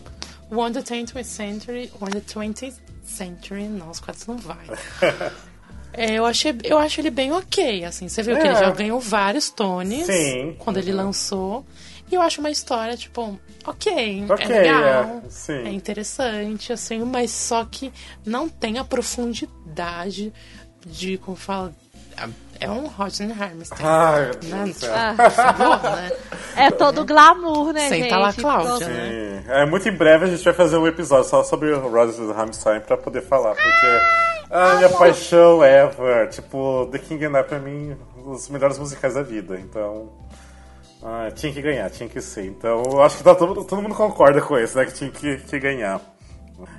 o 0.51 0.59
On 0.59 0.72
the 0.72 0.80
20th 0.82 1.24
Century, 1.24 1.92
On 2.01 2.07
the 2.07 2.20
20th 2.20 2.74
Century, 3.11 3.65
nossa, 3.69 4.03
quase 4.03 4.27
não 4.29 4.37
vai. 4.39 4.67
É, 5.93 6.13
eu, 6.15 6.25
achei, 6.25 6.55
eu 6.63 6.79
acho 6.79 7.01
ele 7.01 7.11
bem 7.11 7.33
ok, 7.33 7.85
assim. 7.85 8.09
Você 8.09 8.23
viu 8.23 8.37
que 8.37 8.43
É. 8.43 8.47
ele 8.47 8.55
já 8.55 8.71
ganhou 8.71 9.01
vários 9.01 9.51
Tonys 9.51 10.07
Sim. 10.07 10.55
quando 10.59 10.77
ele 10.79 10.93
lançou. 10.93 11.67
E 12.11 12.15
eu 12.15 12.23
acho 12.23 12.41
uma 12.41 12.51
história, 12.51 12.97
tipo, 12.97 13.39
ok, 13.65 14.25
Ok, 14.29 14.45
é 14.45 14.49
legal, 14.49 15.23
é, 15.49 15.53
é 15.69 15.73
interessante, 15.73 16.73
assim, 16.73 16.99
mas 17.05 17.31
só 17.31 17.65
que 17.65 17.93
não 18.27 18.49
tem 18.49 18.79
a 18.79 18.85
profundidade 18.85 20.33
de, 20.85 21.19
como 21.19 21.37
fala, 21.37 21.73
é 22.61 22.71
um 22.71 22.87
Rodney. 22.87 23.35
Ai, 23.39 24.25
meu 24.25 24.29
né? 24.29 24.65
Deus 24.65 24.77
do 24.77 24.81
céu. 24.81 24.93
Ah, 24.95 25.97
né? 25.97 26.13
é 26.57 26.71
todo 26.71 27.05
glamour, 27.05 27.73
né, 27.73 27.89
Senta 27.89 27.95
gente? 27.97 28.15
lá, 28.15 28.33
Cláudia, 28.33 28.71
Todo- 28.87 28.89
né? 28.89 29.43
Sim. 29.45 29.51
É, 29.51 29.67
muito 29.67 29.89
em 29.89 29.97
breve 29.97 30.27
a 30.27 30.29
gente 30.29 30.45
vai 30.45 30.53
fazer 30.55 30.77
um 30.77 30.87
episódio 30.87 31.29
só 31.29 31.43
sobre 31.43 31.73
o 31.73 31.89
Rodgers 31.89 32.19
Hammerstein 32.19 32.81
pra 32.81 32.97
poder 32.97 33.23
falar, 33.23 33.55
porque 33.55 34.01
a 34.51 34.75
minha 34.77 34.89
paixão 34.91 35.65
ever, 35.65 36.29
tipo, 36.29 36.89
The 36.93 36.99
King 36.99 37.25
and 37.27 37.41
I 37.41 37.43
pra 37.45 37.59
mim, 37.59 37.97
os 38.25 38.49
melhores 38.49 38.79
musicais 38.79 39.15
da 39.15 39.23
vida, 39.23 39.59
então... 39.59 40.09
ah, 41.03 41.31
tinha 41.35 41.53
que 41.53 41.63
ganhar, 41.63 41.89
tinha 41.91 42.09
que 42.09 42.21
ser. 42.21 42.45
Então, 42.45 42.83
eu 42.93 43.03
acho 43.03 43.17
que 43.17 43.25
tá 43.25 43.35
todo, 43.35 43.65
todo 43.65 43.81
mundo 43.83 43.95
concorda 43.95 44.41
com 44.41 44.59
isso, 44.59 44.77
né? 44.77 44.85
Que 44.85 44.93
tinha 44.93 45.11
que, 45.11 45.39
que 45.39 45.59
ganhar. 45.59 46.01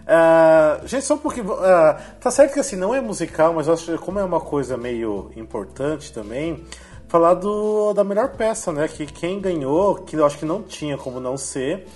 Ah, 0.07 0.81
gente, 0.85 1.05
só 1.05 1.15
um 1.15 1.19
pouquinho. 1.19 1.53
ah, 1.53 1.99
tá 2.19 2.31
certo 2.31 2.53
que 2.53 2.59
assim, 2.59 2.75
não 2.75 2.93
é 2.93 3.01
musical, 3.01 3.53
mas 3.53 3.67
eu 3.67 3.73
acho 3.73 3.85
que 3.85 3.97
como 3.97 4.19
é 4.19 4.23
uma 4.23 4.39
coisa 4.39 4.77
meio 4.77 5.31
importante 5.35 6.11
também, 6.11 6.63
falar 7.07 7.33
do, 7.35 7.93
da 7.93 8.03
melhor 8.03 8.35
peça, 8.35 8.71
né? 8.71 8.87
Que 8.87 9.05
quem 9.05 9.39
ganhou, 9.39 9.95
que 9.95 10.15
eu 10.15 10.25
acho 10.25 10.37
que 10.37 10.45
não 10.45 10.63
tinha 10.63 10.97
como 10.97 11.19
não 11.19 11.37
ser, 11.37 11.87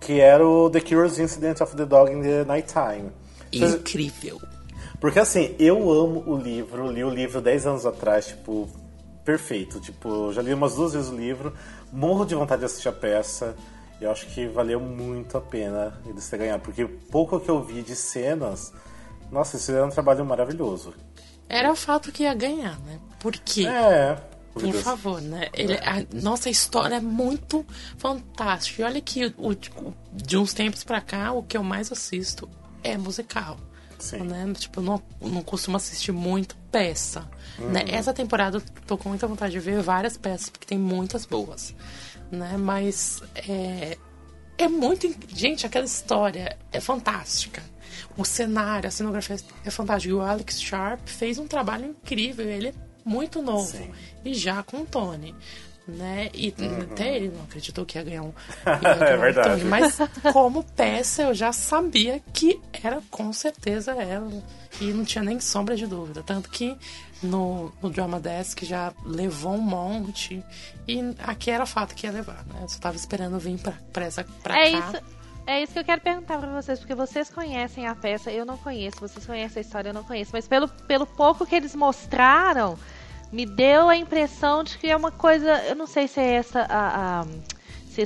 que 0.00 0.20
era 0.20 0.46
o 0.46 0.70
The 0.70 0.80
Curious 0.80 1.18
Incident 1.18 1.60
of 1.60 1.76
the 1.76 1.84
Dog 1.84 2.12
in 2.12 2.22
the 2.22 2.44
Nighttime. 2.44 3.10
Incrível. 3.52 4.40
porque 5.00 5.18
assim, 5.18 5.56
eu 5.58 5.90
amo 5.90 6.22
o 6.26 6.36
livro, 6.36 6.90
li 6.90 7.02
o 7.02 7.10
livro 7.10 7.40
10 7.40 7.66
anos 7.66 7.86
atrás, 7.86 8.28
tipo, 8.28 8.68
perfeito. 9.24 9.80
Tipo, 9.80 10.32
já 10.32 10.42
li 10.42 10.52
umas 10.52 10.74
duas 10.74 10.92
vezes 10.92 11.10
o 11.10 11.16
livro, 11.16 11.52
morro 11.92 12.24
de 12.24 12.34
vontade 12.34 12.60
de 12.60 12.66
assistir 12.66 12.88
a 12.88 12.92
peça. 12.92 13.54
Eu 14.00 14.10
acho 14.10 14.26
que 14.26 14.46
valeu 14.46 14.80
muito 14.80 15.36
a 15.36 15.40
pena 15.40 16.00
eles 16.06 16.28
terem 16.28 16.46
ganhado, 16.46 16.62
porque 16.62 16.84
pouco 16.86 17.38
que 17.38 17.48
eu 17.50 17.62
vi 17.62 17.82
de 17.82 17.94
cenas, 17.94 18.72
nossa, 19.30 19.56
eles 19.56 19.66
fizeram 19.66 19.88
um 19.88 19.90
trabalho 19.90 20.24
maravilhoso. 20.24 20.94
Era 21.48 21.70
o 21.70 21.76
fato 21.76 22.10
que 22.12 22.22
ia 22.22 22.32
ganhar, 22.34 22.78
né? 22.80 22.98
Porque, 23.18 23.66
É. 23.66 24.16
por 24.54 24.72
favor, 24.74 25.20
né? 25.20 25.48
Ele, 25.52 25.74
a 25.74 26.04
nossa 26.22 26.48
história 26.48 26.94
é 26.96 27.00
muito 27.00 27.66
fantástica. 27.98 28.82
E 28.82 28.84
olha 28.84 29.00
que 29.00 29.26
o- 29.36 29.54
de 30.12 30.36
uns 30.38 30.54
tempos 30.54 30.82
pra 30.84 31.00
cá, 31.00 31.32
o 31.32 31.42
que 31.42 31.56
eu 31.56 31.62
mais 31.62 31.92
assisto 31.92 32.48
é 32.82 32.96
musical. 32.96 33.58
Sim. 33.98 34.20
Né? 34.20 34.50
Tipo, 34.56 34.80
eu 34.80 34.84
não, 34.84 35.02
não 35.20 35.42
costumo 35.42 35.76
assistir 35.76 36.10
muito 36.12 36.56
peça. 36.72 37.28
Né? 37.58 37.84
Essa 37.88 38.14
temporada 38.14 38.56
eu 38.56 38.62
tô 38.86 38.96
com 38.96 39.10
muita 39.10 39.26
vontade 39.26 39.52
de 39.52 39.60
ver 39.60 39.82
várias 39.82 40.16
peças, 40.16 40.48
porque 40.48 40.64
tem 40.66 40.78
muitas 40.78 41.26
boas. 41.26 41.74
Né? 42.30 42.56
Mas 42.56 43.22
é, 43.34 43.96
é 44.56 44.68
muito. 44.68 45.12
Gente, 45.28 45.66
aquela 45.66 45.84
história 45.84 46.56
é 46.72 46.80
fantástica. 46.80 47.62
O 48.16 48.24
cenário, 48.24 48.88
a 48.88 48.90
cenografia 48.90 49.36
é 49.64 49.70
fantástica. 49.70 50.12
E 50.12 50.14
o 50.14 50.20
Alex 50.20 50.60
Sharp 50.60 51.00
fez 51.06 51.38
um 51.38 51.46
trabalho 51.46 51.86
incrível. 51.86 52.48
Ele 52.48 52.68
é 52.68 52.74
muito 53.04 53.42
novo. 53.42 53.76
Sim. 53.76 53.90
E 54.24 54.34
já 54.34 54.62
com 54.62 54.78
o 54.78 54.86
Tony. 54.86 55.34
Né? 55.88 56.30
E 56.32 56.54
até 56.82 57.16
ele 57.16 57.30
não 57.30 57.42
acreditou 57.42 57.84
que 57.84 57.98
ia 57.98 58.04
ganhar 58.04 58.22
um. 58.22 58.32
É 58.64 58.70
ia 58.84 58.94
ganhar 58.94 59.16
um 59.16 59.20
verdade. 59.20 59.48
Tony. 59.48 59.64
Mas 59.64 59.98
como 60.32 60.62
peça, 60.62 61.22
eu 61.22 61.34
já 61.34 61.52
sabia 61.52 62.20
que 62.32 62.60
era 62.82 63.02
com 63.10 63.32
certeza 63.32 63.92
ela. 63.92 64.30
E 64.80 64.92
não 64.92 65.04
tinha 65.04 65.24
nem 65.24 65.40
sombra 65.40 65.74
de 65.74 65.86
dúvida. 65.86 66.22
Tanto 66.22 66.48
que 66.48 66.76
no, 67.22 67.72
no 67.82 67.90
Drama 67.90 68.18
Desk 68.20 68.64
já 68.64 68.92
levou 69.04 69.54
um 69.54 69.60
monte. 69.60 70.44
E 70.88 71.00
aqui 71.18 71.50
era 71.50 71.66
fato 71.66 71.94
que 71.94 72.06
ia 72.06 72.12
levar, 72.12 72.44
né? 72.46 72.60
Eu 72.62 72.68
só 72.68 72.78
tava 72.78 72.96
esperando 72.96 73.38
vir 73.38 73.58
pra, 73.58 73.72
pra, 73.92 74.04
essa, 74.06 74.24
pra 74.42 74.58
É 74.58 74.70
cá. 74.72 74.78
isso, 74.78 75.04
é 75.46 75.62
isso 75.62 75.72
que 75.72 75.78
eu 75.78 75.84
quero 75.84 76.00
perguntar 76.00 76.38
pra 76.38 76.48
vocês, 76.62 76.78
porque 76.78 76.94
vocês 76.94 77.28
conhecem 77.30 77.86
a 77.86 77.94
peça, 77.94 78.30
eu 78.30 78.44
não 78.44 78.56
conheço, 78.56 78.98
vocês 79.00 79.24
conhecem 79.26 79.60
a 79.60 79.64
história, 79.64 79.88
eu 79.90 79.94
não 79.94 80.04
conheço, 80.04 80.30
mas 80.32 80.46
pelo, 80.48 80.68
pelo 80.68 81.06
pouco 81.06 81.44
que 81.46 81.54
eles 81.54 81.74
mostraram, 81.74 82.78
me 83.32 83.44
deu 83.46 83.88
a 83.88 83.96
impressão 83.96 84.62
de 84.64 84.76
que 84.78 84.88
é 84.88 84.96
uma 84.96 85.10
coisa, 85.12 85.50
eu 85.64 85.74
não 85.76 85.86
sei 85.86 86.08
se 86.08 86.20
é 86.20 86.34
essa 86.34 86.60
a, 86.62 87.20
a- 87.22 87.26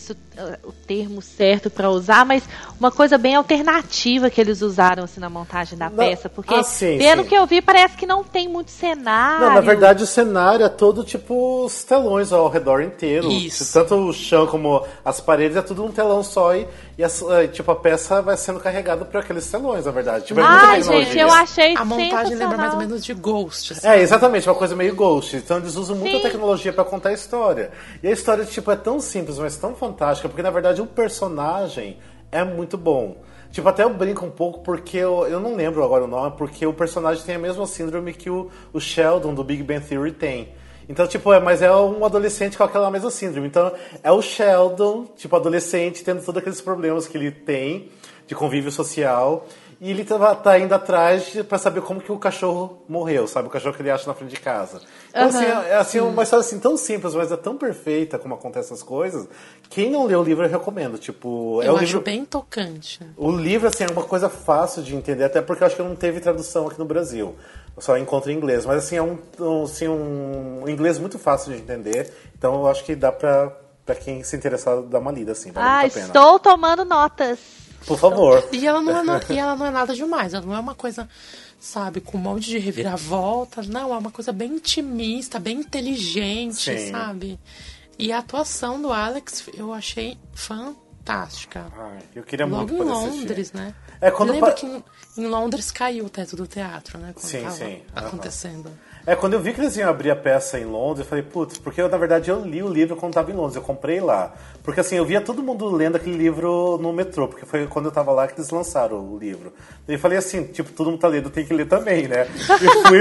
se 0.00 0.12
esse 0.12 0.16
é 0.36 0.58
o 0.64 0.72
termo 0.72 1.22
certo 1.22 1.70
pra 1.70 1.90
usar, 1.90 2.24
mas 2.24 2.42
uma 2.78 2.90
coisa 2.90 3.16
bem 3.16 3.34
alternativa 3.34 4.30
que 4.30 4.40
eles 4.40 4.62
usaram 4.62 5.04
assim, 5.04 5.20
na 5.20 5.30
montagem 5.30 5.78
da 5.78 5.88
Não, 5.88 5.96
peça, 5.96 6.28
porque 6.28 6.54
ah, 6.54 6.62
sim, 6.62 6.98
pelo 6.98 7.22
sim. 7.22 7.28
que 7.28 7.34
eu 7.34 7.46
vi 7.46 7.62
parece 7.62 7.96
que 7.96 8.06
não 8.06 8.24
tem 8.24 8.48
muito 8.48 8.70
cenário. 8.70 9.46
Não, 9.46 9.54
na 9.54 9.60
verdade 9.60 10.02
o 10.02 10.06
cenário 10.06 10.64
é 10.64 10.68
todo 10.68 11.04
tipo 11.04 11.64
os 11.64 11.84
telões 11.84 12.32
ao 12.32 12.48
redor 12.48 12.80
inteiro. 12.82 13.30
Isso. 13.30 13.72
Tanto 13.72 13.94
o 13.94 14.12
chão 14.12 14.46
como 14.46 14.84
as 15.04 15.20
paredes 15.20 15.56
é 15.56 15.62
tudo 15.62 15.84
um 15.84 15.92
telão 15.92 16.22
só 16.22 16.54
e, 16.54 16.66
e 16.96 17.02
eh, 17.02 17.48
tipo, 17.48 17.70
a 17.70 17.76
peça 17.76 18.22
vai 18.22 18.36
sendo 18.36 18.60
carregada 18.60 19.04
por 19.04 19.18
aqueles 19.18 19.50
telões, 19.50 19.84
na 19.84 19.90
verdade. 19.90 20.26
Tipo, 20.26 20.40
é 20.40 20.44
muita 20.44 20.60
tecnologia. 20.60 21.04
gente, 21.04 21.18
eu 21.18 21.32
achei 21.32 21.76
A 21.76 21.84
montagem 21.84 22.36
lembra 22.36 22.56
mais 22.56 22.72
ou 22.72 22.78
menos 22.78 23.04
de 23.04 23.12
Ghost. 23.14 23.72
assim. 23.72 23.86
É, 23.86 24.00
exatamente, 24.00 24.48
uma 24.48 24.54
coisa 24.54 24.76
meio 24.76 24.94
ghost. 24.94 25.36
Então 25.36 25.56
eles 25.58 25.74
usam 25.74 25.96
muita 25.96 26.18
Sim. 26.18 26.22
tecnologia 26.22 26.72
pra 26.72 26.84
contar 26.84 27.08
a 27.08 27.12
história. 27.12 27.70
E 28.02 28.06
a 28.06 28.12
história, 28.12 28.44
tipo, 28.44 28.70
é 28.70 28.76
tão 28.76 29.00
simples, 29.00 29.38
mas 29.38 29.56
tão 29.56 29.74
fantástica, 29.74 30.28
porque 30.28 30.42
na 30.42 30.50
verdade 30.50 30.80
o 30.80 30.86
personagem 30.86 31.98
é 32.30 32.44
muito 32.44 32.76
bom. 32.78 33.16
Tipo, 33.50 33.68
até 33.68 33.84
eu 33.84 33.90
brinco 33.90 34.24
um 34.26 34.30
pouco 34.30 34.60
porque 34.60 34.96
eu, 34.96 35.26
eu 35.28 35.38
não 35.38 35.54
lembro 35.54 35.84
agora 35.84 36.04
o 36.04 36.08
nome, 36.08 36.36
porque 36.36 36.66
o 36.66 36.72
personagem 36.72 37.24
tem 37.24 37.36
a 37.36 37.38
mesma 37.38 37.66
síndrome 37.66 38.12
que 38.12 38.28
o, 38.28 38.50
o 38.72 38.80
Sheldon 38.80 39.32
do 39.34 39.44
Big 39.44 39.62
Bang 39.62 39.84
Theory 39.84 40.12
tem. 40.12 40.48
Então, 40.88 41.06
tipo, 41.06 41.32
é, 41.32 41.40
mas 41.40 41.62
é 41.62 41.74
um 41.74 42.04
adolescente 42.04 42.56
com 42.56 42.64
aquela 42.64 42.90
mesma 42.90 43.10
síndrome. 43.10 43.46
Então, 43.46 43.72
é 44.02 44.12
o 44.12 44.20
Sheldon, 44.20 45.06
tipo, 45.16 45.34
adolescente, 45.36 46.04
tendo 46.04 46.22
todos 46.22 46.40
aqueles 46.40 46.60
problemas 46.60 47.06
que 47.06 47.16
ele 47.16 47.30
tem 47.30 47.90
de 48.26 48.34
convívio 48.34 48.70
social. 48.70 49.46
E 49.80 49.90
ele 49.90 50.04
tá, 50.04 50.34
tá 50.36 50.58
indo 50.58 50.74
atrás 50.74 51.34
pra 51.48 51.58
saber 51.58 51.82
como 51.82 52.00
que 52.00 52.10
o 52.10 52.18
cachorro 52.18 52.82
morreu, 52.88 53.26
sabe? 53.26 53.48
O 53.48 53.50
cachorro 53.50 53.74
que 53.74 53.82
ele 53.82 53.90
acha 53.90 54.06
na 54.06 54.14
frente 54.14 54.30
de 54.30 54.40
casa. 54.40 54.80
Então, 55.10 55.26
assim, 55.26 55.44
é, 55.44 55.70
é, 55.70 55.74
assim, 55.74 56.00
uma 56.00 56.22
história 56.22 56.40
assim, 56.44 56.58
tão 56.58 56.76
simples, 56.76 57.14
mas 57.14 57.30
é 57.30 57.36
tão 57.36 57.56
perfeita 57.56 58.18
como 58.18 58.34
acontecem 58.34 58.72
essas 58.72 58.82
coisas. 58.82 59.28
Quem 59.68 59.90
não 59.90 60.06
leu 60.06 60.20
o 60.20 60.22
livro, 60.22 60.44
eu 60.44 60.48
recomendo. 60.48 60.96
Tipo, 60.96 61.60
é 61.60 61.68
Eu 61.68 61.72
o 61.72 61.76
acho 61.76 61.84
livro... 61.84 62.00
bem 62.00 62.24
tocante. 62.24 63.00
O 63.16 63.30
livro, 63.30 63.68
assim, 63.68 63.84
é 63.84 63.90
uma 63.90 64.04
coisa 64.04 64.28
fácil 64.28 64.82
de 64.82 64.94
entender, 64.94 65.24
até 65.24 65.42
porque 65.42 65.62
eu 65.62 65.66
acho 65.66 65.76
que 65.76 65.82
não 65.82 65.96
teve 65.96 66.20
tradução 66.20 66.68
aqui 66.68 66.78
no 66.78 66.84
Brasil. 66.84 67.34
Eu 67.76 67.82
só 67.82 67.96
encontro 67.98 68.30
em 68.30 68.36
inglês. 68.36 68.64
Mas, 68.64 68.84
assim, 68.84 68.96
é 68.96 69.02
um, 69.02 69.18
um, 69.40 69.62
assim, 69.64 69.88
um 69.88 70.68
inglês 70.68 70.98
muito 70.98 71.18
fácil 71.18 71.52
de 71.52 71.58
entender. 71.60 72.12
Então, 72.38 72.54
eu 72.54 72.66
acho 72.68 72.84
que 72.84 72.94
dá 72.94 73.10
pra, 73.10 73.50
pra 73.84 73.94
quem 73.94 74.22
se 74.22 74.36
interessar 74.36 74.80
dar 74.82 75.00
uma 75.00 75.10
lida, 75.10 75.32
assim. 75.32 75.50
Vale 75.50 75.66
Ah, 75.66 75.80
muito 75.80 75.92
a 75.92 75.94
pena. 75.94 76.06
estou 76.06 76.38
tomando 76.38 76.84
notas. 76.84 77.38
Por 77.86 77.98
favor. 77.98 78.48
E 78.52 78.66
ela, 78.66 78.80
não 78.80 79.14
é, 79.16 79.20
e 79.28 79.38
ela 79.38 79.56
não 79.56 79.66
é 79.66 79.70
nada 79.70 79.94
demais. 79.94 80.32
Ela 80.32 80.46
não 80.46 80.54
é 80.54 80.58
uma 80.60 80.74
coisa, 80.74 81.08
sabe, 81.60 82.00
com 82.00 82.16
um 82.16 82.20
monte 82.20 82.44
de 82.48 82.58
reviravolta. 82.58 83.60
Não, 83.62 83.92
é 83.92 83.98
uma 83.98 84.10
coisa 84.10 84.32
bem 84.32 84.52
intimista, 84.54 85.38
bem 85.38 85.58
inteligente, 85.58 86.78
Sim. 86.78 86.90
sabe? 86.92 87.38
E 87.98 88.10
a 88.10 88.18
atuação 88.18 88.80
do 88.80 88.90
Alex 88.92 89.48
eu 89.52 89.72
achei 89.72 90.16
fantástica. 90.32 91.66
Ai, 91.76 91.98
eu 92.14 92.22
queria 92.22 92.46
Logo 92.46 92.58
muito 92.58 92.74
em 92.74 92.78
poder 92.78 92.90
Londres, 92.90 93.30
assistir. 93.50 93.56
né? 93.56 93.74
É, 94.00 94.10
quando 94.10 94.32
Lembra 94.32 94.50
pa- 94.50 94.56
que 94.56 94.66
em, 94.66 94.84
em 95.16 95.26
Londres 95.26 95.70
caiu 95.70 96.04
o 96.06 96.10
teto 96.10 96.36
do 96.36 96.46
teatro, 96.46 96.98
né? 96.98 97.12
Quando 97.14 97.24
Sim, 97.24 97.48
sim. 97.50 97.82
Acontecendo. 97.94 98.70
É, 99.06 99.14
quando 99.14 99.34
eu 99.34 99.40
vi 99.40 99.52
que 99.52 99.60
eles 99.60 99.76
iam 99.76 99.90
abrir 99.90 100.10
a 100.10 100.16
peça 100.16 100.58
em 100.58 100.64
Londres, 100.64 101.00
eu 101.00 101.04
falei, 101.04 101.22
putz, 101.22 101.58
porque 101.58 101.78
eu, 101.80 101.90
na 101.90 101.98
verdade, 101.98 102.30
eu 102.30 102.40
li 102.42 102.62
o 102.62 102.68
livro 102.68 102.96
quando 102.96 103.12
tava 103.12 103.30
em 103.30 103.34
Londres, 103.34 103.54
eu 103.54 103.60
comprei 103.60 104.00
lá. 104.00 104.32
Porque 104.62 104.80
assim, 104.80 104.96
eu 104.96 105.04
via 105.04 105.20
todo 105.20 105.42
mundo 105.42 105.68
lendo 105.68 105.96
aquele 105.96 106.16
livro 106.16 106.78
no 106.80 106.90
metrô, 106.90 107.28
porque 107.28 107.44
foi 107.44 107.66
quando 107.66 107.84
eu 107.86 107.92
tava 107.92 108.12
lá 108.12 108.26
que 108.26 108.32
eles 108.34 108.48
lançaram 108.48 108.98
o 108.98 109.18
livro. 109.18 109.52
E 109.86 109.92
eu 109.92 109.98
falei 109.98 110.16
assim, 110.16 110.44
tipo, 110.44 110.72
todo 110.72 110.90
mundo 110.90 111.00
tá 111.00 111.08
lendo, 111.08 111.28
tem 111.28 111.44
que 111.44 111.52
ler 111.52 111.66
também, 111.68 112.08
né? 112.08 112.26
E 112.62 112.88
fui. 112.88 112.98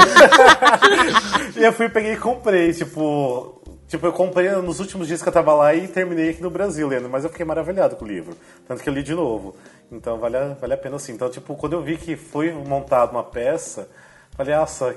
e 1.56 1.64
eu 1.64 1.72
fui, 1.72 1.88
peguei 1.88 2.14
e 2.14 2.18
comprei, 2.18 2.74
tipo. 2.74 3.62
Tipo, 3.94 4.08
eu 4.08 4.12
comprei 4.12 4.50
nos 4.50 4.80
últimos 4.80 5.08
dias 5.08 5.22
que 5.22 5.30
eu 5.30 5.32
tava 5.32 5.54
lá 5.54 5.76
e 5.76 5.88
terminei 5.88 6.32
aqui 6.32 6.41
no 6.41 6.50
Brasil 6.50 6.88
lendo, 6.88 7.08
mas 7.08 7.24
eu 7.24 7.30
fiquei 7.30 7.46
maravilhado 7.46 7.96
com 7.96 8.04
o 8.06 8.08
livro. 8.08 8.36
Tanto 8.68 8.82
que 8.82 8.89
eu 8.89 8.94
li 8.94 9.04
de 9.04 9.14
novo. 9.14 9.56
Então 9.91 10.18
vale 10.18 10.36
a, 10.36 10.48
vale 10.56 10.74
a 10.74 10.78
pena 10.78 10.98
sim. 10.98 11.12
Então, 11.12 11.30
tipo, 11.30 11.56
quando 11.56 11.74
eu 11.74 11.84
vi 11.84 11.96
que 11.96 12.16
foi 12.16 12.52
montada 12.52 13.12
uma 13.12 13.24
peça, 13.24 13.88
falei, 14.32 14.56
nossa, 14.56 14.96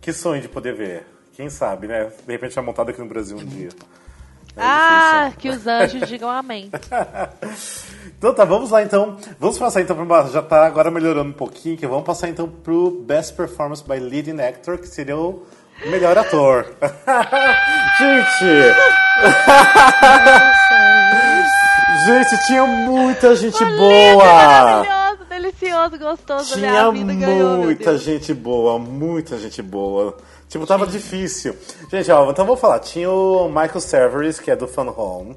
que 0.00 0.12
sonho 0.12 0.40
de 0.40 0.46
poder 0.46 0.76
ver. 0.76 1.04
Quem 1.32 1.50
sabe, 1.50 1.88
né? 1.88 2.12
De 2.24 2.32
repente 2.32 2.56
é 2.56 2.62
montada 2.62 2.92
aqui 2.92 3.00
no 3.00 3.08
Brasil 3.08 3.36
um 3.36 3.44
dia. 3.44 3.70
É 4.56 4.62
ah, 4.62 5.24
difícil. 5.24 5.40
que 5.40 5.48
os 5.48 5.66
anjos 5.66 6.08
digam 6.08 6.30
amém. 6.30 6.70
Então 8.16 8.32
tá, 8.32 8.44
vamos 8.44 8.70
lá 8.70 8.82
então. 8.82 9.18
Vamos 9.38 9.58
passar 9.58 9.82
então 9.82 10.06
para 10.06 10.28
já 10.28 10.40
tá 10.40 10.64
agora 10.64 10.90
melhorando 10.90 11.30
um 11.30 11.34
pouquinho, 11.34 11.76
que 11.76 11.86
vamos 11.86 12.04
passar 12.04 12.28
então 12.28 12.48
pro 12.48 12.90
Best 12.90 13.34
Performance 13.34 13.84
by 13.86 13.98
Leading 13.98 14.40
Actor, 14.40 14.78
que 14.78 14.86
seria 14.86 15.18
o 15.18 15.44
melhor 15.84 16.16
ator. 16.18 16.66
gente! 17.98 18.74
gente, 22.06 22.46
tinha 22.46 22.64
muita 22.64 23.34
gente 23.36 23.62
Lindo, 23.62 23.76
boa! 23.76 24.24
maravilhoso, 24.24 25.24
delicioso, 25.28 25.98
gostoso. 25.98 26.54
Tinha 26.54 26.90
ganhou, 26.90 27.58
muita 27.58 27.90
Deus. 27.90 28.02
gente 28.02 28.32
boa, 28.34 28.78
muita 28.78 29.38
gente 29.38 29.62
boa. 29.62 30.16
Tipo, 30.48 30.66
tava 30.66 30.86
difícil. 30.86 31.56
Gente, 31.90 32.10
ó, 32.10 32.30
então 32.30 32.46
vou 32.46 32.56
falar. 32.56 32.78
Tinha 32.78 33.10
o 33.10 33.48
Michael 33.48 33.80
Severus, 33.80 34.38
que 34.38 34.50
é 34.50 34.56
do 34.56 34.68
Fun 34.68 34.88
Home. 34.96 35.36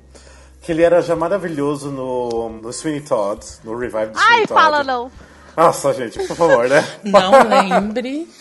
Que 0.62 0.72
ele 0.72 0.84
era 0.84 1.02
já 1.02 1.16
maravilhoso 1.16 1.90
no, 1.90 2.50
no 2.62 2.72
Sweeney 2.72 3.02
Todd, 3.02 3.44
no 3.64 3.76
Revive 3.78 4.08
do 4.12 4.20
Sweeney 4.20 4.40
Ai, 4.42 4.48
Todd. 4.48 4.62
fala 4.62 4.84
não. 4.84 5.10
Nossa, 5.58 5.94
gente, 5.94 6.20
por 6.28 6.36
favor, 6.38 6.70
né? 6.70 6.86
Não 7.04 7.32
lembre. 7.48 8.28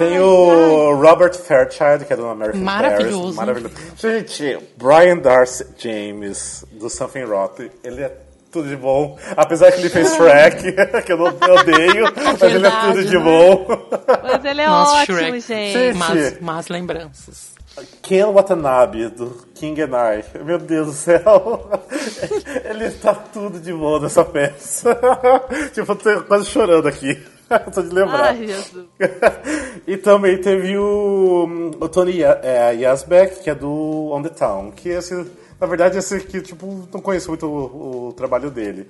Tem 0.00 0.18
o 0.18 0.94
Robert 0.94 1.34
Fairchild, 1.34 2.06
que 2.06 2.12
é 2.14 2.16
do 2.16 2.26
American 2.26 2.62
Maravilhoso. 2.62 3.34
Paris. 3.34 3.36
Maravilhoso. 3.36 3.74
Gente, 3.98 4.58
Brian 4.78 5.18
Darcy 5.18 5.66
James, 5.76 6.64
do 6.72 6.88
Something 6.88 7.24
Rotten, 7.24 7.70
ele 7.84 8.04
é 8.04 8.16
tudo 8.50 8.66
de 8.66 8.76
bom. 8.76 9.18
Apesar 9.36 9.70
que 9.70 9.80
ele 9.80 9.90
fez 9.90 10.14
Shrek, 10.14 10.72
que 11.04 11.12
eu 11.12 11.18
não 11.18 11.26
eu 11.26 11.54
odeio, 11.54 12.04
mas 12.16 12.40
ele 12.40 12.66
é 12.66 12.70
tudo 12.70 12.94
Verdade, 12.94 13.04
de 13.10 13.18
né? 13.18 13.24
bom. 13.24 13.66
Mas 14.22 14.44
ele 14.46 14.60
é 14.62 14.68
Nossa, 14.68 15.02
ótimo, 15.02 15.18
Shrek. 15.18 15.40
gente. 15.40 15.98
Mas, 15.98 16.40
mas 16.40 16.68
lembranças. 16.68 17.50
Ken 18.00 18.24
Watanabe, 18.32 19.08
do 19.08 19.46
King 19.54 19.82
and 19.82 19.92
I. 19.94 20.24
Meu 20.42 20.58
Deus 20.58 20.86
do 20.86 20.92
céu. 20.94 21.70
Ele 22.64 22.90
tá 22.90 23.14
tudo 23.14 23.60
de 23.60 23.72
bom 23.72 24.00
nessa 24.00 24.24
peça. 24.24 24.98
tipo, 25.72 25.92
eu 25.92 25.96
tô 25.96 26.22
quase 26.22 26.46
chorando 26.46 26.88
aqui. 26.88 27.22
Tô 27.74 27.82
de 27.82 27.88
lembrar. 27.94 28.30
Ai, 28.30 28.46
Jesus. 28.46 28.86
e 29.86 29.96
também 29.96 30.40
teve 30.40 30.76
o, 30.78 31.70
o 31.80 31.88
Tony 31.88 32.18
Ya- 32.20 32.40
é, 32.42 32.74
Yazbek, 32.74 33.42
que 33.42 33.50
é 33.50 33.54
do 33.54 34.10
On 34.12 34.22
The 34.22 34.28
Town. 34.28 34.70
Que 34.70 34.90
esse, 34.90 35.14
na 35.60 35.66
verdade, 35.66 35.98
esse 35.98 36.14
aqui, 36.14 36.40
tipo, 36.40 36.88
não 36.92 37.00
conheço 37.00 37.28
muito 37.28 37.46
o, 37.46 38.08
o 38.08 38.12
trabalho 38.12 38.50
dele. 38.50 38.88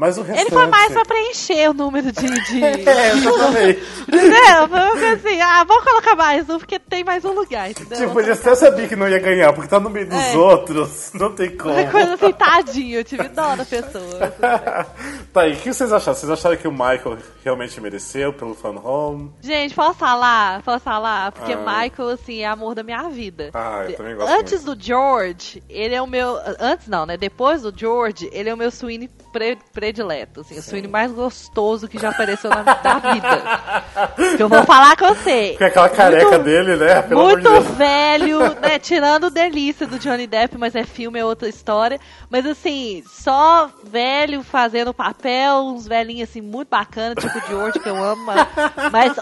Mas 0.00 0.16
o 0.16 0.22
restante... 0.22 0.40
Ele 0.46 0.50
foi 0.50 0.66
mais 0.66 0.90
pra 0.94 1.04
preencher 1.04 1.68
o 1.68 1.74
número 1.74 2.10
de. 2.10 2.26
de... 2.26 2.64
É, 2.88 3.12
exatamente. 3.12 3.82
Entendeu? 4.08 4.68
Foi 4.96 5.08
assim, 5.10 5.40
ah, 5.42 5.62
vamos 5.64 5.84
colocar 5.84 6.16
mais 6.16 6.48
um, 6.48 6.58
porque 6.58 6.78
tem 6.78 7.04
mais 7.04 7.22
um 7.22 7.32
lugar, 7.32 7.70
entendeu? 7.70 7.98
tipo, 7.98 8.18
ele 8.18 8.32
até 8.32 8.54
sabia 8.54 8.88
que 8.88 8.96
não 8.96 9.06
ia 9.06 9.18
ganhar, 9.18 9.52
porque 9.52 9.68
tá 9.68 9.78
no 9.78 9.90
meio 9.90 10.06
dos 10.08 10.18
É. 10.18 10.36
outros. 10.38 11.10
Não 11.12 11.34
tem 11.34 11.54
como. 11.54 11.74
Uma 11.74 11.90
coisa 11.90 12.14
assim, 12.14 12.32
tadinho, 12.32 12.98
eu 13.00 13.04
tive 13.04 13.28
dó 13.28 13.54
da 13.54 13.64
pessoa. 13.66 14.34
tá 15.34 15.42
aí, 15.42 15.52
o 15.52 15.56
que 15.56 15.70
vocês 15.72 15.92
acharam? 15.92 16.16
Vocês 16.16 16.30
acharam 16.32 16.56
que 16.56 16.66
o 16.66 16.72
Michael 16.72 17.18
realmente 17.44 17.78
mereceu 17.78 18.32
pelo 18.32 18.54
Fun 18.54 18.80
Home? 18.82 19.30
Gente, 19.42 19.74
posso 19.74 19.98
falar? 19.98 20.62
Posso 20.62 20.80
falar? 20.82 21.30
Porque 21.32 21.52
Ah. 21.52 21.56
Michael, 21.82 22.08
assim, 22.08 22.40
é 22.40 22.46
amor 22.46 22.74
da 22.74 22.82
minha 22.82 23.06
vida. 23.10 23.50
Ah, 23.52 23.84
eu 23.86 23.96
também 23.98 24.16
gosto 24.16 24.32
Antes 24.32 24.64
muito. 24.64 24.78
do 24.78 24.82
George, 24.82 25.62
ele 25.68 25.94
é 25.94 26.00
o 26.00 26.06
meu. 26.06 26.38
Antes 26.58 26.88
não, 26.88 27.04
né? 27.04 27.18
Depois 27.18 27.60
do 27.60 27.72
George, 27.76 28.30
ele 28.32 28.48
é 28.48 28.54
o 28.54 28.56
meu 28.56 28.70
Sweeney 28.70 29.10
pre- 29.32 29.58
predileto. 29.72 30.40
Assim, 30.40 30.58
o 30.58 30.62
Sweeney 30.62 30.90
mais 30.90 31.12
gostoso 31.12 31.88
que 31.88 31.98
já 31.98 32.10
apareceu 32.10 32.50
na 32.50 32.62
da 32.62 32.94
vida. 32.98 33.42
Que 34.36 34.42
eu 34.42 34.48
vou 34.48 34.62
falar 34.64 34.96
com 34.96 35.08
você. 35.08 35.54
Com 35.58 35.64
aquela 35.64 35.88
careca 35.88 36.30
Muito- 36.30 36.44
dele, 36.44 36.76
né? 36.76 37.02
Pelo 37.02 37.20
de 37.20 37.26
Muito 37.34 37.50
Deus. 37.50 37.66
velho, 37.76 38.38
né? 38.60 38.78
Tirando 38.78 39.30
delícia 39.30 39.86
do 39.86 39.98
Johnny 39.98 40.26
Depp, 40.26 40.56
mas 40.58 40.74
é 40.74 40.84
filme, 40.84 41.18
é 41.18 41.24
outra 41.24 41.48
história. 41.48 41.98
Mas 42.30 42.46
assim, 42.46 43.02
só 43.06 43.70
velho 43.84 44.42
fazendo 44.42 44.92
papel, 44.94 45.58
uns 45.64 45.86
velhinhos 45.86 46.28
assim, 46.30 46.40
muito 46.40 46.68
bacana, 46.68 47.14
tipo 47.14 47.36
o 47.38 47.48
George, 47.48 47.78
que 47.78 47.88
eu 47.88 47.96
amo, 48.02 48.24
mas, 48.24 48.46
mas 48.92 49.16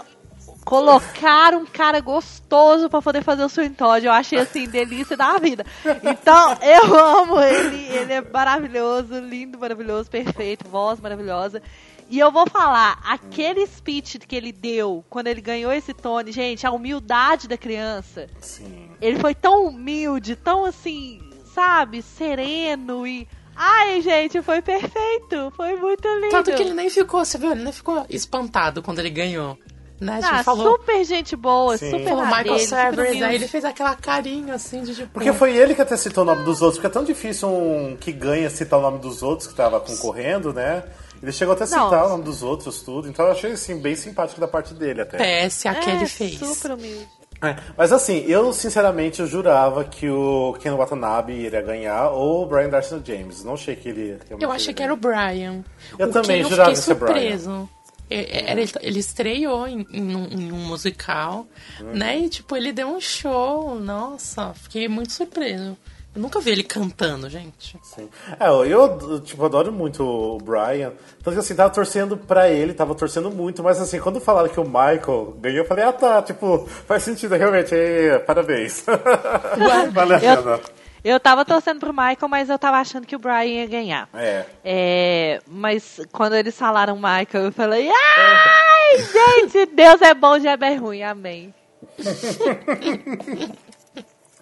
colocar 0.69 1.55
um 1.55 1.65
cara 1.65 1.99
gostoso 1.99 2.91
pra 2.91 3.01
poder 3.01 3.23
fazer 3.23 3.43
o 3.43 3.49
Swing 3.49 3.73
Todd, 3.73 4.05
eu 4.05 4.11
achei 4.11 4.37
assim, 4.37 4.69
delícia 4.69 5.17
da 5.17 5.35
vida. 5.39 5.65
Então, 6.03 6.55
eu 6.61 6.95
amo 6.95 7.39
ele, 7.41 7.87
ele 7.87 8.13
é 8.13 8.21
maravilhoso, 8.21 9.19
lindo, 9.19 9.57
maravilhoso, 9.57 10.11
perfeito, 10.11 10.69
voz 10.69 10.99
maravilhosa. 10.99 11.59
E 12.07 12.19
eu 12.19 12.31
vou 12.31 12.47
falar, 12.47 12.99
aquele 13.03 13.65
speech 13.65 14.19
que 14.19 14.35
ele 14.35 14.51
deu 14.51 15.03
quando 15.09 15.25
ele 15.25 15.41
ganhou 15.41 15.73
esse 15.73 15.91
Tony, 15.91 16.31
gente, 16.31 16.67
a 16.67 16.71
humildade 16.71 17.47
da 17.47 17.57
criança. 17.57 18.27
Sim. 18.39 18.91
Ele 19.01 19.17
foi 19.17 19.33
tão 19.33 19.65
humilde, 19.65 20.35
tão 20.35 20.65
assim, 20.65 21.19
sabe, 21.51 22.03
sereno 22.03 23.07
e. 23.07 23.27
Ai, 23.55 24.01
gente, 24.01 24.41
foi 24.41 24.61
perfeito. 24.61 25.51
Foi 25.57 25.75
muito 25.75 26.07
lindo. 26.07 26.29
Tanto 26.29 26.53
que 26.53 26.61
ele 26.61 26.73
nem 26.73 26.89
ficou, 26.89 27.25
você 27.25 27.37
viu, 27.37 27.51
ele 27.51 27.63
nem 27.63 27.73
ficou 27.73 28.05
espantado 28.07 28.81
quando 28.81 28.99
ele 28.99 29.09
ganhou. 29.09 29.57
Né? 29.99 30.19
Ah, 30.23 30.43
falou, 30.43 30.71
super 30.71 31.03
gente 31.03 31.35
boa, 31.35 31.77
Sim. 31.77 31.91
super 31.91 32.05
falou 32.05 32.25
na 32.25 32.37
Michael 32.37 32.91
dele, 32.91 33.01
humilde. 33.01 33.23
aí 33.23 33.35
ele 33.35 33.47
fez 33.47 33.65
aquela 33.65 33.95
carinha 33.95 34.53
assim 34.53 34.81
de 34.83 34.95
tipo. 34.95 35.09
Porque 35.09 35.33
foi 35.33 35.55
ele 35.55 35.75
que 35.75 35.81
até 35.81 35.97
citou 35.97 36.23
o 36.23 36.25
nome 36.25 36.43
dos 36.43 36.61
outros, 36.61 36.77
porque 36.77 36.87
é 36.87 36.89
tão 36.89 37.03
difícil 37.03 37.49
um 37.49 37.97
que 37.99 38.11
ganha 38.11 38.49
citar 38.49 38.79
o 38.79 38.81
nome 38.81 38.99
dos 38.99 39.21
outros 39.21 39.47
que 39.47 39.53
tava 39.53 39.79
concorrendo, 39.79 40.53
né? 40.53 40.83
Ele 41.21 41.31
chegou 41.33 41.53
até 41.53 41.65
a 41.65 41.67
citar 41.67 41.91
Não. 41.91 42.05
o 42.05 42.09
nome 42.09 42.23
dos 42.23 42.41
outros, 42.41 42.81
tudo. 42.81 43.09
Então 43.09 43.25
eu 43.25 43.33
achei, 43.33 43.51
assim, 43.51 43.77
bem 43.77 43.95
simpático 43.95 44.39
da 44.39 44.47
parte 44.47 44.73
dele 44.73 45.01
até. 45.01 45.17
PS 45.17 45.65
a 45.65 45.75
que 45.75 45.89
é, 45.89 45.95
ele 45.95 46.07
fez. 46.07 46.39
super 46.39 46.71
humilde. 46.71 47.07
É, 47.41 47.55
Mas 47.77 47.93
assim, 47.93 48.25
eu 48.27 48.51
sinceramente 48.51 49.21
eu 49.21 49.27
jurava 49.27 49.85
que 49.85 50.09
o 50.09 50.57
Ken 50.59 50.71
Watanabe 50.71 51.31
iria 51.31 51.61
ganhar 51.61 52.09
ou 52.09 52.43
o 52.43 52.45
Brian 52.45 52.69
Darcy 52.69 52.99
James. 53.05 53.43
Não 53.45 53.53
achei 53.53 53.75
que 53.77 53.87
ele 53.87 54.19
Eu 54.39 54.51
achei 54.51 54.73
que 54.73 54.83
era 54.83 54.93
o 54.93 54.97
Brian. 54.97 55.63
Eu 55.97 56.09
o 56.09 56.11
também 56.11 56.39
que 56.41 56.47
eu 56.47 56.49
jurava 56.49 56.71
que 56.71 56.77
ia 56.77 56.81
ser 56.81 56.95
Brian. 56.95 57.67
É, 58.09 58.49
é, 58.49 58.51
Ele, 58.51 58.69
ele 58.81 58.99
estreou 58.99 59.67
em, 59.67 59.85
em 59.91 60.15
um, 60.15 60.25
em 60.25 60.51
um 60.51 60.57
musical, 60.65 61.45
Uhum. 61.79 61.93
né? 61.93 62.17
E 62.19 62.29
tipo, 62.29 62.55
ele 62.55 62.71
deu 62.71 62.87
um 62.87 62.99
show. 62.99 63.79
Nossa, 63.79 64.53
fiquei 64.55 64.87
muito 64.87 65.13
surpreso. 65.13 65.77
Eu 66.15 66.23
nunca 66.23 66.39
vi 66.41 66.49
ele 66.49 66.63
cantando, 66.63 67.29
gente. 67.29 67.77
Sim. 67.83 68.09
É, 68.39 68.47
eu, 68.49 69.21
tipo, 69.21 69.45
adoro 69.45 69.71
muito 69.71 70.03
o 70.03 70.39
Brian. 70.39 70.91
Tanto 71.23 71.35
que 71.35 71.39
assim, 71.39 71.53
tava 71.55 71.69
torcendo 71.69 72.17
pra 72.17 72.49
ele, 72.49 72.73
tava 72.73 72.95
torcendo 72.95 73.29
muito, 73.29 73.61
mas 73.61 73.79
assim, 73.79 73.99
quando 73.99 74.19
falaram 74.19 74.49
que 74.49 74.59
o 74.59 74.63
Michael 74.65 75.35
ganhou, 75.39 75.59
eu 75.59 75.65
falei, 75.65 75.85
ah 75.85 75.93
tá, 75.93 76.19
tipo, 76.23 76.65
faz 76.87 77.03
sentido, 77.03 77.35
realmente, 77.35 77.75
aí, 77.75 78.17
parabéns. 78.25 78.83
Valeu 79.93 80.17
a 80.17 80.19
pena. 80.19 80.59
Eu, 81.03 81.19
tava 81.19 81.45
torcendo 81.45 81.79
pro 81.79 81.93
Michael, 81.93 82.27
mas 82.29 82.49
eu 82.49 82.59
tava 82.59 82.77
achando 82.77 83.07
que 83.07 83.15
o 83.15 83.19
Brian 83.19 83.43
ia 83.45 83.67
ganhar. 83.67 84.09
É. 84.13 84.45
É, 84.63 85.41
mas 85.47 85.99
quando 86.11 86.35
eles 86.35 86.57
falaram 86.57 86.95
Michael, 86.95 87.45
eu 87.45 87.51
falei, 87.51 87.89
ai, 87.89 88.97
gente, 88.97 89.65
Deus 89.67 90.01
é 90.01 90.13
bom, 90.13 90.39
já 90.39 90.53
é 90.59 90.75
ruim, 90.75 91.03
amém. 91.03 91.53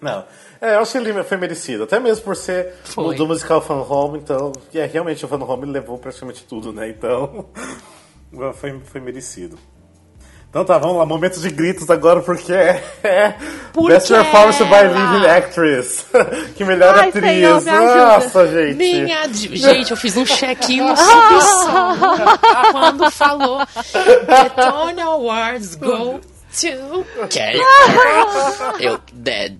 Não. 0.00 0.24
É, 0.60 0.74
eu 0.74 0.80
acho 0.80 0.92
que 0.92 0.98
ele 0.98 1.24
foi 1.24 1.36
merecido, 1.36 1.84
até 1.84 2.00
mesmo 2.00 2.24
por 2.24 2.34
ser 2.34 2.74
Foi. 2.84 3.14
o 3.14 3.16
do 3.16 3.26
musical 3.26 3.60
Fan 3.60 3.82
Home, 3.82 4.18
então, 4.18 4.52
é, 4.74 4.86
realmente 4.86 5.24
o 5.24 5.28
Fan 5.28 5.42
Home 5.44 5.66
levou 5.66 5.98
praticamente 5.98 6.44
tudo, 6.44 6.72
né? 6.72 6.88
Então, 6.88 7.46
foi, 8.54 8.78
foi 8.80 9.00
merecido. 9.00 9.58
Então 10.50 10.64
tá, 10.64 10.78
vamos 10.78 10.96
lá, 10.96 11.04
momentos 11.04 11.42
de 11.42 11.50
gritos 11.50 11.90
agora, 11.90 12.22
porque 12.22 12.52
é, 12.52 12.82
é 13.04 13.34
Porque 13.70 13.92
Best 13.92 14.08
Performance 14.08 14.64
by 14.64 14.82
Living 14.88 15.26
Actress. 15.26 16.06
que 16.56 16.64
melhor 16.64 16.94
Ai, 16.98 17.10
atriz. 17.10 17.64
Senhor. 17.64 17.64
Nossa, 17.64 18.48
gente. 18.48 18.76
Minha. 18.76 19.28
Gente, 19.28 19.90
eu 19.90 19.96
fiz 19.96 20.16
um 20.16 20.24
check-in 20.24 20.80
no 20.80 20.96
subsolo 20.96 22.18
quando 22.72 23.10
falou 23.10 23.66
The 23.92 24.48
Tony 24.56 25.02
Awards 25.02 25.74
go 25.74 26.18
to 26.18 27.26
Kelly. 27.28 27.60
Eu 28.80 28.98
dead. 29.12 29.58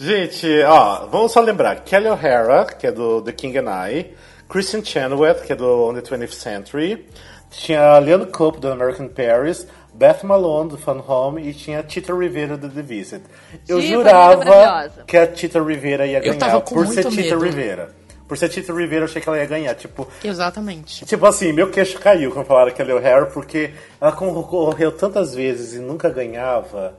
Gente, 0.00 0.62
ó, 0.64 1.06
vamos 1.06 1.30
só 1.30 1.40
lembrar. 1.40 1.84
Kelly 1.84 2.08
O'Hara, 2.08 2.64
que 2.64 2.88
é 2.88 2.92
do 2.92 3.22
The 3.22 3.32
King 3.32 3.58
and 3.58 3.88
I. 3.88 4.14
Christian 4.48 4.84
Chenoweth, 4.84 5.42
que 5.46 5.52
é 5.52 5.56
do 5.56 5.88
On 5.88 5.94
the 5.94 6.02
20th 6.02 6.32
Century. 6.32 7.06
Tinha 7.50 7.98
Leon 7.98 8.26
Cope, 8.26 8.60
do 8.60 8.70
American 8.70 9.08
Paris. 9.08 9.66
Beth 9.94 10.22
Malone, 10.24 10.70
do 10.70 10.78
Fun 10.78 11.02
Home. 11.06 11.42
E 11.48 11.52
tinha 11.54 11.82
Tita 11.82 12.14
Rivera, 12.14 12.56
do 12.56 12.68
The 12.68 12.82
Visit. 12.82 13.22
Eu 13.68 13.80
Diva, 13.80 13.92
jurava 14.02 14.90
que 15.06 15.16
a 15.16 15.26
Tita 15.26 15.62
Rivera 15.62 16.06
ia 16.06 16.20
ganhar. 16.20 16.36
tava 16.38 16.60
com 16.60 16.74
por 16.74 16.86
ser 16.86 17.04
Tita 17.04 17.36
medo. 17.36 17.40
Rivera. 17.44 17.94
Por 18.26 18.38
ser 18.38 18.48
Tita 18.48 18.72
Rivera, 18.72 19.02
eu 19.02 19.04
achei 19.04 19.20
que 19.20 19.28
ela 19.28 19.38
ia 19.38 19.46
ganhar. 19.46 19.74
Tipo, 19.74 20.08
Exatamente. 20.24 21.04
Tipo 21.04 21.26
assim, 21.26 21.52
meu 21.52 21.70
queixo 21.70 21.98
caiu 21.98 22.30
quando 22.32 22.46
falaram 22.46 22.72
que 22.72 22.80
ela 22.80 22.90
é 22.90 22.94
O'Hara, 22.94 23.26
porque 23.26 23.72
ela 24.00 24.12
concorreu 24.12 24.90
tantas 24.92 25.34
vezes 25.34 25.74
e 25.74 25.78
nunca 25.78 26.08
ganhava. 26.08 26.94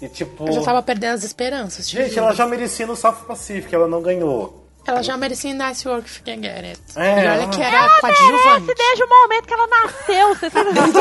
E 0.00 0.08
tipo. 0.08 0.44
Eu 0.48 0.52
já 0.52 0.62
tava 0.62 0.82
perdendo 0.82 1.14
as 1.14 1.22
esperanças. 1.22 1.86
te 1.88 1.96
Gente, 1.96 2.10
juro. 2.10 2.20
ela 2.26 2.34
já 2.34 2.46
merecia 2.46 2.86
no 2.86 2.96
South 2.96 3.24
Pacific, 3.26 3.72
ela 3.72 3.86
não 3.86 4.02
ganhou. 4.02 4.61
Ela 4.84 5.02
já 5.02 5.16
merecia 5.16 5.50
em 5.50 5.54
Nice 5.54 5.86
Work 5.88 6.08
If 6.08 6.18
You 6.18 6.24
Can 6.24 6.42
Get 6.42 6.64
It. 6.64 6.80
É. 6.96 7.24
E 7.24 7.28
olha 7.28 7.48
que 7.48 7.62
era 7.62 7.76
Ela 7.76 8.00
coadjuvante. 8.00 8.60
merece 8.62 8.74
desde 8.74 9.04
o 9.04 9.08
momento 9.08 9.46
que 9.46 9.54
ela 9.54 9.66
nasceu, 9.68 10.28
você 10.34 10.50
tá 10.50 10.60
entendendo? 10.60 10.98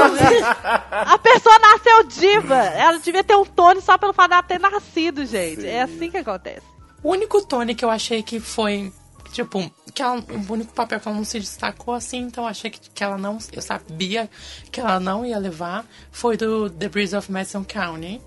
A 0.92 1.18
pessoa 1.18 1.60
nasceu 1.60 2.04
diva. 2.04 2.56
Ela 2.56 3.00
devia 3.00 3.24
ter 3.24 3.36
um 3.36 3.46
Tony 3.46 3.82
só 3.82 3.98
pelo 3.98 4.14
fato 4.14 4.30
dela 4.30 4.44
ter 4.44 4.60
nascido, 4.60 5.26
gente. 5.26 5.66
É 5.66 5.82
assim 5.82 6.12
que 6.12 6.18
acontece. 6.18 6.62
O 7.04 7.10
único 7.12 7.42
Tony 7.46 7.74
que 7.74 7.84
eu 7.84 7.90
achei 7.90 8.22
que 8.22 8.40
foi, 8.40 8.94
tipo, 9.32 9.72
que 9.94 10.02
ela, 10.04 10.18
o 10.20 10.54
único 10.54 10.72
papel 10.74 11.00
que 11.00 11.08
ela 11.08 11.18
não 11.18 11.26
se 11.26 11.40
destacou 11.40 11.96
assim, 11.96 12.20
então 12.20 12.44
eu 12.44 12.50
achei 12.50 12.70
que, 12.70 12.80
que 12.90 13.04
ela 13.04 13.18
não, 13.18 13.40
eu 13.52 13.62
sabia 13.64 14.30
que 14.72 14.80
ela 14.80 15.00
não 15.00 15.26
ia 15.26 15.40
levar, 15.40 15.84
foi 16.12 16.38
do 16.38 16.70
The 16.70 16.88
Breeze 16.88 17.16
of 17.16 17.32
Madison 17.32 17.64
County. 17.64 18.22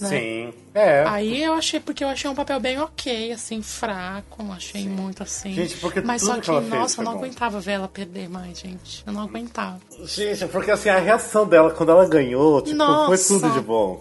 Né? 0.00 0.08
Sim. 0.08 0.54
É. 0.74 1.04
Aí 1.06 1.42
eu 1.42 1.52
achei, 1.54 1.80
porque 1.80 2.02
eu 2.02 2.08
achei 2.08 2.30
um 2.30 2.34
papel 2.34 2.58
bem 2.60 2.78
ok, 2.80 3.32
assim, 3.32 3.60
fraco, 3.60 4.42
não 4.42 4.52
achei 4.52 4.88
muito 4.88 5.22
assim. 5.22 5.52
Gente, 5.52 5.76
porque 5.76 6.00
Mas 6.00 6.22
tudo 6.22 6.34
só 6.44 6.60
que 6.60 6.64
que, 6.68 6.74
nossa, 6.74 6.94
foi 6.96 7.04
eu 7.04 7.06
não 7.06 7.12
bom. 7.14 7.24
aguentava 7.24 7.60
ver 7.60 7.72
ela 7.72 7.88
perder 7.88 8.28
mais, 8.28 8.58
gente. 8.58 9.02
Eu 9.06 9.12
não 9.12 9.22
aguentava. 9.22 9.78
Gente, 10.04 10.46
porque 10.46 10.70
assim, 10.70 10.88
a 10.88 10.98
reação 10.98 11.46
dela 11.46 11.70
quando 11.70 11.90
ela 11.90 12.08
ganhou, 12.08 12.62
tipo, 12.62 12.76
Nossa. 12.76 13.06
foi 13.06 13.18
tudo 13.18 13.50
de 13.52 13.60
bom. 13.60 14.00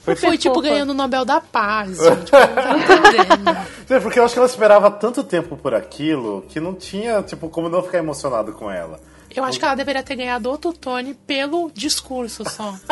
Super 0.00 0.16
Foi 0.16 0.38
tipo 0.38 0.54
fofa. 0.54 0.68
ganhando 0.68 0.90
o 0.90 0.94
Nobel 0.94 1.24
da 1.24 1.40
Paz, 1.40 1.98
gente. 1.98 2.30
Sim, 3.88 4.00
Porque 4.00 4.18
eu 4.20 4.24
acho 4.24 4.34
que 4.34 4.38
ela 4.38 4.48
esperava 4.48 4.90
tanto 4.90 5.24
tempo 5.24 5.56
por 5.56 5.74
aquilo 5.74 6.42
que 6.48 6.60
não 6.60 6.74
tinha, 6.74 7.22
tipo, 7.22 7.48
como 7.48 7.68
não 7.68 7.82
ficar 7.82 7.98
emocionado 7.98 8.52
com 8.52 8.70
ela. 8.70 9.00
Eu 9.36 9.44
acho 9.44 9.58
que 9.58 9.64
ela 9.64 9.74
deveria 9.74 10.02
ter 10.02 10.16
ganhado 10.16 10.48
outro 10.50 10.72
Tony 10.72 11.14
pelo 11.14 11.70
discurso 11.72 12.42
só. 12.48 12.74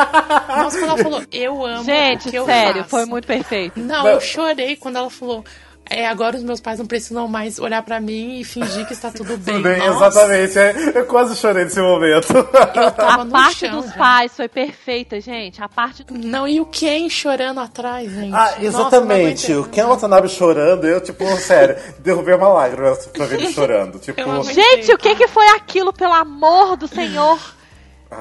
Nossa, 0.49 0.79
quando 0.79 0.91
ela 0.91 0.99
falou, 1.03 1.23
eu 1.33 1.65
amo 1.65 1.85
Gente, 1.85 2.29
o 2.29 2.31
que 2.31 2.37
eu 2.37 2.45
sério, 2.45 2.83
faço. 2.83 2.91
foi 2.91 3.07
muito 3.07 3.27
perfeito. 3.27 3.81
Não, 3.81 4.07
eu 4.07 4.21
chorei 4.21 4.77
quando 4.77 4.97
ela 4.97 5.09
falou. 5.11 5.45
É, 5.89 6.07
agora 6.09 6.37
os 6.37 6.43
meus 6.43 6.61
pais 6.61 6.79
não 6.79 6.87
precisam 6.87 7.29
mais 7.29 7.59
olhar 7.59 7.83
pra 7.83 8.01
mim 8.01 8.41
e 8.41 8.45
fingir 8.45 8.87
que 8.87 8.95
está 8.95 9.11
tudo 9.11 9.37
bem. 9.37 9.57
Tudo 9.57 9.63
bem, 9.63 9.79
Nossa, 9.87 10.07
exatamente. 10.07 10.59
é, 10.59 10.93
eu 10.95 11.05
quase 11.07 11.37
chorei 11.37 11.65
nesse 11.65 11.79
momento. 11.81 12.33
Eu 12.35 12.91
tava 12.91 13.21
A 13.21 13.25
no 13.25 13.31
parte 13.31 13.67
chão 13.67 13.81
dos 13.81 13.91
já. 13.91 13.97
pais 13.97 14.33
foi 14.35 14.49
perfeita, 14.49 15.21
gente. 15.21 15.63
A 15.63 15.69
parte 15.69 16.03
do... 16.03 16.15
Não, 16.15 16.49
e 16.49 16.59
o 16.59 16.67
Ken 16.67 17.09
chorando 17.11 17.61
atrás, 17.61 18.11
gente. 18.11 18.35
Ah, 18.35 18.45
Nossa, 18.53 18.65
exatamente. 18.65 19.53
aguentei. 19.53 19.57
o 19.57 19.65
Ken 19.65 19.85
Watanabe 19.85 20.29
chorando, 20.29 20.87
eu, 20.87 21.01
tipo, 21.03 21.25
sério, 21.37 21.77
derrubei 21.99 22.35
uma 22.35 22.49
lágrima 22.49 22.97
pra 23.13 23.27
ver 23.27 23.41
ele 23.41 23.53
chorando. 23.53 23.99
Tipo. 24.05 24.43
Gente, 24.45 24.93
o 24.93 24.99
que, 24.99 25.15
que 25.15 25.29
foi 25.29 25.47
aquilo, 25.49 25.93
pelo 25.93 26.15
amor 26.15 26.77
do 26.77 26.89
Senhor? 26.89 27.39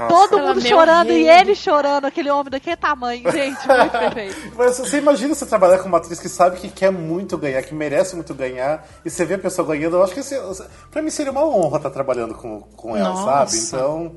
Todo 0.08 0.38
Ela 0.40 0.48
mundo 0.50 0.62
meu 0.62 0.70
chorando 0.70 1.12
e 1.12 1.30
ele 1.30 1.56
chorando, 1.56 2.06
aquele 2.06 2.30
homem 2.30 2.50
daquele 2.52 2.76
tamanho, 2.76 3.32
gente, 3.32 3.68
muito 3.68 3.92
perfeito. 4.00 4.54
Mas 4.56 4.78
você 4.78 4.98
imagina 4.98 5.34
você 5.36 5.46
trabalhar 5.46 5.80
com 5.80 5.88
uma 5.88 5.98
atriz 5.98 6.20
que 6.20 6.30
sabe 6.30 6.58
que 6.58 6.70
quer 6.70 6.92
muito 6.92 7.38
ganhar, 7.38 7.62
que 7.64 7.74
merece 7.74 8.16
muito 8.16 8.34
ganhar, 8.34 8.86
e 9.06 9.10
você 9.10 9.26
vê 9.26 9.36
a 9.36 9.40
pessoa 9.40 9.68
ganhando, 9.68 9.96
eu 9.98 10.04
acho 10.04 10.14
que 10.14 10.20
esse, 10.22 10.36
pra 10.92 11.02
mim 11.02 11.10
seria 11.10 11.32
uma 11.32 11.46
honra 11.46 11.78
estar 11.78 11.90
trabalhando 11.90 12.34
com, 12.36 12.62
com 12.76 12.96
ela, 12.98 13.10
Nossa. 13.10 13.48
sabe? 13.52 13.58
Então, 13.68 14.16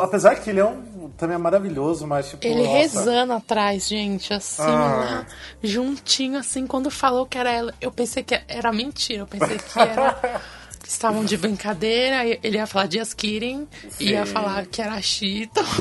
apesar 0.00 0.36
que 0.36 0.50
ele 0.50 0.60
é 0.60 0.64
um, 0.64 1.10
também 1.16 1.34
é 1.34 1.38
maravilhoso, 1.38 2.06
mas 2.06 2.28
tipo, 2.30 2.46
Ele 2.46 2.62
nossa. 2.62 2.72
rezando 2.78 3.32
atrás, 3.32 3.88
gente, 3.88 4.32
assim, 4.32 4.62
Ah. 4.62 4.66
lá, 4.66 5.26
juntinho, 5.62 6.38
assim, 6.38 6.66
quando 6.66 6.90
falou 6.90 7.26
que 7.26 7.36
era 7.38 7.50
ela, 7.50 7.74
eu 7.80 7.90
pensei 7.90 8.22
que 8.22 8.40
era 8.48 8.72
mentira, 8.72 9.22
eu 9.22 9.26
pensei 9.26 9.58
que 9.58 9.78
era. 9.78 10.40
Estavam 10.86 11.24
de 11.24 11.36
brincadeira, 11.36 12.24
ele 12.42 12.56
ia 12.58 12.66
falar 12.66 12.86
de 12.86 13.00
Askirin, 13.00 13.66
ia 13.98 14.26
falar 14.26 14.66
que 14.66 14.82
era 14.82 14.94
a 14.94 15.02
Chita. 15.02 15.60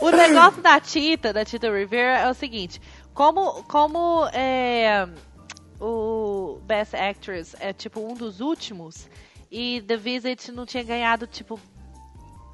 O 0.00 0.10
negócio 0.10 0.62
da 0.62 0.80
Tita, 0.80 1.32
da 1.32 1.44
Tita 1.44 1.70
Rivera, 1.70 2.18
é 2.18 2.30
o 2.30 2.34
seguinte: 2.34 2.80
como, 3.14 3.62
como 3.64 4.28
é, 4.32 5.08
o 5.80 6.60
Best 6.64 6.94
Actress 6.94 7.56
é 7.60 7.72
tipo 7.72 8.00
um 8.00 8.14
dos 8.14 8.40
últimos, 8.40 9.08
e 9.50 9.82
The 9.86 9.96
Visit 9.96 10.52
não 10.52 10.66
tinha 10.66 10.82
ganhado, 10.82 11.26
tipo, 11.26 11.58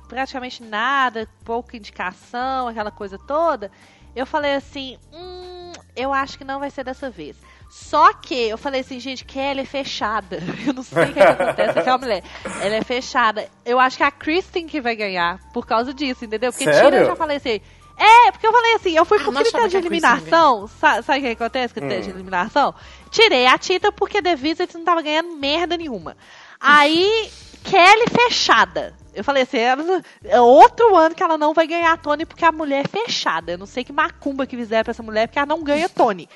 praticamente 0.08 0.62
nada, 0.62 1.28
pouca 1.44 1.76
indicação, 1.76 2.68
aquela 2.68 2.90
coisa 2.90 3.18
toda, 3.18 3.70
eu 4.14 4.26
falei 4.26 4.54
assim, 4.54 4.98
hum, 5.12 5.72
eu 5.96 6.12
acho 6.12 6.38
que 6.38 6.44
não 6.44 6.60
vai 6.60 6.70
ser 6.70 6.84
dessa 6.84 7.10
vez. 7.10 7.36
Só 7.68 8.12
que 8.12 8.34
eu 8.48 8.56
falei 8.56 8.80
assim, 8.82 9.00
gente, 9.00 9.24
Kelly 9.24 9.60
é 9.60 9.64
fechada. 9.64 10.38
Eu 10.66 10.72
não 10.74 10.82
sei 10.82 11.02
o 11.02 11.06
que, 11.08 11.12
que 11.14 11.20
acontece 11.20 11.72
com 11.74 11.80
aquela 11.80 11.98
mulher. 11.98 12.22
Ela 12.62 12.76
é 12.76 12.82
fechada. 12.82 13.48
Eu 13.64 13.80
acho 13.80 13.96
que 13.96 14.02
é 14.02 14.06
a 14.06 14.10
Kristen 14.12 14.66
que 14.66 14.80
vai 14.80 14.94
ganhar 14.94 15.40
por 15.52 15.66
causa 15.66 15.92
disso, 15.92 16.24
entendeu? 16.24 16.52
Porque 16.52 16.64
Sério? 16.64 16.82
tira, 16.90 16.96
eu 17.02 17.06
já 17.06 17.16
falei 17.16 17.36
assim. 17.38 17.60
É, 17.96 18.30
porque 18.32 18.46
eu 18.46 18.52
falei 18.52 18.74
assim, 18.74 18.96
eu 18.96 19.04
fui 19.04 19.18
Ah, 19.18 19.20
achava 19.22 19.42
critério 19.42 19.68
de 19.68 19.76
Kristen 19.76 19.86
eliminação. 20.10 20.66
Sa- 20.66 21.02
Sabe 21.02 21.18
o 21.18 21.22
que 21.22 21.28
acontece 21.28 21.72
com 21.74 21.78
o 21.80 21.82
critério 21.82 22.04
de 22.04 22.10
Hum. 22.10 22.14
eliminação? 22.14 22.74
Tirei 23.10 23.46
a 23.46 23.56
Tita 23.58 23.92
porque 23.92 24.20
The 24.22 24.34
Visit 24.36 24.74
não 24.76 24.84
tava 24.84 25.00
ganhando 25.02 25.36
merda 25.36 25.76
nenhuma. 25.76 26.16
Aí, 26.60 27.30
Kelly 27.62 28.06
fechada. 28.10 28.94
Eu 29.14 29.24
falei 29.24 29.42
assim, 29.44 29.58
ela- 29.58 30.02
é 30.24 30.40
outro 30.40 30.96
ano 30.96 31.14
que 31.14 31.22
ela 31.22 31.38
não 31.38 31.54
vai 31.54 31.66
ganhar 31.66 31.92
a 31.92 31.96
Tony 31.96 32.24
porque 32.26 32.44
a 32.44 32.52
mulher 32.52 32.84
é 32.84 32.88
fechada. 32.88 33.52
Eu 33.52 33.58
não 33.58 33.66
sei 33.66 33.84
que 33.84 33.92
macumba 33.92 34.46
que 34.46 34.56
fizeram 34.56 34.84
pra 34.84 34.90
essa 34.90 35.02
mulher 35.02 35.26
porque 35.28 35.38
ela 35.38 35.46
não 35.46 35.62
ganha 35.62 35.88
Tony. 35.88 36.28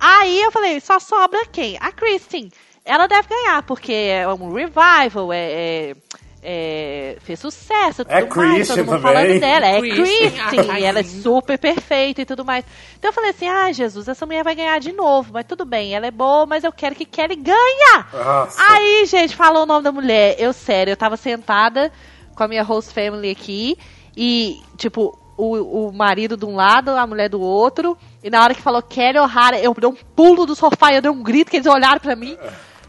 Aí 0.00 0.42
eu 0.42 0.50
falei, 0.50 0.80
só 0.80 0.98
sobra 0.98 1.46
quem? 1.46 1.76
A 1.80 1.92
Kristen. 1.92 2.50
Ela 2.84 3.06
deve 3.06 3.28
ganhar, 3.28 3.62
porque 3.62 3.92
é 3.92 4.28
um 4.28 4.52
revival, 4.52 5.32
é, 5.32 5.38
é- 5.52 5.96
é- 6.42 7.16
fez 7.22 7.40
sucesso, 7.40 8.04
tudo 8.04 8.12
É 8.12 8.20
mais, 8.20 8.32
Christian 8.34 8.76
todo 8.76 8.84
mundo 8.84 9.00
também. 9.02 9.12
falando 9.14 9.40
dela. 9.40 9.66
É 9.66 9.80
Christian, 9.80 10.78
e 10.78 10.84
ela 10.84 10.98
é 11.00 11.02
super 11.02 11.58
perfeita 11.58 12.20
e 12.20 12.26
tudo 12.26 12.44
mais. 12.44 12.62
Então 12.98 13.08
eu 13.08 13.12
falei 13.14 13.30
assim, 13.30 13.48
ah, 13.48 13.72
Jesus, 13.72 14.06
essa 14.08 14.26
mulher 14.26 14.44
vai 14.44 14.54
ganhar 14.54 14.78
de 14.80 14.92
novo, 14.92 15.30
mas 15.32 15.46
tudo 15.46 15.64
bem, 15.64 15.94
ela 15.94 16.06
é 16.06 16.10
boa, 16.10 16.44
mas 16.44 16.62
eu 16.64 16.72
quero 16.72 16.94
que 16.94 17.06
Kelly 17.06 17.36
ganha! 17.36 18.06
Nossa. 18.12 18.60
Aí, 18.70 19.06
gente, 19.06 19.34
falou 19.34 19.62
o 19.62 19.66
nome 19.66 19.82
da 19.84 19.92
mulher. 19.92 20.36
Eu, 20.38 20.52
sério, 20.52 20.90
eu 20.92 20.96
tava 20.98 21.16
sentada 21.16 21.90
com 22.34 22.42
a 22.42 22.48
minha 22.48 22.62
host 22.62 22.92
family 22.92 23.30
aqui 23.30 23.76
e, 24.16 24.60
tipo, 24.76 25.18
o, 25.36 25.88
o 25.88 25.92
marido 25.92 26.36
de 26.36 26.44
um 26.44 26.54
lado, 26.54 26.90
a 26.90 27.06
mulher 27.06 27.28
do 27.28 27.40
outro. 27.40 27.96
E 28.22 28.30
na 28.30 28.42
hora 28.42 28.54
que 28.54 28.62
falou 28.62 28.82
Kelly 28.82 29.18
O'Hara, 29.18 29.58
eu 29.58 29.74
dei 29.74 29.88
um 29.88 29.96
pulo 30.16 30.46
do 30.46 30.54
sofá 30.54 30.92
e 30.92 30.96
eu 30.96 31.02
dei 31.02 31.10
um 31.10 31.22
grito 31.22 31.50
que 31.50 31.56
eles 31.56 31.66
olharam 31.66 32.00
pra 32.00 32.16
mim. 32.16 32.36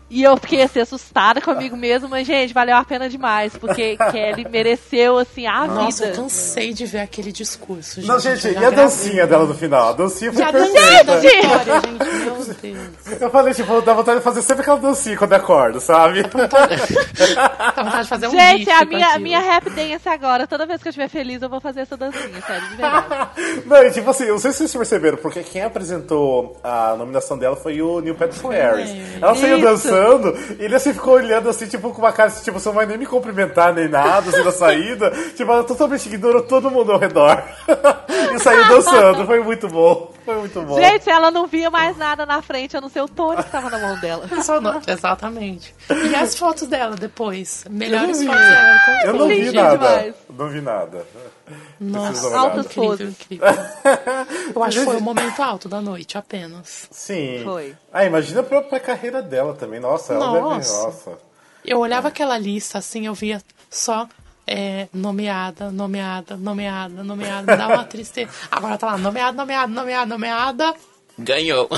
E 0.07 0.21
eu 0.21 0.37
fiquei 0.37 0.61
assim, 0.61 0.79
assustada 0.79 1.41
comigo 1.41 1.75
mesmo, 1.75 2.07
mas, 2.07 2.27
gente, 2.27 2.53
valeu 2.53 2.75
a 2.77 2.83
pena 2.83 3.09
demais, 3.09 3.55
porque 3.57 3.97
Kelly 4.11 4.47
mereceu, 4.49 5.17
assim, 5.17 5.47
a 5.47 5.65
Nossa, 5.65 6.03
eu 6.03 6.07
vida. 6.11 6.21
cansei 6.21 6.73
de 6.73 6.85
ver 6.85 6.99
aquele 6.99 7.31
discurso. 7.31 8.01
Não, 8.05 8.15
eu 8.15 8.19
gente, 8.19 8.47
e 8.47 8.55
a 8.55 8.59
gravei. 8.59 8.77
dancinha 8.77 9.25
dela 9.25 9.45
no 9.45 9.53
final? 9.55 9.89
A 9.89 9.93
dancinha 9.93 10.31
foi 10.31 10.41
E 10.41 10.45
a 10.45 10.51
dancinha 10.51 11.05
perfeita. 11.05 11.05
da 11.05 11.15
Vitória, 11.19 11.81
gente, 11.81 12.23
meu 12.23 12.35
Deus. 12.35 13.21
Eu 13.21 13.29
falei, 13.31 13.53
tipo, 13.55 13.81
dá 13.81 13.93
vontade 13.93 14.17
de 14.19 14.23
fazer 14.23 14.41
sempre 14.43 14.61
aquela 14.61 14.77
dancinha 14.79 15.17
quando 15.17 15.33
acordo, 15.33 15.79
sabe? 15.81 16.21
Dá 16.23 17.83
vontade 17.83 18.03
de 18.03 18.09
fazer 18.09 18.27
um 18.27 18.31
Gente, 18.31 18.69
a 18.69 18.85
minha, 18.85 19.17
minha 19.19 19.39
rap 19.39 19.69
dance 19.71 20.07
agora, 20.07 20.45
toda 20.45 20.65
vez 20.67 20.81
que 20.81 20.87
eu 20.87 20.91
estiver 20.91 21.09
feliz, 21.09 21.41
eu 21.41 21.49
vou 21.49 21.59
fazer 21.59 21.81
essa 21.81 21.97
dancinha, 21.97 22.41
sério, 22.45 22.69
de 22.69 22.75
verdade. 22.75 23.29
Não, 23.65 23.83
e 23.83 23.91
tipo 23.91 24.09
assim, 24.09 24.25
não 24.27 24.37
sei 24.37 24.51
se 24.51 24.57
vocês 24.59 24.75
perceberam, 24.75 25.17
porque 25.17 25.41
quem 25.41 25.63
apresentou 25.63 26.57
a 26.63 26.95
nominação 26.97 27.37
dela 27.37 27.55
foi 27.55 27.81
o 27.81 27.99
Neil 28.01 28.15
Patrick 28.15 28.45
Harris. 28.47 28.89
Ela 29.21 29.33
saiu 29.35 29.59
dançando 29.61 29.94
e 30.59 30.65
ele 30.65 30.75
assim 30.75 30.93
ficou 30.93 31.15
olhando 31.15 31.49
assim, 31.49 31.67
tipo, 31.67 31.91
com 31.91 32.01
uma 32.01 32.11
cara 32.11 32.29
assim, 32.29 32.43
tipo, 32.43 32.59
você 32.59 32.67
não 32.69 32.75
vai 32.75 32.85
nem 32.85 32.97
me 32.97 33.05
cumprimentar 33.05 33.73
nem 33.73 33.87
nada, 33.87 34.29
assim, 34.29 34.43
na 34.43 34.51
saída. 34.53 35.11
tipo, 35.35 35.51
ela 35.51 35.63
totalmente 35.63 36.07
ignorou 36.07 36.41
todo 36.43 36.71
mundo 36.71 36.91
ao 36.91 36.99
redor. 36.99 37.41
e 38.35 38.39
saiu 38.39 38.67
dançando, 38.67 39.25
foi 39.25 39.43
muito 39.43 39.67
bom. 39.67 40.14
Foi 40.25 40.35
muito 40.37 40.61
bom. 40.63 40.75
Gente, 40.81 41.09
ela 41.09 41.29
não 41.31 41.45
via 41.45 41.69
mais 41.69 41.95
nada 41.97 42.25
na 42.25 42.41
frente, 42.41 42.75
a 42.75 42.81
não 42.81 42.89
ser 42.89 43.01
o 43.01 43.07
Tony 43.07 43.43
que 43.43 43.51
tava 43.51 43.69
na 43.69 43.77
mão 43.79 43.99
dela. 43.99 44.27
Só 44.43 44.59
não- 44.59 44.81
Exatamente. 44.87 45.73
E 46.09 46.15
as 46.15 46.35
fotos 46.35 46.67
dela 46.67 46.95
depois? 46.95 47.63
Melhores 47.69 48.23
fotos 48.23 48.41
dela. 48.41 48.79
com 48.85 48.91
Eu 49.07 49.13
não 49.13 49.27
vi 49.27 49.51
nada. 49.51 49.77
demais. 49.77 50.15
Não 50.29 50.49
vi 50.49 50.61
nada. 50.61 51.05
Nossa. 51.79 52.37
Altas 52.37 52.65
incrível. 52.65 53.13
Eu 54.55 54.63
acho 54.63 54.79
que 54.79 54.85
foi 54.85 54.97
o 54.97 55.01
momento 55.01 55.41
alto 55.41 55.69
da 55.69 55.79
noite, 55.81 56.17
apenas. 56.17 56.87
Sim. 56.91 57.41
Foi. 57.43 57.75
Ah, 57.93 58.03
imagina 58.05 58.41
pra, 58.43 58.61
pra 58.61 58.79
carreira 58.79 59.21
dela 59.21 59.53
também. 59.53 59.79
Nossa, 59.79 60.13
ela 60.13 60.31
deve. 60.31 60.39
Nossa. 60.43 60.83
Nossa. 60.83 61.11
Eu 61.63 61.79
olhava 61.79 62.07
aquela 62.09 62.37
lista 62.37 62.77
assim, 62.77 63.05
eu 63.07 63.13
via 63.13 63.41
só 63.69 64.07
é, 64.47 64.87
nomeada, 64.93 65.71
nomeada, 65.71 66.37
nomeada, 66.37 67.03
nomeada, 67.03 67.51
me 67.51 67.57
dá 67.57 67.67
uma 67.67 67.83
tristeza. 67.83 68.31
Agora 68.51 68.77
tá 68.77 68.87
lá, 68.87 68.97
nomeada, 68.97 69.35
nomeada, 69.35 69.67
nomeada, 69.67 70.05
nomeada. 70.05 70.73
Ganhou. 71.17 71.69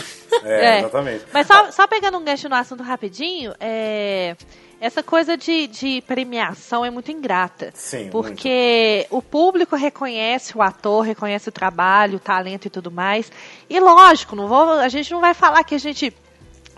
É, 0.43 0.79
exatamente. 0.79 1.25
Mas 1.33 1.47
só, 1.47 1.71
só 1.71 1.87
pegando 1.87 2.17
um 2.17 2.23
gancho 2.23 2.49
no 2.49 2.55
assunto 2.55 2.83
rapidinho, 2.83 3.53
é, 3.59 4.35
essa 4.79 5.01
coisa 5.01 5.35
de, 5.35 5.67
de 5.67 6.01
premiação 6.01 6.85
é 6.85 6.89
muito 6.89 7.11
ingrata. 7.11 7.71
Sim, 7.73 8.09
Porque 8.11 9.07
o 9.09 9.21
público 9.21 9.75
reconhece 9.75 10.55
o 10.57 10.61
ator, 10.61 11.03
reconhece 11.03 11.49
o 11.49 11.51
trabalho, 11.51 12.17
o 12.17 12.19
talento 12.19 12.65
e 12.65 12.69
tudo 12.69 12.91
mais. 12.91 13.31
E 13.69 13.79
lógico, 13.79 14.35
não 14.35 14.47
vou, 14.47 14.71
a 14.71 14.89
gente 14.89 15.11
não 15.11 15.21
vai 15.21 15.33
falar 15.33 15.63
que 15.63 15.75
a 15.75 15.79
gente 15.79 16.13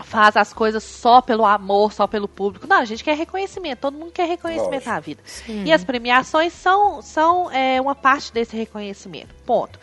faz 0.02 0.36
as 0.36 0.52
coisas 0.52 0.82
só 0.82 1.20
pelo 1.20 1.44
amor, 1.44 1.92
só 1.92 2.06
pelo 2.06 2.28
público. 2.28 2.66
Não, 2.66 2.78
a 2.78 2.84
gente 2.84 3.04
quer 3.04 3.16
reconhecimento, 3.16 3.80
todo 3.80 3.96
mundo 3.96 4.12
quer 4.12 4.28
reconhimento 4.28 4.70
Lógico. 4.70 4.90
na 4.90 5.00
vida. 5.00 5.22
E 5.64 5.72
as 5.72 5.84
premiações 5.84 6.52
são, 6.52 7.02
são 7.02 7.50
é, 7.50 7.80
uma 7.80 7.94
parte 7.94 8.32
desse 8.32 8.56
reconhecimento. 8.56 9.34
Ponto. 9.44 9.78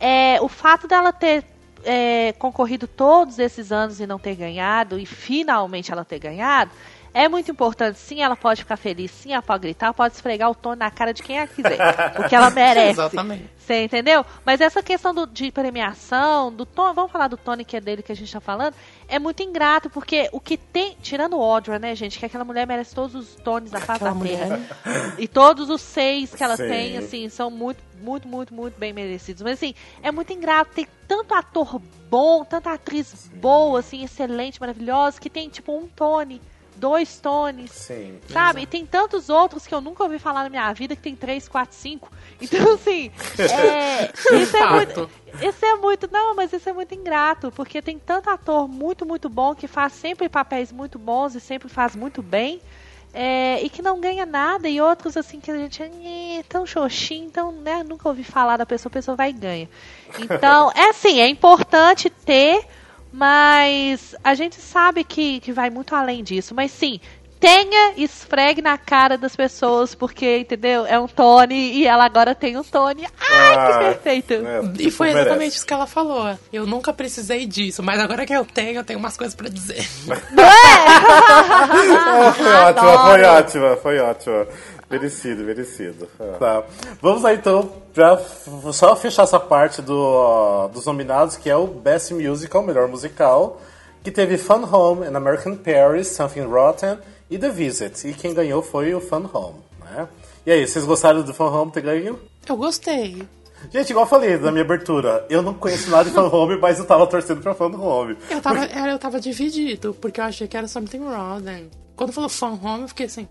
É, 0.00 0.38
o 0.40 0.48
fato 0.48 0.86
dela 0.86 1.12
ter 1.12 1.44
é, 1.84 2.32
concorrido 2.38 2.86
todos 2.86 3.38
esses 3.38 3.72
anos 3.72 4.00
e 4.00 4.06
não 4.06 4.18
ter 4.18 4.34
ganhado, 4.34 4.98
e 4.98 5.06
finalmente 5.06 5.92
ela 5.92 6.04
ter 6.04 6.18
ganhado, 6.18 6.70
é 7.14 7.28
muito 7.28 7.50
importante. 7.50 7.98
Sim, 7.98 8.22
ela 8.22 8.36
pode 8.36 8.62
ficar 8.62 8.76
feliz, 8.76 9.10
sim, 9.10 9.32
ela 9.32 9.42
pode 9.42 9.62
gritar, 9.62 9.92
pode 9.94 10.14
esfregar 10.14 10.50
o 10.50 10.54
Tony 10.54 10.78
na 10.78 10.90
cara 10.90 11.12
de 11.12 11.22
quem 11.22 11.38
ela 11.38 11.46
quiser. 11.46 11.78
porque 12.16 12.34
ela 12.34 12.50
merece. 12.50 12.90
Exatamente. 13.00 13.44
Você 13.58 13.84
entendeu? 13.84 14.24
Mas 14.46 14.62
essa 14.62 14.82
questão 14.82 15.12
do- 15.14 15.26
de 15.26 15.52
premiação, 15.52 16.50
do 16.50 16.64
Tony, 16.64 16.94
vamos 16.94 17.12
falar 17.12 17.28
do 17.28 17.36
Tony, 17.36 17.64
que 17.66 17.76
é 17.76 17.80
dele 17.80 18.02
que 18.02 18.10
a 18.10 18.16
gente 18.16 18.32
tá 18.32 18.40
falando, 18.40 18.74
é 19.06 19.18
muito 19.18 19.42
ingrato, 19.42 19.90
porque 19.90 20.28
o 20.32 20.40
que 20.40 20.56
tem, 20.56 20.96
tirando 21.02 21.36
o 21.36 21.42
Audra, 21.42 21.78
né, 21.78 21.94
gente, 21.94 22.18
que 22.18 22.24
aquela 22.24 22.44
mulher 22.44 22.66
merece 22.66 22.94
todos 22.94 23.14
os 23.14 23.34
Tonys 23.36 23.70
da 23.70 23.80
face 23.80 24.02
da 24.04 24.14
terra. 24.14 24.60
E 25.18 25.28
todos 25.28 25.68
os 25.68 25.82
seis 25.82 26.34
que 26.34 26.42
ela 26.42 26.56
Sim. 26.56 26.66
tem, 26.68 26.96
assim, 26.96 27.28
são 27.28 27.50
muito, 27.50 27.82
muito, 28.00 28.26
muito, 28.26 28.54
muito 28.54 28.78
bem 28.78 28.92
merecidos. 28.92 29.42
Mas, 29.42 29.54
assim, 29.54 29.74
é 30.02 30.10
muito 30.10 30.32
ingrato. 30.32 30.72
Tem 30.74 30.86
tanto 31.06 31.34
ator 31.34 31.78
bom, 32.08 32.44
tanta 32.44 32.72
atriz 32.72 33.30
boa, 33.34 33.80
assim, 33.80 34.02
excelente, 34.02 34.58
maravilhosa, 34.60 35.20
que 35.20 35.28
tem, 35.28 35.48
tipo, 35.50 35.76
um 35.76 35.86
Tony 35.88 36.40
dois 36.78 37.18
Tonys. 37.18 37.70
Sim. 37.72 38.18
Sabe? 38.32 38.62
E 38.62 38.66
tem 38.66 38.86
tantos 38.86 39.28
outros 39.28 39.66
que 39.66 39.74
eu 39.74 39.80
nunca 39.80 40.02
ouvi 40.04 40.18
falar 40.18 40.44
na 40.44 40.48
minha 40.48 40.72
vida 40.72 40.96
que 40.96 41.02
tem 41.02 41.14
três, 41.16 41.48
quatro, 41.48 41.76
cinco. 41.76 42.10
Então, 42.40 42.74
assim, 42.74 43.10
é, 43.38 44.10
isso 44.40 44.56
é 44.56 44.70
muito. 44.70 45.10
Isso 45.42 45.64
é 45.66 45.74
muito. 45.76 46.08
Não, 46.10 46.34
mas 46.34 46.52
isso 46.52 46.68
é 46.68 46.72
muito 46.72 46.94
ingrato, 46.94 47.50
porque 47.52 47.82
tem 47.82 47.98
tanto 47.98 48.30
ator 48.30 48.66
muito, 48.68 49.04
muito 49.04 49.28
bom 49.28 49.54
que 49.54 49.66
faz 49.66 49.92
sempre 49.92 50.28
papéis 50.28 50.72
muito 50.72 50.98
bons 50.98 51.34
e 51.34 51.40
sempre 51.40 51.68
faz 51.68 51.94
muito 51.96 52.22
bem. 52.22 52.62
é, 53.12 53.60
e 53.62 53.70
que 53.70 53.82
não 53.82 54.00
ganha 54.00 54.26
nada, 54.26 54.68
e 54.68 54.80
outros 54.80 55.16
assim 55.16 55.40
que 55.40 55.50
a 55.50 55.56
gente 55.56 55.82
é 55.82 56.42
tão 56.48 56.66
xoxinho, 56.66 57.26
então, 57.26 57.50
né, 57.52 57.82
nunca 57.82 58.08
ouvi 58.08 58.22
falar 58.22 58.56
da 58.56 58.66
pessoa, 58.66 58.90
a 58.90 58.92
pessoa 58.92 59.16
vai 59.16 59.30
e 59.30 59.32
ganha. 59.32 59.68
Então, 60.18 60.70
é 60.74 60.90
assim, 60.90 61.20
é 61.20 61.28
importante 61.28 62.08
ter, 62.10 62.64
mas 63.12 64.14
a 64.22 64.34
gente 64.34 64.56
sabe 64.60 65.04
que, 65.04 65.40
que 65.40 65.52
vai 65.52 65.70
muito 65.70 65.94
além 65.94 66.22
disso. 66.22 66.54
Mas 66.54 66.70
sim, 66.70 67.00
tenha, 67.40 67.92
esfregue 67.96 68.60
na 68.60 68.76
cara 68.76 69.16
das 69.16 69.36
pessoas, 69.36 69.94
porque, 69.94 70.38
entendeu? 70.38 70.84
É 70.86 70.98
um 70.98 71.06
Tony 71.06 71.72
e 71.74 71.86
ela 71.86 72.04
agora 72.04 72.34
tem 72.34 72.56
um 72.56 72.64
Tony. 72.64 73.04
Ai, 73.30 73.54
Ah, 73.54 73.66
que 73.66 73.78
perfeito! 74.00 74.32
é, 74.34 74.60
E 74.82 74.90
foi 74.90 75.08
merece. 75.08 75.26
exatamente 75.28 75.56
isso 75.56 75.66
que 75.66 75.72
ela 75.72 75.86
falou. 75.86 76.36
Eu 76.52 76.66
nunca 76.66 76.92
precisei 76.92 77.46
disso, 77.46 77.82
mas 77.82 78.00
agora 78.00 78.26
que 78.26 78.32
eu 78.32 78.44
tenho, 78.44 78.80
eu 78.80 78.84
tenho 78.84 78.98
umas 78.98 79.16
coisas 79.16 79.34
pra 79.34 79.48
dizer. 79.48 79.86
Ah, 80.36 82.32
foi 82.36 82.52
ótima, 82.52 82.98
foi 83.06 83.22
ótima, 83.22 83.76
foi 83.76 83.98
ótima. 83.98 84.46
Merecido, 84.90 85.42
merecido. 85.44 86.08
Ah. 86.18 86.36
Tá. 86.38 86.64
Vamos 87.02 87.22
lá 87.22 87.34
então, 87.34 87.70
pra 87.92 88.18
só 88.72 88.96
fechar 88.96 89.24
essa 89.24 89.38
parte 89.38 89.82
do, 89.82 90.68
dos 90.68 90.86
nominados, 90.86 91.36
que 91.36 91.50
é 91.50 91.56
o 91.56 91.66
Best 91.66 92.14
Musical, 92.14 92.62
melhor 92.62 92.88
musical, 92.88 93.60
que 94.02 94.10
teve 94.10 94.38
Fun 94.38 94.64
Home 94.64 95.06
and 95.06 95.14
American 95.16 95.56
Paris, 95.56 96.08
Something 96.08 96.46
Rotten 96.46 96.98
e 97.30 97.36
The 97.36 97.50
Visit. 97.50 98.08
E 98.08 98.14
quem 98.14 98.32
ganhou 98.32 98.62
foi 98.62 98.94
o 98.94 99.00
Fun 99.00 99.28
Home, 99.32 99.58
né? 99.84 100.08
E 100.46 100.50
aí, 100.52 100.66
vocês 100.66 100.84
gostaram 100.86 101.20
do 101.22 101.34
Fun 101.34 101.52
Home 101.52 101.70
ter 101.70 101.82
ganho? 101.82 102.18
Eu 102.48 102.56
gostei. 102.56 103.22
Gente, 103.70 103.90
igual 103.90 104.06
eu 104.06 104.08
falei 104.08 104.38
na 104.38 104.50
minha 104.52 104.64
abertura, 104.64 105.26
eu 105.28 105.42
não 105.42 105.52
conheço 105.52 105.90
nada 105.90 106.04
de 106.08 106.14
Fun 106.14 106.28
Home, 106.34 106.56
mas 106.58 106.78
eu 106.78 106.86
tava 106.86 107.06
torcendo 107.06 107.42
pra 107.42 107.52
Fun 107.54 107.74
Home. 107.78 108.16
Eu 108.30 108.40
tava, 108.40 108.64
era- 108.64 108.92
eu 108.92 108.98
tava 108.98 109.20
dividido, 109.20 109.92
porque 110.00 110.18
eu 110.20 110.24
achei 110.24 110.48
que 110.48 110.56
era 110.56 110.66
Something 110.66 111.04
Rotten. 111.04 111.68
Quando 111.94 112.12
falou 112.12 112.30
Fan 112.30 112.58
Home, 112.62 112.82
eu 112.82 112.88
fiquei 112.88 113.04
assim. 113.06 113.28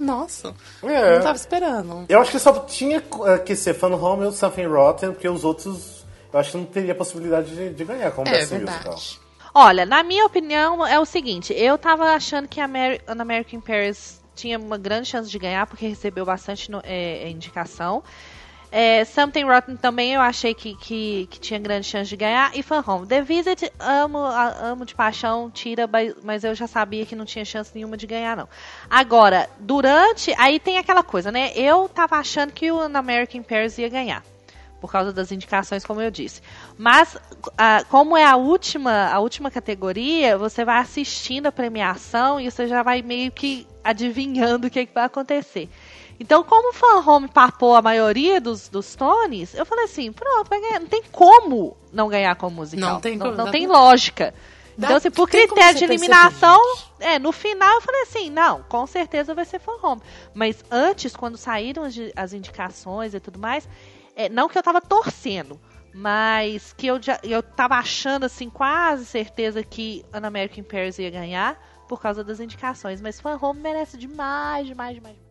Nossa, 0.00 0.54
É. 0.82 1.16
não 1.16 1.22
tava 1.22 1.36
esperando. 1.36 2.06
Eu 2.08 2.20
acho 2.20 2.30
que 2.30 2.38
só 2.38 2.52
tinha 2.60 3.02
eh, 3.26 3.38
que 3.38 3.54
ser 3.54 3.74
Fun 3.74 3.92
Home 3.94 4.24
ou 4.26 4.32
Something 4.32 4.66
Rotten, 4.66 5.12
porque 5.12 5.28
os 5.28 5.44
outros 5.44 6.00
eu 6.32 6.40
acho 6.40 6.52
que 6.52 6.56
não 6.56 6.64
teria 6.64 6.94
possibilidade 6.94 7.54
de, 7.54 7.70
de 7.74 7.84
ganhar 7.84 8.10
como 8.12 8.26
É 8.28 8.32
Best 8.32 8.52
Musical. 8.54 8.76
verdade. 8.78 9.20
Olha, 9.52 9.84
na 9.84 10.02
minha 10.02 10.24
opinião, 10.24 10.86
é 10.86 10.98
o 10.98 11.04
seguinte: 11.04 11.52
eu 11.52 11.76
tava 11.76 12.04
achando 12.14 12.48
que 12.48 12.60
a 12.60 12.64
Ameri- 12.64 13.00
An 13.06 13.20
American 13.20 13.60
Paris 13.60 14.20
tinha 14.34 14.58
uma 14.58 14.78
grande 14.78 15.06
chance 15.08 15.28
de 15.30 15.38
ganhar, 15.38 15.66
porque 15.66 15.86
recebeu 15.86 16.24
bastante 16.24 16.70
no- 16.70 16.80
é, 16.84 17.28
indicação. 17.28 18.02
É, 18.72 19.04
Something 19.04 19.44
Rotten 19.44 19.76
também 19.76 20.14
eu 20.14 20.20
achei 20.20 20.54
que, 20.54 20.76
que, 20.76 21.26
que 21.28 21.40
tinha 21.40 21.58
grande 21.58 21.86
chance 21.86 22.08
de 22.08 22.16
ganhar. 22.16 22.56
E 22.56 22.62
Fan 22.62 22.84
Home. 22.86 23.06
The 23.06 23.22
Visit, 23.22 23.72
amo, 23.78 24.18
a- 24.18 24.54
amo 24.62 24.84
de 24.84 24.94
paixão, 24.94 25.50
tira, 25.50 25.88
mas- 26.22 26.44
eu 26.44 26.54
já 26.54 26.66
sabia 26.66 27.04
que 27.04 27.16
não 27.16 27.24
tinha 27.24 27.44
chance 27.44 27.72
nenhuma 27.74 27.96
de 27.96 28.06
ganhar, 28.06 28.36
não. 28.36 28.48
Agora, 28.88 29.48
durante. 29.58 30.32
Aí 30.38 30.60
tem 30.60 30.78
aquela 30.78 31.02
coisa, 31.02 31.32
né? 31.32 31.52
Eu 31.56 31.88
tava 31.88 32.16
achando 32.16 32.52
que 32.52 32.70
o 32.70 32.78
An 32.78 32.92
American 32.96 33.42
Paris 33.42 33.76
ia 33.78 33.88
ganhar 33.88 34.22
por 34.80 34.90
causa 34.90 35.12
das 35.12 35.30
indicações, 35.30 35.84
como 35.84 36.00
eu 36.00 36.10
disse. 36.10 36.40
Mas, 36.78 37.14
ah, 37.58 37.84
como 37.90 38.16
é 38.16 38.24
a 38.24 38.36
última, 38.36 39.08
a 39.12 39.18
última 39.20 39.50
categoria, 39.50 40.38
você 40.38 40.64
vai 40.64 40.78
assistindo 40.78 41.46
a 41.46 41.52
premiação 41.52 42.40
e 42.40 42.50
você 42.50 42.66
já 42.66 42.82
vai 42.82 43.02
meio 43.02 43.30
que 43.30 43.66
adivinhando 43.84 44.68
o 44.68 44.70
que, 44.70 44.86
que 44.86 44.94
vai 44.94 45.04
acontecer. 45.04 45.68
Então, 46.20 46.44
como 46.44 46.68
o 46.68 46.72
Fan 46.74 46.98
Home 47.06 47.28
papou 47.28 47.74
a 47.74 47.80
maioria 47.80 48.38
dos, 48.42 48.68
dos 48.68 48.94
Tonys, 48.94 49.54
eu 49.54 49.64
falei 49.64 49.86
assim, 49.86 50.12
pronto, 50.12 50.50
vai 50.50 50.60
ganhar. 50.60 50.78
Não 50.78 50.86
tem 50.86 51.02
como 51.10 51.74
não 51.90 52.08
ganhar 52.10 52.36
como 52.36 52.56
musical. 52.56 52.92
Não 52.92 53.00
tem 53.00 53.16
não, 53.16 53.24
como, 53.26 53.38
não 53.38 53.44
dá 53.46 53.50
tem 53.50 53.66
lógica. 53.66 54.34
Dá- 54.76 54.88
Então, 54.88 54.96
assim, 54.98 55.10
por 55.10 55.30
critério 55.30 55.78
de 55.78 55.84
eliminação, 55.84 56.60
é, 57.00 57.18
no 57.18 57.32
final 57.32 57.74
eu 57.76 57.80
falei 57.80 58.02
assim, 58.02 58.28
não, 58.28 58.62
com 58.64 58.86
certeza 58.86 59.34
vai 59.34 59.46
ser 59.46 59.58
Fan 59.60 59.78
Home. 59.82 60.02
Mas 60.34 60.62
antes, 60.70 61.16
quando 61.16 61.38
saíram 61.38 61.84
as, 61.84 61.94
as 62.14 62.34
indicações 62.34 63.14
e 63.14 63.20
tudo 63.20 63.38
mais, 63.38 63.66
é, 64.14 64.28
não 64.28 64.46
que 64.46 64.58
eu 64.58 64.62
tava 64.62 64.82
torcendo, 64.82 65.58
mas 65.94 66.74
que 66.74 66.86
eu, 66.86 67.00
já, 67.02 67.18
eu 67.22 67.42
tava 67.42 67.76
achando, 67.76 68.24
assim, 68.24 68.50
quase 68.50 69.06
certeza 69.06 69.62
que 69.64 70.04
An 70.12 70.26
American 70.26 70.64
Paris 70.64 70.98
ia 70.98 71.10
ganhar 71.10 71.58
por 71.88 71.98
causa 71.98 72.22
das 72.22 72.40
indicações. 72.40 73.00
Mas 73.00 73.18
Fan 73.18 73.38
Home 73.40 73.58
merece 73.60 73.96
demais, 73.96 74.66
demais, 74.66 74.94
demais. 74.94 75.29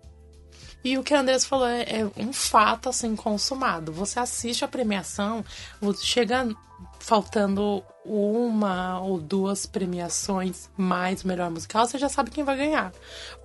E 0.84 0.98
o 0.98 1.04
que 1.04 1.14
a 1.14 1.20
Andressa 1.20 1.48
falou 1.48 1.68
é, 1.68 1.84
é 1.84 2.08
um 2.18 2.32
fato 2.32 2.88
assim 2.90 3.16
consumado. 3.16 3.92
Você 3.92 4.20
assiste 4.20 4.64
a 4.64 4.68
premiação, 4.68 5.44
chega 6.02 6.48
faltando 7.00 7.84
uma 8.06 9.00
ou 9.02 9.20
duas 9.20 9.66
premiações 9.66 10.70
mais 10.78 11.24
melhor 11.24 11.50
musical, 11.52 11.86
você 11.86 11.98
já 11.98 12.10
sabe 12.10 12.32
quem 12.32 12.44
vai 12.44 12.58
ganhar. 12.58 12.92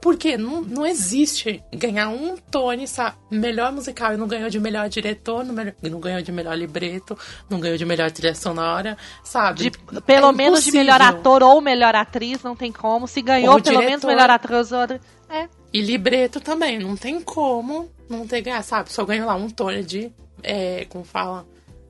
Porque 0.00 0.36
não, 0.38 0.62
não 0.62 0.86
existe 0.86 1.62
ganhar 1.72 2.08
um 2.08 2.36
Tony, 2.36 2.86
sabe, 2.86 3.16
melhor 3.30 3.72
musical 3.72 4.14
e 4.14 4.16
não 4.16 4.26
ganhou 4.26 4.48
de 4.48 4.58
melhor 4.60 4.88
diretor, 4.88 5.44
não, 5.44 5.54
melhor- 5.54 5.74
não 5.82 6.00
ganhou 6.00 6.22
de 6.22 6.32
melhor 6.32 6.56
libreto, 6.56 7.18
não 7.50 7.60
ganhou 7.60 7.76
de 7.76 7.84
melhor 7.84 8.10
trilha 8.10 8.34
sonora, 8.34 8.96
sabe? 9.22 9.70
De- 9.70 10.00
pelo 10.02 10.28
É 10.28 10.32
menos 10.32 10.64
de 10.64 10.72
melhor 10.72 11.00
ator 11.02 11.42
ou 11.42 11.60
melhor 11.60 11.94
atriz, 11.94 12.42
não 12.42 12.56
tem 12.56 12.72
como. 12.72 13.06
Se 13.06 13.20
ganhou 13.20 13.54
Ou 13.54 13.62
pelo 13.62 13.80
menos 13.80 14.04
melhor 14.04 14.30
atriz. 14.30 14.70
É. 15.28 15.48
E 15.74 15.82
libreto 15.82 16.40
também, 16.40 16.78
não 16.78 16.96
tem 16.96 17.20
como 17.20 17.90
não 18.08 18.26
ter 18.28 18.40
ganhado, 18.42 18.64
sabe? 18.64 18.92
Só 18.92 19.04
ganho 19.04 19.26
lá 19.26 19.34
um 19.34 19.50
Tony 19.50 19.82
de, 19.82 20.12
é, 20.40 20.84
como 20.88 21.04
fala, 21.04 21.44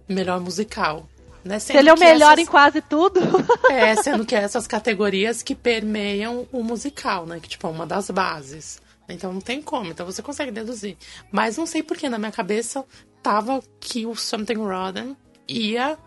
melhor 0.09 0.41
musical. 0.41 1.07
Né? 1.45 1.59
Se 1.59 1.76
ele 1.76 1.91
é 1.91 1.93
o 1.93 1.99
melhor 1.99 2.32
essas- 2.32 2.39
em 2.39 2.51
quase 2.51 2.80
tudo. 2.80 3.20
É, 3.70 3.95
sendo 4.03 4.24
que 4.24 4.35
essas 4.35 4.66
categorias 4.66 5.43
que 5.43 5.55
permeiam 5.55 6.49
o 6.51 6.62
musical, 6.62 7.26
né? 7.26 7.39
Que, 7.41 7.49
tipo, 7.51 7.66
é 7.66 7.70
uma 7.70 7.85
das 7.87 8.09
bases. 8.09 8.80
Então 9.07 9.30
não 9.35 9.41
tem 9.43 9.61
como, 9.61 9.91
então 9.91 10.07
você 10.07 10.22
consegue 10.22 10.51
deduzir. 10.51 10.97
Mas 11.30 11.59
não 11.59 11.66
sei 11.66 11.82
porque 11.82 12.09
na 12.09 12.18
minha 12.18 12.32
cabeça 12.32 12.82
tava 13.22 13.62
que 13.78 14.07
o 14.07 14.14
Something 14.16 14.55
Rotten 14.55 15.14
ia. 15.47 15.99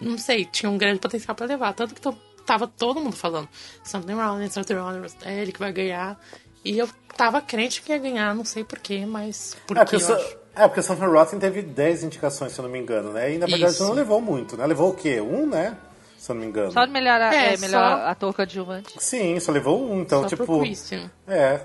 Não 0.00 0.18
sei, 0.18 0.44
tinha 0.44 0.68
um 0.68 0.76
grande 0.76 0.98
potencial 0.98 1.36
pra 1.36 1.46
levar. 1.46 1.72
Tanto 1.72 1.94
que 1.94 2.00
tava 2.44 2.66
todo 2.66 3.00
mundo 3.00 3.14
falando: 3.14 3.48
Something 3.84 4.14
Rotten, 4.14 4.50
Something 4.50 4.74
Rotten, 4.74 5.02
é 5.24 5.40
ele 5.40 5.52
que 5.52 5.60
vai 5.60 5.72
ganhar. 5.72 6.18
E 6.64 6.78
eu 6.78 6.88
tava 7.16 7.40
crente 7.40 7.82
que 7.82 7.92
ia 7.92 7.98
ganhar, 7.98 8.34
não 8.34 8.44
sei 8.44 8.64
porquê, 8.64 9.04
mas. 9.06 9.56
Por 9.66 9.76
É 9.76 9.84
que 9.84 9.96
porque, 9.98 10.10
eu 10.12 10.16
acho? 10.16 10.36
é, 10.56 10.68
porque 10.68 10.82
Something 10.82 11.06
Rotten 11.06 11.38
teve 11.38 11.62
10 11.62 12.04
indicações, 12.04 12.52
se 12.52 12.58
eu 12.60 12.64
não 12.64 12.70
me 12.70 12.78
engano, 12.78 13.12
né? 13.12 13.32
E 13.34 13.38
na 13.38 13.46
verdade 13.46 13.72
Isso. 13.72 13.84
não 13.84 13.92
levou 13.92 14.20
muito, 14.20 14.56
né? 14.56 14.66
Levou 14.66 14.90
o 14.90 14.94
quê? 14.94 15.20
Um, 15.20 15.46
né? 15.48 15.76
Se 16.18 16.30
eu 16.30 16.34
não 16.34 16.42
me 16.42 16.48
engano. 16.48 16.70
Só 16.70 16.84
de 16.84 16.92
melhor, 16.92 17.18
É, 17.20 17.54
é, 17.54 17.56
melhor 17.56 17.96
só- 17.98 18.06
ator 18.08 18.34
coadjuvante. 18.34 18.92
Sim, 18.98 19.40
só 19.40 19.50
levou 19.52 19.90
um, 19.90 20.02
então, 20.02 20.22
Só 20.22 20.28
tipo. 20.28 20.44
pro 20.44 20.58
Christian. 20.60 21.10
É. 21.26 21.60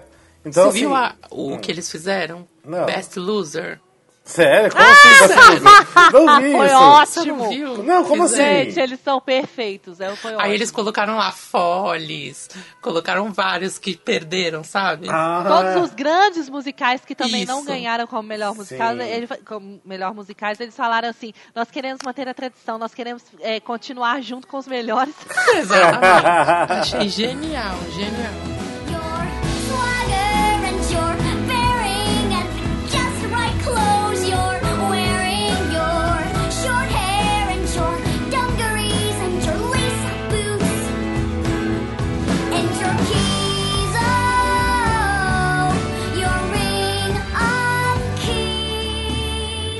Então, 0.45 0.71
Você 0.71 0.79
viu 0.79 0.95
assim, 0.95 1.13
a- 1.21 1.27
o 1.31 1.57
que 1.57 1.71
eles 1.71 1.91
fizeram? 1.91 2.47
Não. 2.63 2.85
Best 2.85 3.17
Loser. 3.19 3.81
Sério? 4.25 4.71
Como 4.71 4.83
assim, 4.83 5.09
Best 5.27 6.13
Não 6.13 6.41
vi 6.41 6.51
Foi 6.57 6.65
isso. 6.65 6.75
Você 6.75 7.19
ótimo. 7.19 7.37
não 7.43 7.49
viu? 7.49 7.83
Não, 7.83 8.03
como 8.03 8.23
assim? 8.23 8.37
Gente, 8.37 8.79
eles 8.79 8.99
são 8.99 9.21
perfeitos. 9.21 10.01
É, 10.01 10.15
foi 10.15 10.31
Aí 10.31 10.37
ótimo. 10.37 10.53
eles 10.53 10.71
colocaram 10.71 11.15
lá 11.15 11.31
Follies, 11.31 12.49
colocaram 12.81 13.31
vários 13.31 13.77
que 13.77 13.95
perderam, 13.95 14.63
sabe? 14.63 15.07
Ah, 15.09 15.45
Todos 15.47 15.83
os 15.89 15.95
grandes 15.95 16.49
musicais 16.49 17.05
que 17.05 17.13
também 17.13 17.45
não 17.45 17.59
Isso. 17.59 17.67
ganharam 17.67 18.07
como 18.07 18.23
melhor 18.27 18.55
musical, 18.55 18.97
ele, 18.97 19.27
como 19.45 19.79
melhor 19.85 20.13
musicais, 20.15 20.59
eles 20.59 20.75
falaram 20.75 21.07
assim: 21.09 21.31
nós 21.53 21.69
queremos 21.69 21.99
manter 22.03 22.27
a 22.27 22.33
tradição, 22.33 22.79
nós 22.79 22.95
queremos 22.95 23.21
é, 23.41 23.59
continuar 23.59 24.21
junto 24.23 24.47
com 24.47 24.57
os 24.57 24.67
melhores. 24.67 25.13
Exatamente. 25.55 26.95
Achei 26.95 27.09
genial, 27.09 27.75
genial. 27.93 28.64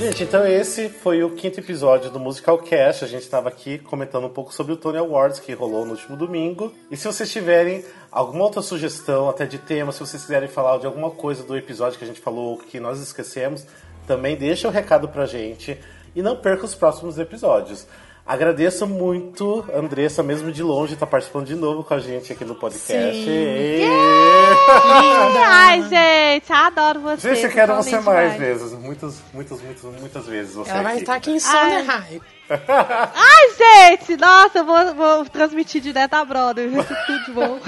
Gente, 0.05 0.21
então 0.21 0.45
esse 0.45 0.87
foi 0.87 1.23
o 1.23 1.31
quinto 1.31 1.59
episódio 1.59 2.11
do 2.11 2.19
Musical 2.19 2.59
Cast. 2.59 3.03
A 3.03 3.07
gente 3.07 3.23
estava 3.23 3.49
aqui 3.49 3.79
comentando 3.79 4.27
um 4.27 4.29
pouco 4.29 4.53
sobre 4.53 4.71
o 4.71 4.77
Tony 4.77 4.99
Awards 4.99 5.39
que 5.39 5.51
rolou 5.51 5.83
no 5.83 5.93
último 5.93 6.15
domingo. 6.15 6.71
E 6.91 6.95
se 6.95 7.07
vocês 7.07 7.31
tiverem 7.31 7.83
alguma 8.11 8.43
outra 8.43 8.61
sugestão, 8.61 9.27
até 9.27 9.47
de 9.47 9.57
tema, 9.57 9.91
se 9.91 9.99
vocês 9.99 10.21
quiserem 10.21 10.47
falar 10.47 10.77
de 10.77 10.85
alguma 10.85 11.09
coisa 11.09 11.41
do 11.41 11.57
episódio 11.57 11.97
que 11.97 12.03
a 12.03 12.07
gente 12.07 12.19
falou 12.19 12.55
que 12.55 12.79
nós 12.79 12.99
esquecemos, 12.99 13.65
também 14.05 14.35
deixa 14.35 14.67
o 14.67 14.71
recado 14.71 15.07
pra 15.09 15.25
gente. 15.25 15.75
E 16.15 16.21
não 16.21 16.35
perca 16.35 16.65
os 16.65 16.75
próximos 16.75 17.17
episódios. 17.17 17.87
Agradeço 18.23 18.85
muito, 18.85 19.65
Andressa, 19.73 20.21
mesmo 20.21 20.51
de 20.51 20.61
longe, 20.61 20.95
tá 20.95 21.07
participando 21.07 21.47
de 21.47 21.55
novo 21.55 21.83
com 21.83 21.95
a 21.95 21.99
gente 21.99 22.31
aqui 22.31 22.45
no 22.45 22.53
podcast. 22.53 23.23
Sim. 23.23 24.44
Ê! 24.55 25.37
Ai, 25.45 25.81
gente, 25.83 26.51
adoro 26.53 27.01
você. 27.01 27.35
Gente, 27.35 27.45
eu 27.45 27.51
quero 27.51 27.75
você 27.75 27.99
mais 27.99 28.33
demais. 28.33 28.37
vezes. 28.37 28.71
Muitas, 28.79 29.21
muitas, 29.33 29.61
muitas, 29.61 29.83
muitas 29.99 30.25
vezes. 30.25 30.55
Você 30.55 30.71
Ela 30.71 30.83
vai 30.83 30.93
aqui. 30.93 31.01
estar 31.01 31.15
aqui 31.15 31.31
em 31.31 31.39
Sony 31.39 31.73
Ai. 31.73 31.83
High. 31.83 32.21
Ai, 32.49 33.49
gente, 33.57 34.17
nossa, 34.17 34.59
eu 34.59 34.65
vou, 34.65 34.95
vou 34.95 35.25
transmitir 35.25 35.81
direto 35.81 36.13
a 36.13 36.25
Brother. 36.25 36.67
Isso 36.67 36.95
tudo 37.05 37.25
de 37.25 37.31
bom. 37.31 37.59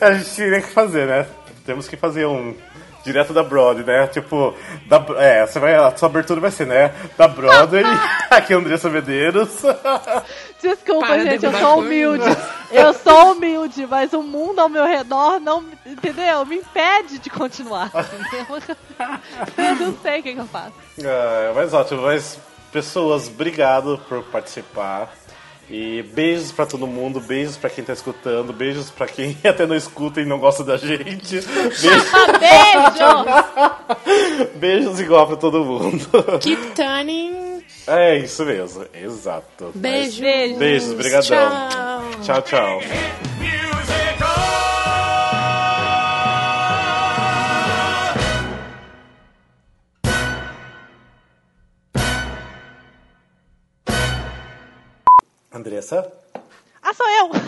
A 0.00 0.12
gente 0.12 0.36
teria 0.36 0.60
que 0.60 0.68
fazer, 0.68 1.06
né? 1.06 1.26
Temos 1.64 1.88
que 1.88 1.96
fazer 1.96 2.26
um 2.26 2.54
direto 3.06 3.32
da 3.32 3.42
Broadway, 3.42 3.86
né? 3.86 4.08
Tipo, 4.08 4.52
da, 4.86 5.04
é, 5.18 5.46
você 5.46 5.60
vai, 5.60 5.74
a 5.76 5.96
sua 5.96 6.08
abertura 6.08 6.40
vai 6.40 6.50
ser, 6.50 6.66
né? 6.66 6.92
Da 7.16 7.28
Broadway, 7.28 7.84
aqui 8.28 8.52
é 8.52 8.56
Andressa 8.56 8.90
Medeiros. 8.90 9.62
Desculpa, 10.60 11.06
Para 11.06 11.22
gente, 11.22 11.44
eu 11.44 11.52
sou 11.52 11.78
humilde. 11.78 12.24
Eu 12.68 12.92
sou 12.92 13.30
humilde, 13.30 13.86
mas 13.86 14.12
o 14.12 14.20
mundo 14.20 14.58
ao 14.58 14.68
meu 14.68 14.84
redor 14.84 15.38
não, 15.38 15.64
entendeu? 15.86 16.44
Me 16.44 16.56
impede 16.56 17.20
de 17.20 17.30
continuar. 17.30 17.92
entendeu? 17.94 18.76
Eu 19.56 19.74
não 19.76 19.96
sei 20.02 20.18
o 20.18 20.22
que, 20.24 20.34
que 20.34 20.40
eu 20.40 20.46
faço. 20.46 20.72
É, 20.98 21.52
mas 21.54 21.72
ótimo, 21.72 22.02
mas 22.02 22.40
pessoas, 22.72 23.28
obrigado 23.28 24.00
por 24.08 24.20
participar. 24.24 25.14
E 25.68 26.02
beijos 26.14 26.52
pra 26.52 26.64
todo 26.64 26.86
mundo, 26.86 27.20
beijos 27.20 27.56
pra 27.56 27.68
quem 27.68 27.82
tá 27.82 27.92
escutando, 27.92 28.52
beijos 28.52 28.88
pra 28.90 29.06
quem 29.06 29.36
até 29.44 29.66
não 29.66 29.74
escuta 29.74 30.20
e 30.20 30.24
não 30.24 30.38
gosta 30.38 30.62
da 30.62 30.76
gente. 30.76 31.40
Beijos, 31.40 31.42
Beijo! 32.40 33.24
beijos 34.56 35.00
igual 35.00 35.26
pra 35.26 35.36
todo 35.36 35.64
mundo. 35.64 36.08
Keep 36.40 36.72
turning. 36.74 37.64
É 37.86 38.16
isso 38.16 38.44
mesmo, 38.44 38.84
exato. 38.94 39.72
Beijo. 39.74 40.20
Beijo. 40.20 40.56
Beijos, 40.56 40.92
brigadão. 40.92 41.22
Tchau. 41.22 42.02
Tchau, 42.22 42.42
tchau. 42.42 42.80
Andressa? 55.56 56.10
Ah, 56.82 56.94
sou 56.94 57.06
eu! 57.08 57.30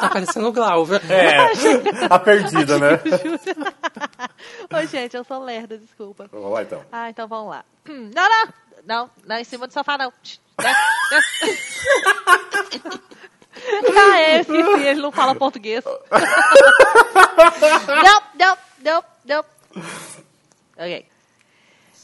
Tá 0.00 0.10
parecendo 0.10 0.48
o 0.48 0.52
Glauber. 0.52 1.00
É, 1.10 1.38
a 2.10 2.18
perdida, 2.18 2.78
né? 2.78 3.00
Oi, 4.72 4.86
gente, 4.86 5.16
eu 5.16 5.24
sou 5.24 5.42
lerda, 5.42 5.78
desculpa. 5.78 6.28
Vamos 6.30 6.52
lá 6.52 6.62
então. 6.62 6.84
Ah, 6.92 7.08
então 7.10 7.26
vamos 7.26 7.50
lá. 7.50 7.64
Hum, 7.88 8.10
Não, 8.14 8.28
não! 8.28 8.48
Não, 8.86 9.10
não 9.24 9.36
em 9.38 9.44
cima 9.44 9.66
do 9.66 9.72
sofá, 9.72 9.96
não. 9.96 10.12
Ah, 10.58 10.74
é, 14.18 14.40
esqueci, 14.40 14.82
ele 14.86 15.00
não 15.00 15.10
fala 15.10 15.34
português. 15.34 15.82
não, 17.88 18.22
não, 18.38 18.58
não, 18.82 19.04
não. 19.24 19.44
Ok. 20.76 21.06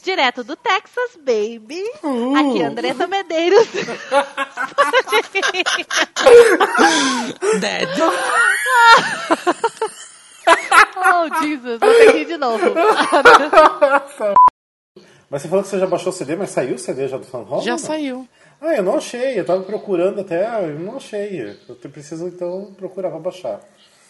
Direto 0.03 0.43
do 0.43 0.55
Texas, 0.55 1.15
baby. 1.17 1.83
Aqui, 2.35 2.63
Andressa 2.63 3.05
Medeiros. 3.07 3.67
Dead. 7.59 7.89
oh, 10.97 11.41
Jesus, 11.41 11.79
vou 11.79 11.93
ter 11.93 12.11
que 12.11 12.17
ir 12.19 12.25
de 12.25 12.37
novo. 12.37 12.73
Mas 15.29 15.41
você 15.43 15.47
falou 15.47 15.63
que 15.63 15.69
você 15.69 15.79
já 15.79 15.87
baixou 15.87 16.09
o 16.09 16.15
CD, 16.15 16.35
mas 16.35 16.49
saiu 16.49 16.75
o 16.75 16.79
CD 16.79 17.07
já 17.07 17.17
do 17.17 17.23
Fan 17.23 17.43
Hall? 17.43 17.61
Já 17.61 17.77
saiu. 17.77 18.27
Ah, 18.59 18.75
eu 18.75 18.83
não 18.83 18.97
achei. 18.97 19.39
Eu 19.39 19.45
tava 19.45 19.63
procurando 19.63 20.19
até, 20.19 20.45
ah, 20.45 20.61
eu 20.61 20.79
não 20.79 20.97
achei. 20.97 21.57
Eu 21.69 21.75
preciso 21.89 22.27
então 22.27 22.73
procurar 22.77 23.09
pra 23.11 23.19
baixar. 23.19 23.61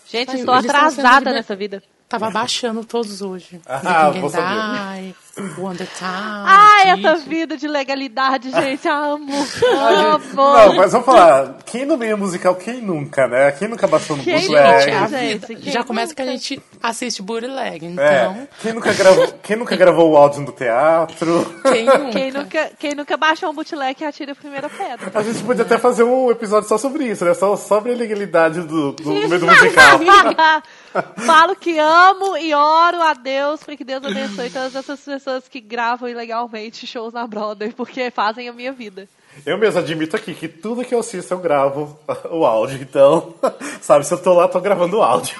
Gente, 0.08 0.36
estou 0.36 0.54
atrasada 0.54 1.32
nessa 1.32 1.56
vida. 1.56 1.84
Tava 2.12 2.30
baixando 2.30 2.84
todos 2.84 3.22
hoje. 3.22 3.62
Ah, 3.66 4.10
vou 4.10 4.30
saber. 4.30 5.02
Die, 5.02 5.16
Wonder 5.58 5.88
Town. 5.98 6.44
Ai, 6.46 6.90
essa 6.90 7.16
vida 7.16 7.56
de 7.56 7.70
legalidade, 7.70 8.52
gente, 8.52 8.86
amo. 8.92 9.32
Não, 9.62 10.16
Amo. 10.16 10.76
mas 10.76 10.92
vamos 10.92 11.06
falar. 11.06 11.60
Quem 11.66 11.86
no 11.86 11.98
meio 11.98 12.18
musical, 12.18 12.54
quem 12.56 12.82
nunca, 12.82 13.30
né? 13.30 13.54
Quem 13.54 13.70
nunca 13.70 13.88
baixou 13.88 14.18
no 14.18 14.24
bootleg? 14.24 15.10
gente, 15.10 15.72
já 15.72 15.86
começa 15.86 16.14
que 16.14 16.22
a 16.22 16.26
gente 16.26 16.62
assiste 16.84 17.22
bootleg, 17.22 17.86
então. 17.86 18.04
É, 18.04 18.48
quem 18.62 18.74
nunca, 18.74 18.94
gravou, 18.94 19.28
quem 19.42 19.56
nunca 19.56 19.76
gravou 19.78 20.12
o 20.12 20.18
áudio 20.18 20.42
no 20.42 20.52
teatro? 20.52 21.62
Quem 21.64 21.86
nunca? 21.86 22.10
Quem 22.12 22.32
nunca, 22.32 22.72
quem 22.78 22.96
nunca 22.96 23.16
baixou 23.16 23.52
um 23.52 23.54
bootleg 23.54 24.04
atira 24.04 24.34
a 24.34 24.36
primeira 24.36 24.70
pedra. 24.70 25.10
A 25.14 25.24
gente 25.24 25.42
podia 25.44 25.64
até 25.64 25.78
fazer 25.78 26.04
um 26.04 26.30
episódio 26.30 26.68
só 26.68 26.78
sobre 26.78 27.06
isso, 27.06 27.24
né? 27.24 27.34
Só 27.34 27.56
sobre 27.56 27.94
a 27.94 27.96
legalidade 27.96 28.60
do, 28.64 28.92
do 28.92 29.10
meio 29.14 29.40
do 29.40 29.48
musical. 29.48 30.00
Falo 31.26 31.56
que 31.56 31.78
amo 31.80 32.38
e 32.38 32.54
oro 32.54 33.02
a 33.02 33.14
Deus 33.14 33.64
para 33.64 33.76
que 33.78 33.84
Deus 33.84 34.04
abençoe 34.04 34.50
todas 34.50 34.76
essas 34.76 35.00
pessoas 35.00 35.48
que 35.48 35.60
gravam 35.60 36.10
ilegalmente 36.10 36.86
shows 36.88 37.14
na 37.14 37.26
Brother, 37.26 37.74
porque 37.74 38.12
fazem 38.12 38.50
a 38.50 38.54
minha 38.54 38.72
vida. 38.72 39.08
Eu 39.46 39.58
mesmo 39.58 39.80
admito 39.80 40.14
aqui 40.18 40.34
que 40.34 40.50
tudo 40.50 40.84
que 40.84 40.94
eu 40.94 41.00
assisto 41.00 41.34
eu 41.34 41.40
gravo 41.40 41.98
o 42.30 42.46
áudio. 42.46 42.80
Então, 42.82 43.34
sabe, 43.82 44.06
se 44.06 44.14
eu 44.14 44.18
tô 44.22 44.34
lá, 44.34 44.48
tô 44.50 44.60
gravando 44.60 44.98
o 44.98 45.02
áudio. 45.02 45.36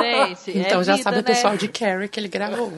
Gente, 0.00 0.58
Então 0.58 0.80
é 0.80 0.84
já 0.84 0.92
vida, 0.92 1.02
sabe 1.02 1.16
o 1.16 1.20
né? 1.20 1.22
pessoal 1.24 1.56
de 1.56 1.66
Carrie 1.68 2.08
que 2.08 2.20
ele 2.20 2.28
gravou. 2.28 2.72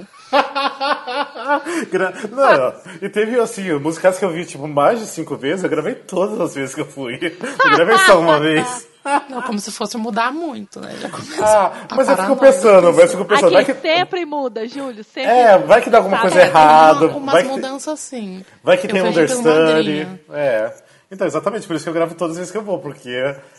Gra- 1.90 2.12
Não, 2.30 2.74
e 3.02 3.08
teve 3.08 3.38
assim, 3.38 3.72
musicais 3.74 4.18
que 4.18 4.24
eu 4.24 4.30
vi 4.30 4.44
tipo 4.44 4.66
mais 4.66 4.98
de 4.98 5.06
cinco 5.06 5.36
vezes, 5.36 5.62
eu 5.62 5.70
gravei 5.70 5.94
todas 5.94 6.40
as 6.40 6.54
vezes 6.54 6.74
que 6.74 6.80
eu 6.80 6.86
fui. 6.86 7.14
Eu 7.22 7.70
gravei 7.76 7.98
só 7.98 8.18
uma 8.18 8.40
vez. 8.40 8.88
Não, 9.28 9.42
como 9.42 9.58
se 9.58 9.70
fosse 9.70 9.96
mudar 9.96 10.32
muito, 10.32 10.80
né? 10.80 10.96
Já 11.00 11.10
começa 11.10 11.44
Ah, 11.44 11.72
mas 11.94 12.08
eu 12.08 12.16
fico 12.16 12.36
pensando, 12.36 12.92
mas 12.92 12.98
eu 12.98 13.08
fico 13.08 13.24
pensando, 13.24 13.52
vai 13.52 13.62
Aqui 13.62 13.74
que. 13.74 13.80
sempre 13.80 14.24
muda, 14.24 14.66
Júlio. 14.66 15.04
Sempre 15.04 15.30
É, 15.30 15.58
vai 15.58 15.82
que 15.82 15.90
dá 15.90 15.98
alguma 15.98 16.16
Sabe, 16.16 16.30
coisa 16.30 16.40
tem 16.40 16.48
errada. 16.48 17.06
Uma, 17.06 17.16
umas 17.16 17.34
vai 17.34 17.42
que, 17.42 17.48
mudanças 17.50 17.88
assim. 17.92 18.44
vai 18.62 18.76
que 18.78 18.86
Eu 18.86 18.90
tem 18.90 19.02
um 19.02 19.08
understudy. 19.08 20.08
É. 20.32 20.72
Então, 21.10 21.26
exatamente, 21.26 21.66
por 21.66 21.76
isso 21.76 21.84
que 21.84 21.88
eu 21.90 21.94
gravo 21.94 22.14
todas 22.14 22.32
as 22.32 22.38
vezes 22.38 22.50
que 22.50 22.58
eu 22.58 22.62
vou, 22.62 22.78
porque 22.78 23.10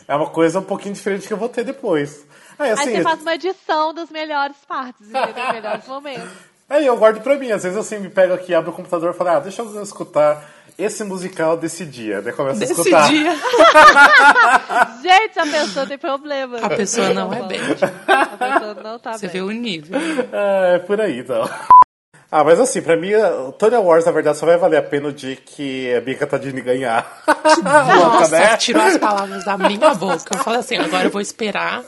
é 0.08 0.16
uma 0.16 0.30
coisa 0.30 0.60
um 0.60 0.64
pouquinho 0.64 0.94
diferente 0.94 1.28
que 1.28 1.34
eu 1.34 1.38
vou 1.38 1.48
ter 1.48 1.64
depois. 1.64 2.26
Aí, 2.58 2.68
Aí 2.68 2.74
assim, 2.74 2.96
você 2.96 3.02
faz 3.02 3.22
uma 3.22 3.36
edição 3.36 3.94
das 3.94 4.10
melhores 4.10 4.58
partes, 4.68 5.08
entendeu? 5.10 5.54
melhores 5.54 5.88
momentos. 5.88 6.30
Aí 6.70 6.86
eu 6.88 6.98
guardo 6.98 7.22
pra 7.22 7.38
mim, 7.38 7.52
às 7.52 7.64
vezes 7.64 7.78
assim, 7.78 8.00
me 8.00 8.10
pego 8.10 8.34
aqui, 8.34 8.54
abro 8.54 8.72
o 8.72 8.74
computador 8.74 9.12
e 9.14 9.18
falo, 9.18 9.30
ah, 9.30 9.40
deixa 9.40 9.62
eu 9.62 9.84
escutar 9.84 10.44
esse 10.78 11.04
musical 11.04 11.56
desse 11.58 11.86
dia. 11.86 12.22
Daí 12.22 12.34
começo 12.34 12.58
a 12.58 12.60
Desse 12.60 12.74
escutar. 12.74 13.08
dia, 13.10 13.32
Gente, 15.02 15.40
a 15.40 15.44
pessoa 15.46 15.86
tem 15.86 15.98
problema. 15.98 16.60
a 16.60 16.70
pessoa 16.70 17.14
não 17.14 17.34
é 17.34 17.44
bem. 17.44 17.60
A 18.08 18.26
pessoa 18.38 18.74
não 18.84 19.00
tá 19.00 19.14
Você 19.14 19.28
bem. 19.28 19.34
vê 19.34 19.42
o 19.42 19.52
nível. 19.52 19.98
É, 20.32 20.76
é 20.76 20.80
por 20.80 21.00
aí, 21.00 21.20
então. 21.20 21.48
Ah, 22.38 22.44
mas 22.44 22.60
assim, 22.60 22.82
pra 22.82 22.98
mim, 22.98 23.14
o 23.14 23.54
Tony 23.54 23.76
Awards, 23.76 24.06
na 24.06 24.12
verdade, 24.12 24.38
só 24.38 24.46
vai 24.46 24.58
valer 24.58 24.76
a 24.76 24.82
pena 24.84 25.08
o 25.08 25.14
dia 25.14 25.38
que 25.38 25.96
a 25.96 26.02
Bianca 26.02 26.28
Tadini 26.28 26.60
ganhar. 26.60 27.24
Louca, 27.26 27.64
Nossa, 27.64 28.38
né? 28.38 28.58
tirou 28.58 28.84
as 28.84 28.98
palavras 28.98 29.46
da 29.46 29.58
minha 29.58 29.94
boca. 29.94 30.36
Eu 30.36 30.44
falei 30.44 30.60
assim, 30.60 30.76
agora 30.76 31.06
eu 31.06 31.12
vou 31.12 31.22
esperar 31.22 31.82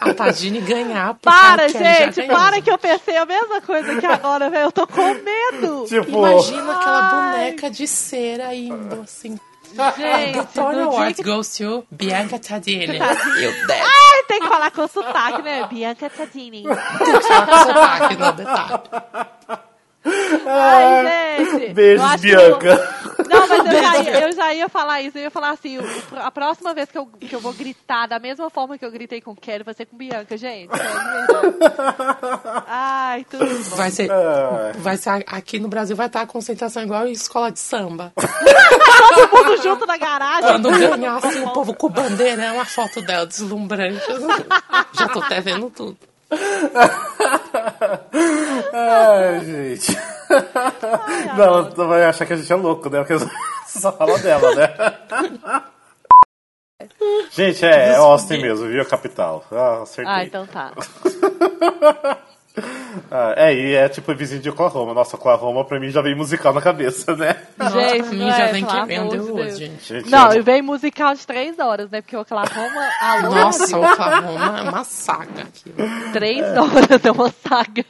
a 0.00 0.14
Tadine 0.14 0.62
ganhar. 0.62 1.12
Para, 1.20 1.68
gente, 1.68 2.22
para 2.22 2.62
que 2.62 2.70
eu 2.70 2.78
pensei 2.78 3.18
a 3.18 3.26
mesma 3.26 3.60
coisa 3.60 4.00
que 4.00 4.06
agora, 4.06 4.48
velho. 4.48 4.64
Eu 4.64 4.72
tô 4.72 4.86
com 4.86 5.12
medo. 5.12 5.84
Tipo, 5.86 6.08
Imagina 6.08 6.72
aquela 6.72 7.10
Ai. 7.10 7.32
boneca 7.50 7.70
de 7.70 7.86
cera 7.86 8.54
indo 8.54 9.02
assim. 9.02 9.38
Gente, 9.74 10.32
The 10.38 10.48
Tony 10.54 10.80
Awards 10.80 11.16
que... 11.16 11.22
goes 11.22 11.54
to 11.58 11.84
Bianca 11.90 12.38
Tadini. 12.38 12.96
Eu 12.96 13.66
devo 13.66 13.82
Ai, 13.82 14.22
tem 14.26 14.40
que 14.40 14.48
falar 14.48 14.70
com 14.70 14.88
sotaque, 14.88 15.42
né? 15.42 15.66
Bianca 15.70 16.08
Tadini. 16.08 16.62
falar 16.62 17.46
com 17.46 17.58
sotaque 17.58 18.16
no 18.16 18.32
detalhe. 18.32 19.71
Gente. 21.58 21.72
Beijos, 21.74 22.00
eu 22.02 22.06
acho 22.08 22.22
que 22.22 22.28
Bianca. 22.28 22.68
eu- 22.68 23.02
Não, 23.32 23.46
mas 23.48 23.64
eu 23.66 23.72
já, 23.72 23.98
ia, 24.02 24.20
eu 24.26 24.32
já 24.32 24.54
ia 24.54 24.68
falar 24.68 25.00
isso. 25.00 25.16
Eu 25.16 25.22
ia 25.22 25.30
falar 25.30 25.50
assim, 25.50 25.78
o- 25.78 25.84
a 26.16 26.30
próxima 26.30 26.74
vez 26.74 26.90
que 26.90 26.98
eu, 26.98 27.06
que 27.06 27.34
eu 27.34 27.40
vou 27.40 27.52
gritar 27.52 28.06
da 28.06 28.18
mesma 28.18 28.50
forma 28.50 28.76
que 28.76 28.84
eu 28.84 28.90
gritei 28.90 29.20
com 29.20 29.34
Kelly, 29.34 29.62
vai 29.64 29.72
ser 29.74 29.86
com 29.86 29.96
Bianca, 29.96 30.36
gente. 30.36 30.70
Ai, 32.66 33.24
tudo 33.30 33.46
bom. 33.46 33.76
Vai 33.76 33.90
ser, 33.90 34.10
Ah, 34.10 34.72
vai 34.76 34.96
ser 34.96 35.24
aqui 35.26 35.58
no 35.58 35.68
Brasil 35.68 35.96
vai 35.96 36.06
estar 36.06 36.22
a 36.22 36.26
concentração 36.26 36.82
igual 36.82 37.06
em 37.06 37.12
escola 37.12 37.50
de 37.50 37.60
samba. 37.60 38.12
Todo 38.16 39.30
mundo 39.30 39.62
junto 39.62 39.86
na 39.86 39.96
garagem. 39.96 40.50
Quando 40.50 40.70
ganhar 40.70 41.16
assim, 41.16 41.44
o 41.44 41.50
povo 41.50 41.74
com 41.74 41.88
bandeira, 41.88 42.42
é 42.44 42.52
uma 42.52 42.64
foto 42.64 43.00
dela 43.00 43.26
deslumbrante. 43.26 44.02
Já 44.92 45.08
tô 45.08 45.20
até 45.20 45.40
vendo 45.40 45.70
tudo. 45.70 45.96
Ai, 48.72 49.40
gente. 49.44 49.98
Não, 51.36 51.58
ela 51.58 51.86
vai 51.86 52.04
achar 52.04 52.26
que 52.26 52.32
a 52.32 52.36
gente 52.36 52.52
é 52.52 52.56
louco, 52.56 52.88
né? 52.90 53.02
Porque 53.04 53.24
só 53.66 53.92
fala 53.92 54.18
dela, 54.18 54.54
né? 54.54 54.68
Gente, 57.30 57.64
é, 57.64 57.90
é 57.90 57.94
Austin 57.96 58.38
mesmo, 58.42 58.66
viu? 58.66 58.82
A 58.82 58.84
capital. 58.84 59.44
Ah, 59.52 59.82
acertei. 59.82 60.12
Ah, 60.12 60.24
então 60.24 60.46
tá. 60.46 60.72
Ah, 63.10 63.32
é, 63.34 63.54
e 63.54 63.74
é 63.74 63.88
tipo 63.88 64.14
vizinho 64.14 64.42
de 64.42 64.50
Oklahoma. 64.50 64.92
Nossa, 64.92 65.16
Oklahoma 65.16 65.64
pra 65.64 65.80
mim 65.80 65.88
já 65.88 66.02
vem 66.02 66.14
musical 66.14 66.52
na 66.52 66.60
cabeça, 66.60 67.16
né? 67.16 67.34
Gente, 67.72 68.02
pra 68.02 68.10
mim 68.10 68.18
não 68.18 68.30
já 68.30 68.38
é, 68.44 68.52
vem 68.52 68.66
hoje, 69.00 69.32
Deus. 69.32 69.58
gente. 69.58 69.84
Gente, 69.86 70.10
Não, 70.10 70.32
eu- 70.32 70.40
e 70.40 70.42
vem 70.42 70.60
musical 70.60 71.14
de 71.14 71.26
três 71.26 71.58
horas, 71.58 71.90
né? 71.90 72.02
Porque 72.02 72.14
Oklahoma, 72.14 72.88
alô, 73.00 73.34
Nossa, 73.34 73.78
Oklahoma 73.78 74.58
é 74.58 74.62
uma 74.68 74.84
saga 74.84 75.44
aquilo. 75.44 75.76
três 76.12 76.42
horas 76.58 77.02
é 77.02 77.10
uma 77.10 77.32
saga. 77.48 77.86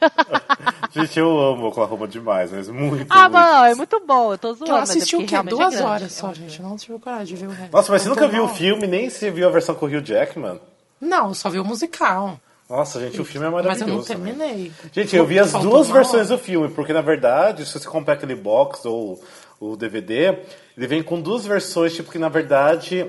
Gente, 0.93 1.19
eu 1.19 1.39
amo 1.39 1.67
Oklahoma 1.67 2.07
demais, 2.07 2.51
mas 2.51 2.69
muito, 2.69 3.05
ah, 3.09 3.29
muito. 3.29 3.33
não, 3.33 3.65
é 3.65 3.75
muito 3.75 3.99
bom, 4.05 4.33
eu 4.33 4.37
tô 4.37 4.53
zoando. 4.53 4.71
Eu 4.71 4.77
é 4.77 4.81
assisti 4.81 5.15
o 5.15 5.25
quê? 5.25 5.35
é 5.35 5.43
Duas 5.43 5.69
grande. 5.73 5.83
horas 5.83 6.11
só, 6.13 6.33
gente. 6.33 6.59
Eu 6.59 6.67
não 6.67 6.77
tive 6.77 6.99
coragem 6.99 7.35
de 7.35 7.41
ver 7.41 7.47
o 7.47 7.51
resto. 7.55 7.73
Nossa, 7.73 7.91
mas 7.91 8.01
você 8.01 8.09
nunca 8.09 8.27
viu 8.27 8.43
o 8.45 8.47
filme, 8.49 8.87
nem 8.87 9.09
se 9.09 9.29
viu 9.29 9.47
a 9.47 9.51
versão 9.51 9.75
com 9.75 9.85
o 9.85 9.89
Hugh 9.89 10.03
Jackman? 10.03 10.59
Não, 11.01 11.29
eu 11.29 11.33
só 11.33 11.49
vi 11.49 11.59
o 11.59 11.65
musical. 11.65 12.39
Nossa, 12.69 12.99
gente, 12.99 13.19
o 13.19 13.25
filme 13.25 13.45
é 13.45 13.49
Mas 13.49 13.81
eu 13.81 13.87
não 13.87 13.97
maravilhoso. 13.97 14.17
né? 14.17 14.33
terminei. 14.33 14.71
Gente, 14.91 15.15
eu 15.15 15.25
vi 15.25 15.37
as 15.37 15.51
duas 15.51 15.89
versões 15.89 16.29
do 16.29 16.37
filme, 16.37 16.69
porque 16.69 16.93
na 16.93 17.01
verdade, 17.01 17.65
se 17.65 17.77
você 17.77 17.87
comprar 17.87 18.13
aquele 18.13 18.35
box 18.35 18.85
ou 18.85 19.21
o 19.59 19.75
DVD, 19.75 20.39
ele 20.77 20.87
vem 20.87 21.03
com 21.03 21.21
duas 21.21 21.45
versões, 21.45 21.93
tipo, 21.93 22.11
que 22.11 22.17
na 22.17 22.29
verdade 22.29 23.05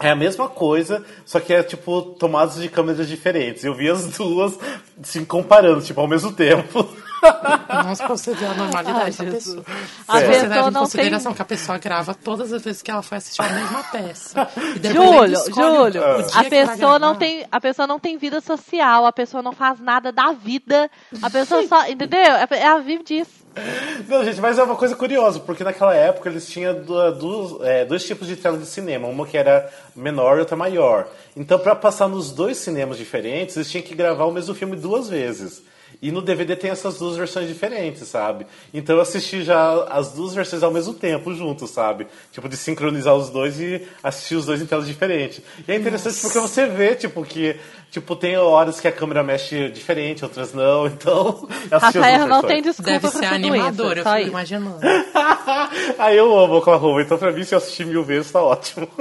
é 0.00 0.10
a 0.10 0.16
mesma 0.16 0.48
coisa, 0.48 1.04
só 1.24 1.40
que 1.40 1.52
é 1.52 1.62
tipo 1.62 2.02
tomadas 2.02 2.56
de 2.56 2.68
câmeras 2.68 3.08
diferentes. 3.08 3.64
Eu 3.64 3.74
vi 3.74 3.90
as 3.90 4.06
duas 4.16 4.58
se 5.02 5.24
comparando, 5.24 5.82
tipo, 5.82 6.00
ao 6.00 6.08
mesmo 6.08 6.32
tempo. 6.32 6.88
Nossa, 7.84 8.04
pra 8.06 8.16
você 8.16 8.34
ver 8.34 8.46
a 8.46 8.54
normalidade 8.54 9.16
Ai, 9.20 9.26
da 9.26 9.32
pessoa. 9.32 9.64
A 10.08 10.18
Se 10.18 10.24
você 10.26 10.32
pessoa 10.32 10.48
leva 10.48 10.68
em 10.68 10.72
não 10.72 10.80
consideração 10.82 11.32
tem- 11.32 11.36
que 11.36 11.42
a 11.42 11.44
pessoa 11.44 11.78
grava 11.78 12.14
todas 12.14 12.52
as 12.52 12.62
vezes 12.62 12.82
que 12.82 12.90
ela 12.90 13.02
foi 13.02 13.18
assistir 13.18 13.42
a 13.42 13.48
mesma 13.48 13.82
peça. 13.84 14.48
E 14.82 14.92
Júlio, 14.92 15.38
Júlio, 15.54 16.02
a 16.34 16.44
pessoa 16.44 16.98
não 16.98 17.14
tem, 17.14 17.46
a 17.50 17.60
pessoa 17.60 17.86
não 17.86 17.98
tem 17.98 18.18
vida 18.18 18.40
social, 18.40 19.06
a 19.06 19.12
pessoa 19.12 19.42
não 19.42 19.52
faz 19.52 19.80
nada 19.80 20.12
da 20.12 20.32
vida, 20.32 20.90
a 21.22 21.30
pessoa 21.30 21.66
só, 21.66 21.86
entendeu? 21.88 22.20
Ela 22.50 22.80
vive 22.80 23.02
disso. 23.02 23.46
Não, 24.06 24.22
gente, 24.22 24.38
mas 24.38 24.58
é 24.58 24.62
uma 24.62 24.76
coisa 24.76 24.94
curiosa, 24.94 25.40
porque 25.40 25.64
naquela 25.64 25.94
época 25.94 26.28
eles 26.28 26.46
tinham 26.46 26.74
du- 26.82 27.60
é, 27.64 27.86
dois 27.86 28.04
tipos 28.04 28.28
de 28.28 28.36
tela 28.36 28.58
de 28.58 28.66
cinema, 28.66 29.08
uma 29.08 29.26
que 29.26 29.38
era 29.38 29.70
menor 29.94 30.36
e 30.36 30.40
outra 30.40 30.54
maior. 30.56 31.08
Então, 31.34 31.58
para 31.58 31.74
passar 31.74 32.06
nos 32.06 32.30
dois 32.32 32.58
cinemas 32.58 32.98
diferentes, 32.98 33.56
eles 33.56 33.70
tinham 33.70 33.82
que 33.82 33.94
gravar 33.94 34.26
o 34.26 34.30
mesmo 34.30 34.54
filme 34.54 34.76
duas 34.76 35.08
vezes. 35.08 35.62
E 36.00 36.12
no 36.12 36.20
DVD 36.20 36.54
tem 36.56 36.70
essas 36.70 36.98
duas 36.98 37.16
versões 37.16 37.48
diferentes, 37.48 38.06
sabe? 38.06 38.46
Então 38.72 38.96
eu 38.96 39.02
assisti 39.02 39.42
já 39.42 39.84
as 39.84 40.12
duas 40.12 40.34
versões 40.34 40.62
ao 40.62 40.70
mesmo 40.70 40.94
tempo, 40.94 41.34
juntos, 41.34 41.70
sabe? 41.70 42.06
Tipo, 42.32 42.48
de 42.48 42.56
sincronizar 42.56 43.14
os 43.14 43.30
dois 43.30 43.58
e 43.60 43.86
assistir 44.02 44.36
os 44.36 44.46
dois 44.46 44.60
em 44.60 44.66
telas 44.66 44.86
diferentes. 44.86 45.42
E 45.66 45.72
é 45.72 45.76
interessante 45.76 46.20
porque 46.20 46.38
você 46.38 46.66
vê, 46.66 46.94
tipo, 46.94 47.24
que 47.24 47.56
tipo, 47.90 48.14
tem 48.14 48.36
horas 48.36 48.78
que 48.78 48.88
a 48.88 48.92
câmera 48.92 49.22
mexe 49.22 49.70
diferente, 49.70 50.24
outras 50.24 50.52
não, 50.52 50.86
então... 50.88 51.48
eu 51.70 51.78
assisti 51.78 51.98
as 51.98 52.04
Rafael 52.04 52.18
duas 52.18 52.28
não 52.28 52.42
versões. 52.42 52.52
tem 52.52 52.62
desculpa 52.62 52.90
Deve 52.90 53.08
ser 53.08 53.24
animador, 53.26 53.98
eu 53.98 54.04
fico 54.04 54.28
imaginando. 54.28 54.80
Aí 55.98 56.16
eu 56.16 56.38
amo 56.38 56.56
Oklahoma, 56.56 57.02
então 57.02 57.16
pra 57.16 57.32
mim 57.32 57.44
se 57.44 57.54
eu 57.54 57.58
assistir 57.58 57.86
mil 57.86 58.04
vezes 58.04 58.30
tá 58.30 58.42
ótimo. 58.42 58.88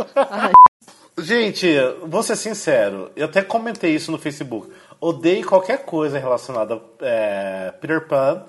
Gente, 1.18 1.68
vou 2.06 2.22
ser 2.22 2.36
sincero, 2.36 3.10
eu 3.16 3.26
até 3.26 3.41
comentei 3.41 3.96
isso 3.96 4.12
no 4.12 4.18
Facebook. 4.18 4.70
Odeio 5.00 5.46
qualquer 5.46 5.86
coisa 5.86 6.18
relacionada 6.18 6.76
a 6.76 6.80
é, 7.02 7.72
Peter 7.80 8.08
Pan 8.08 8.43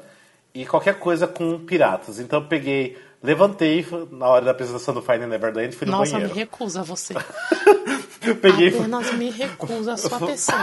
e 0.54 0.64
qualquer 0.66 0.98
coisa 0.98 1.26
com 1.26 1.58
piratas. 1.64 2.18
Então 2.18 2.40
eu 2.40 2.46
peguei, 2.46 2.96
levantei 3.22 3.86
na 4.10 4.26
hora 4.26 4.44
da 4.44 4.50
apresentação 4.52 4.94
do 4.94 5.02
Finding 5.02 5.26
Neverland 5.26 5.74
e 5.74 5.76
fui 5.76 5.86
no 5.86 5.92
Nossa, 5.92 6.14
me 6.14 6.20
banheiro. 6.20 6.34
recusa 6.34 6.82
você. 6.82 7.14
peguei, 8.40 8.68
Apenas 8.68 9.12
me 9.12 9.30
recusa 9.30 9.92
a 9.92 9.96
sua 9.96 10.18
pessoa. 10.26 10.58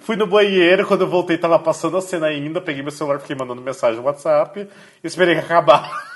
fui 0.00 0.16
no 0.16 0.26
banheiro, 0.26 0.86
quando 0.86 1.02
eu 1.02 1.08
voltei 1.08 1.38
tava 1.38 1.58
passando 1.58 1.96
a 1.96 2.00
cena 2.00 2.26
ainda, 2.26 2.60
peguei 2.60 2.82
meu 2.82 2.90
celular, 2.90 3.20
fiquei 3.20 3.36
mandando 3.36 3.62
mensagem 3.62 4.00
no 4.00 4.06
WhatsApp 4.06 4.68
e 5.02 5.06
esperei 5.06 5.34
que 5.34 5.40
acabar. 5.40 6.15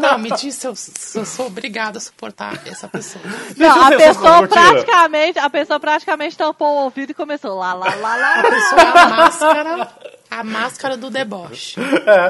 Não, 0.00 0.18
me 0.18 0.30
diz 0.32 0.54
se 0.54 0.66
eu, 0.66 0.74
se 0.74 1.18
eu 1.18 1.24
sou 1.24 1.46
obrigada 1.46 1.98
a 1.98 2.00
suportar 2.00 2.60
essa 2.66 2.88
pessoa. 2.88 3.24
Não, 3.56 3.76
eu 3.76 3.82
a 3.82 3.96
pessoa 3.96 4.48
praticamente, 4.48 5.38
a 5.38 5.50
pessoa 5.50 5.80
praticamente 5.80 6.36
tampou 6.36 6.68
o 6.68 6.84
ouvido 6.84 7.10
e 7.10 7.14
começou 7.14 7.58
lá, 7.58 7.74
lá, 7.74 7.94
lá, 7.94 8.16
lá. 8.16 8.40
A 8.40 8.42
pessoa 8.42 8.80
é 8.80 8.88
a 8.88 9.08
máscara, 9.08 9.88
a 10.30 10.44
máscara 10.44 10.96
do 10.96 11.10
deboche. 11.10 11.80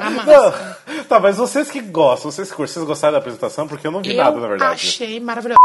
A 0.01 0.11
máscara. 0.11 0.79
Não, 0.87 1.05
tá, 1.05 1.21
mas 1.21 1.37
vocês 1.37 1.71
que 1.71 1.81
gostam, 1.81 2.31
vocês, 2.31 2.51
que 2.51 2.57
curtem, 2.57 2.75
vocês 2.75 2.87
gostaram 2.87 3.12
da 3.12 3.19
apresentação? 3.19 3.67
Porque 3.67 3.87
eu 3.87 3.91
não 3.91 4.03
vi 4.03 4.14
nada, 4.14 4.37
na 4.37 4.45
Eu 4.45 4.49
verdade. 4.49 4.73
achei 4.73 5.19
maravilhoso. 5.21 5.57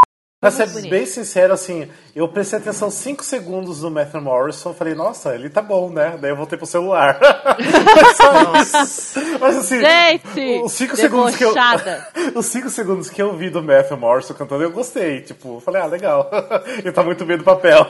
Pra 0.41 0.49
ser 0.49 0.67
bonito. 0.69 0.89
bem 0.89 1.05
sincero, 1.05 1.53
assim, 1.53 1.87
eu 2.15 2.27
prestei 2.27 2.57
atenção 2.57 2.89
5 2.89 3.23
segundos 3.23 3.83
no 3.83 3.91
Matthew 3.91 4.21
Morrison, 4.21 4.73
falei, 4.73 4.95
nossa, 4.95 5.35
ele 5.35 5.51
tá 5.51 5.61
bom, 5.61 5.91
né? 5.91 6.17
Daí 6.19 6.31
eu 6.31 6.35
voltei 6.35 6.57
pro 6.57 6.65
celular. 6.65 7.19
Mas 9.39 9.57
assim, 9.57 9.79
Gente, 9.79 10.61
os 10.63 10.71
5 10.71 10.95
segundos 10.95 11.35
que 11.35 11.45
eu. 11.45 11.53
Os 12.33 12.47
5 12.47 12.71
segundos 12.71 13.07
que 13.07 13.21
eu 13.21 13.37
vi 13.37 13.51
do 13.51 13.61
Matthew 13.61 13.97
Morrison 13.97 14.33
cantando, 14.33 14.63
eu 14.63 14.71
gostei. 14.71 15.21
Tipo, 15.21 15.59
falei, 15.59 15.79
ah, 15.79 15.85
legal. 15.85 16.27
ele 16.79 16.89
tá 16.91 17.03
muito 17.03 17.23
bem 17.23 17.37
do 17.37 17.43
papel. 17.43 17.85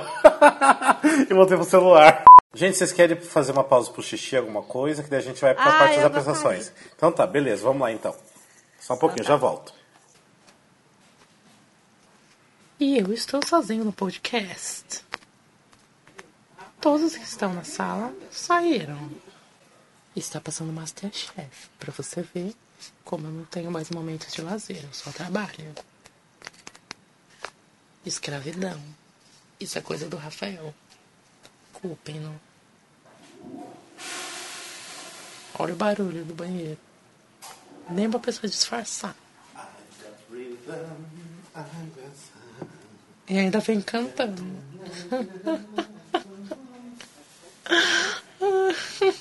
e 1.29 1.33
voltei 1.33 1.55
pro 1.55 1.65
celular. 1.65 2.25
Gente, 2.53 2.77
vocês 2.77 2.91
querem 2.91 3.15
fazer 3.15 3.53
uma 3.53 3.63
pausa 3.63 3.89
pro 3.91 4.03
xixi, 4.03 4.35
alguma 4.35 4.61
coisa? 4.61 5.01
Que 5.01 5.09
daí 5.09 5.19
a 5.19 5.23
gente 5.23 5.39
vai 5.39 5.55
pra 5.55 5.63
Ah, 5.63 5.79
parte 5.79 5.95
das 5.95 6.05
apresentações. 6.05 6.73
Então 6.97 7.13
tá, 7.13 7.25
beleza, 7.25 7.63
vamos 7.63 7.81
lá 7.81 7.93
então. 7.93 8.13
Só 8.77 8.95
um 8.95 8.97
pouquinho, 8.97 9.25
já 9.25 9.37
volto. 9.37 9.79
E 12.81 12.97
eu 12.97 13.13
estou 13.13 13.45
sozinho 13.45 13.85
no 13.85 13.93
podcast. 13.93 15.05
Todos 16.81 17.15
que 17.15 17.23
estão 17.23 17.53
na 17.53 17.63
sala 17.63 18.11
saíram. 18.31 19.11
Está 20.15 20.41
passando 20.41 20.73
Masterchef, 20.73 21.69
pra 21.77 21.91
você 21.91 22.23
ver 22.23 22.55
como 23.05 23.27
eu 23.27 23.31
não 23.31 23.45
tenho 23.45 23.69
mais 23.69 23.91
momentos 23.91 24.33
de 24.33 24.41
lazer, 24.41 24.83
eu 24.83 24.91
só 24.91 25.11
trabalho. 25.11 25.75
Escravidão. 28.03 28.81
Isso 29.59 29.77
é 29.77 29.81
coisa 29.81 30.09
do 30.09 30.17
Rafael. 30.17 30.73
Culpem-no. 31.73 32.41
Olha 35.53 35.73
o 35.75 35.77
barulho 35.77 36.25
do 36.25 36.33
banheiro. 36.33 36.79
Nem 37.91 38.09
pra 38.09 38.19
pessoa 38.19 38.49
disfarçar. 38.49 39.15
E 43.31 43.39
ainda 43.39 43.59
vem 43.61 43.79
cantando. 43.79 44.43